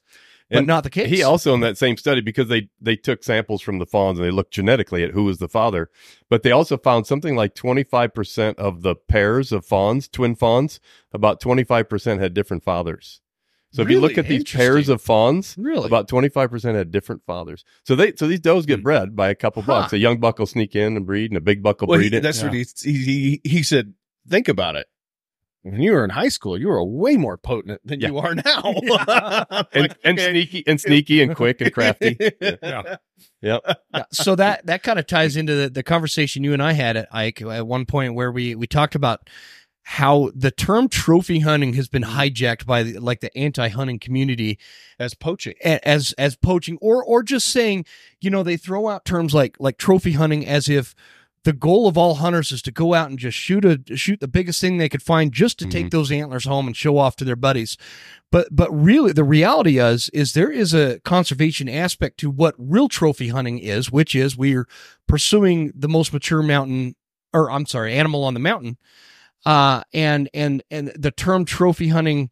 But 0.50 0.58
And 0.58 0.66
not 0.66 0.84
the 0.84 0.90
case. 0.90 1.08
He 1.08 1.22
also 1.22 1.54
in 1.54 1.60
that 1.60 1.78
same 1.78 1.96
study 1.96 2.20
because 2.20 2.48
they 2.48 2.68
they 2.78 2.94
took 2.96 3.24
samples 3.24 3.62
from 3.62 3.78
the 3.78 3.86
fawns 3.86 4.18
and 4.18 4.26
they 4.28 4.30
looked 4.30 4.52
genetically 4.52 5.02
at 5.02 5.12
who 5.12 5.24
was 5.24 5.38
the 5.38 5.48
father, 5.48 5.88
but 6.28 6.42
they 6.42 6.50
also 6.50 6.76
found 6.76 7.06
something 7.06 7.34
like 7.34 7.54
twenty 7.54 7.84
five 7.84 8.12
percent 8.12 8.58
of 8.58 8.82
the 8.82 8.94
pairs 8.94 9.50
of 9.50 9.64
fawns, 9.64 10.08
twin 10.08 10.34
fawns, 10.34 10.78
about 11.12 11.40
twenty 11.40 11.64
five 11.64 11.88
percent 11.88 12.20
had 12.20 12.34
different 12.34 12.62
fathers. 12.64 13.22
So 13.72 13.82
if 13.82 13.90
you 13.90 14.00
look 14.00 14.18
at 14.18 14.28
these 14.28 14.44
pairs 14.44 14.88
of 14.88 15.00
fawns, 15.00 15.54
really 15.58 15.86
about 15.86 16.06
twenty 16.08 16.28
five 16.28 16.50
percent 16.50 16.76
had 16.76 16.90
different 16.90 17.22
fathers. 17.26 17.64
So 17.84 17.96
they 17.96 18.12
so 18.16 18.26
these 18.26 18.40
does 18.40 18.66
get 18.66 18.80
Hmm. 18.80 18.82
bred 18.84 19.16
by 19.16 19.28
a 19.30 19.34
couple 19.34 19.62
Huh. 19.62 19.72
bucks. 19.82 19.92
A 19.92 19.98
young 19.98 20.20
buck 20.20 20.38
will 20.38 20.46
sneak 20.46 20.76
in 20.76 20.96
and 20.96 21.06
breed, 21.06 21.30
and 21.30 21.38
a 21.38 21.40
big 21.40 21.62
buck 21.62 21.80
will 21.80 21.88
well, 21.88 21.98
he- 21.98 22.10
breed 22.10 22.18
it. 22.18 22.22
that's 22.22 22.40
Yeah. 22.42 22.48
what 22.48 22.54
he, 22.54 22.64
he 22.84 22.92
he 23.04 23.40
he 23.44 23.62
said. 23.62 23.94
Think 24.28 24.46
about 24.48 24.76
it. 24.76 24.86
When 25.62 25.80
you 25.80 25.92
were 25.92 26.02
in 26.04 26.10
high 26.10 26.28
school, 26.28 26.58
you 26.58 26.66
were 26.68 26.82
way 26.84 27.16
more 27.16 27.36
potent 27.38 27.80
than 27.84 28.00
Yeah. 28.00 28.08
you 28.08 28.18
are 28.18 28.34
now. 28.34 28.62
And, 29.72 29.82
Like, 29.82 29.96
and 30.04 30.18
okay. 30.18 30.30
sneaky 30.30 30.64
and 30.66 30.80
sneaky 30.80 31.22
and 31.22 31.34
quick 31.36 31.60
and 31.60 31.72
crafty. 31.72 32.16
Yeah. 32.40 32.96
Yep. 33.40 33.62
Yeah, 33.94 34.04
so 34.12 34.34
that 34.36 34.66
that 34.66 34.82
kind 34.82 34.98
of 34.98 35.06
ties 35.06 35.36
into 35.36 35.54
the, 35.54 35.70
the 35.70 35.82
conversation 35.84 36.42
you 36.44 36.52
and 36.52 36.62
I 36.62 36.72
had 36.72 36.96
at 36.96 37.08
Ike 37.12 37.42
at 37.42 37.66
one 37.66 37.86
point 37.86 38.14
where 38.14 38.30
we 38.32 38.54
we 38.56 38.66
talked 38.66 38.94
about 38.96 39.30
how 39.84 40.30
the 40.34 40.50
term 40.50 40.88
trophy 40.88 41.40
hunting 41.40 41.74
has 41.74 41.88
been 41.88 42.02
hijacked 42.02 42.64
by 42.66 42.82
the, 42.82 42.98
like 42.98 43.20
the 43.20 43.36
anti-hunting 43.36 43.98
community 43.98 44.58
as 44.98 45.14
poaching. 45.14 45.54
as 45.62 46.12
as 46.12 46.36
poaching 46.36 46.78
or 46.80 47.04
or 47.04 47.22
just 47.22 47.48
saying 47.48 47.84
you 48.20 48.30
know 48.30 48.42
they 48.42 48.56
throw 48.56 48.88
out 48.88 49.04
terms 49.04 49.34
like 49.34 49.56
like 49.58 49.78
trophy 49.78 50.12
hunting 50.12 50.46
as 50.46 50.68
if 50.68 50.94
the 51.44 51.52
goal 51.52 51.88
of 51.88 51.98
all 51.98 52.14
hunters 52.14 52.52
is 52.52 52.62
to 52.62 52.70
go 52.70 52.94
out 52.94 53.10
and 53.10 53.18
just 53.18 53.36
shoot 53.36 53.64
a 53.64 53.80
shoot 53.96 54.20
the 54.20 54.28
biggest 54.28 54.60
thing 54.60 54.78
they 54.78 54.88
could 54.88 55.02
find 55.02 55.32
just 55.32 55.58
to 55.58 55.66
take 55.66 55.86
mm-hmm. 55.86 55.96
those 55.96 56.12
antlers 56.12 56.44
home 56.44 56.66
and 56.66 56.76
show 56.76 56.98
off 56.98 57.16
to 57.16 57.24
their 57.24 57.36
buddies 57.36 57.76
but 58.30 58.48
but 58.50 58.70
really 58.70 59.12
the 59.12 59.24
reality 59.24 59.78
is 59.78 60.08
is 60.10 60.32
there 60.32 60.50
is 60.50 60.72
a 60.72 61.00
conservation 61.00 61.68
aspect 61.68 62.18
to 62.18 62.30
what 62.30 62.54
real 62.56 62.88
trophy 62.88 63.28
hunting 63.28 63.58
is 63.58 63.90
which 63.90 64.14
is 64.14 64.36
we're 64.36 64.68
pursuing 65.08 65.72
the 65.74 65.88
most 65.88 66.12
mature 66.12 66.42
mountain 66.42 66.94
or 67.34 67.50
I'm 67.50 67.66
sorry 67.66 67.94
animal 67.94 68.24
on 68.24 68.34
the 68.34 68.40
mountain 68.40 68.76
uh 69.44 69.82
and 69.92 70.28
and 70.34 70.62
and 70.70 70.88
the 70.96 71.10
term 71.10 71.44
trophy 71.44 71.88
hunting 71.88 72.30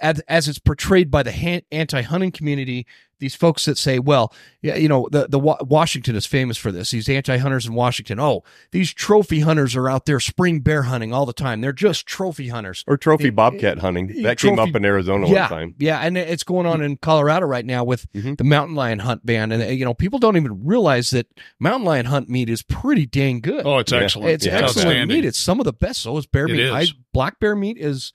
as, 0.00 0.20
as 0.20 0.48
it's 0.48 0.58
portrayed 0.58 1.10
by 1.10 1.22
the 1.22 1.62
anti-hunting 1.70 2.32
community, 2.32 2.86
these 3.20 3.34
folks 3.36 3.64
that 3.66 3.78
say, 3.78 3.98
well, 4.00 4.34
yeah, 4.62 4.74
you 4.74 4.88
know, 4.88 5.08
the 5.12 5.28
the 5.28 5.38
Washington 5.38 6.16
is 6.16 6.26
famous 6.26 6.56
for 6.58 6.72
this. 6.72 6.90
These 6.90 7.08
anti-hunters 7.08 7.66
in 7.66 7.74
Washington, 7.74 8.18
oh, 8.18 8.42
these 8.72 8.92
trophy 8.92 9.40
hunters 9.40 9.76
are 9.76 9.88
out 9.88 10.06
there 10.06 10.18
spring 10.20 10.60
bear 10.60 10.82
hunting 10.82 11.12
all 11.12 11.24
the 11.26 11.32
time. 11.32 11.60
They're 11.60 11.72
just 11.72 12.06
trophy 12.06 12.48
hunters. 12.48 12.84
Or 12.88 12.96
trophy 12.96 13.28
It- 13.28 13.36
bobcat 13.36 13.78
hunting. 13.78 14.22
That 14.22 14.38
came 14.38 14.58
up 14.58 14.74
in 14.74 14.84
Arizona 14.84 15.28
yeah, 15.28 15.42
one 15.42 15.48
time. 15.48 15.74
yeah, 15.78 16.00
and 16.00 16.18
it's 16.18 16.42
going 16.42 16.66
on 16.66 16.82
in 16.82 16.96
Colorado 16.96 17.46
right 17.46 17.64
now 17.64 17.84
with 17.84 18.10
Mhm. 18.12 18.36
the 18.36 18.44
mountain 18.44 18.74
lion 18.74 18.98
hunt 19.00 19.24
ban, 19.24 19.52
and 19.52 19.78
you 19.78 19.84
know, 19.84 19.94
people 19.94 20.18
don't 20.18 20.36
even 20.36 20.64
realize 20.66 21.10
that 21.10 21.26
mountain 21.60 21.84
lion 21.86 22.06
hunt 22.06 22.28
meat 22.28 22.48
is 22.50 22.62
pretty 22.62 23.06
dang 23.06 23.40
good. 23.40 23.64
Oh, 23.64 23.78
it's 23.78 23.92
Yeah. 23.92 23.98
excellent. 24.00 24.30
it's 24.30 24.46
yeah, 24.46 24.58
excellent 24.58 25.08
meat. 25.08 25.24
It's 25.24 25.38
some 25.38 25.60
of 25.60 25.64
the 25.64 25.72
best. 25.72 26.00
So 26.02 26.16
is 26.16 26.26
bear 26.26 26.46
It 26.46 26.52
meat. 26.52 26.60
is. 26.60 26.72
I, 26.72 26.86
black 27.12 27.38
bear 27.38 27.54
meat 27.54 27.76
is 27.78 28.12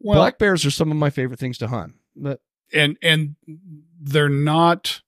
Well, 0.00 0.18
black 0.18 0.38
bears 0.38 0.66
are 0.66 0.70
some 0.70 0.90
of 0.90 0.96
my 0.98 1.08
favorite 1.10 1.38
things 1.40 1.56
to 1.58 1.68
hunt. 1.68 1.94
But 2.14 2.40
and 2.72 2.96
and 3.02 3.36
they're 4.04 4.28
not 4.28 5.00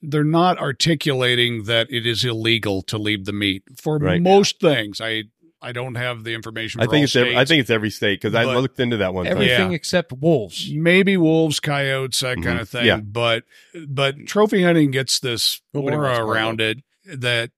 they're 0.00 0.22
not 0.24 0.58
articulating 0.58 1.64
that 1.64 1.88
it 1.90 2.06
is 2.06 2.24
illegal 2.24 2.82
to 2.82 2.96
leave 2.98 3.24
the 3.24 3.32
meat 3.32 3.64
for 3.76 3.98
Right. 3.98 4.22
most 4.22 4.60
things. 4.60 5.00
I 5.00 5.24
I 5.60 5.72
don't 5.72 5.94
have 5.96 6.22
the 6.22 6.34
information. 6.34 6.80
I 6.80 6.84
think 6.84 6.94
all 6.98 7.04
it's 7.04 7.16
every, 7.16 7.36
I 7.36 7.44
think 7.44 7.60
it's 7.62 7.70
every 7.70 7.90
state 7.90 8.20
because 8.20 8.34
I 8.34 8.44
looked 8.44 8.78
into 8.78 8.98
that 8.98 9.12
one 9.14 9.24
time. 9.24 9.32
everything 9.32 9.70
Yeah. 9.70 9.74
except 9.76 10.12
wolves. 10.12 10.70
maybe 10.70 11.16
wolves, 11.16 11.58
coyotes, 11.60 12.20
that 12.20 12.36
kind 12.42 12.58
Mhm. 12.58 12.60
of 12.60 12.68
thing. 12.68 12.84
Yeah. 12.86 12.98
But 13.00 13.44
but 13.88 14.26
trophy 14.26 14.62
hunting 14.62 14.92
gets 14.92 15.18
this 15.18 15.60
Nobody 15.74 15.96
aura 15.96 16.24
around 16.24 16.60
it 16.60 16.78
that 17.06 17.50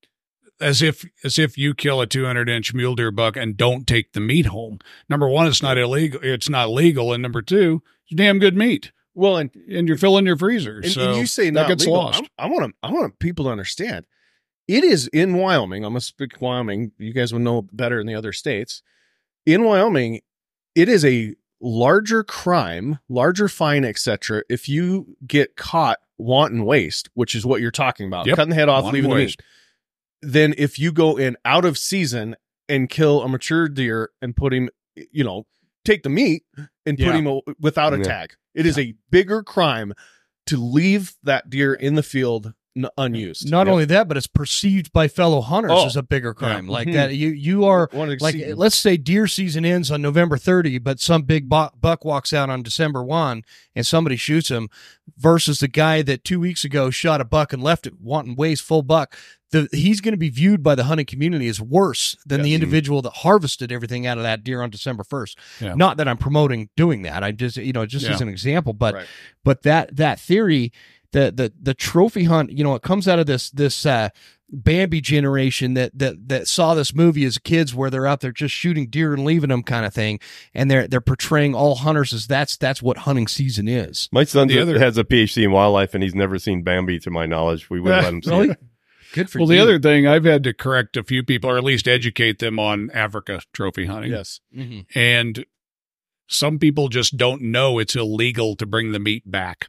as 0.60 0.80
if 0.80 1.04
as 1.24 1.38
if 1.38 1.58
you 1.58 1.74
kill 1.74 2.00
a 2.00 2.06
200 2.06 2.48
inch 2.48 2.72
mule 2.72 2.94
deer 2.94 3.10
buck 3.10 3.36
and 3.36 3.56
don't 3.56 3.86
take 3.86 4.12
the 4.12 4.20
meat 4.20 4.46
home. 4.46 4.78
Number 5.10 5.28
one, 5.28 5.46
it's 5.46 5.62
not 5.62 5.76
illegal. 5.76 6.20
It's 6.22 6.48
not 6.48 6.70
legal, 6.70 7.12
and 7.12 7.22
number 7.22 7.42
two, 7.42 7.82
it's 8.06 8.16
damn 8.16 8.38
good 8.38 8.56
meat, 8.56 8.92
Well, 9.18 9.36
and, 9.38 9.50
and 9.68 9.88
you're 9.88 9.96
filling 9.98 10.26
your 10.26 10.36
freezer. 10.36 10.76
and, 10.78 10.92
so 10.92 11.10
and 11.10 11.16
you 11.20 11.26
say 11.26 11.46
that 11.50 11.52
not 11.62 11.68
gets 11.68 11.82
legal. 11.84 11.94
lost. 11.98 12.20
I'm- 12.22 12.28
I 12.38 12.46
want 12.46 12.70
to. 12.72 12.76
I 12.88 12.92
want 12.92 13.18
people 13.18 13.46
to 13.46 13.50
understand. 13.50 14.06
It 14.68 14.84
is 14.84 15.08
in 15.08 15.34
Wyoming. 15.34 15.84
I'm 15.84 15.90
gonna 15.92 16.00
speak 16.00 16.40
Wyoming. 16.40 16.92
You 16.98 17.12
guys 17.12 17.32
would 17.32 17.42
know 17.42 17.62
better 17.72 17.98
in 18.00 18.06
the 18.06 18.14
other 18.14 18.32
states. 18.32 18.82
In 19.46 19.64
Wyoming, 19.64 20.20
it 20.74 20.88
is 20.88 21.04
a 21.04 21.34
larger 21.60 22.22
crime, 22.22 22.98
larger 23.08 23.48
fine, 23.48 23.84
etc. 23.84 24.42
If 24.48 24.68
you 24.68 25.16
get 25.26 25.56
caught 25.56 25.98
wanton 26.18 26.64
waste, 26.64 27.08
which 27.14 27.34
is 27.34 27.44
what 27.46 27.60
you're 27.60 27.70
talking 27.70 28.06
about, 28.06 28.26
Yep. 28.26 28.36
cutting 28.36 28.50
the 28.50 28.54
head 28.56 28.68
off, 28.68 28.84
Wanton 28.84 28.94
leaving 29.02 29.10
the 29.10 29.24
meat. 29.24 29.36
Then 30.22 30.54
if 30.58 30.78
you 30.78 30.92
go 30.92 31.16
in 31.16 31.36
out 31.44 31.64
of 31.64 31.78
season 31.78 32.36
and 32.68 32.88
kill 32.88 33.22
a 33.22 33.28
mature 33.28 33.68
deer 33.68 34.10
and 34.20 34.36
put 34.36 34.52
him, 34.52 34.68
you 35.10 35.24
know, 35.24 35.46
take 35.88 36.02
the 36.02 36.08
meat 36.10 36.44
and 36.86 36.96
put 36.98 37.14
him 37.14 37.26
a- 37.26 37.40
without 37.60 37.92
a 37.94 37.98
Yeah. 37.98 38.02
tag, 38.04 38.34
it 38.54 38.66
is 38.66 38.78
a 38.78 38.94
bigger 39.10 39.42
crime 39.42 39.92
to 40.46 40.56
leave 40.56 41.14
that 41.22 41.50
deer 41.50 41.74
in 41.74 41.94
the 41.94 42.02
field 42.02 42.52
n- 42.78 42.88
unused. 42.96 43.50
Not 43.50 43.66
Yep. 43.66 43.72
only 43.72 43.84
that, 43.86 44.08
but 44.08 44.16
it's 44.16 44.26
perceived 44.26 44.92
by 44.92 45.08
fellow 45.08 45.40
hunters 45.40 45.72
Oh. 45.74 45.86
as 45.86 45.96
a 45.96 46.02
bigger 46.02 46.32
crime. 46.32 46.66
Yeah. 46.66 46.72
Like 46.72 46.88
Mhm. 46.88 46.92
that, 46.94 47.14
you 47.16 47.28
you 47.30 47.64
are 47.64 47.88
One 47.92 48.08
like 48.20 48.34
exceed- 48.34 48.54
let's 48.54 48.76
say 48.76 48.96
deer 48.96 49.26
season 49.26 49.64
ends 49.64 49.90
on 49.90 50.00
November 50.00 50.36
30, 50.38 50.78
but 50.78 51.00
some 51.00 51.22
big 51.22 51.48
bu- 51.48 51.70
buck 51.80 52.04
walks 52.04 52.32
out 52.32 52.48
on 52.50 52.62
December 52.62 53.02
1 53.02 53.42
and 53.74 53.86
somebody 53.86 54.16
shoots 54.16 54.48
him 54.48 54.68
versus 55.16 55.58
the 55.60 55.68
guy 55.68 56.02
that 56.02 56.24
2 56.24 56.40
weeks 56.40 56.64
ago 56.64 56.90
shot 56.90 57.20
a 57.20 57.24
buck 57.24 57.52
and 57.52 57.62
left 57.62 57.86
it 57.86 58.00
wanton 58.00 58.34
waste 58.36 58.62
full 58.62 58.82
buck. 58.82 59.16
The, 59.50 59.66
he's 59.72 60.02
going 60.02 60.12
to 60.12 60.18
be 60.18 60.28
viewed 60.28 60.62
by 60.62 60.74
the 60.74 60.84
hunting 60.84 61.06
community 61.06 61.48
as 61.48 61.58
worse 61.58 62.16
than 62.26 62.42
the 62.42 62.52
individual 62.52 63.00
that 63.00 63.12
harvested 63.14 63.72
everything 63.72 64.06
out 64.06 64.18
of 64.18 64.22
that 64.24 64.44
deer 64.44 64.60
on 64.60 64.68
December 64.68 65.04
1st. 65.04 65.38
Yeah. 65.62 65.74
Not 65.74 65.96
that 65.96 66.06
I'm 66.06 66.18
promoting 66.18 66.68
doing 66.76 67.00
that. 67.02 67.24
I 67.24 67.32
just 67.32 67.56
you 67.56 67.72
know 67.72 67.86
just 67.86 68.04
Yeah. 68.04 68.12
as 68.12 68.20
an 68.20 68.28
example, 68.28 68.74
but 68.74 68.94
Right. 68.94 69.06
but 69.44 69.62
that 69.62 69.96
that 69.96 70.20
theory 70.20 70.70
the 71.12 71.32
the 71.34 71.52
the 71.60 71.74
trophy 71.74 72.24
hunt 72.24 72.50
you 72.52 72.62
know 72.64 72.74
it 72.74 72.82
comes 72.82 73.08
out 73.08 73.18
of 73.18 73.26
this 73.26 73.50
this 73.50 73.86
uh 73.86 74.08
Bambi 74.50 75.02
generation 75.02 75.74
that 75.74 75.92
that 75.98 76.28
that 76.28 76.48
saw 76.48 76.74
this 76.74 76.94
movie 76.94 77.24
as 77.26 77.36
kids 77.36 77.74
where 77.74 77.90
they're 77.90 78.06
out 78.06 78.20
there 78.20 78.32
just 78.32 78.54
shooting 78.54 78.88
deer 78.88 79.12
and 79.12 79.24
leaving 79.24 79.50
them 79.50 79.62
kind 79.62 79.84
of 79.84 79.92
thing 79.92 80.20
and 80.54 80.70
they're 80.70 80.88
they're 80.88 81.00
portraying 81.02 81.54
all 81.54 81.74
hunters 81.74 82.12
as 82.14 82.26
that's 82.26 82.56
that's 82.56 82.80
what 82.82 82.98
hunting 82.98 83.28
season 83.28 83.68
is. 83.68 84.08
My 84.10 84.24
son 84.24 84.48
The 84.48 84.58
other- 84.58 84.78
has 84.78 84.96
a 84.96 85.04
PhD 85.04 85.44
in 85.44 85.52
wildlife, 85.52 85.92
and 85.94 86.02
he's 86.02 86.14
never 86.14 86.38
seen 86.38 86.62
Bambi, 86.62 86.98
to 87.00 87.10
my 87.10 87.26
knowledge. 87.26 87.68
We 87.68 87.78
wouldn't 87.80 88.02
let 88.04 88.12
him 88.14 88.22
see 88.22 88.30
Really? 88.30 88.48
it. 88.50 88.58
Good 89.12 89.28
for 89.30 89.38
Well, 89.40 89.48
you. 89.50 89.56
the 89.56 89.62
other 89.62 89.78
thing 89.78 90.06
I've 90.06 90.24
had 90.24 90.44
to 90.44 90.54
correct 90.54 90.96
a 90.96 91.02
few 91.02 91.22
people, 91.22 91.50
or 91.50 91.56
at 91.58 91.64
least 91.64 91.86
educate 91.88 92.38
them 92.38 92.58
on 92.58 92.90
Africa 92.92 93.40
trophy 93.52 93.84
hunting. 93.86 94.12
yes. 94.12 94.40
Mhm. 94.56 94.86
And 94.94 95.44
some 96.26 96.58
people 96.58 96.88
just 96.88 97.16
don't 97.18 97.42
know 97.42 97.78
it's 97.78 97.96
illegal 97.96 98.56
to 98.56 98.64
bring 98.66 98.92
the 98.92 98.98
meat 98.98 99.30
back. 99.30 99.68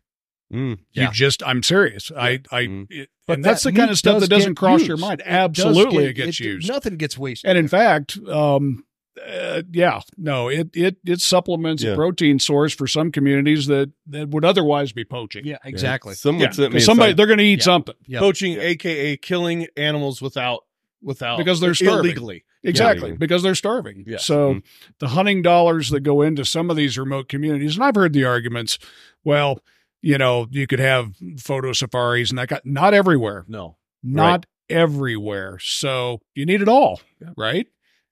Mm. 0.54 0.72
You 0.72 1.04
Yeah. 1.04 1.12
just, 1.12 1.44
I'm 1.46 1.62
serious. 1.64 2.12
I, 2.16 2.40
I, 2.52 2.64
Mm. 2.66 2.88
it, 2.90 3.10
But 3.28 3.34
and 3.38 3.46
that's 3.46 3.64
that 3.64 3.72
the 3.72 3.78
kind 3.78 3.92
of 3.92 3.98
stuff 3.98 4.16
does 4.16 4.22
that 4.24 4.30
doesn't 4.30 4.52
get 4.54 4.58
cross 4.58 4.82
your 4.82 4.98
used. 4.98 5.02
mind. 5.02 5.20
It 5.22 5.28
Absolutely, 5.28 6.04
get- 6.06 6.10
it 6.10 6.14
gets 6.26 6.40
used. 6.40 6.68
Nothing 6.70 6.98
gets 6.98 7.18
wasted. 7.18 7.50
And 7.50 7.58
in 7.58 7.68
fact, 7.68 8.18
um, 8.28 8.84
uh, 9.28 9.62
yeah, 9.72 10.00
no, 10.18 10.48
it 10.48 10.70
it 10.74 10.98
it 11.06 11.20
supplements 11.20 11.84
Yeah. 11.84 11.92
a 11.92 11.96
protein 11.96 12.40
source 12.40 12.74
for 12.74 12.88
some 12.88 13.12
communities 13.12 13.68
that 13.68 13.92
that 14.08 14.30
would 14.30 14.46
otherwise 14.46 14.92
be 14.94 15.04
poaching. 15.04 15.46
yeah, 15.46 15.58
exactly. 15.66 16.14
Someone 16.16 16.44
Yeah, 16.46 16.52
sent 16.52 16.72
me 16.74 16.76
'cause 16.78 16.84
a 16.84 16.86
somebody 16.86 17.14
they're 17.14 17.26
going 17.28 17.38
to 17.40 17.44
eat 17.44 17.60
Yeah. 17.60 17.64
something 17.66 17.96
Yep. 18.08 18.20
Poaching, 18.22 18.58
aka 18.60 19.18
killing 19.18 19.68
animals 19.76 20.22
without 20.22 20.62
without 21.02 21.38
Because 21.38 21.60
they're 21.60 21.74
starving. 21.76 22.06
illegally. 22.06 22.44
exactly 22.64 23.10
Yeah. 23.12 23.16
because 23.18 23.42
they're 23.44 23.56
starving. 23.56 24.04
Yeah. 24.08 24.18
So 24.18 24.56
Mhm. 24.56 24.64
the 25.00 25.08
hunting 25.10 25.42
dollars 25.42 25.90
that 25.92 26.02
go 26.02 26.22
into 26.22 26.44
some 26.46 26.70
of 26.70 26.76
these 26.78 26.98
remote 26.98 27.30
communities, 27.30 27.76
and 27.76 27.84
I've 27.86 27.96
heard 27.96 28.12
the 28.14 28.26
arguments. 28.26 28.80
Well, 29.24 29.62
you 30.02 30.18
know, 30.18 30.48
you 30.52 30.68
could 30.68 30.80
have 30.80 31.14
photo 31.38 31.74
safaris, 31.74 32.30
and 32.30 32.40
that 32.40 32.48
got 32.50 32.66
not 32.66 32.94
everywhere. 32.94 33.46
No. 33.48 33.78
not 34.04 34.46
everywhere. 34.70 35.58
So 35.62 36.22
you 36.36 36.46
need 36.46 36.62
it 36.62 36.70
all, 36.70 37.02
right? 37.38 37.68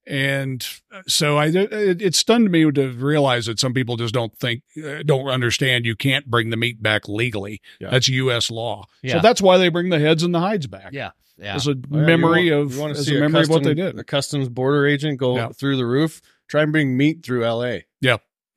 And 0.06 0.66
uh, 0.92 1.02
so 1.08 1.38
I, 1.38 1.48
it, 1.48 2.02
it 2.02 2.16
stunned 2.16 2.50
me 2.50 2.72
to 2.72 2.90
realize 2.94 3.46
that 3.48 3.60
some 3.60 3.74
people 3.74 3.98
just 3.98 4.14
don't 4.14 4.36
think, 4.40 4.64
uh, 4.82 5.04
don't 5.06 5.28
understand 5.28 5.86
you 5.86 5.96
can't 5.98 6.26
bring 6.26 6.50
the 6.50 6.56
meat 6.58 6.82
back 6.82 7.10
legally. 7.10 7.62
Yeah. 7.82 7.90
That's 7.90 8.08
U.S. 8.08 8.50
law. 8.50 8.86
Yeah. 9.04 9.16
So 9.16 9.20
that's 9.22 9.42
why 9.42 9.58
they 9.58 9.68
bring 9.70 9.90
the 9.90 10.00
heads 10.00 10.24
and 10.24 10.34
the 10.34 10.40
hides 10.40 10.66
back. 10.66 10.94
Yeah. 10.94 11.12
Yeah. 11.38 11.56
As 11.56 11.68
a 11.68 11.72
yeah, 11.72 11.78
memory 12.00 12.52
want, 12.52 12.66
of, 12.68 12.74
you 12.76 12.82
want 12.82 12.94
to 12.96 13.00
as 13.00 13.06
see 13.06 13.18
a 13.18 13.20
memory 13.20 13.42
of 13.44 13.50
what 13.50 13.64
they 13.64 13.74
did. 13.74 14.00
A 14.00 14.04
customs 14.04 14.48
border 14.50 14.88
agent 14.88 15.20
go 15.20 15.36
Yeah. 15.36 15.50
through 15.50 15.76
the 15.78 15.86
roof. 15.86 16.22
Try 16.48 16.64
and 16.64 16.72
bring 16.72 16.96
meat 16.96 17.24
through 17.24 17.44
L.A. 17.44 17.86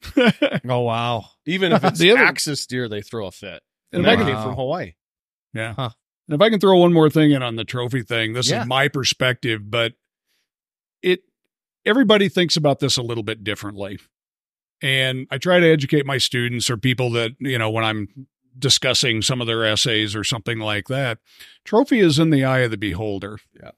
Oh 0.68 0.80
wow. 0.80 1.24
Even 1.46 1.72
if 1.72 1.84
it's 1.84 1.98
The 1.98 2.12
other- 2.12 2.20
axis 2.24 2.66
deer, 2.66 2.88
they 2.88 3.03
throw 3.03 3.26
a 3.26 3.32
fit. 3.32 3.62
And 3.92 4.05
And 4.05 4.07
if 4.07 4.07
that 4.07 4.16
can- 4.24 4.34
came 4.34 4.42
from 4.44 4.55
Hawaii. 4.55 4.92
Yeah. 5.55 5.74
Huh. 5.74 5.90
And 6.28 6.34
if 6.36 6.40
I 6.40 6.48
can 6.51 6.61
throw 6.61 6.78
one 6.78 6.92
more 6.92 7.11
thing 7.11 7.32
in 7.32 7.42
on 7.42 7.57
the 7.57 7.64
trophy 7.64 8.03
thing, 8.03 8.32
this 8.34 8.51
Yeah. 8.51 8.62
is 8.62 8.66
my 8.68 8.88
perspective, 8.88 9.68
but 9.70 9.94
it 11.03 11.20
everybody 11.84 12.28
thinks 12.28 12.57
about 12.57 12.78
this 12.78 12.96
a 12.96 13.03
little 13.03 13.24
bit 13.24 13.42
differently. 13.42 13.98
And 14.82 15.26
I 15.30 15.38
try 15.38 15.61
to 15.61 15.66
educate 15.66 16.07
my 16.07 16.18
students 16.18 16.70
or 16.70 16.76
people 16.76 17.11
that, 17.12 17.32
you 17.38 17.59
know, 17.59 17.68
when 17.70 17.84
I'm 17.84 18.09
discussing 18.59 19.22
some 19.22 19.40
of 19.40 19.46
their 19.46 19.64
essays 19.64 20.14
or 20.16 20.24
something 20.24 20.59
like 20.59 20.88
that, 20.88 21.18
trophy 21.64 22.01
is 22.01 22.18
in 22.18 22.30
the 22.30 22.44
eye 22.44 22.61
of 22.61 22.70
the 22.70 22.76
beholder. 22.78 23.38
Yeah. 23.61 23.72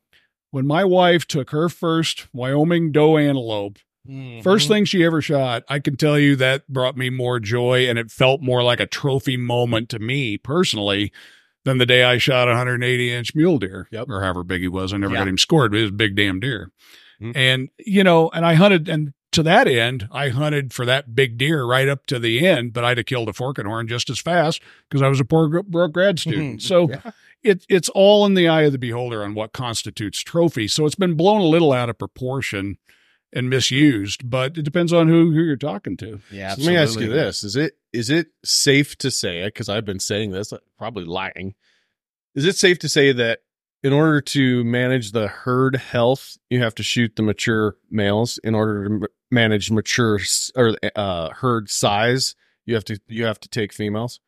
When 0.50 0.66
my 0.66 0.84
wife 0.84 1.26
took 1.26 1.50
her 1.50 1.68
first 1.68 2.28
Wyoming 2.32 2.92
doe 2.92 3.16
antelope, 3.16 3.78
Mm-hmm. 4.08 4.42
First 4.42 4.68
thing 4.68 4.84
she 4.84 5.04
ever 5.04 5.22
shot, 5.22 5.62
I 5.68 5.78
can 5.78 5.96
tell 5.96 6.18
you 6.18 6.34
that 6.36 6.66
brought 6.68 6.96
me 6.96 7.08
more 7.10 7.38
joy 7.38 7.88
and 7.88 7.98
it 7.98 8.10
felt 8.10 8.40
more 8.42 8.62
like 8.62 8.80
a 8.80 8.86
trophy 8.86 9.36
moment 9.36 9.88
to 9.90 9.98
me 10.00 10.36
personally 10.38 11.12
than 11.64 11.78
the 11.78 11.86
day 11.86 12.02
I 12.02 12.18
shot 12.18 12.48
a 12.48 12.52
180 12.52 13.12
inch 13.12 13.34
mule 13.36 13.58
deer 13.58 13.86
Yep. 13.92 14.06
or 14.08 14.20
however 14.22 14.42
big 14.42 14.62
he 14.62 14.68
was. 14.68 14.92
I 14.92 14.96
never 14.96 15.14
got 15.14 15.28
him 15.28 15.38
scored, 15.38 15.70
but 15.70 15.78
it 15.78 15.82
was 15.82 15.90
a 15.90 15.94
big 15.94 16.16
damn 16.16 16.40
deer. 16.40 16.72
Mhm. 17.20 17.36
And, 17.36 17.68
you 17.78 18.02
know, 18.02 18.28
and 18.30 18.44
I 18.44 18.54
hunted 18.54 18.88
and 18.88 19.12
to 19.30 19.42
that 19.44 19.68
end, 19.68 20.08
I 20.10 20.28
hunted 20.30 20.74
for 20.74 20.84
that 20.84 21.14
big 21.14 21.38
deer 21.38 21.64
right 21.64 21.88
up 21.88 22.04
to 22.06 22.18
the 22.18 22.44
end, 22.46 22.72
but 22.72 22.84
I'd 22.84 22.98
have 22.98 23.06
killed 23.06 23.28
a 23.28 23.32
forking 23.32 23.64
horn 23.66 23.86
just 23.86 24.10
as 24.10 24.18
fast 24.18 24.60
because 24.90 25.00
I 25.00 25.08
was 25.08 25.20
a 25.20 25.24
poor 25.24 25.62
broke 25.62 25.92
grad 25.92 26.18
student. 26.18 26.60
So 26.62 26.90
Yeah. 26.90 27.12
it, 27.44 27.64
it's 27.68 27.88
all 27.90 28.26
in 28.26 28.34
the 28.34 28.48
eye 28.48 28.62
of 28.62 28.72
the 28.72 28.78
beholder 28.78 29.22
on 29.22 29.34
what 29.34 29.52
constitutes 29.52 30.18
trophy. 30.20 30.66
So 30.66 30.84
it's 30.84 30.96
been 30.96 31.14
blown 31.14 31.40
a 31.40 31.44
little 31.46 31.72
out 31.72 31.88
of 31.88 31.96
proportion 31.98 32.76
and 33.32 33.48
misused, 33.48 34.28
but 34.28 34.58
it 34.58 34.62
depends 34.62 34.92
on 34.92 35.08
who, 35.08 35.32
who 35.32 35.40
you're 35.42 35.56
talking 35.56 35.96
to. 35.98 36.20
Yeah. 36.30 36.54
So 36.54 36.62
let 36.62 36.70
me 36.70 36.76
ask 36.76 37.00
you 37.00 37.08
this: 37.08 37.44
Is 37.44 37.56
it 37.56 37.74
is 37.92 38.10
it 38.10 38.28
safe 38.44 38.96
to 38.98 39.10
say? 39.10 39.40
It 39.40 39.54
because 39.54 39.68
I've 39.68 39.84
been 39.84 40.00
saying 40.00 40.30
this, 40.32 40.52
probably 40.78 41.04
lying. 41.04 41.54
Is 42.34 42.44
it 42.44 42.56
safe 42.56 42.78
to 42.80 42.88
say 42.88 43.12
that 43.12 43.40
in 43.82 43.92
order 43.92 44.20
to 44.20 44.64
manage 44.64 45.12
the 45.12 45.28
herd 45.28 45.76
health, 45.76 46.36
you 46.50 46.60
have 46.62 46.74
to 46.76 46.82
shoot 46.82 47.16
the 47.16 47.22
mature 47.22 47.76
males? 47.90 48.38
In 48.44 48.54
order 48.54 48.88
to 48.88 48.94
m- 48.94 49.06
manage 49.30 49.70
mature 49.70 50.18
s- 50.20 50.50
or 50.54 50.76
uh, 50.96 51.30
herd 51.30 51.68
size, 51.70 52.34
you 52.66 52.74
have 52.74 52.84
to 52.86 52.98
you 53.08 53.24
have 53.24 53.40
to 53.40 53.48
take 53.48 53.72
females. 53.72 54.20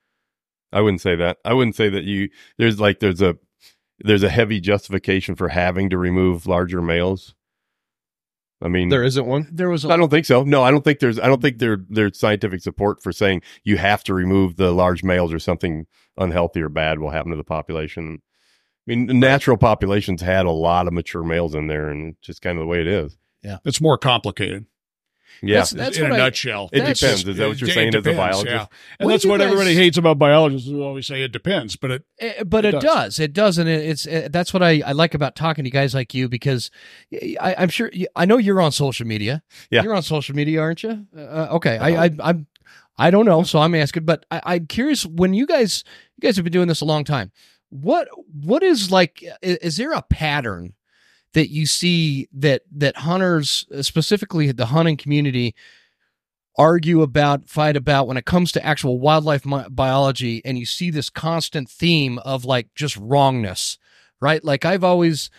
I 0.73 0.81
wouldn't 0.81 1.03
say 1.03 1.15
that. 1.17 1.39
I 1.45 1.55
wouldn't 1.55 1.77
say 1.77 1.89
that 1.89 2.05
you 2.05 2.31
there's 2.59 2.81
like 2.81 3.01
there's 3.01 3.23
a 3.23 3.37
there's 4.01 4.25
a 4.25 4.29
heavy 4.29 4.61
justification 4.61 5.35
for 5.37 5.49
having 5.49 5.89
to 5.91 5.99
remove 5.99 6.47
larger 6.47 6.83
males. 6.83 7.35
I 8.65 8.69
mean, 8.69 8.89
There 8.89 9.05
isn't 9.05 9.27
one. 9.27 9.49
There 9.53 9.69
was 9.69 9.85
a 9.85 9.91
I 9.91 9.97
don't 9.97 10.09
think 10.09 10.25
so. 10.25 10.43
No, 10.43 10.63
I 10.63 10.71
don't 10.71 10.83
think 10.83 10.99
there's 10.99 11.21
I 11.21 11.27
don't 11.27 11.43
think 11.43 11.59
there 11.59 11.85
there's 11.89 12.19
scientific 12.19 12.63
support 12.63 13.03
for 13.03 13.13
saying 13.13 13.43
you 13.63 13.77
have 13.77 14.03
to 14.05 14.15
remove 14.15 14.57
the 14.57 14.73
large 14.73 15.05
males 15.05 15.35
or 15.35 15.39
something 15.39 15.87
unhealthy 16.17 16.63
or 16.63 16.71
bad 16.71 16.99
will 16.99 17.11
happen 17.11 17.31
to 17.31 17.37
the 17.37 17.45
population. 17.45 18.23
I 18.87 18.95
mean, 18.95 19.21
natural 19.21 19.59
populations 19.59 20.23
had 20.23 20.47
a 20.47 20.51
lot 20.51 20.87
of 20.87 20.95
mature 20.95 21.23
males 21.23 21.55
in 21.55 21.67
there, 21.67 21.91
and 21.91 22.15
it's 22.15 22.27
just 22.27 22.43
kind 22.43 22.59
of 22.59 22.63
the 22.63 22.67
way 22.67 22.81
it 22.81 22.87
is. 22.87 23.17
Yeah, 23.43 23.59
it's 23.65 23.81
more 23.81 23.99
complicated. 23.99 24.65
Yeah, 25.43 25.55
That's- 25.57 25.71
that's 25.71 25.99
in 25.99 26.07
a 26.07 26.17
nutshell. 26.17 26.71
it 26.73 26.79
that's- 26.79 27.01
depends. 27.01 27.29
Is 27.29 27.37
that 27.37 27.49
what 27.49 27.61
you're 27.61 27.71
It 27.71 27.75
saying 27.75 27.89
as 27.89 27.95
a 27.97 27.99
depends, 27.99 28.17
biologist? 28.19 28.47
yeah. 28.47 28.67
And 28.99 29.07
When 29.07 29.15
that's 29.15 29.27
what 29.27 29.39
guys- 29.41 29.47
everybody 29.47 29.75
hates 29.75 29.99
about 29.99 30.19
biologists. 30.19 30.69
They 30.69 30.75
always 30.81 31.07
say 31.07 31.23
it 31.23 31.33
depends, 31.33 31.77
but 31.77 31.91
it 31.91 32.03
Eh, 32.21 32.43
but 32.45 32.65
It 32.65 32.69
it, 32.69 32.81
does. 32.81 32.83
does. 32.83 33.19
It 33.19 33.33
does, 33.33 33.59
and 33.59 33.69
it, 33.69 33.85
it's 33.87 34.07
eh, 34.07 34.29
that's 34.31 34.53
what 34.55 34.63
I, 34.63 34.83
I 34.87 34.93
like 34.93 35.15
about 35.15 35.37
talking 35.37 35.65
to 35.65 35.71
guys 35.71 35.95
like 35.95 36.15
you 36.15 36.29
because 36.29 36.71
I, 37.41 37.55
I'm 37.59 37.69
sure 37.69 37.91
I 38.17 38.25
know 38.25 38.39
you're 38.39 38.61
on 38.61 38.73
social 38.73 39.07
media. 39.07 39.43
Yeah. 39.71 39.83
you're 39.83 39.95
on 39.95 40.03
social 40.03 40.35
media, 40.35 40.61
aren't 40.61 40.83
you? 40.83 41.07
Uh, 41.17 41.49
okay, 41.53 41.77
I, 41.79 42.05
I 42.07 42.11
I'm 42.23 42.47
I 42.97 43.11
don't 43.11 43.27
know, 43.27 43.43
so 43.43 43.59
I'm 43.59 43.75
asking, 43.75 44.05
but 44.05 44.25
I, 44.31 44.41
I'm 44.45 44.67
curious. 44.67 45.05
When 45.05 45.35
you 45.35 45.47
guys 45.47 45.83
you 46.17 46.27
guys 46.27 46.37
have 46.37 46.45
been 46.45 46.53
doing 46.53 46.69
this 46.69 46.81
a 46.81 46.85
long 46.85 47.03
time, 47.05 47.33
what 47.71 48.09
what 48.33 48.63
is 48.63 48.91
like? 48.91 49.23
Is, 49.43 49.57
is 49.59 49.77
there 49.77 49.93
a 49.93 50.03
pattern 50.03 50.75
that 51.35 51.51
you 51.51 51.67
see 51.67 52.29
that 52.33 52.63
that 52.73 52.97
hunters, 52.99 53.67
uh, 53.73 53.83
specifically 53.83 54.51
the 54.51 54.67
hunting 54.67 54.97
community, 54.97 55.55
argue 56.57 57.03
about, 57.03 57.49
fight 57.49 57.77
about 57.77 58.07
when 58.07 58.17
it 58.17 58.25
comes 58.25 58.53
to 58.53 58.65
actual 58.65 58.99
wildlife 59.01 59.45
mi- 59.45 59.69
biology, 59.71 60.41
and 60.45 60.59
you 60.59 60.67
see 60.67 60.91
this 60.91 61.11
constant 61.11 61.69
theme 61.69 62.19
of 62.21 62.45
like 62.45 62.69
just 62.75 62.97
wrongness, 62.97 63.79
right? 64.21 64.45
Like 64.45 64.65
I've 64.65 64.85
always 64.85 65.31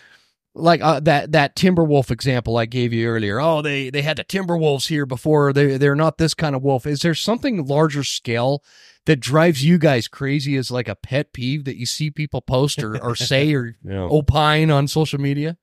like 0.53 0.81
uh, 0.81 0.99
that 1.01 1.31
that 1.33 1.55
timber 1.55 1.83
wolf 1.83 2.11
example 2.11 2.57
I 2.57 2.65
gave 2.65 2.93
you 2.93 3.07
earlier. 3.07 3.39
Oh, 3.41 3.61
they 3.61 3.89
they 3.89 4.01
had 4.01 4.17
the 4.17 4.23
timber 4.23 4.57
wolves 4.57 4.87
here 4.87 5.05
before. 5.05 5.51
They 5.53 5.77
they're 5.77 5.95
not 5.95 6.17
this 6.17 6.33
kind 6.33 6.55
of 6.55 6.61
wolf. 6.63 6.85
Is 6.85 7.01
there 7.01 7.15
something 7.15 7.65
larger 7.65 8.03
scale 8.03 8.63
that 9.05 9.19
drives 9.19 9.63
you 9.63 9.77
guys 9.77 10.07
crazy 10.07 10.55
as 10.55 10.71
like 10.71 10.87
a 10.87 10.95
pet 10.95 11.31
peeve 11.33 11.65
that 11.65 11.77
you 11.77 11.85
see 11.85 12.09
people 12.09 12.41
post 12.41 12.81
or, 12.81 12.97
or 13.03 13.15
say 13.15 13.53
or 13.55 13.75
Yeah. 13.83 14.07
opine 14.09 14.71
on 14.71 14.87
social 14.87 15.19
media? 15.19 15.57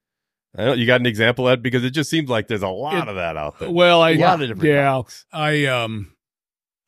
I 0.57 0.65
don't, 0.67 0.79
you 0.79 0.87
got 0.87 1.01
an 1.01 1.07
example 1.07 1.49
of 1.49 1.53
that 1.59 1.63
because 1.63 1.83
it 1.85 1.91
just 1.91 2.11
seems 2.11 2.29
like 2.29 2.47
there's 2.49 2.63
a 2.63 2.69
lot 2.69 3.07
It- 3.07 3.09
of 3.09 3.15
that 3.17 3.37
out 3.37 3.59
there. 3.59 3.71
well, 3.71 4.03
I 4.03 4.11
a 4.11 4.19
lot 4.19 4.43
of 4.43 4.49
different 4.49 4.65
yeah, 4.65 4.83
topics. 4.85 5.25
I 5.33 5.65
um, 5.67 6.13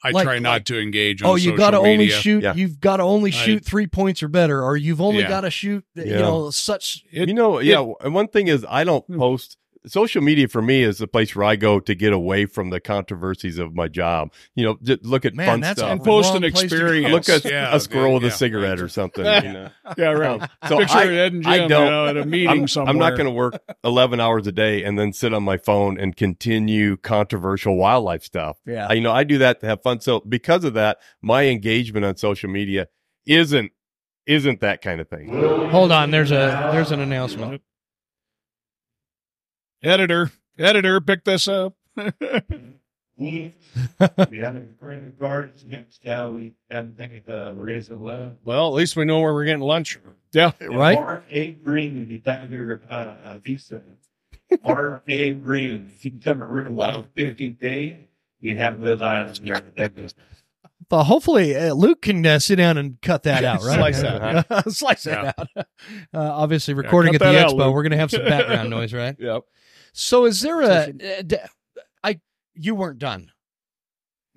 I 0.02 0.10
Like- 0.10 0.24
try 0.24 0.38
not 0.38 0.50
like- 0.50 0.64
to 0.66 0.78
engage. 0.78 1.22
on 1.22 1.30
Oh, 1.30 1.34
you 1.36 1.56
got 1.56 1.70
to 1.70 1.78
only 1.78 2.08
shoot. 2.10 2.42
Yeah. 2.42 2.54
You've 2.54 2.78
got 2.78 2.98
to 2.98 3.04
only 3.04 3.30
I- 3.30 3.34
shoot 3.34 3.64
three 3.64 3.86
points 3.86 4.22
or 4.22 4.28
better, 4.28 4.62
or 4.62 4.76
you've 4.76 5.00
only 5.00 5.20
Yeah. 5.22 5.28
got 5.28 5.40
to 5.42 5.50
shoot. 5.50 5.82
You 5.94 6.04
Yeah. 6.04 6.18
know, 6.18 6.50
such. 6.50 7.02
It- 7.10 7.28
you 7.28 7.34
know, 7.34 7.56
it- 7.58 7.64
yeah. 7.66 7.82
and 8.02 8.14
one 8.14 8.28
thing 8.28 8.48
is, 8.48 8.66
I 8.68 8.84
don't 8.84 9.04
Hmm. 9.06 9.16
post 9.18 9.56
social 9.86 10.22
media 10.22 10.48
for 10.48 10.62
me 10.62 10.82
is 10.82 10.98
the 10.98 11.06
place 11.06 11.34
where 11.36 11.44
I 11.44 11.56
go 11.56 11.78
to 11.80 11.94
get 11.94 12.12
away 12.12 12.46
from 12.46 12.70
the 12.70 12.80
controversies 12.80 13.58
of 13.58 13.74
my 13.74 13.88
job. 13.88 14.32
You 14.54 14.64
know, 14.64 14.78
just 14.82 15.04
look 15.04 15.24
at 15.24 15.34
Man, 15.34 15.46
fun 15.46 15.60
that's 15.60 15.80
stuff. 15.80 15.90
and 15.92 16.02
post 16.02 16.34
an 16.34 16.40
place 16.42 16.62
experience. 16.62 17.12
Look 17.12 17.28
at 17.28 17.44
Yeah, 17.44 17.74
a 17.74 17.80
squirrel 17.80 18.14
with 18.14 18.22
yeah, 18.22 18.28
a 18.30 18.32
cigarette 18.32 18.80
or 18.80 18.88
something. 18.88 19.24
You 19.24 19.52
know? 19.52 19.70
Yeah, 19.98 20.06
right. 20.12 20.40
Um, 20.42 20.48
so 20.68 20.78
Picture 20.78 20.96
I, 20.98 21.06
Ed 21.08 21.32
and 21.34 21.46
I 21.46 21.58
Jim 21.58 21.68
don't- 21.68 21.84
you 21.84 21.90
know, 21.90 22.06
at 22.06 22.16
a 22.16 22.24
meeting 22.26 22.48
I'm, 22.62 22.68
somewhere. 22.68 22.90
I'm 22.90 22.98
not 22.98 23.10
going 23.10 23.26
to 23.26 23.30
work 23.30 23.54
11 23.84 24.20
hours 24.20 24.46
a 24.46 24.52
day 24.52 24.82
and 24.84 24.98
then 24.98 25.12
sit 25.12 25.34
on 25.34 25.42
my 25.42 25.56
phone 25.58 25.98
and 25.98 26.16
continue 26.16 26.96
controversial 26.96 27.76
wildlife 27.76 28.24
stuff. 28.24 28.58
Yeah. 28.66 28.86
I, 28.88 28.94
you 28.94 29.00
know, 29.02 29.12
I 29.12 29.24
do 29.24 29.38
that 29.38 29.60
to 29.60 29.66
have 29.66 29.82
fun. 29.82 30.00
So 30.00 30.20
because 30.20 30.64
of 30.64 30.74
that, 30.74 30.98
my 31.20 31.44
engagement 31.46 32.04
on 32.06 32.16
social 32.16 32.48
media 32.50 32.88
isn't 33.26 33.72
isn't 34.26 34.60
that 34.60 34.80
kind 34.80 35.02
of 35.02 35.08
thing. 35.08 35.28
Hold 35.70 35.92
on. 35.92 36.10
There's 36.10 36.30
a 36.32 36.70
there's 36.72 36.90
an 36.92 37.00
announcement. 37.00 37.60
Editor, 39.84 40.30
editor, 40.58 40.98
pick 41.02 41.24
this 41.24 41.46
up. 41.46 41.74
we 43.18 43.52
haven't 44.08 44.80
printed 44.80 45.18
cards 45.20 45.62
against 45.62 46.02
how 46.06 46.30
we 46.30 46.54
haven't 46.70 46.96
think 46.96 47.28
of 47.28 47.58
raise 47.58 47.90
a 47.90 47.94
low. 47.94 48.32
Well, 48.44 48.68
at 48.68 48.72
least 48.72 48.96
we 48.96 49.04
know 49.04 49.20
where 49.20 49.34
we're 49.34 49.44
getting 49.44 49.60
lunch. 49.60 49.98
yeah. 50.32 50.52
Right? 50.60 50.98
RFA 50.98 51.62
Green, 51.62 52.08
the 52.08 52.18
Tiger 52.18 52.80
uh, 52.88 52.94
uh, 52.94 53.38
Visa. 53.44 53.82
RFA 54.50 55.44
Green, 55.44 55.92
if 55.94 56.02
you 56.06 56.12
come 56.12 56.40
a 56.40 56.46
real 56.46 56.72
low 56.72 57.04
50 57.14 57.50
day, 57.50 58.08
you 58.40 58.56
have 58.56 58.80
those 58.80 59.02
items 59.02 59.38
there. 59.40 59.60
That 59.76 59.94
goes. 59.94 60.14
But 60.88 61.04
hopefully, 61.04 61.54
uh, 61.54 61.74
Luke 61.74 62.00
can 62.00 62.24
uh, 62.24 62.38
sit 62.38 62.56
down 62.56 62.78
and 62.78 63.00
cut 63.02 63.24
that 63.24 63.44
out, 63.44 63.62
right? 63.62 63.94
Slice 63.94 64.00
that 64.00 64.64
Slice 64.72 65.02
that 65.04 65.38
out. 65.38 65.48
Uh, 65.56 65.64
obviously, 66.14 66.72
recording 66.72 67.12
cut 67.12 67.22
at 67.22 67.26
the 67.26 67.32
that 67.32 67.44
out, 67.46 67.52
expo, 67.52 67.58
Luke. 67.58 67.74
we're 67.74 67.82
going 67.82 67.92
to 67.92 67.98
have 67.98 68.10
some 68.10 68.24
background 68.24 68.70
noise, 68.70 68.94
right? 68.94 69.14
Yep. 69.18 69.44
So, 69.96 70.24
is 70.26 70.40
there 70.40 70.60
a? 70.60 70.92
uh, 70.92 71.36
I 72.02 72.20
you 72.54 72.74
weren't 72.74 72.98
done. 72.98 73.30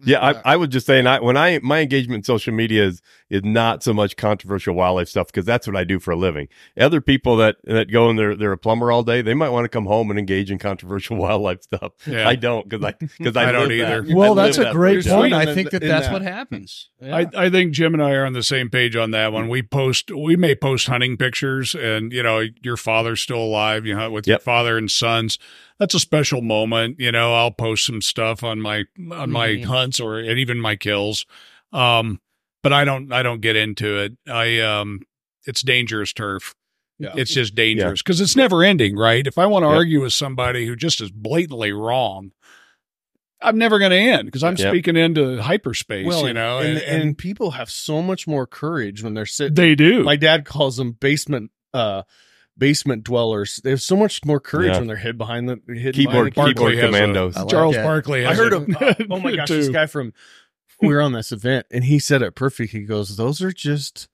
Yeah, 0.04 0.20
I, 0.24 0.54
I 0.54 0.56
would 0.56 0.70
just 0.70 0.86
say, 0.86 1.00
and 1.00 1.10
I, 1.10 1.20
when 1.20 1.38
I 1.38 1.60
my 1.64 1.80
engagement 1.80 2.18
in 2.20 2.24
social 2.24 2.54
media 2.54 2.86
is 2.86 3.02
is 3.30 3.44
not 3.44 3.82
so 3.84 3.94
much 3.94 4.16
controversial 4.16 4.76
wildlife 4.76 5.10
stuff 5.10 5.28
because 5.28 5.46
that's 5.46 5.66
what 5.66 5.76
I 5.76 5.84
do 5.84 6.00
for 6.00 6.12
a 6.12 6.16
living. 6.16 6.50
Other 6.80 7.02
people 7.02 7.36
that 7.38 7.58
that 7.64 7.92
go 7.92 8.10
and 8.10 8.18
they're 8.18 8.36
they're 8.36 8.52
a 8.52 8.58
plumber 8.58 8.92
all 8.92 9.02
day, 9.02 9.24
they 9.24 9.34
might 9.34 9.50
want 9.50 9.66
to 9.66 9.70
come 9.70 9.86
home 9.86 10.12
and 10.12 10.20
engage 10.20 10.52
in 10.52 10.60
controversial 10.60 11.18
wildlife 11.18 11.64
stuff. 11.64 11.94
Yeah. 12.06 12.30
I 12.30 12.36
don't 12.36 12.70
because 12.70 12.86
I 12.86 12.94
because 13.18 13.36
I, 13.38 13.50
I 13.50 13.52
don't 13.52 13.70
live 13.70 13.88
that. 13.88 14.04
either. 14.04 14.16
Well, 14.16 14.40
I 14.40 14.46
that's 14.46 14.58
a 14.60 14.66
that 14.66 14.74
great 14.74 15.04
point. 15.06 15.34
I 15.34 15.54
think 15.54 15.72
that 15.72 15.82
in 15.82 15.90
that's 15.90 16.08
that. 16.08 16.14
what 16.14 16.22
happens. 16.22 16.90
I, 17.02 17.28
I 17.36 17.50
think 17.50 17.74
Jim 17.74 17.94
and 17.94 18.04
I 18.04 18.14
are 18.14 18.26
on 18.26 18.34
the 18.34 18.44
same 18.44 18.70
page 18.70 18.96
on 18.96 19.12
that 19.12 19.32
one. 19.32 19.50
We 19.50 19.62
post, 19.62 20.12
we 20.12 20.36
may 20.36 20.56
post 20.56 20.88
hunting 20.88 21.16
pictures, 21.18 21.76
and 21.76 22.12
you 22.12 22.24
know, 22.24 22.44
your 22.62 22.78
father's 22.78 23.22
still 23.22 23.42
alive. 23.42 23.86
You 23.86 23.96
hunt 23.96 24.14
with 24.14 24.28
your 24.28 24.40
father 24.40 24.78
and 24.78 24.90
sons. 24.90 25.38
That's 25.80 25.94
a 25.94 26.00
special 26.00 26.42
moment. 26.42 27.00
You 27.00 27.12
know, 27.12 27.34
I'll 27.36 27.52
post 27.52 27.86
some 27.86 28.02
stuff 28.02 28.44
on 28.44 28.60
my 28.60 28.86
on 29.12 29.30
my 29.32 29.50
Mhm. 29.50 29.66
hunts 29.66 30.00
or 30.00 30.18
and 30.20 30.40
even 30.40 30.60
my 30.60 30.76
kills. 30.76 31.26
Um, 31.72 32.20
but 32.64 32.74
I 32.74 32.84
don't 32.86 33.12
I 33.14 33.22
don't 33.24 33.42
get 33.42 33.56
into 33.56 33.98
it. 34.00 34.14
I 34.28 34.60
um, 34.60 35.02
it's 35.46 35.62
dangerous 35.62 36.14
turf. 36.14 36.56
Yeah. 37.00 37.14
It's 37.16 37.32
just 37.32 37.54
dangerous 37.54 38.02
because 38.02 38.20
it's 38.22 38.36
never 38.36 38.64
ending, 38.64 38.98
right? 38.98 39.26
If 39.28 39.38
I 39.38 39.46
want 39.46 39.64
to 39.64 39.68
Yep. 39.68 39.76
argue 39.76 40.02
with 40.02 40.14
somebody 40.14 40.66
who 40.66 40.76
just 40.76 41.00
is 41.00 41.12
blatantly 41.12 41.72
wrong, 41.72 42.32
I'm 43.40 43.60
never 43.60 43.78
going 43.78 43.92
to 43.92 43.98
end 43.98 44.26
because 44.26 44.44
I'm 44.44 44.56
Yep. 44.56 44.72
speaking 44.72 44.96
into 44.96 45.40
hyperspace. 45.40 46.08
Well, 46.08 46.28
you 46.28 46.34
know, 46.34 46.58
and, 46.58 46.80
and, 46.80 47.16
people 47.18 47.52
have 47.52 47.70
so 47.70 48.02
much 48.02 48.26
more 48.26 48.48
courage 48.48 49.04
when 49.04 49.14
they're 49.14 49.28
sitting. 49.28 49.54
they 49.54 49.76
do. 49.76 50.04
my 50.04 50.16
dad 50.16 50.44
calls 50.46 50.78
them 50.78 50.94
basement 50.94 51.52
uh 51.74 52.02
basement 52.58 53.04
dwellers. 53.04 53.58
They 53.64 53.70
have 53.70 53.82
so 53.82 53.96
much 53.96 54.26
more 54.26 54.40
courage 54.40 54.72
Yeah. 54.72 54.80
when 54.80 54.88
they're 54.88 54.96
hid 54.98 55.18
behind 55.18 55.48
the 55.50 55.60
hid 55.74 55.96
Keyboard 55.96 56.34
behind 56.34 56.56
the 56.56 56.62
Barkley 56.62 56.74
keyboard 56.74 56.74
has 56.76 56.84
a- 56.84 56.88
commandos. 56.88 57.38
I 57.38 57.42
like 57.42 57.50
Charles 57.50 57.76
that. 57.76 57.84
Barkley. 57.84 58.26
I 58.26 58.30
Has 58.30 58.38
heard 58.38 58.54
a- 58.54 58.58
of 58.58 58.70
uh, 58.82 58.94
oh 59.12 59.20
my 59.20 59.36
gosh, 59.36 59.48
this 59.50 59.68
too. 59.68 59.74
guy 59.74 59.86
from 59.86 60.14
we 60.82 60.90
were 60.90 61.02
on 61.02 61.14
this 61.14 61.32
event 61.32 61.66
and 61.72 61.84
he 61.84 62.00
said 62.00 62.22
it 62.22 62.36
perfect. 62.36 62.72
He 62.72 62.82
goes, 62.82 63.16
"Those 63.18 63.42
are 63.42 63.52
just 63.52 64.08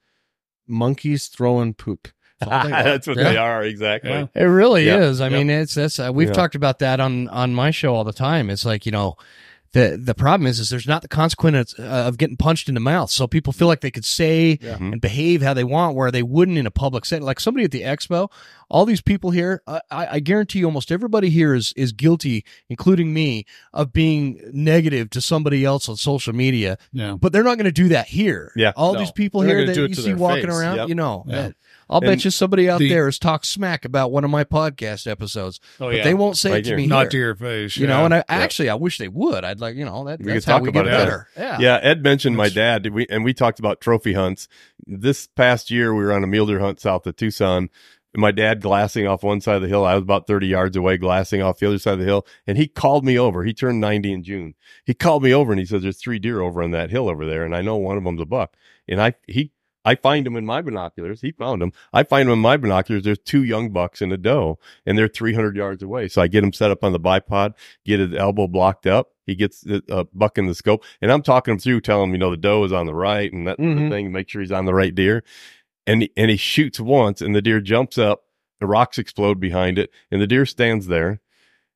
monkeys 0.68 1.28
throwing 1.28 1.74
poop." 1.74 2.08
That's 2.40 2.52
all 2.52 2.64
they 2.70 2.74
are. 2.76 2.84
that's 2.84 3.08
what 3.08 3.18
Yeah. 3.18 3.24
they 3.32 3.38
are 3.38 3.64
exactly. 3.64 4.10
Yeah. 4.12 4.28
It 4.36 4.44
really 4.46 4.86
Yeah. 4.86 5.02
is. 5.04 5.22
I 5.22 5.30
mean, 5.30 5.50
it's 5.50 5.76
that's 5.76 6.00
uh, 6.00 6.12
we've 6.14 6.28
Yeah. 6.30 6.34
talked 6.34 6.56
about 6.56 6.80
that 6.80 7.00
on 7.00 7.28
on 7.30 7.54
my 7.54 7.72
show 7.72 7.96
all 7.96 8.04
the 8.04 8.14
time. 8.14 8.50
It's 8.50 8.66
like 8.66 8.86
you 8.86 8.92
know, 8.92 9.16
the 9.74 10.00
the 10.02 10.14
problem 10.16 10.48
is 10.48 10.60
is 10.60 10.70
there's 10.70 10.88
not 10.88 11.02
the 11.02 11.08
consequence 11.08 11.74
uh, 11.78 11.84
of 11.84 12.18
getting 12.18 12.38
punched 12.38 12.68
in 12.70 12.76
the 12.76 12.80
mouth, 12.80 13.10
so 13.12 13.28
people 13.28 13.52
feel 13.54 13.68
like 13.68 13.82
they 13.82 13.92
could 13.92 14.06
say 14.06 14.58
Yeah. 14.62 14.78
And 14.78 15.02
behave 15.02 15.42
how 15.42 15.54
they 15.54 15.64
want, 15.64 15.96
where 15.96 16.12
they 16.12 16.24
wouldn't 16.24 16.58
in 16.58 16.66
a 16.66 16.72
public 16.72 17.06
setting. 17.06 17.26
Like 17.26 17.40
somebody 17.40 17.66
at 17.66 17.72
the 17.72 17.82
expo, 17.82 18.30
all 18.70 18.86
these 18.86 19.02
people 19.02 19.32
here, 19.32 19.62
I, 19.68 19.82
I 19.92 20.08
I 20.16 20.20
guarantee 20.20 20.60
you, 20.60 20.66
almost 20.66 20.92
everybody 20.92 21.30
here 21.30 21.54
is 21.54 21.74
is 21.76 21.92
guilty, 21.92 22.46
including 22.70 23.14
me, 23.14 23.46
of 23.74 23.92
being 23.94 24.40
negative 24.54 25.10
to 25.12 25.22
somebody 25.22 25.66
else 25.66 25.90
on 25.90 25.98
social 25.98 26.34
media. 26.34 26.78
Yeah. 26.92 27.18
But 27.20 27.34
they're 27.34 27.44
not 27.44 27.58
going 27.58 27.66
to 27.66 27.72
do 27.72 27.90
that 27.90 28.08
here. 28.08 28.52
Yeah. 28.56 28.74
all 28.76 28.94
No. 28.94 29.00
these 29.00 29.12
people 29.12 29.42
They're 29.42 29.58
here 29.60 29.68
that 29.68 29.76
you 29.90 29.96
see 29.96 30.14
walking 30.14 30.48
face. 30.48 30.56
around, 30.56 30.78
Yep. 30.78 30.88
you 30.90 30.96
know. 30.96 31.26
Yeah. 31.28 31.36
that- 31.42 31.56
I'll 31.90 32.02
bet 32.02 32.24
you 32.26 32.32
somebody 32.32 32.70
out 32.70 32.80
the- 32.80 32.90
there 32.90 33.06
has 33.06 33.20
talked 33.20 33.46
smack 33.46 33.86
about 33.86 34.12
one 34.12 34.24
of 34.24 34.30
my 34.32 34.44
podcast 34.44 35.06
episodes, 35.10 35.60
Oh 35.80 35.88
but 35.88 35.96
yeah. 35.98 36.04
they 36.04 36.14
won't 36.14 36.38
say 36.38 36.52
Right 36.52 36.60
it 36.60 36.64
to 36.64 36.70
here. 36.70 36.78
me 36.78 36.88
Not 36.88 37.02
here. 37.04 37.10
to 37.10 37.18
your 37.18 37.36
face. 37.36 37.78
you 37.78 37.88
yeah. 37.88 37.98
know, 37.98 38.06
and 38.06 38.14
I 38.14 38.24
actually 38.30 38.70
I 38.70 38.76
wish 38.76 38.98
they 38.98 39.08
would. 39.08 39.44
I'd 39.44 39.60
like 39.60 39.76
you 39.76 39.86
know 39.86 40.04
that 40.06 40.20
We 40.20 40.34
that's 40.34 40.46
could 40.46 40.52
how 40.52 40.58
talk 40.58 40.64
we 40.64 40.70
about 40.70 40.86
get 40.86 40.94
it 40.94 40.98
better. 40.98 41.28
Yeah. 41.38 41.58
Yeah, 41.60 41.80
Ed 41.82 42.04
mentioned 42.04 42.38
my 42.38 42.50
That's- 42.50 42.82
dad, 42.84 42.94
we, 42.94 43.06
and 43.10 43.24
we 43.24 43.34
talked 43.34 43.60
about 43.60 43.82
trophy 43.82 44.14
hunts. 44.14 44.48
This 44.86 45.28
past 45.28 45.72
year, 45.72 45.94
we 45.94 46.04
were 46.04 46.14
on 46.14 46.24
a 46.24 46.28
mule 46.28 46.46
deer 46.46 46.60
hunt 46.60 46.80
south 46.80 47.06
of 47.08 47.16
Tucson. 47.16 47.70
My 48.16 48.30
dad 48.32 48.62
glassing 48.62 49.08
off 49.08 49.24
one 49.24 49.42
side 49.42 49.56
of 49.56 49.64
the 49.64 49.68
hill. 49.68 49.84
I 49.86 49.96
was 49.96 50.04
about 50.04 50.28
30 50.28 50.46
yards 50.46 50.78
away, 50.78 50.98
glassing 50.98 51.42
off 51.42 51.58
the 51.58 51.66
other 51.66 51.80
side 51.80 51.94
of 51.94 52.00
the 52.00 52.06
hill. 52.06 52.28
And 52.46 52.60
he 52.60 52.68
called 52.68 53.04
me 53.04 53.18
over. 53.18 53.44
He 53.44 53.56
turned 53.56 53.82
90 53.82 54.14
in 54.14 54.24
June. 54.24 54.54
He 54.86 54.94
called 54.94 55.24
me 55.24 55.34
over 55.34 55.52
and 55.52 55.60
he 55.60 55.66
says, 55.66 55.82
There's 55.82 55.98
three 55.98 56.20
deer 56.20 56.40
over 56.40 56.62
on 56.62 56.70
that 56.72 56.92
hill 56.92 57.10
over 57.10 57.26
there. 57.26 57.44
And 57.44 57.56
I 57.56 57.62
know 57.64 57.76
one 57.78 57.98
of 57.98 58.04
them's 58.04 58.22
a 58.22 58.26
buck. 58.26 58.56
And 58.88 59.02
I, 59.02 59.16
he, 59.28 59.52
I 59.86 59.96
find 59.96 60.26
him 60.26 60.36
in 60.36 60.46
my 60.46 60.62
binoculars. 60.62 61.22
He 61.22 61.32
found 61.32 61.62
him. 61.62 61.74
I 61.92 62.04
find 62.04 62.28
him 62.30 62.34
in 62.34 62.40
my 62.40 62.58
binoculars. 62.58 63.04
There's 63.04 63.20
two 63.20 63.44
young 63.44 63.72
bucks 63.72 64.02
in 64.02 64.12
a 64.12 64.18
doe, 64.18 64.58
and 64.86 64.98
they're 64.98 65.08
300 65.08 65.56
yards 65.56 65.84
away. 65.84 66.08
So 66.08 66.22
I 66.22 66.28
get 66.28 66.44
him 66.44 66.54
set 66.54 66.72
up 66.72 66.84
on 66.84 66.94
the 66.94 67.00
bipod, 67.00 67.54
get 67.86 68.00
his 68.00 68.14
elbow 68.14 68.48
blocked 68.48 68.88
up. 68.88 69.10
He 69.26 69.36
gets 69.36 69.62
the 69.62 69.84
uh, 69.90 70.04
buck 70.14 70.38
in 70.38 70.48
the 70.48 70.56
scope, 70.56 70.84
and 71.02 71.12
I'm 71.12 71.22
talking 71.22 71.54
him 71.54 71.60
through, 71.60 71.82
telling 71.82 72.10
him, 72.10 72.14
you 72.14 72.20
know, 72.20 72.32
the 72.32 72.38
doe 72.38 72.64
is 72.64 72.74
on 72.74 72.86
the 72.86 72.94
right 72.96 73.32
and 73.32 73.48
that 73.48 73.58
Mhm. 73.58 73.90
thing. 73.90 74.12
Make 74.12 74.30
sure 74.30 74.42
he's 74.42 74.52
on 74.52 74.66
the 74.66 74.74
right 74.74 74.94
deer. 74.94 75.24
And 75.86 76.04
he, 76.04 76.12
and 76.16 76.32
he 76.32 76.38
shoots 76.38 76.80
once, 76.80 77.22
and 77.22 77.36
the 77.36 77.42
deer 77.42 77.60
jumps 77.60 77.98
up. 77.98 78.24
The 78.60 78.68
rocks 78.68 78.98
explode 78.98 79.40
behind 79.42 79.78
it, 79.78 79.90
and 80.12 80.22
the 80.22 80.28
deer 80.28 80.46
stands 80.46 80.88
there, 80.88 81.20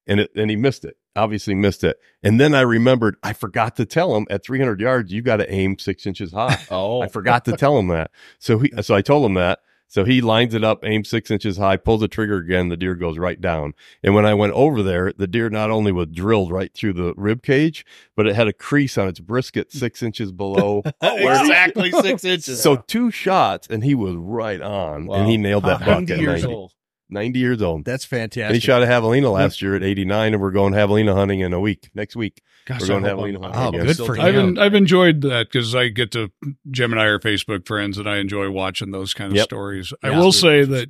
and 0.05 0.21
it 0.21 0.31
and 0.35 0.49
he 0.49 0.55
missed 0.55 0.85
it. 0.85 0.95
Obviously 1.17 1.55
missed 1.55 1.83
it. 1.83 1.97
And 2.23 2.39
then 2.39 2.53
I 2.55 2.61
remembered 2.61 3.15
I 3.23 3.33
forgot 3.33 3.75
to 3.77 3.85
tell 3.85 4.15
him 4.15 4.27
at 4.29 4.45
300 4.45 4.79
yards 4.79 5.11
you 5.11 5.21
got 5.21 5.37
to 5.37 5.51
aim 5.51 5.77
six 5.79 6.05
inches 6.05 6.31
high. 6.31 6.59
Oh, 6.71 7.01
I 7.01 7.07
forgot 7.07 7.45
to 7.45 7.53
tell 7.57 7.77
him 7.79 7.87
that. 7.87 8.11
So 8.39 8.59
he, 8.59 8.71
so 8.81 8.93
I 8.95 9.01
told 9.01 9.25
him 9.25 9.33
that. 9.35 9.59
So 9.89 10.03
he 10.03 10.19
lines 10.19 10.53
it 10.53 10.65
up, 10.65 10.83
aims 10.83 11.07
six 11.07 11.31
inches 11.31 11.55
high, 11.55 11.77
pulls 11.77 12.01
the 12.01 12.09
trigger 12.09 12.35
again. 12.39 12.67
The 12.67 12.75
deer 12.75 12.93
goes 12.93 13.17
right 13.17 13.39
down. 13.39 13.73
And 14.03 14.13
when 14.13 14.25
I 14.25 14.33
went 14.33 14.51
over 14.51 14.83
there, 14.83 15.13
the 15.15 15.27
deer 15.27 15.49
not 15.49 15.71
only 15.71 15.93
was 15.93 16.07
drilled 16.11 16.51
right 16.51 16.73
through 16.73 16.91
the 16.93 17.13
rib 17.15 17.41
cage, 17.41 17.85
but 18.13 18.27
it 18.27 18.35
had 18.35 18.49
a 18.49 18.53
crease 18.53 18.97
on 18.97 19.07
its 19.07 19.21
brisket 19.21 19.71
six 19.71 20.03
inches 20.03 20.33
below. 20.33 20.83
exactly 21.01 21.91
six 21.91 22.23
inches. 22.25 22.61
So 22.61 22.75
two 22.75 23.11
shots, 23.11 23.67
and 23.69 23.81
he 23.81 23.95
was 23.95 24.15
right 24.15 24.61
on, 24.61 25.07
Wow. 25.07 25.15
and 25.21 25.29
he 25.29 25.37
nailed 25.37 25.63
that 25.63 25.79
buck 25.79 25.87
90 25.87 26.13
at 26.13 26.19
years 26.19 26.41
90, 26.43 26.53
old. 26.55 26.73
90 27.09 27.39
years 27.39 27.61
old. 27.61 27.85
That's 27.85 28.11
And 28.11 28.33
he 28.33 28.59
shot 28.59 28.83
a 28.83 28.85
javelina 28.85 29.31
last 29.31 29.61
year 29.61 29.75
at 29.75 29.83
89, 29.83 30.33
and 30.33 30.41
we're 30.41 30.51
going 30.51 30.73
javelina 30.73 31.13
hunting 31.13 31.39
in 31.39 31.53
a 31.53 31.59
week, 31.59 31.89
next 31.95 32.15
week. 32.15 32.41
Gosh, 32.65 32.81
We're 32.81 32.87
going 32.87 33.03
I 33.05 33.07
to 33.07 33.09
have 33.09 33.19
I'm- 33.19 33.25
Lena 33.25 33.47
I 33.47 33.65
Oh, 33.65 33.67
I'm 33.67 33.71
good 33.85 33.93
still 33.93 34.05
for 34.07 34.19
I've 34.19 34.35
him. 34.35 34.39
it. 34.39 34.47
en- 34.49 34.57
I've 34.59 34.73
enjoyed 34.73 35.21
that 35.21 35.47
because 35.49 35.73
I 35.73 35.87
get 35.87 36.11
to 36.11 36.31
Jim 36.69 36.91
and 36.91 36.99
I 37.01 37.05
are 37.05 37.17
Facebook 37.19 37.65
friends, 37.65 37.97
and 37.97 38.09
I 38.09 38.17
enjoy 38.17 38.49
watching 38.51 38.91
those 38.91 39.13
kind 39.13 39.31
of 39.31 39.37
Yep. 39.37 39.45
stories. 39.45 39.93
I 40.03 40.09
will 40.19 40.33
say 40.33 40.63
that, 40.65 40.89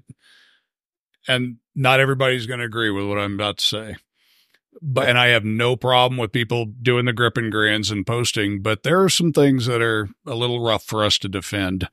and 1.28 1.58
not 1.76 2.00
everybody's 2.00 2.46
going 2.48 2.60
to 2.60 2.66
agree 2.66 2.90
with 2.90 3.06
what 3.06 3.20
I'm 3.20 3.36
about 3.36 3.58
to 3.60 3.66
say, 3.66 3.96
but 4.82 5.08
and 5.10 5.18
I 5.20 5.28
have 5.28 5.44
no 5.46 5.76
problem 5.76 6.18
with 6.18 6.32
people 6.32 6.66
doing 6.66 7.06
the 7.06 7.14
grip 7.14 7.38
and 7.38 7.52
grins 7.52 7.92
and 7.92 8.08
posting, 8.08 8.62
but 8.62 8.82
there 8.84 9.02
are 9.04 9.10
some 9.10 9.32
things 9.32 9.66
that 9.68 9.82
are 9.82 10.10
a 10.26 10.34
little 10.36 10.64
rough 10.64 10.84
for 10.84 11.04
us 11.04 11.18
to 11.20 11.30
defend 11.30 11.88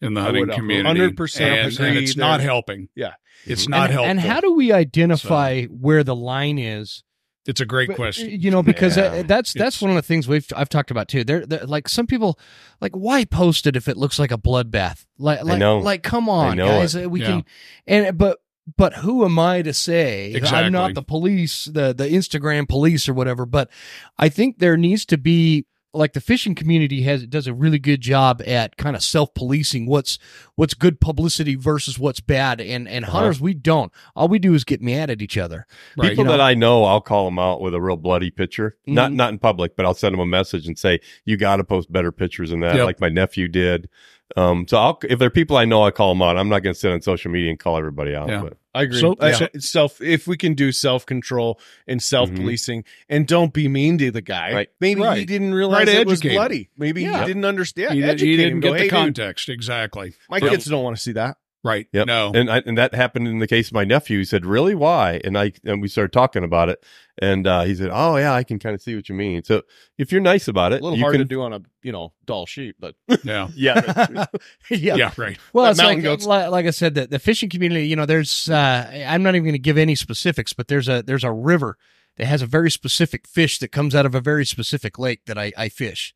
in 0.00 0.14
the 0.14 0.20
hunting 0.22 0.48
community. 0.48 1.00
100% 1.00 1.40
and, 1.40 1.72
agree 1.72 1.88
and 1.88 1.98
it's 1.98 2.16
not 2.16 2.40
helping. 2.40 2.88
Yeah. 2.94 3.14
It's 3.46 3.66
Mhm. 3.66 3.70
not 3.70 3.84
and, 3.84 3.92
helpful. 3.92 4.10
and 4.10 4.20
how 4.20 4.40
do 4.40 4.54
we 4.54 4.72
identify 4.72 5.64
where 5.64 6.02
the 6.04 6.16
line 6.16 6.58
is? 6.58 7.02
it's 7.48 7.60
a 7.60 7.64
great 7.64 7.86
But, 7.86 7.94
question. 7.94 8.40
You 8.40 8.50
know, 8.50 8.60
because 8.60 8.96
Yeah. 8.96 9.04
uh, 9.04 9.22
that's 9.22 9.52
that's 9.52 9.76
It's- 9.76 9.80
one 9.82 9.90
of 9.92 9.94
the 9.94 10.02
things 10.02 10.26
we've 10.26 10.48
I've 10.56 10.68
talked 10.68 10.90
about 10.90 11.06
too. 11.06 11.22
There, 11.22 11.46
there- 11.46 11.64
like 11.64 11.88
some 11.88 12.08
people, 12.08 12.40
like 12.80 12.90
why 12.90 13.24
post 13.24 13.68
it 13.68 13.76
if 13.76 13.86
it 13.86 13.96
looks 13.96 14.18
like 14.18 14.32
a 14.32 14.36
bloodbath? 14.36 15.06
Like, 15.16 15.44
like, 15.44 15.60
know. 15.60 15.78
like 15.78 16.02
come 16.02 16.28
on, 16.28 16.56
know 16.56 16.66
guys, 16.66 16.96
uh, 16.96 17.08
we 17.08 17.20
Yeah. 17.20 17.26
can. 17.26 17.44
And 17.86 18.18
but 18.18 18.38
but 18.76 18.94
who 18.94 19.24
am 19.24 19.38
I 19.38 19.62
to 19.62 19.72
say? 19.72 20.32
Exactly. 20.34 20.58
I'm 20.58 20.72
not 20.72 20.94
the 20.94 21.02
police, 21.02 21.66
the 21.66 21.94
the 21.94 22.08
Instagram 22.08 22.68
police 22.68 23.08
or 23.08 23.14
whatever. 23.14 23.46
But 23.46 23.70
I 24.18 24.28
think 24.28 24.58
there 24.58 24.76
needs 24.76 25.04
to 25.06 25.16
be 25.16 25.66
like 25.96 26.12
the 26.12 26.20
fishing 26.20 26.54
community 26.54 27.02
has 27.02 27.26
does 27.26 27.46
a 27.46 27.54
really 27.54 27.78
good 27.78 28.00
job 28.00 28.42
at 28.46 28.76
kind 28.76 28.94
of 28.94 29.02
self 29.02 29.32
policing 29.34 29.86
what's 29.86 30.18
what's 30.54 30.74
good 30.74 31.00
publicity 31.00 31.54
versus 31.54 31.98
what's 31.98 32.20
bad, 32.20 32.60
and 32.60 32.86
and 32.88 33.04
Uh-huh. 33.04 33.18
hunters 33.18 33.40
we 33.40 33.54
don't. 33.54 33.92
All 34.14 34.28
we 34.28 34.38
do 34.38 34.54
is 34.54 34.64
get 34.64 34.80
mad 34.82 35.10
at 35.10 35.20
each 35.22 35.36
other. 35.38 35.66
Right. 35.96 36.10
People 36.10 36.24
you 36.24 36.30
know. 36.30 36.36
that 36.36 36.40
I 36.40 36.54
know, 36.54 36.84
I'll 36.84 37.00
call 37.00 37.24
them 37.24 37.38
out 37.38 37.60
with 37.60 37.74
a 37.74 37.80
real 37.80 37.96
bloody 37.96 38.30
picture. 38.30 38.76
Not 38.86 39.10
Mhm. 39.10 39.14
not 39.14 39.32
in 39.32 39.38
public, 39.38 39.76
but 39.76 39.86
I'll 39.86 39.94
send 39.94 40.12
them 40.12 40.20
a 40.20 40.26
message 40.26 40.66
and 40.66 40.78
say, 40.78 41.00
"You 41.24 41.36
got 41.36 41.56
to 41.56 41.64
post 41.64 41.90
better 41.90 42.12
pictures 42.12 42.50
than 42.50 42.60
that." 42.60 42.76
Yep. 42.76 42.84
Like 42.86 43.00
my 43.00 43.08
nephew 43.08 43.48
did. 43.48 43.88
Um, 44.36 44.66
so 44.66 44.76
I'll, 44.76 44.98
if 45.08 45.18
there 45.18 45.28
are 45.28 45.30
people 45.30 45.56
I 45.56 45.64
know, 45.66 45.84
I 45.84 45.90
call 45.92 46.12
them 46.12 46.22
out. 46.22 46.36
I'm 46.36 46.48
not 46.48 46.60
going 46.60 46.74
to 46.74 46.78
sit 46.78 46.90
on 46.90 47.00
social 47.00 47.30
media 47.30 47.50
and 47.50 47.58
call 47.58 47.76
everybody 47.78 48.14
out. 48.14 48.28
Yeah. 48.28 48.42
But 48.42 48.56
I 48.74 48.82
agree. 48.82 49.00
So- 49.00 49.16
I- 49.20 49.32
so- 49.32 49.48
self, 49.58 50.00
if 50.00 50.26
we 50.26 50.36
can 50.36 50.54
do 50.54 50.72
self 50.72 51.06
control 51.06 51.60
and 51.86 52.02
self 52.02 52.34
policing, 52.34 52.84
and 53.08 53.26
don't 53.26 53.52
be 53.52 53.68
mean 53.68 53.98
to 53.98 54.10
the 54.10 54.20
guy. 54.22 54.52
Right. 54.52 54.68
Maybe 54.80 55.02
he 55.02 55.24
didn't 55.24 55.54
realize 55.54 55.84
Try 55.84 55.94
to 55.94 56.00
it 56.00 56.06
was 56.06 56.18
educate 56.20 56.30
him. 56.32 56.36
bloody. 56.38 56.70
Maybe 56.76 57.02
Yeah. 57.02 57.20
he 57.20 57.26
didn't 57.26 57.44
understand. 57.44 57.94
he, 57.94 58.00
did, 58.00 58.10
Educate 58.10 58.30
he 58.30 58.36
didn't 58.36 58.60
Go, 58.60 58.70
get 58.72 58.76
"Hey, 58.78 58.84
the 58.88 58.90
dude, 58.90 58.98
context 58.98 59.48
exactly. 59.48 60.14
My 60.28 60.38
Yep. 60.38 60.50
kids 60.50 60.64
don't 60.66 60.82
want 60.82 60.96
to 60.96 61.02
see 61.02 61.12
that. 61.12 61.36
Right. 61.64 61.88
Yep. 61.92 62.06
No. 62.06 62.30
And 62.32 62.48
I, 62.48 62.58
and 62.64 62.78
that 62.78 62.94
happened 62.94 63.26
in 63.26 63.40
the 63.40 63.46
case 63.48 63.68
of 63.68 63.72
my 63.72 63.82
nephew. 63.84 64.18
He 64.18 64.24
said, 64.24 64.46
"Really? 64.46 64.74
Why?" 64.76 65.20
And 65.24 65.36
I 65.36 65.52
and 65.64 65.82
we 65.82 65.88
started 65.88 66.12
talking 66.12 66.44
about 66.44 66.68
it, 66.68 66.84
and 67.18 67.44
uh, 67.46 67.62
he 67.64 67.74
said, 67.74 67.90
"Oh 67.92 68.16
yeah, 68.16 68.32
I 68.32 68.44
can 68.44 68.60
kind 68.60 68.74
of 68.74 68.80
see 68.80 68.94
what 68.94 69.08
you 69.08 69.16
mean." 69.16 69.42
So 69.42 69.62
if 69.98 70.12
you're 70.12 70.20
nice 70.20 70.46
about 70.46 70.72
it, 70.72 70.80
A 70.80 70.84
little 70.84 70.96
you 70.96 71.02
hard 71.02 71.14
can, 71.14 71.20
to 71.20 71.24
do 71.24 71.42
on 71.42 71.52
a 71.52 71.60
you 71.82 71.90
know 71.90 72.12
dull 72.24 72.46
sheet, 72.46 72.76
but 72.78 72.94
yeah. 73.24 73.48
Yeah, 73.56 73.80
that's 73.80 74.08
true. 74.08 74.76
yeah. 74.78 74.94
Yeah. 74.94 75.10
Right. 75.16 75.38
Well, 75.52 75.64
Like 75.64 75.72
it's 75.72 75.78
like, 75.82 76.02
goats. 76.02 76.26
like 76.26 76.50
like 76.50 76.66
I 76.66 76.70
said, 76.70 76.94
the, 76.94 77.08
the 77.08 77.18
fishing 77.18 77.48
community. 77.50 77.88
You 77.88 77.96
know, 77.96 78.06
there's. 78.06 78.48
Uh, 78.48 79.04
I'm 79.08 79.24
not 79.24 79.30
even 79.34 79.44
going 79.44 79.54
to 79.54 79.58
give 79.58 79.76
any 79.78 79.96
specifics, 79.96 80.52
but 80.52 80.68
there's 80.68 80.88
a 80.88 81.02
there's 81.02 81.24
a 81.24 81.32
river 81.32 81.78
that 82.16 82.26
has 82.26 82.42
a 82.42 82.46
very 82.46 82.70
specific 82.70 83.26
fish 83.26 83.58
that 83.58 83.72
comes 83.72 83.94
out 83.94 84.06
of 84.06 84.14
a 84.14 84.20
very 84.20 84.44
specific 84.46 84.98
lake 84.98 85.20
that 85.26 85.38
I, 85.38 85.52
I 85.56 85.68
fish, 85.68 86.14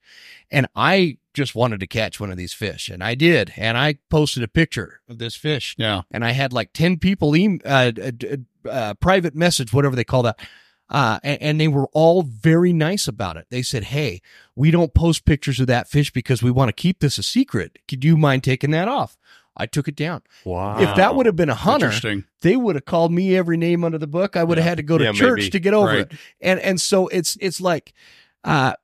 and 0.50 0.66
I 0.74 1.18
just 1.34 1.54
wanted 1.54 1.80
to 1.80 1.86
catch 1.86 2.18
one 2.18 2.30
of 2.30 2.36
these 2.36 2.52
fish, 2.52 2.88
and 2.88 3.02
I 3.04 3.14
did, 3.14 3.52
and 3.56 3.76
I 3.78 3.98
posted 4.08 4.42
a 4.42 4.48
picture 4.48 5.00
of 5.08 5.18
this 5.18 5.36
fish, 5.36 5.74
Yeah. 5.78 6.02
and 6.10 6.24
I 6.24 6.30
had 6.32 6.52
like 6.52 6.72
ten 6.72 6.98
people 6.98 7.34
em 7.34 7.60
uh, 7.64 7.92
uh, 8.02 8.68
uh, 8.68 8.94
private 8.94 9.34
message, 9.34 9.72
whatever 9.72 9.96
they 9.96 10.04
call 10.04 10.22
that. 10.24 10.38
Uh, 10.92 11.20
and, 11.22 11.40
and 11.40 11.60
they 11.60 11.68
were 11.68 11.86
all 11.92 12.22
very 12.22 12.72
nice 12.72 13.06
about 13.06 13.36
it. 13.36 13.46
They 13.48 13.62
said, 13.62 13.84
Hey, 13.84 14.20
we 14.56 14.72
don't 14.72 14.92
post 14.92 15.24
pictures 15.24 15.60
of 15.60 15.68
that 15.68 15.86
fish 15.88 16.10
because 16.12 16.42
we 16.42 16.50
want 16.50 16.68
to 16.68 16.72
keep 16.72 16.98
this 16.98 17.16
a 17.16 17.22
secret. 17.22 17.78
Could 17.86 18.04
you 18.04 18.16
mind 18.16 18.42
taking 18.42 18.72
that 18.72 18.88
off? 18.88 19.16
I 19.56 19.66
took 19.66 19.88
it 19.88 19.96
down. 19.96 20.22
wow. 20.44 20.78
If 20.80 20.94
that 20.96 21.14
would 21.16 21.26
have 21.26 21.36
been 21.36 21.50
a 21.50 21.54
hunter, 21.54 21.92
they 22.40 22.56
would 22.56 22.76
have 22.76 22.84
called 22.84 23.12
me 23.12 23.36
every 23.36 23.56
name 23.56 23.84
under 23.84 23.98
the 23.98 24.06
book. 24.06 24.36
I 24.36 24.44
would 24.44 24.58
have 24.58 24.66
had 24.66 24.76
to 24.78 24.82
go 24.82 24.96
to 24.96 25.04
Yeah, 25.04 25.12
church 25.12 25.38
maybe. 25.40 25.50
to 25.50 25.60
get 25.60 25.74
over 25.74 25.86
Right. 25.88 25.98
it. 26.00 26.12
And 26.40 26.60
and 26.60 26.80
so 26.80 27.08
it's 27.08 27.36
it's 27.40 27.60
like 27.60 27.92
uh 28.44 28.74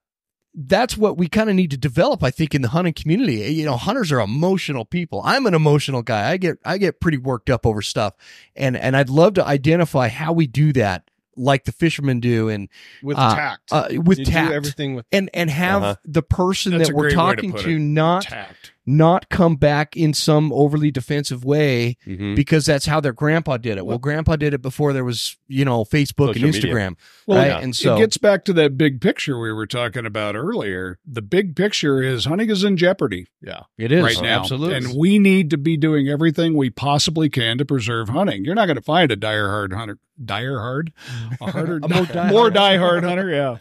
that's 0.58 0.96
what 0.96 1.18
we 1.18 1.28
kind 1.28 1.50
of 1.50 1.54
need 1.56 1.70
to 1.70 1.76
develop, 1.76 2.22
I 2.22 2.30
think, 2.30 2.54
in 2.54 2.62
the 2.62 2.68
hunting 2.68 2.94
community. 2.94 3.34
You 3.52 3.66
know, 3.66 3.76
hunters 3.76 4.10
are 4.10 4.20
emotional 4.20 4.86
people. 4.86 5.20
I'm 5.22 5.44
an 5.46 5.52
emotional 5.54 6.02
guy. 6.02 6.30
I 6.30 6.38
get 6.38 6.58
I 6.64 6.78
get 6.78 6.98
pretty 7.00 7.18
worked 7.18 7.50
up 7.50 7.66
over 7.66 7.82
stuff. 7.82 8.14
And 8.54 8.76
and 8.76 8.96
I'd 8.96 9.10
love 9.10 9.34
to 9.34 9.44
identify 9.46 10.08
how 10.08 10.32
we 10.32 10.46
do 10.46 10.72
that 10.72 11.10
like 11.36 11.64
the 11.64 11.72
fishermen 11.72 12.20
do 12.20 12.48
and 12.48 12.70
with 13.02 13.18
Uh, 13.18 13.34
tact. 13.34 13.70
uh, 13.70 13.88
with 14.02 14.18
You 14.20 14.24
tact. 14.24 14.48
do 14.48 14.54
everything 14.54 14.94
with 14.94 15.04
and 15.12 15.28
and 15.34 15.50
have 15.50 15.82
Uh-huh. 15.82 15.96
the 16.06 16.22
person 16.22 16.72
That's 16.78 16.88
that 16.88 16.94
we're 16.96 17.10
great 17.10 17.16
way 17.18 17.34
to 17.36 17.36
talking 17.42 17.52
to, 17.64 17.78
not 17.78 18.22
Tact. 18.22 18.72
Not 18.88 19.28
come 19.28 19.56
back 19.56 19.96
in 19.96 20.14
some 20.14 20.52
overly 20.52 20.92
defensive 20.92 21.44
way 21.44 21.96
Mhm. 22.06 22.36
because 22.36 22.64
that's 22.66 22.86
how 22.86 23.00
their 23.00 23.12
grandpa 23.12 23.56
did 23.56 23.78
it. 23.78 23.84
Well, 23.84 23.98
grandpa 23.98 24.36
did 24.36 24.54
it 24.54 24.62
before 24.62 24.92
there 24.92 25.04
was, 25.04 25.36
you 25.48 25.64
know, 25.64 25.84
Facebook 25.84 26.28
Social 26.34 26.44
and 26.44 26.54
media. 26.54 26.72
Instagram. 26.74 26.96
Well, 27.26 27.38
right? 27.38 27.48
yeah. 27.48 27.58
And 27.58 27.74
so 27.74 27.96
it 27.96 27.98
gets 27.98 28.16
back 28.16 28.44
to 28.44 28.52
that 28.52 28.78
big 28.78 29.00
picture 29.00 29.38
we 29.40 29.52
were 29.52 29.66
talking 29.66 30.06
about 30.06 30.36
earlier. 30.36 30.98
The 31.04 31.20
big 31.22 31.56
picture 31.56 32.00
is 32.00 32.26
hunting 32.26 32.48
is 32.48 32.62
in 32.62 32.76
jeopardy 32.76 33.26
yeah. 33.42 33.62
it 33.76 33.90
is 33.90 34.04
right 34.04 34.22
now. 34.22 34.40
absolutely. 34.40 34.76
And 34.76 34.96
we 34.96 35.18
need 35.18 35.50
to 35.50 35.58
be 35.58 35.76
doing 35.76 36.08
everything 36.08 36.56
we 36.56 36.70
possibly 36.70 37.28
can 37.28 37.58
to 37.58 37.64
preserve 37.64 38.08
hunting. 38.10 38.44
You're 38.44 38.54
not 38.54 38.66
going 38.66 38.76
to 38.76 38.82
find 38.82 39.10
a 39.10 39.16
dire 39.16 39.48
hard 39.48 39.72
hunter, 39.72 39.98
dire 40.24 40.60
hard, 40.60 40.92
a 41.40 41.50
harder, 41.50 41.80
A 41.82 41.88
more 41.88 42.04
diehard. 42.04 42.28
more 42.30 42.50
die 42.50 42.76
hard 42.76 43.02
hunter. 43.02 43.28
Yeah. 43.30 43.56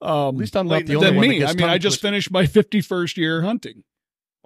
Um, 0.00 0.28
At 0.28 0.34
least 0.36 0.56
I'm 0.56 0.68
not 0.68 0.86
the 0.86 0.96
only 0.96 1.06
than 1.08 1.16
one 1.16 1.24
that 1.26 1.28
me. 1.30 1.38
gets 1.40 1.52
I 1.52 1.54
mean, 1.56 1.68
I 1.68 1.78
just 1.78 2.00
twisted. 2.00 2.08
finished 2.08 2.30
my 2.30 2.44
51st 2.44 3.16
year 3.16 3.42
hunting, 3.42 3.82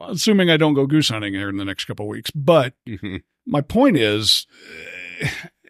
assuming 0.00 0.50
I 0.50 0.56
don't 0.56 0.74
go 0.74 0.86
goose 0.86 1.08
hunting 1.08 1.34
here 1.34 1.48
in 1.48 1.56
the 1.56 1.64
next 1.64 1.84
couple 1.86 2.06
of 2.06 2.10
weeks. 2.10 2.30
But 2.30 2.74
Mhm. 2.88 3.22
my 3.46 3.60
point 3.60 3.96
is 3.96 4.46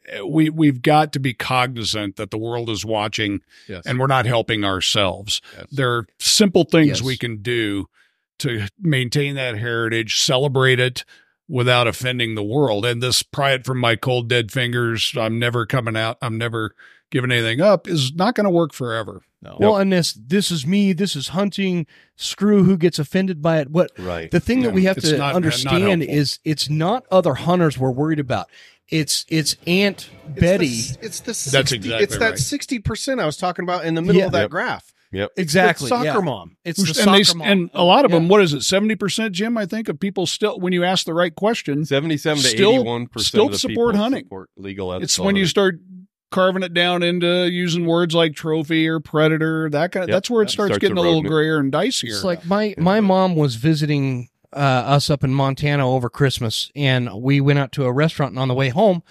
eh, 0.09 0.21
we 0.23 0.51
we've 0.51 0.83
got 0.83 1.13
to 1.13 1.21
be 1.21 1.35
cognizant 1.35 2.17
that 2.17 2.31
the 2.31 2.39
world 2.39 2.69
is 2.71 2.85
watching 2.85 3.41
Yes. 3.69 3.85
and 3.87 3.99
we're 3.99 4.07
not 4.07 4.27
helping 4.27 4.65
ourselves. 4.65 5.41
Yes. 5.57 5.67
There 5.71 5.91
are 5.93 6.07
simple 6.19 6.65
things 6.65 6.89
Yes. 6.99 7.03
we 7.03 7.17
can 7.17 7.39
do 7.43 7.87
to 8.41 8.67
maintain 8.81 9.35
that 9.37 9.59
heritage, 9.59 10.19
celebrate 10.19 10.81
it 10.81 11.05
without 11.49 11.87
offending 11.87 12.35
the 12.35 12.43
world. 12.45 12.87
And 12.87 13.03
this 13.03 13.23
pry 13.23 13.53
it 13.53 13.65
from 13.67 13.79
my 13.79 13.97
cold 13.97 14.29
dead 14.29 14.51
fingers, 14.51 15.13
I'm 15.17 15.39
never 15.39 15.67
coming 15.67 15.97
out, 15.97 16.17
I'm 16.23 16.39
never 16.39 16.75
giving 17.11 17.33
anything 17.33 17.61
up 17.61 17.89
is 17.89 18.15
not 18.15 18.35
going 18.37 18.45
to 18.45 18.51
work 18.51 18.73
forever. 18.73 19.23
No. 19.43 19.57
well, 19.59 19.77
and 19.77 19.93
this 19.93 20.13
this 20.13 20.51
is 20.51 20.67
me, 20.67 20.93
this 20.93 21.17
is 21.17 21.29
hunting. 21.29 21.87
Screw 22.17 22.65
who 22.65 22.77
gets 22.77 22.99
offended 22.99 23.41
by 23.41 23.61
it. 23.61 23.71
What 23.71 23.91
right. 23.99 24.31
the 24.31 24.41
thing 24.41 24.63
that 24.63 24.75
we 24.75 24.85
have 24.85 24.99
it's 24.99 25.09
to 25.11 25.17
not- 25.19 25.25
uh, 25.25 25.27
not 25.29 25.37
understand 25.37 26.03
helpful. 26.03 26.19
is 26.19 26.39
it's 26.45 26.69
not 26.69 27.05
other 27.11 27.35
hunters 27.35 27.79
we're 27.79 27.91
worried 27.91 28.21
about. 28.21 28.49
It's 28.89 29.25
it's 29.29 29.57
Aunt 29.67 30.11
Betty. 30.29 30.67
It's 30.67 30.97
the, 30.97 31.07
it's 31.07 31.21
the 31.21 31.35
60, 31.35 31.57
That's 31.57 31.73
exactly 31.73 32.05
It's 32.05 32.19
that 32.19 32.31
right. 32.31 32.39
sixty 32.39 32.79
percent 32.81 33.21
I 33.21 33.27
was 33.27 33.37
talking 33.37 33.63
about 33.63 33.85
in 33.85 33.95
the 33.95 34.03
middle 34.03 34.21
Yeah. 34.21 34.27
of 34.27 34.33
that 34.33 34.41
Yep. 34.43 34.51
graph. 34.51 34.93
Yep. 35.13 35.31
exactly. 35.37 35.87
The 35.87 35.89
soccer 35.89 36.05
yeah. 36.07 36.19
mom. 36.25 36.57
It's 36.65 36.79
Who's- 36.81 36.97
the 36.97 37.11
and, 37.11 37.25
they, 37.25 37.35
mom. 37.37 37.49
and 37.49 37.71
a 37.75 37.83
lot 37.83 38.05
of 38.05 38.13
Yeah. 38.13 38.19
them, 38.19 38.29
what 38.29 38.43
is 38.43 38.53
it, 38.55 38.59
70%, 38.63 39.33
Jim? 39.33 39.59
I 39.59 39.67
think 39.67 39.89
of 39.89 39.99
people 39.99 40.25
still, 40.25 40.61
when 40.61 40.73
you 40.73 40.85
ask 40.85 41.05
the 41.05 41.15
right 41.15 41.35
question, 41.35 41.85
Seventy-seven 41.85 42.41
to 42.45 42.49
Still- 42.49 42.71
eighty-one 42.75 43.09
percent 43.09 43.27
still 43.27 43.47
of 43.47 43.53
the 43.53 43.59
support 43.59 43.95
people 43.95 44.03
hunting. 44.05 44.25
support 44.27 44.51
legal. 44.57 44.93
it's 44.95 45.19
when 45.19 45.35
you 45.35 45.47
start 45.47 45.81
carving 46.31 46.63
it 46.63 46.73
down 46.75 47.03
into 47.03 47.49
using 47.51 47.87
words 47.87 48.15
like 48.15 48.35
trophy 48.35 48.89
or 48.89 49.01
predator, 49.01 49.69
that 49.71 49.93
kind 49.93 50.05
of, 50.05 50.09
Yep. 50.09 50.15
that's 50.17 50.31
where 50.31 50.43
it 50.43 50.47
That 50.47 50.53
starts, 50.53 50.69
starts 50.71 50.81
getting 50.81 50.97
a 50.97 51.01
little 51.03 51.23
grayer 51.23 51.59
and 51.59 51.73
dicier. 51.73 52.09
It's 52.11 52.25
like 52.25 52.45
my 52.47 52.75
my 52.79 53.01
mom 53.01 53.35
was 53.37 53.57
visiting 53.57 54.29
uh, 54.53 54.57
us 54.59 55.11
up 55.11 55.23
in 55.23 55.33
Montana 55.33 55.89
over 55.89 56.09
Christmas, 56.11 56.71
and 56.75 57.09
we 57.23 57.41
went 57.41 57.59
out 57.59 57.73
to 57.73 57.85
a 57.85 57.93
restaurant. 57.93 58.33
And 58.33 58.39
on 58.41 58.49
the 58.49 58.55
way 58.55 58.69
home, 58.71 59.03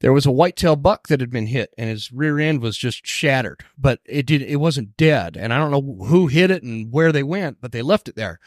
there 0.00 0.12
was 0.12 0.26
a 0.26 0.30
whitetail 0.32 0.76
buck 0.76 1.08
that 1.08 1.20
had 1.20 1.30
been 1.30 1.46
hit, 1.46 1.72
and 1.78 1.88
his 1.88 2.12
rear 2.12 2.38
end 2.38 2.60
was 2.60 2.76
just 2.76 3.06
shattered, 3.06 3.64
but 3.78 4.00
it 4.04 4.26
did 4.26 4.42
it 4.42 4.56
wasn't 4.56 4.96
dead. 4.96 5.36
And 5.36 5.52
I 5.52 5.58
don't 5.58 5.70
know 5.70 6.04
who 6.06 6.26
hit 6.26 6.50
it 6.50 6.62
and 6.62 6.92
where 6.92 7.12
they 7.12 7.22
went, 7.22 7.58
but 7.60 7.72
they 7.72 7.82
left 7.82 8.08
it 8.08 8.16
there. 8.16 8.38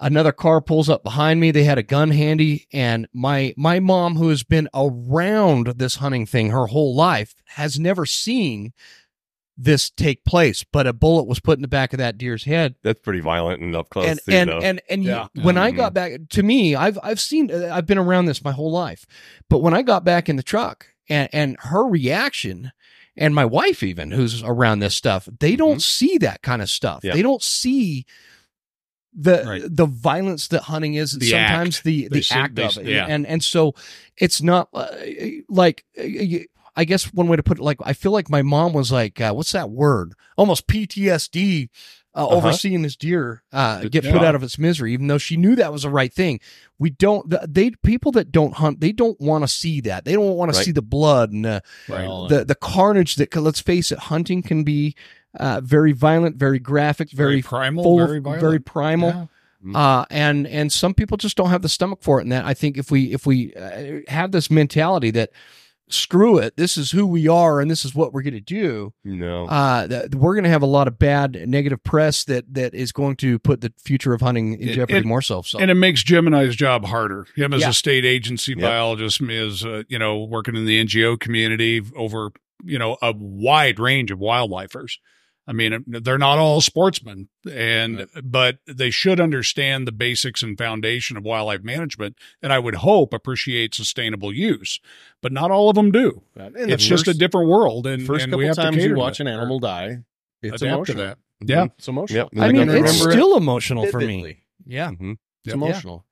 Another 0.00 0.30
car 0.32 0.60
pulls 0.60 0.88
up 0.88 1.02
behind 1.02 1.40
me. 1.40 1.50
They 1.50 1.64
had 1.64 1.78
a 1.78 1.82
gun 1.82 2.10
handy, 2.10 2.68
and 2.72 3.08
my 3.12 3.52
my 3.56 3.80
mom, 3.80 4.14
who 4.16 4.28
has 4.28 4.44
been 4.44 4.68
around 4.74 5.66
this 5.76 5.96
hunting 5.96 6.24
thing 6.24 6.50
her 6.50 6.66
whole 6.66 6.94
life, 6.94 7.34
has 7.46 7.80
never 7.80 8.06
seen 8.06 8.72
this 9.56 9.90
take 9.90 10.24
place. 10.24 10.62
But 10.62 10.86
a 10.86 10.92
bullet 10.92 11.26
was 11.26 11.40
put 11.40 11.58
in 11.58 11.62
the 11.62 11.68
back 11.68 11.92
of 11.92 11.98
that 11.98 12.16
deer's 12.16 12.44
head, 12.44 12.76
that's 12.84 13.00
pretty 13.00 13.18
violent 13.18 13.60
and 13.60 13.74
up 13.74 13.90
close. 13.90 14.06
and 14.06 14.20
too, 14.24 14.32
and 14.32 14.48
though. 14.50 14.58
and 14.60 14.80
and 14.88 15.04
you- 15.04 15.28
when 15.42 15.58
I 15.58 15.72
Mhm. 15.72 15.76
got 15.76 15.94
back 15.94 16.12
to 16.28 16.42
me, 16.44 16.76
I've 16.76 16.98
I've 17.02 17.18
seen 17.18 17.50
uh, 17.50 17.68
I've 17.72 17.86
been 17.86 17.98
around 17.98 18.26
this 18.26 18.44
my 18.44 18.52
whole 18.52 18.70
life, 18.70 19.04
but 19.50 19.62
when 19.62 19.74
I 19.74 19.82
got 19.82 20.04
back 20.04 20.28
in 20.28 20.36
the 20.36 20.44
truck 20.44 20.86
and 21.08 21.28
and 21.32 21.56
her 21.58 21.84
reaction, 21.84 22.70
and 23.16 23.34
my 23.34 23.44
wife 23.44 23.82
even 23.82 24.12
who's 24.12 24.44
around 24.44 24.78
this 24.78 24.94
stuff, 24.94 25.28
they 25.40 25.56
don't 25.56 25.82
see 25.82 26.18
that 26.18 26.42
kind 26.42 26.62
of 26.62 26.70
stuff. 26.70 27.00
Yeah. 27.02 27.14
They 27.14 27.22
don't 27.22 27.42
see 27.42 28.06
the 29.14 29.44
Right. 29.46 29.62
the 29.66 29.86
violence 29.86 30.48
that 30.48 30.62
hunting 30.62 30.94
is. 30.94 31.12
The 31.12 31.30
sometimes 31.30 31.76
act. 31.76 31.84
the 31.84 32.08
They 32.08 32.18
the 32.18 32.22
see- 32.22 32.34
act 32.34 32.54
they- 32.56 32.64
of 32.64 32.78
it, 32.78 32.86
yeah. 32.86 33.06
and 33.08 33.26
and 33.26 33.42
so 33.42 33.74
it's 34.16 34.42
not 34.42 34.68
uh, 34.74 34.86
like. 35.48 35.84
uh, 35.98 36.38
I 36.76 36.84
guess 36.84 37.12
one 37.12 37.26
way 37.26 37.36
to 37.36 37.42
put 37.42 37.58
it, 37.58 37.62
like 37.62 37.78
I 37.82 37.92
feel 37.92 38.12
like 38.12 38.30
my 38.30 38.42
mom 38.42 38.72
was 38.72 38.92
like, 38.92 39.20
uh, 39.20 39.32
"What's 39.32 39.50
that 39.50 39.68
word?" 39.68 40.12
Almost 40.36 40.68
PTSD 40.68 41.70
uh, 42.14 42.24
Uh-huh. 42.24 42.36
overseeing 42.36 42.82
this 42.82 42.94
deer 42.94 43.42
uh, 43.52 43.80
get 43.88 44.04
Yeah. 44.04 44.12
put 44.12 44.22
out 44.22 44.36
of 44.36 44.44
its 44.44 44.60
misery, 44.60 44.92
even 44.92 45.08
though 45.08 45.18
she 45.18 45.36
knew 45.36 45.56
that 45.56 45.72
was 45.72 45.82
the 45.82 45.90
right 45.90 46.14
thing. 46.14 46.38
We 46.78 46.90
don't. 46.90 47.28
the- 47.30 47.48
They 47.50 47.72
people 47.82 48.12
that 48.12 48.30
don't 48.30 48.54
hunt, 48.54 48.78
they 48.80 48.92
don't 48.92 49.20
want 49.20 49.42
to 49.42 49.48
see 49.48 49.80
that. 49.82 50.04
They 50.04 50.12
don't 50.12 50.36
want 50.36 50.54
to 50.54 50.62
see 50.62 50.70
the 50.70 50.80
blood 50.82 51.32
and 51.32 51.44
uh, 51.46 51.60
Right. 51.88 52.06
the 52.28 52.44
the 52.44 52.54
carnage 52.54 53.16
that. 53.16 53.34
Let's 53.34 53.60
face 53.60 53.90
it, 53.90 53.98
hunting 53.98 54.42
can 54.42 54.62
be 54.62 54.94
uh, 55.38 55.60
very 55.62 55.92
violent, 55.92 56.36
very 56.36 56.58
graphic, 56.58 57.10
very, 57.10 57.32
very 57.36 57.42
primal, 57.42 57.82
full, 57.84 57.98
very 57.98 58.18
violent. 58.18 58.40
very 58.40 58.58
primal. 58.60 59.28
Yeah. 59.64 59.78
Uh, 60.00 60.04
and 60.10 60.46
and 60.46 60.72
some 60.72 60.94
people 60.94 61.16
just 61.16 61.36
don't 61.36 61.50
have 61.50 61.62
the 61.62 61.68
stomach 61.68 61.98
for 62.02 62.18
it. 62.20 62.22
And 62.22 62.32
that 62.32 62.44
I 62.44 62.54
think 62.54 62.76
if 62.78 62.90
we 62.90 63.12
if 63.12 63.26
we 63.26 63.52
uh, 63.54 64.00
have 64.08 64.30
this 64.32 64.50
mentality 64.50 65.10
that 65.12 65.30
screw 65.90 66.36
it, 66.38 66.56
this 66.56 66.76
is 66.76 66.90
who 66.90 67.06
we 67.06 67.26
are 67.28 67.60
and 67.60 67.70
this 67.70 67.84
is 67.84 67.94
what 67.94 68.12
we're 68.12 68.22
going 68.22 68.34
to 68.34 68.40
do, 68.40 68.92
no. 69.04 69.46
uh, 69.46 69.86
th- 69.88 70.10
we're 70.14 70.34
going 70.34 70.44
to 70.44 70.50
have 70.50 70.60
a 70.62 70.66
lot 70.66 70.86
of 70.86 70.98
bad 70.98 71.48
negative 71.48 71.82
press 71.82 72.24
that 72.24 72.52
that 72.54 72.74
is 72.74 72.92
going 72.92 73.16
to 73.16 73.38
put 73.38 73.60
the 73.62 73.72
future 73.82 74.12
of 74.12 74.20
hunting 74.20 74.52
in 74.60 74.68
It- 74.68 74.74
jeopardy 74.74 74.98
it- 74.98 75.04
more 75.06 75.22
so. 75.22 75.42
So 75.42 75.58
And 75.58 75.70
it 75.70 75.74
makes 75.74 76.02
Jim 76.04 76.26
and 76.26 76.36
I's 76.36 76.54
job 76.54 76.84
harder. 76.84 77.26
Him 77.34 77.52
as 77.54 77.62
Yeah. 77.62 77.70
a 77.70 77.72
state 77.72 78.04
agency 78.04 78.52
Yep. 78.52 78.60
biologist, 78.60 79.20
me 79.22 79.36
as 79.38 79.64
uh, 79.64 79.82
you 79.88 79.98
know 79.98 80.22
working 80.24 80.54
in 80.56 80.66
the 80.66 80.78
NGO 80.84 81.18
community 81.18 81.82
over 81.96 82.30
you 82.62 82.78
know 82.78 82.96
a 83.02 83.12
wide 83.16 83.80
range 83.80 84.10
of 84.10 84.18
wildlifers. 84.18 84.98
I 85.48 85.52
mean, 85.54 85.82
they're 85.86 86.18
not 86.18 86.36
all 86.38 86.60
sportsmen, 86.60 87.30
and 87.50 88.06
but 88.22 88.58
they 88.66 88.90
should 88.90 89.18
understand 89.18 89.88
the 89.88 89.92
basics 89.92 90.42
and 90.42 90.58
foundation 90.58 91.16
of 91.16 91.24
wildlife 91.24 91.62
management, 91.62 92.16
and 92.42 92.52
I 92.52 92.58
would 92.58 92.74
hope 92.76 93.14
appreciate 93.14 93.74
sustainable 93.74 94.30
use. 94.30 94.78
But 95.22 95.32
not 95.32 95.50
all 95.50 95.70
of 95.70 95.74
them 95.74 95.90
do. 95.90 96.22
And 96.36 96.54
It's 96.54 96.84
the 96.84 96.88
just 96.90 97.08
a 97.08 97.14
different 97.14 97.48
world, 97.48 97.86
and, 97.86 98.06
first 98.06 98.24
and 98.24 98.32
couple 98.32 98.40
we 98.40 98.46
have 98.46 98.56
times 98.56 98.76
to 98.76 98.82
you 98.82 98.94
watch 98.94 99.20
an 99.20 99.26
animal 99.26 99.58
die, 99.58 100.00
it's 100.42 100.60
Adapt 100.60 100.60
to 100.60 100.66
emotional. 100.92 101.04
that. 101.06 101.18
Yeah. 101.40 101.64
it's 101.78 101.88
emotional. 101.88 102.28
Yep. 102.34 102.42
I 102.42 102.52
mean, 102.52 102.68
Remember 102.68 102.84
it's 102.90 103.00
it 103.06 103.10
still 103.12 103.36
emotional 103.36 103.86
for 103.86 104.00
me. 104.00 104.06
vividly. 104.06 104.44
Yeah. 104.66 104.90
Mhm. 104.90 105.12
It's 105.12 105.20
Yep. 105.46 105.54
emotional. 105.54 106.04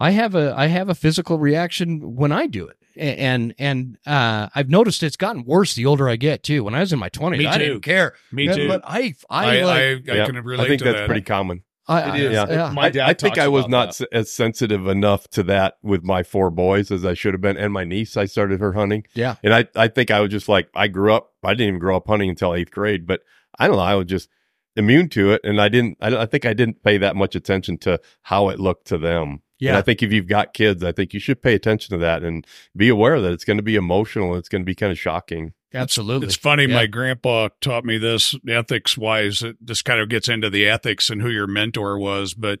I 0.00 0.12
have 0.12 0.34
a 0.34 0.54
I 0.56 0.68
have 0.68 0.88
a 0.88 0.94
physical 0.94 1.38
reaction 1.38 2.16
when 2.16 2.32
I 2.32 2.46
do 2.46 2.66
it, 2.66 2.78
A- 2.80 2.83
and 2.96 3.54
and 3.58 3.98
uh, 4.06 4.48
I've 4.54 4.68
noticed 4.68 5.02
it's 5.02 5.16
gotten 5.16 5.44
worse 5.44 5.74
the 5.74 5.86
older 5.86 6.08
I 6.08 6.16
get 6.16 6.42
too. 6.42 6.64
When 6.64 6.74
I 6.74 6.80
was 6.80 6.92
in 6.92 6.98
my 6.98 7.08
twenties, 7.08 7.46
I 7.46 7.58
didn't 7.58 7.80
care. 7.82 8.14
Me 8.32 8.46
too. 8.48 8.68
But 8.68 8.82
I 8.84 9.14
I, 9.30 9.58
I, 9.58 9.62
like, 9.62 9.76
I, 10.08 10.12
I 10.12 10.16
Yeah. 10.16 10.26
can 10.26 10.36
relate 10.44 10.64
I 10.64 10.68
think 10.68 10.78
to 10.80 10.84
that's 10.84 10.98
that. 10.98 11.06
pretty 11.06 11.22
common. 11.22 11.62
I, 11.86 12.16
It 12.18 12.32
is. 12.32 12.38
I- 12.38 12.50
yeah. 12.50 12.70
My 12.70 12.88
dad 12.88 13.04
I 13.10 13.12
think 13.12 13.34
talks 13.34 13.44
I 13.44 13.48
was 13.48 13.68
not 13.68 13.88
that. 13.98 14.04
s- 14.04 14.08
as 14.12 14.32
sensitive 14.32 14.86
enough 14.86 15.28
to 15.32 15.42
that 15.42 15.74
with 15.82 16.02
my 16.02 16.22
four 16.22 16.50
boys 16.50 16.90
as 16.90 17.04
I 17.04 17.12
should 17.12 17.34
have 17.34 17.42
been, 17.42 17.58
and 17.58 17.72
my 17.74 17.84
niece. 17.84 18.16
I 18.16 18.24
started 18.24 18.60
her 18.60 18.72
hunting, 18.72 19.04
Yeah. 19.14 19.36
and 19.42 19.52
I 19.54 19.66
I 19.76 19.88
think 19.88 20.10
I 20.10 20.20
was 20.20 20.30
just 20.30 20.48
like 20.48 20.68
I 20.74 20.88
grew 20.88 21.12
up. 21.12 21.32
I 21.42 21.52
didn't 21.52 21.68
even 21.68 21.80
grow 21.80 21.96
up 21.96 22.06
hunting 22.08 22.30
until 22.30 22.54
eighth 22.54 22.70
grade, 22.70 23.06
but 23.06 23.20
I 23.58 23.66
don't 23.66 23.76
know. 23.76 23.82
I 23.82 23.94
was 23.96 24.06
just 24.06 24.30
immune 24.76 25.08
to 25.10 25.32
it, 25.32 25.42
and 25.44 25.60
I 25.60 25.68
didn't. 25.68 25.98
I, 26.00 26.08
don't- 26.10 26.20
I 26.20 26.26
think 26.26 26.46
I 26.46 26.54
didn't 26.54 26.82
pay 26.82 26.96
that 26.98 27.16
much 27.16 27.36
attention 27.36 27.76
to 27.78 28.00
how 28.22 28.48
it 28.48 28.58
looked 28.58 28.86
to 28.86 28.96
them. 28.98 29.42
And 29.60 29.66
Yeah. 29.68 29.78
I 29.78 29.82
think 29.82 30.02
if 30.02 30.12
you've 30.12 30.26
got 30.26 30.52
kids, 30.54 30.82
I 30.82 30.92
think 30.92 31.14
you 31.14 31.20
should 31.20 31.42
pay 31.42 31.54
attention 31.54 31.92
to 31.94 31.98
that 32.04 32.22
and 32.22 32.46
be 32.76 32.88
aware 32.88 33.20
that 33.20 33.32
it's 33.32 33.44
going 33.44 33.56
to 33.56 33.62
be 33.62 33.76
emotional. 33.76 34.34
It's 34.36 34.48
going 34.48 34.62
to 34.62 34.66
be 34.66 34.74
kind 34.74 34.90
of 34.92 34.98
shocking. 34.98 35.52
Absolutely. 35.72 36.26
It's 36.26 36.36
funny. 36.36 36.64
Yeah. 36.66 36.74
My 36.74 36.86
grandpa 36.86 37.48
taught 37.60 37.84
me 37.84 37.98
this 37.98 38.34
ethics 38.48 38.96
wise. 38.98 39.42
It 39.42 39.56
just 39.64 39.84
kind 39.84 40.00
of 40.00 40.08
gets 40.08 40.28
into 40.28 40.50
the 40.50 40.68
ethics 40.68 41.08
and 41.10 41.22
who 41.22 41.30
your 41.30 41.46
mentor 41.46 41.98
was. 41.98 42.34
But 42.34 42.60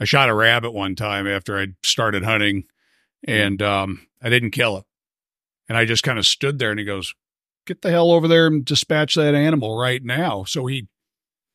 I 0.00 0.04
shot 0.04 0.28
a 0.28 0.34
rabbit 0.34 0.72
one 0.72 0.94
time 0.94 1.26
after 1.26 1.58
I 1.58 1.68
started 1.82 2.22
hunting, 2.24 2.64
and 3.24 3.60
um, 3.62 4.06
I 4.22 4.28
didn't 4.28 4.52
kill 4.52 4.76
it. 4.78 4.84
And 5.68 5.76
I 5.76 5.84
just 5.84 6.02
kind 6.04 6.18
of 6.18 6.26
stood 6.26 6.58
there, 6.58 6.70
and 6.70 6.78
he 6.80 6.86
goes, 6.86 7.14
"Get 7.66 7.82
the 7.82 7.90
hell 7.90 8.10
over 8.10 8.26
there 8.26 8.46
and 8.46 8.64
dispatch 8.64 9.14
that 9.16 9.34
animal 9.34 9.76
right 9.78 10.02
now." 10.02 10.44
So 10.44 10.66
he 10.66 10.88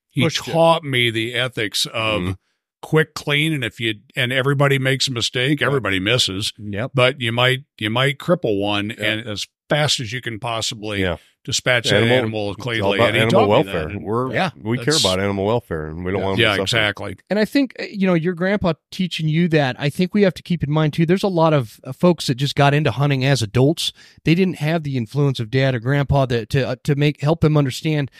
he 0.10 0.22
Pushed 0.24 0.48
it. 0.48 0.52
taught 0.52 0.84
me 0.84 1.10
the 1.10 1.34
ethics 1.34 1.86
of 1.88 2.22
Mhm. 2.22 2.38
Quick, 2.84 3.16
clean, 3.16 3.52
and 3.54 3.64
if 3.64 3.80
you 3.80 3.96
and 4.16 4.32
everybody 4.32 4.78
makes 4.78 5.08
a 5.08 5.12
mistake, 5.12 5.62
everybody 5.62 6.00
misses 6.00 6.54
Yep. 6.60 6.92
but 6.94 7.20
you 7.20 7.32
might 7.32 7.62
you 7.80 7.90
might 7.90 8.20
cripple 8.20 8.60
one 8.60 8.92
and 8.92 9.26
as 9.28 9.48
fast 9.70 10.00
as 10.00 10.14
you 10.14 10.22
can 10.22 10.38
possibly 10.40 11.02
Yeah. 11.02 11.18
dispatch 11.46 11.86
that 11.90 11.96
Animal- 11.98 12.18
animal 12.18 12.50
It's 12.52 12.60
all 12.60 12.64
cleanly. 12.64 12.98
about 13.00 13.10
And 13.16 13.18
animal 13.18 13.48
welfare. 13.50 13.88
that. 13.88 14.02
We're 14.02 14.32
Yeah. 14.34 14.52
we 14.62 14.78
care 14.78 14.96
about 14.96 15.20
animal 15.20 15.46
welfare, 15.46 15.88
and 15.88 16.06
we 16.06 16.12
don't 16.12 16.22
want 16.22 16.38
them 16.38 16.42
Yeah, 16.44 16.50
to 16.52 16.54
suffer. 16.56 16.64
exactly. 16.64 17.16
And 17.30 17.40
I 17.40 17.46
think 17.46 17.74
uh, 17.80 17.86
you 17.90 18.06
know 18.06 18.14
your 18.14 18.34
grandpa 18.34 18.74
teaching 18.92 19.28
you 19.28 19.48
that. 19.50 19.76
I 19.80 19.90
think 19.90 20.14
we 20.14 20.22
have 20.24 20.34
to 20.36 20.44
keep 20.44 20.64
in 20.64 20.70
mind 20.72 20.94
too. 20.94 21.06
There's 21.06 21.24
a 21.24 21.28
lot 21.30 21.54
of 21.54 21.80
uh, 21.84 21.94
folks 21.94 22.28
that 22.28 22.36
just 22.36 22.56
got 22.56 22.74
into 22.74 22.92
hunting 22.92 23.26
as 23.26 23.42
adults. 23.42 23.92
They 24.26 24.36
didn't 24.36 24.58
have 24.58 24.84
the 24.84 24.96
influence 24.98 25.40
of 25.40 25.50
dad 25.50 25.74
or 25.74 25.80
grandpa 25.80 26.26
that 26.28 26.50
to 26.52 26.68
uh, 26.68 26.76
to 26.84 26.96
make 26.96 27.22
help 27.22 27.42
them 27.42 27.58
understand, 27.58 28.12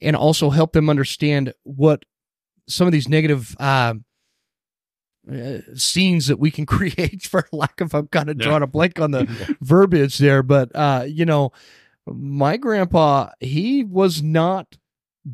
and 0.00 0.16
also 0.16 0.50
help 0.50 0.72
them 0.72 0.88
understand 0.88 1.52
what 1.64 2.04
some 2.68 2.86
of 2.86 2.92
these 2.92 3.08
negative 3.08 3.54
uh, 3.60 3.94
uh, 5.30 5.58
scenes 5.74 6.26
that 6.28 6.38
we 6.38 6.50
can 6.50 6.66
create. 6.76 7.22
For 7.22 7.46
lack 7.52 7.80
of, 7.80 7.94
I'm 7.94 8.08
kind 8.08 8.30
of 8.30 8.38
Yeah. 8.38 8.46
drawing 8.46 8.62
a 8.62 8.66
blank 8.66 9.00
on 9.00 9.10
the 9.10 9.56
verbiage 9.60 10.18
there, 10.18 10.42
but 10.42 10.70
uh, 10.74 11.04
you 11.06 11.24
know, 11.24 11.52
my 12.06 12.56
grandpa 12.56 13.30
he 13.40 13.84
was 13.84 14.22
not 14.22 14.76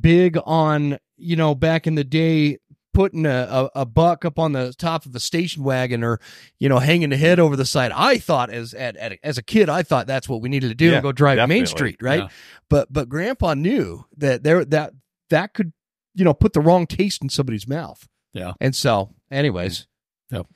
big 0.01 0.37
on 0.45 0.99
you 1.17 1.35
know 1.35 1.55
back 1.55 1.87
in 1.87 1.95
the 1.95 2.05
day 2.05 2.59
putting 2.93 3.25
a, 3.25 3.31
a, 3.75 3.81
a 3.81 3.87
buck 3.87 4.25
up 4.27 4.39
on 4.39 4.53
the 4.53 4.75
top 4.75 5.07
of 5.07 5.15
a 5.15 5.21
station 5.21 5.63
wagon 5.65 6.05
or 6.05 6.21
you 6.59 6.69
know 6.69 6.79
hanging 6.79 7.09
the 7.09 7.17
head 7.17 7.41
over 7.41 7.57
the 7.57 7.65
side 7.65 7.91
i 7.95 8.19
thought 8.19 8.51
as 8.51 8.75
at, 8.75 8.97
at, 8.99 9.19
as 9.23 9.39
a 9.39 9.43
kid 9.43 9.71
i 9.71 9.83
thought 9.83 10.07
that's 10.07 10.29
what 10.29 10.43
we 10.43 10.51
needed 10.51 10.69
to 10.69 10.75
do 10.75 10.89
Yeah, 10.91 10.95
and 10.97 11.03
go 11.03 11.11
drive 11.13 11.49
main 11.49 11.65
street 11.65 11.97
right 12.03 12.25
Yeah. 12.25 12.29
but 12.69 12.93
but 12.93 13.09
grandpa 13.09 13.55
knew 13.55 14.05
that 14.19 14.43
there 14.43 14.63
that 14.67 14.93
that 15.31 15.55
could 15.55 15.73
you 16.15 16.25
know 16.25 16.35
put 16.35 16.53
the 16.53 16.61
wrong 16.61 16.87
taste 16.87 17.23
in 17.23 17.31
somebody's 17.31 17.67
mouth 17.67 18.07
Yeah. 18.35 18.53
and 18.61 18.77
so 18.77 19.15
anyways 19.31 19.87
Yep. 20.31 20.47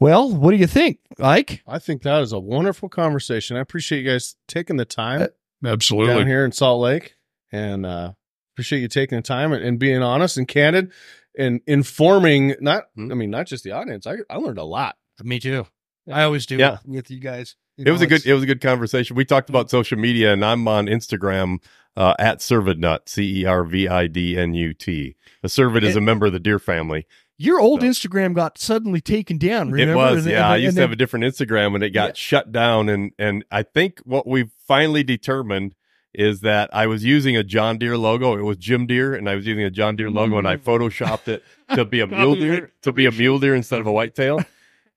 well 0.00 0.30
what 0.30 0.50
do 0.50 0.56
you 0.56 0.66
think 0.66 0.98
ike 1.22 1.62
I 1.66 1.78
think 1.78 2.02
that 2.02 2.22
is 2.22 2.32
a 2.32 2.38
wonderful 2.40 2.88
conversation. 2.88 3.56
I 3.56 3.60
appreciate 3.60 4.02
you 4.04 4.10
guys 4.10 4.36
taking 4.48 4.76
the 4.76 4.84
time 4.84 5.20
down 5.20 5.72
Absolutely. 5.72 6.24
here 6.24 6.44
in 6.44 6.52
Salt 6.52 6.80
Lake, 6.80 7.14
and 7.52 7.84
uh, 7.86 8.12
appreciate 8.54 8.80
you 8.80 8.88
taking 8.88 9.16
the 9.16 9.22
time 9.22 9.52
and, 9.52 9.62
and 9.62 9.78
being 9.78 10.02
honest 10.02 10.36
and 10.38 10.48
candid 10.48 10.90
and 11.38 11.60
informing. 11.66 12.54
Not, 12.60 12.84
Hmm. 12.96 13.12
I 13.12 13.14
mean, 13.14 13.30
not 13.30 13.46
just 13.46 13.62
the 13.62 13.72
audience. 13.72 14.06
I 14.06 14.16
I 14.30 14.36
learned 14.36 14.58
a 14.58 14.64
lot. 14.64 14.96
me 15.22 15.38
too 15.38 15.66
i 16.10 16.22
always 16.22 16.46
do 16.46 16.56
Yeah. 16.56 16.78
with 16.86 17.10
you 17.10 17.20
guys 17.20 17.56
You 17.76 17.84
It 17.86 17.90
was 17.92 18.00
know, 18.00 18.06
a 18.06 18.08
good. 18.08 18.26
It 18.26 18.32
was 18.34 18.42
a 18.42 18.46
good 18.46 18.60
conversation. 18.62 19.14
We 19.16 19.24
talked 19.26 19.48
about 19.50 19.70
social 19.70 19.98
media, 19.98 20.32
and 20.32 20.44
I'm 20.44 20.66
on 20.66 20.86
Instagram 20.86 21.58
uh, 21.96 22.14
at 22.18 22.38
Cervidnut, 22.38 23.00
C 23.08 23.42
E 23.42 23.44
R 23.44 23.62
V 23.64 23.86
I 23.86 24.06
D 24.06 24.36
N 24.38 24.54
U 24.54 24.72
T. 24.74 25.14
The 25.42 25.48
cervid 25.48 25.82
is 25.82 25.94
a 25.96 26.00
member 26.00 26.26
of 26.26 26.32
the 26.32 26.40
deer 26.40 26.58
family. 26.58 27.06
Your 27.42 27.58
old 27.58 27.80
So- 27.80 27.86
Instagram 27.88 28.34
got 28.34 28.58
suddenly 28.58 29.00
taken 29.00 29.38
down. 29.38 29.70
Remember? 29.70 29.94
It 29.94 29.96
was, 29.96 30.24
And- 30.26 30.32
yeah. 30.32 30.44
and- 30.44 30.52
I 30.52 30.56
used 30.56 30.76
to 30.76 30.82
have 30.82 30.92
a 30.92 30.96
different 30.96 31.24
Instagram, 31.24 31.74
and 31.74 31.82
it 31.82 31.90
got 31.90 32.08
Yeah. 32.10 32.12
shut 32.14 32.52
down. 32.52 32.88
And 32.90 33.12
and 33.18 33.44
I 33.50 33.62
think 33.62 34.00
what 34.04 34.26
we've 34.26 34.50
finally 34.68 35.02
determined 35.02 35.74
is 36.12 36.40
that 36.40 36.68
I 36.72 36.86
was 36.86 37.04
using 37.04 37.36
a 37.36 37.42
John 37.44 37.78
Deere 37.78 37.96
logo. 37.96 38.36
It 38.36 38.42
was 38.42 38.56
Jim 38.58 38.86
Deere, 38.86 39.14
and 39.14 39.28
I 39.28 39.36
was 39.36 39.46
using 39.46 39.64
a 39.64 39.70
John 39.70 39.96
Deere 39.96 40.10
logo, 40.10 40.36
and 40.38 40.46
I 40.46 40.56
Mm. 40.56 40.62
photoshopped 40.64 41.28
it 41.28 41.42
to 41.74 41.84
be 41.84 42.00
a 42.00 42.06
mule 42.08 42.34
deer, 42.34 42.72
to 42.82 42.92
be 42.92 43.06
a 43.06 43.12
mule 43.12 43.38
deer 43.38 43.54
instead 43.54 43.80
of 43.80 43.86
a 43.86 43.92
whitetail. 43.92 44.40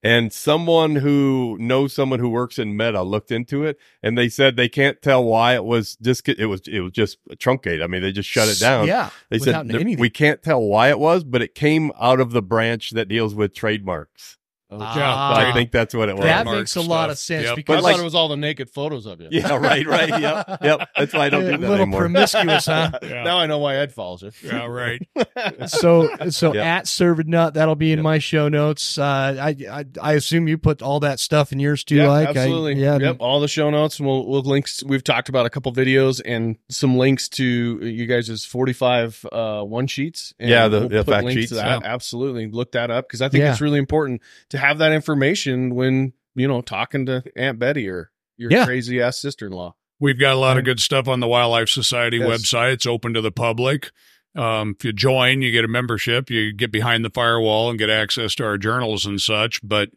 And 0.04 0.34
someone 0.34 0.96
who 0.96 1.56
knows 1.58 1.94
someone 1.94 2.18
who 2.20 2.28
works 2.28 2.58
in 2.58 2.76
Meta 2.76 3.02
looked 3.02 3.32
into 3.32 3.64
it, 3.64 3.78
and 4.02 4.18
they 4.18 4.28
said 4.28 4.54
they 4.54 4.68
can't 4.68 5.00
tell 5.00 5.24
why 5.24 5.54
it 5.54 5.64
was 5.64 5.96
just 5.96 6.28
it 6.28 6.44
was 6.46 6.60
it 6.68 6.80
was 6.80 6.92
just 6.92 7.16
truncated. 7.38 7.80
I 7.80 7.86
mean, 7.86 8.02
they 8.02 8.12
just 8.12 8.28
shut 8.28 8.48
it 8.48 8.60
down. 8.60 8.86
Yeah, 8.86 9.08
They 9.30 9.38
said 9.38 9.70
anything. 9.70 9.98
we 9.98 10.10
can't 10.10 10.42
tell 10.42 10.60
why 10.60 10.90
it 10.90 10.98
was, 10.98 11.24
but 11.24 11.40
it 11.40 11.54
came 11.54 11.90
out 11.98 12.20
of 12.20 12.32
the 12.32 12.42
branch 12.42 12.90
that 12.90 13.08
deals 13.08 13.34
with 13.34 13.54
trademarks. 13.54 14.36
Ah. 14.82 15.36
I 15.36 15.52
think 15.52 15.70
that's 15.70 15.94
what 15.94 16.08
it 16.08 16.16
was. 16.16 16.24
that 16.24 16.34
Trademark 16.42 16.58
makes 16.58 16.76
a 16.76 16.80
lot 16.82 17.10
of 17.10 17.18
sense 17.18 17.44
Yep. 17.44 17.52
I 17.52 17.54
because 17.56 17.82
But 17.82 17.90
thought 17.92 18.00
it 18.00 18.04
was 18.04 18.14
all 18.14 18.28
the 18.28 18.36
naked 18.36 18.70
photos 18.70 19.06
of 19.06 19.20
you. 19.20 19.28
Yeah, 19.30 19.56
right, 19.56 19.86
right. 19.86 20.08
Yep, 20.08 20.58
yep. 20.62 20.88
That's 20.96 21.12
why 21.12 21.26
I 21.26 21.28
don't 21.30 21.42
do 21.42 21.48
a 21.48 21.50
that 21.52 21.60
little 21.60 21.74
anymore. 21.76 22.00
promiscuous, 22.00 22.66
huh? 22.66 22.90
Yeah. 23.02 23.22
Now 23.24 23.38
I 23.38 23.46
know 23.46 23.58
why 23.58 23.76
Ed 23.76 23.92
follows 23.92 24.22
you. 24.22 24.30
Yeah, 24.42 24.66
right. 24.66 25.00
so 25.66 26.08
so 26.30 26.54
Yep. 26.54 26.64
at 26.64 26.84
Cervidnut, 26.86 27.54
that'll 27.54 27.74
be 27.74 27.92
in 27.92 27.98
Yep. 27.98 28.04
my 28.04 28.18
show 28.18 28.48
notes. 28.48 28.98
Uh, 28.98 29.04
I, 29.40 29.56
I 29.70 29.84
I 30.00 30.12
assume 30.14 30.48
you 30.48 30.58
put 30.58 30.82
all 30.82 31.00
that 31.00 31.20
stuff 31.20 31.52
in 31.52 31.58
yours 31.60 31.84
too, 31.84 31.96
yeah, 31.96 32.08
like 32.08 32.28
I- 32.28 32.30
absolutely. 32.30 32.74
yeah, 32.82 32.98
yep. 32.98 33.16
All 33.20 33.40
the 33.40 33.48
show 33.48 33.70
notes. 33.70 33.98
and 33.98 34.08
We'll 34.08 34.26
we'll 34.26 34.42
links. 34.42 34.82
We've 34.84 35.04
talked 35.04 35.28
about 35.28 35.46
a 35.46 35.50
couple 35.50 35.72
videos 35.72 36.20
and 36.24 36.56
some 36.68 36.96
links 36.96 37.28
to 37.30 37.44
you 37.44 38.06
guys' 38.06 38.44
forty 38.44 38.72
five 38.72 39.24
uh, 39.32 39.62
one 39.62 39.86
sheets. 39.86 40.34
And 40.38 40.50
Yeah, 40.50 40.68
the- 40.68 40.80
we'll 40.80 40.88
the 40.88 41.04
put 41.04 41.12
fact 41.14 41.24
links 41.24 41.40
sheets, 41.40 41.48
To 41.50 41.56
that. 41.56 41.82
yeah. 41.82 41.86
Absolutely, 41.94 42.46
look 42.48 42.72
that 42.72 42.90
up 42.90 43.06
because 43.08 43.22
I 43.22 43.28
think 43.28 43.42
Yeah. 43.42 43.52
it's 43.52 43.60
really 43.60 43.78
important 43.78 44.22
to 44.50 44.58
have 44.64 44.78
that 44.78 44.92
information 44.92 45.74
when 45.74 46.12
you 46.34 46.48
know 46.48 46.60
talking 46.60 47.06
to 47.06 47.22
Aunt 47.36 47.58
Betty 47.58 47.88
or 47.88 48.10
your 48.36 48.50
Yeah. 48.50 48.64
crazy 48.64 49.00
ass 49.00 49.20
sister 49.20 49.46
in 49.46 49.52
law. 49.52 49.74
We've 50.00 50.18
got 50.18 50.34
a 50.34 50.38
lot 50.38 50.58
of 50.58 50.64
good 50.64 50.80
stuff 50.80 51.06
on 51.08 51.20
the 51.20 51.28
Wildlife 51.28 51.68
Society 51.68 52.18
Yes. 52.18 52.28
website. 52.28 52.72
It's 52.74 52.86
open 52.86 53.14
to 53.14 53.20
the 53.20 53.30
public. 53.30 53.90
Um, 54.36 54.74
if 54.76 54.84
you 54.84 54.92
join, 54.92 55.42
you 55.42 55.52
get 55.52 55.64
a 55.64 55.68
membership. 55.68 56.28
You 56.30 56.52
get 56.52 56.72
behind 56.72 57.04
the 57.04 57.10
firewall 57.10 57.70
and 57.70 57.78
get 57.78 57.88
access 57.90 58.34
to 58.36 58.44
our 58.44 58.58
journals 58.58 59.06
and 59.06 59.20
such. 59.20 59.60
But 59.62 59.90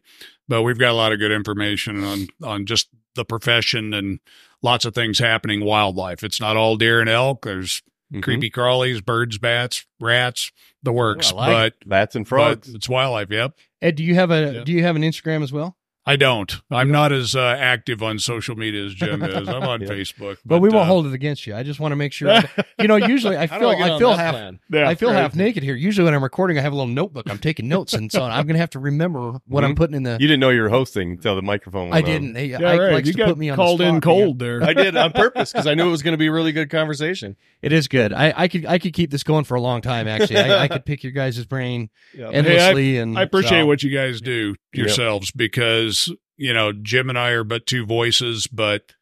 but 0.46 0.62
we've 0.62 0.78
got 0.78 0.92
a 0.92 0.94
lot 0.94 1.12
of 1.12 1.18
good 1.18 1.32
information 1.32 2.04
on 2.04 2.28
on 2.44 2.64
just 2.66 2.88
the 3.16 3.24
profession 3.24 3.92
and 3.92 4.20
lots 4.62 4.84
of 4.84 4.94
things 4.94 5.18
happening 5.18 5.64
wildlife. 5.64 6.22
It's 6.22 6.40
not 6.40 6.56
all 6.56 6.76
deer 6.76 7.00
and 7.00 7.10
elk. 7.10 7.44
There's 7.44 7.82
Mhm. 8.12 8.22
creepy 8.22 8.50
crawlies, 8.50 9.04
birds, 9.04 9.38
bats, 9.38 9.86
rats, 10.00 10.50
the 10.82 10.92
works. 10.92 11.32
Like 11.32 11.74
but 11.80 11.88
Bats 11.88 12.16
and 12.16 12.24
but 12.24 12.28
frogs. 12.28 12.74
it's 12.74 12.88
wildlife. 12.88 13.30
Yep. 13.30 13.54
Ed, 13.82 13.96
do 13.96 14.04
you 14.04 14.14
have 14.14 14.30
a 14.30 14.52
Yeah. 14.54 14.64
do 14.64 14.72
you 14.72 14.82
have 14.82 14.96
an 14.96 15.02
Instagram 15.02 15.42
as 15.42 15.52
well? 15.52 15.76
I 16.08 16.16
don't. 16.16 16.50
I'm 16.70 16.90
not 16.90 17.12
as 17.12 17.36
uh, 17.36 17.40
active 17.58 18.02
on 18.02 18.18
social 18.18 18.56
media 18.56 18.86
as 18.86 18.94
Jim 18.94 19.22
is. 19.22 19.46
I'm 19.46 19.62
on 19.62 19.80
Yeah. 19.88 19.88
Facebook, 19.88 20.38
But, 20.44 20.60
we 20.60 20.70
won't 20.70 20.84
uh, 20.84 20.84
hold 20.86 21.06
it 21.06 21.12
against 21.12 21.46
you. 21.46 21.54
I 21.54 21.62
just 21.62 21.80
want 21.80 21.92
to 21.92 21.96
make 21.96 22.14
sure. 22.14 22.34
you 22.78 22.88
know, 22.88 22.96
usually 22.96 23.36
I 23.36 23.46
feel 23.46 23.72
get 23.72 23.90
I, 23.90 23.98
feel 23.98 24.14
half? 24.14 24.54
Yeah, 24.70 24.88
I 24.88 24.94
feel 24.94 25.10
right. 25.10 25.16
half 25.16 25.34
naked 25.36 25.62
here. 25.62 25.74
Usually 25.74 26.06
when 26.06 26.14
I'm 26.14 26.22
recording, 26.22 26.56
I 26.58 26.62
have 26.62 26.72
a 26.72 26.76
little 26.76 26.92
notebook. 26.92 27.28
I'm 27.28 27.36
taking 27.38 27.68
notes, 27.68 27.92
and 27.92 28.10
so 28.10 28.22
I'm 28.22 28.46
gonna 28.46 28.58
have 28.58 28.70
to 28.70 28.78
remember 28.78 29.38
what 29.46 29.64
I'm 29.64 29.74
Mhm. 29.74 29.76
putting 29.76 29.96
in 29.96 30.02
the. 30.04 30.12
You 30.12 30.26
didn't 30.26 30.40
know 30.40 30.48
you 30.48 30.62
were 30.62 30.70
hosting 30.70 31.10
until 31.12 31.36
the 31.36 31.42
microphone. 31.42 31.88
I 31.92 31.96
Went 31.96 32.06
on. 32.06 32.10
I 32.10 32.12
didn't. 32.18 32.34
Hey, 32.36 32.46
Yeah, 32.46 32.56
Ike 32.56 32.80
right. 32.80 32.92
likes 32.94 33.06
you 33.06 33.12
to 33.12 33.18
got 33.18 33.28
put 33.28 33.36
me 33.38 33.50
on 33.50 33.56
called 33.56 33.80
the 33.80 33.84
in 33.84 33.94
spot, 33.96 34.02
cold 34.02 34.38
there. 34.38 34.62
I 34.62 34.72
did 34.72 34.96
on 34.96 35.12
purpose 35.24 35.52
because 35.52 35.66
I 35.66 35.74
knew 35.74 35.88
it 35.88 35.90
was 35.90 36.02
going 36.02 36.14
to 36.14 36.18
be 36.18 36.28
a 36.28 36.32
really 36.32 36.52
good 36.52 36.70
conversation. 36.70 37.36
It 37.60 37.72
is 37.74 37.86
good. 37.86 38.14
I, 38.14 38.32
I 38.34 38.48
could 38.48 38.64
I 38.64 38.78
could 38.78 38.94
keep 38.94 39.10
this 39.10 39.24
going 39.24 39.44
for 39.44 39.56
a 39.56 39.60
long 39.60 39.82
time. 39.82 40.08
Actually, 40.08 40.38
I, 40.38 40.62
I 40.64 40.68
could 40.68 40.86
pick 40.86 41.02
your 41.04 41.12
guys' 41.12 41.44
brain 41.44 41.90
Yeah. 42.16 42.30
endlessly. 42.30 42.96
and 42.96 43.18
I 43.18 43.22
appreciate 43.24 43.60
so- 43.62 43.66
what 43.66 43.82
you 43.82 43.90
guys 43.90 44.22
do 44.22 44.54
yourselves 44.72 45.30
because, 45.32 45.97
you 46.36 46.52
know, 46.52 46.72
Jim 46.72 47.08
and 47.08 47.18
I 47.18 47.30
are 47.30 47.44
but 47.44 47.66
two 47.66 47.84
voices, 47.84 48.46
but 48.46 48.92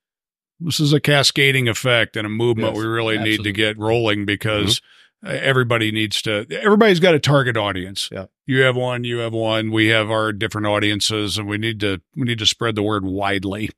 this 0.60 0.80
is 0.80 0.92
a 0.92 1.00
cascading 1.00 1.68
effect 1.68 2.16
and 2.16 2.24
a 2.26 2.30
movement 2.30 2.74
Yes, 2.74 2.78
we 2.78 2.86
really 2.88 3.18
need 3.18 3.42
to 3.44 3.52
get 3.52 3.78
rolling 3.78 4.24
because 4.24 4.80
uh 5.24 5.30
everybody 5.30 5.92
needs 5.92 6.22
to. 6.22 6.46
Everybody's 6.50 7.00
got 7.00 7.14
a 7.14 7.18
target 7.18 7.56
audience. 7.56 8.08
Yeah. 8.12 8.26
you 8.46 8.60
have 8.62 8.76
one, 8.76 9.04
you 9.04 9.18
have 9.18 9.32
one. 9.32 9.70
We 9.70 9.88
have 9.88 10.10
our 10.10 10.32
different 10.32 10.66
audiences, 10.66 11.36
and 11.36 11.48
we 11.48 11.58
need 11.58 11.80
to 11.80 12.00
we 12.14 12.24
need 12.24 12.38
to 12.38 12.46
spread 12.46 12.74
the 12.74 12.82
word 12.82 13.04
widely. 13.04 13.70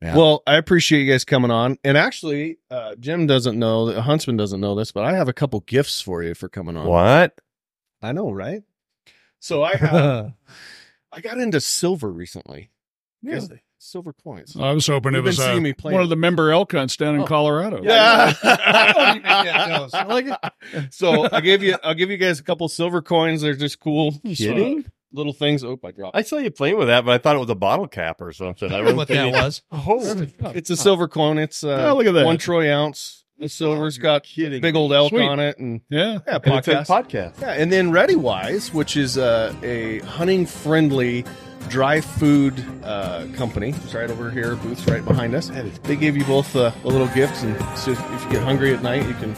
Yeah. 0.00 0.16
Well, 0.16 0.42
I 0.48 0.56
appreciate 0.56 1.02
you 1.04 1.12
guys 1.12 1.24
coming 1.24 1.52
on. 1.52 1.78
And 1.84 1.96
actually, 1.96 2.58
uh, 2.72 2.96
Jim 2.96 3.28
doesn't 3.28 3.56
know, 3.56 4.00
Huntsman 4.00 4.36
doesn't 4.36 4.60
know 4.60 4.74
this, 4.74 4.90
but 4.90 5.04
I 5.04 5.12
have 5.12 5.28
a 5.28 5.32
couple 5.32 5.60
gifts 5.60 6.00
for 6.00 6.24
you 6.24 6.34
for 6.34 6.48
coming 6.48 6.76
on. 6.76 6.86
What? 6.88 7.38
I 8.02 8.10
know, 8.10 8.32
right? 8.32 8.62
So 9.38 9.62
I 9.62 9.76
have, 9.76 10.32
I 11.12 11.20
got 11.20 11.38
into 11.38 11.60
silver 11.60 12.10
recently. 12.10 12.70
Yes, 13.22 13.48
silver 13.78 14.12
coins. 14.12 14.56
I 14.58 14.72
was 14.72 14.86
hoping 14.86 15.12
it 15.12 15.18
You've 15.18 15.24
been 15.24 15.30
was 15.30 15.38
uh, 15.40 15.60
me 15.60 15.72
play 15.72 15.92
one 15.92 16.02
of 16.02 16.08
the 16.08 16.16
member 16.16 16.50
elk 16.50 16.72
hunts 16.72 16.96
down 16.96 17.14
in 17.14 17.20
Oh. 17.20 17.24
Colorado. 17.26 17.80
Yeah. 17.82 18.32
I 18.42 20.04
like 20.08 20.26
it. 20.26 20.92
so 20.92 21.28
I 21.30 21.40
gave 21.40 21.62
you, 21.62 21.76
I'll 21.84 21.94
give 21.94 22.10
you 22.10 22.16
guys 22.16 22.40
a 22.40 22.42
couple 22.42 22.68
silver 22.68 23.00
coins. 23.02 23.42
They're 23.42 23.54
just 23.54 23.78
cool, 23.80 24.12
Kidding? 24.24 24.86
little 25.12 25.32
things. 25.32 25.62
Oh, 25.62 25.78
I 25.84 25.90
dropped. 25.92 26.16
I 26.16 26.22
saw 26.22 26.38
you 26.38 26.50
playing 26.50 26.78
with 26.78 26.88
that, 26.88 27.04
but 27.04 27.12
I 27.12 27.18
thought 27.18 27.36
it 27.36 27.40
was 27.40 27.50
a 27.50 27.54
bottle 27.54 27.86
cap 27.86 28.20
or 28.20 28.32
something. 28.32 28.72
I 28.72 28.78
don't 28.78 28.86
know 28.86 28.94
what 28.94 29.08
that 29.08 29.32
was. 29.32 29.62
Oh, 29.72 30.00
It's 30.54 30.70
a 30.70 30.76
silver 30.76 31.06
coin. 31.08 31.38
It's 31.38 31.62
uh, 31.64 31.90
Oh, 31.90 31.96
look 31.96 32.06
at 32.06 32.14
that. 32.14 32.24
one 32.26 32.38
troy 32.38 32.72
ounce. 32.72 33.21
The 33.42 33.48
silver's 33.48 33.98
got 33.98 34.22
kidding. 34.22 34.60
big 34.60 34.76
old 34.76 34.92
elk 34.92 35.08
Sweet. 35.10 35.22
on 35.28 35.40
it, 35.40 35.58
and 35.58 35.80
yeah. 35.90 36.20
yeah, 36.26 36.38
And 36.44 36.54
it 36.54 36.64
says 36.64 36.86
podcast. 36.86 37.34
podcast. 37.34 37.40
Yeah, 37.40 37.50
and 37.54 37.72
then 37.72 37.90
ReadyWise, 37.90 38.72
which 38.72 38.96
is 38.96 39.18
uh, 39.18 39.52
a 39.64 39.98
hunting 40.00 40.46
friendly 40.46 41.24
dry 41.68 42.00
food 42.00 42.64
uh, 42.84 43.26
company. 43.34 43.70
It's 43.70 43.94
right 43.94 44.08
over 44.08 44.30
here, 44.30 44.54
booths 44.54 44.86
right 44.86 45.04
behind 45.04 45.34
us. 45.34 45.50
They 45.82 45.96
gave 45.96 46.16
you 46.16 46.24
both 46.24 46.54
uh, 46.54 46.70
a 46.84 46.86
little 46.86 47.08
gift, 47.08 47.42
and 47.42 47.56
so 47.76 47.90
if 47.90 47.98
you 48.24 48.30
get 48.30 48.42
hungry 48.44 48.72
at 48.74 48.80
night, 48.82 49.08
you 49.08 49.14
can 49.14 49.34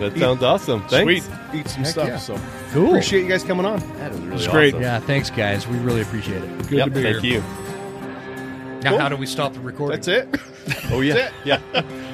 That 0.00 0.14
sounds 0.18 0.42
awesome. 0.42 0.86
Thanks. 0.88 1.24
Sweet. 1.24 1.36
eat 1.60 1.68
some 1.68 1.84
Heck 1.84 1.92
stuff. 1.92 2.08
yeah. 2.08 2.18
So 2.18 2.38
Cool. 2.72 2.88
appreciate 2.88 3.22
you 3.22 3.28
guys 3.30 3.42
coming 3.42 3.64
on. 3.64 3.78
That 4.00 4.12
is 4.12 4.20
really 4.20 4.34
It's 4.36 4.48
great. 4.48 4.74
awesome. 4.74 4.82
Yeah, 4.82 5.00
thanks, 5.00 5.30
guys. 5.30 5.66
We 5.66 5.78
really 5.78 6.02
appreciate 6.02 6.42
it. 6.44 6.58
Good 6.68 6.72
Yep, 6.72 6.84
to 6.88 6.90
be 6.90 7.02
thank 7.02 7.16
here. 7.24 7.34
you. 7.36 7.40
Now, 8.82 8.90
Cool. 8.90 8.98
how 8.98 9.08
do 9.08 9.16
we 9.16 9.24
stop 9.26 9.54
the 9.54 9.60
recording? 9.60 9.96
That's 9.96 10.08
it. 10.08 10.40
Oh 10.92 11.00
yeah, 11.00 11.30
That's 11.44 11.72
yeah. 11.74 11.82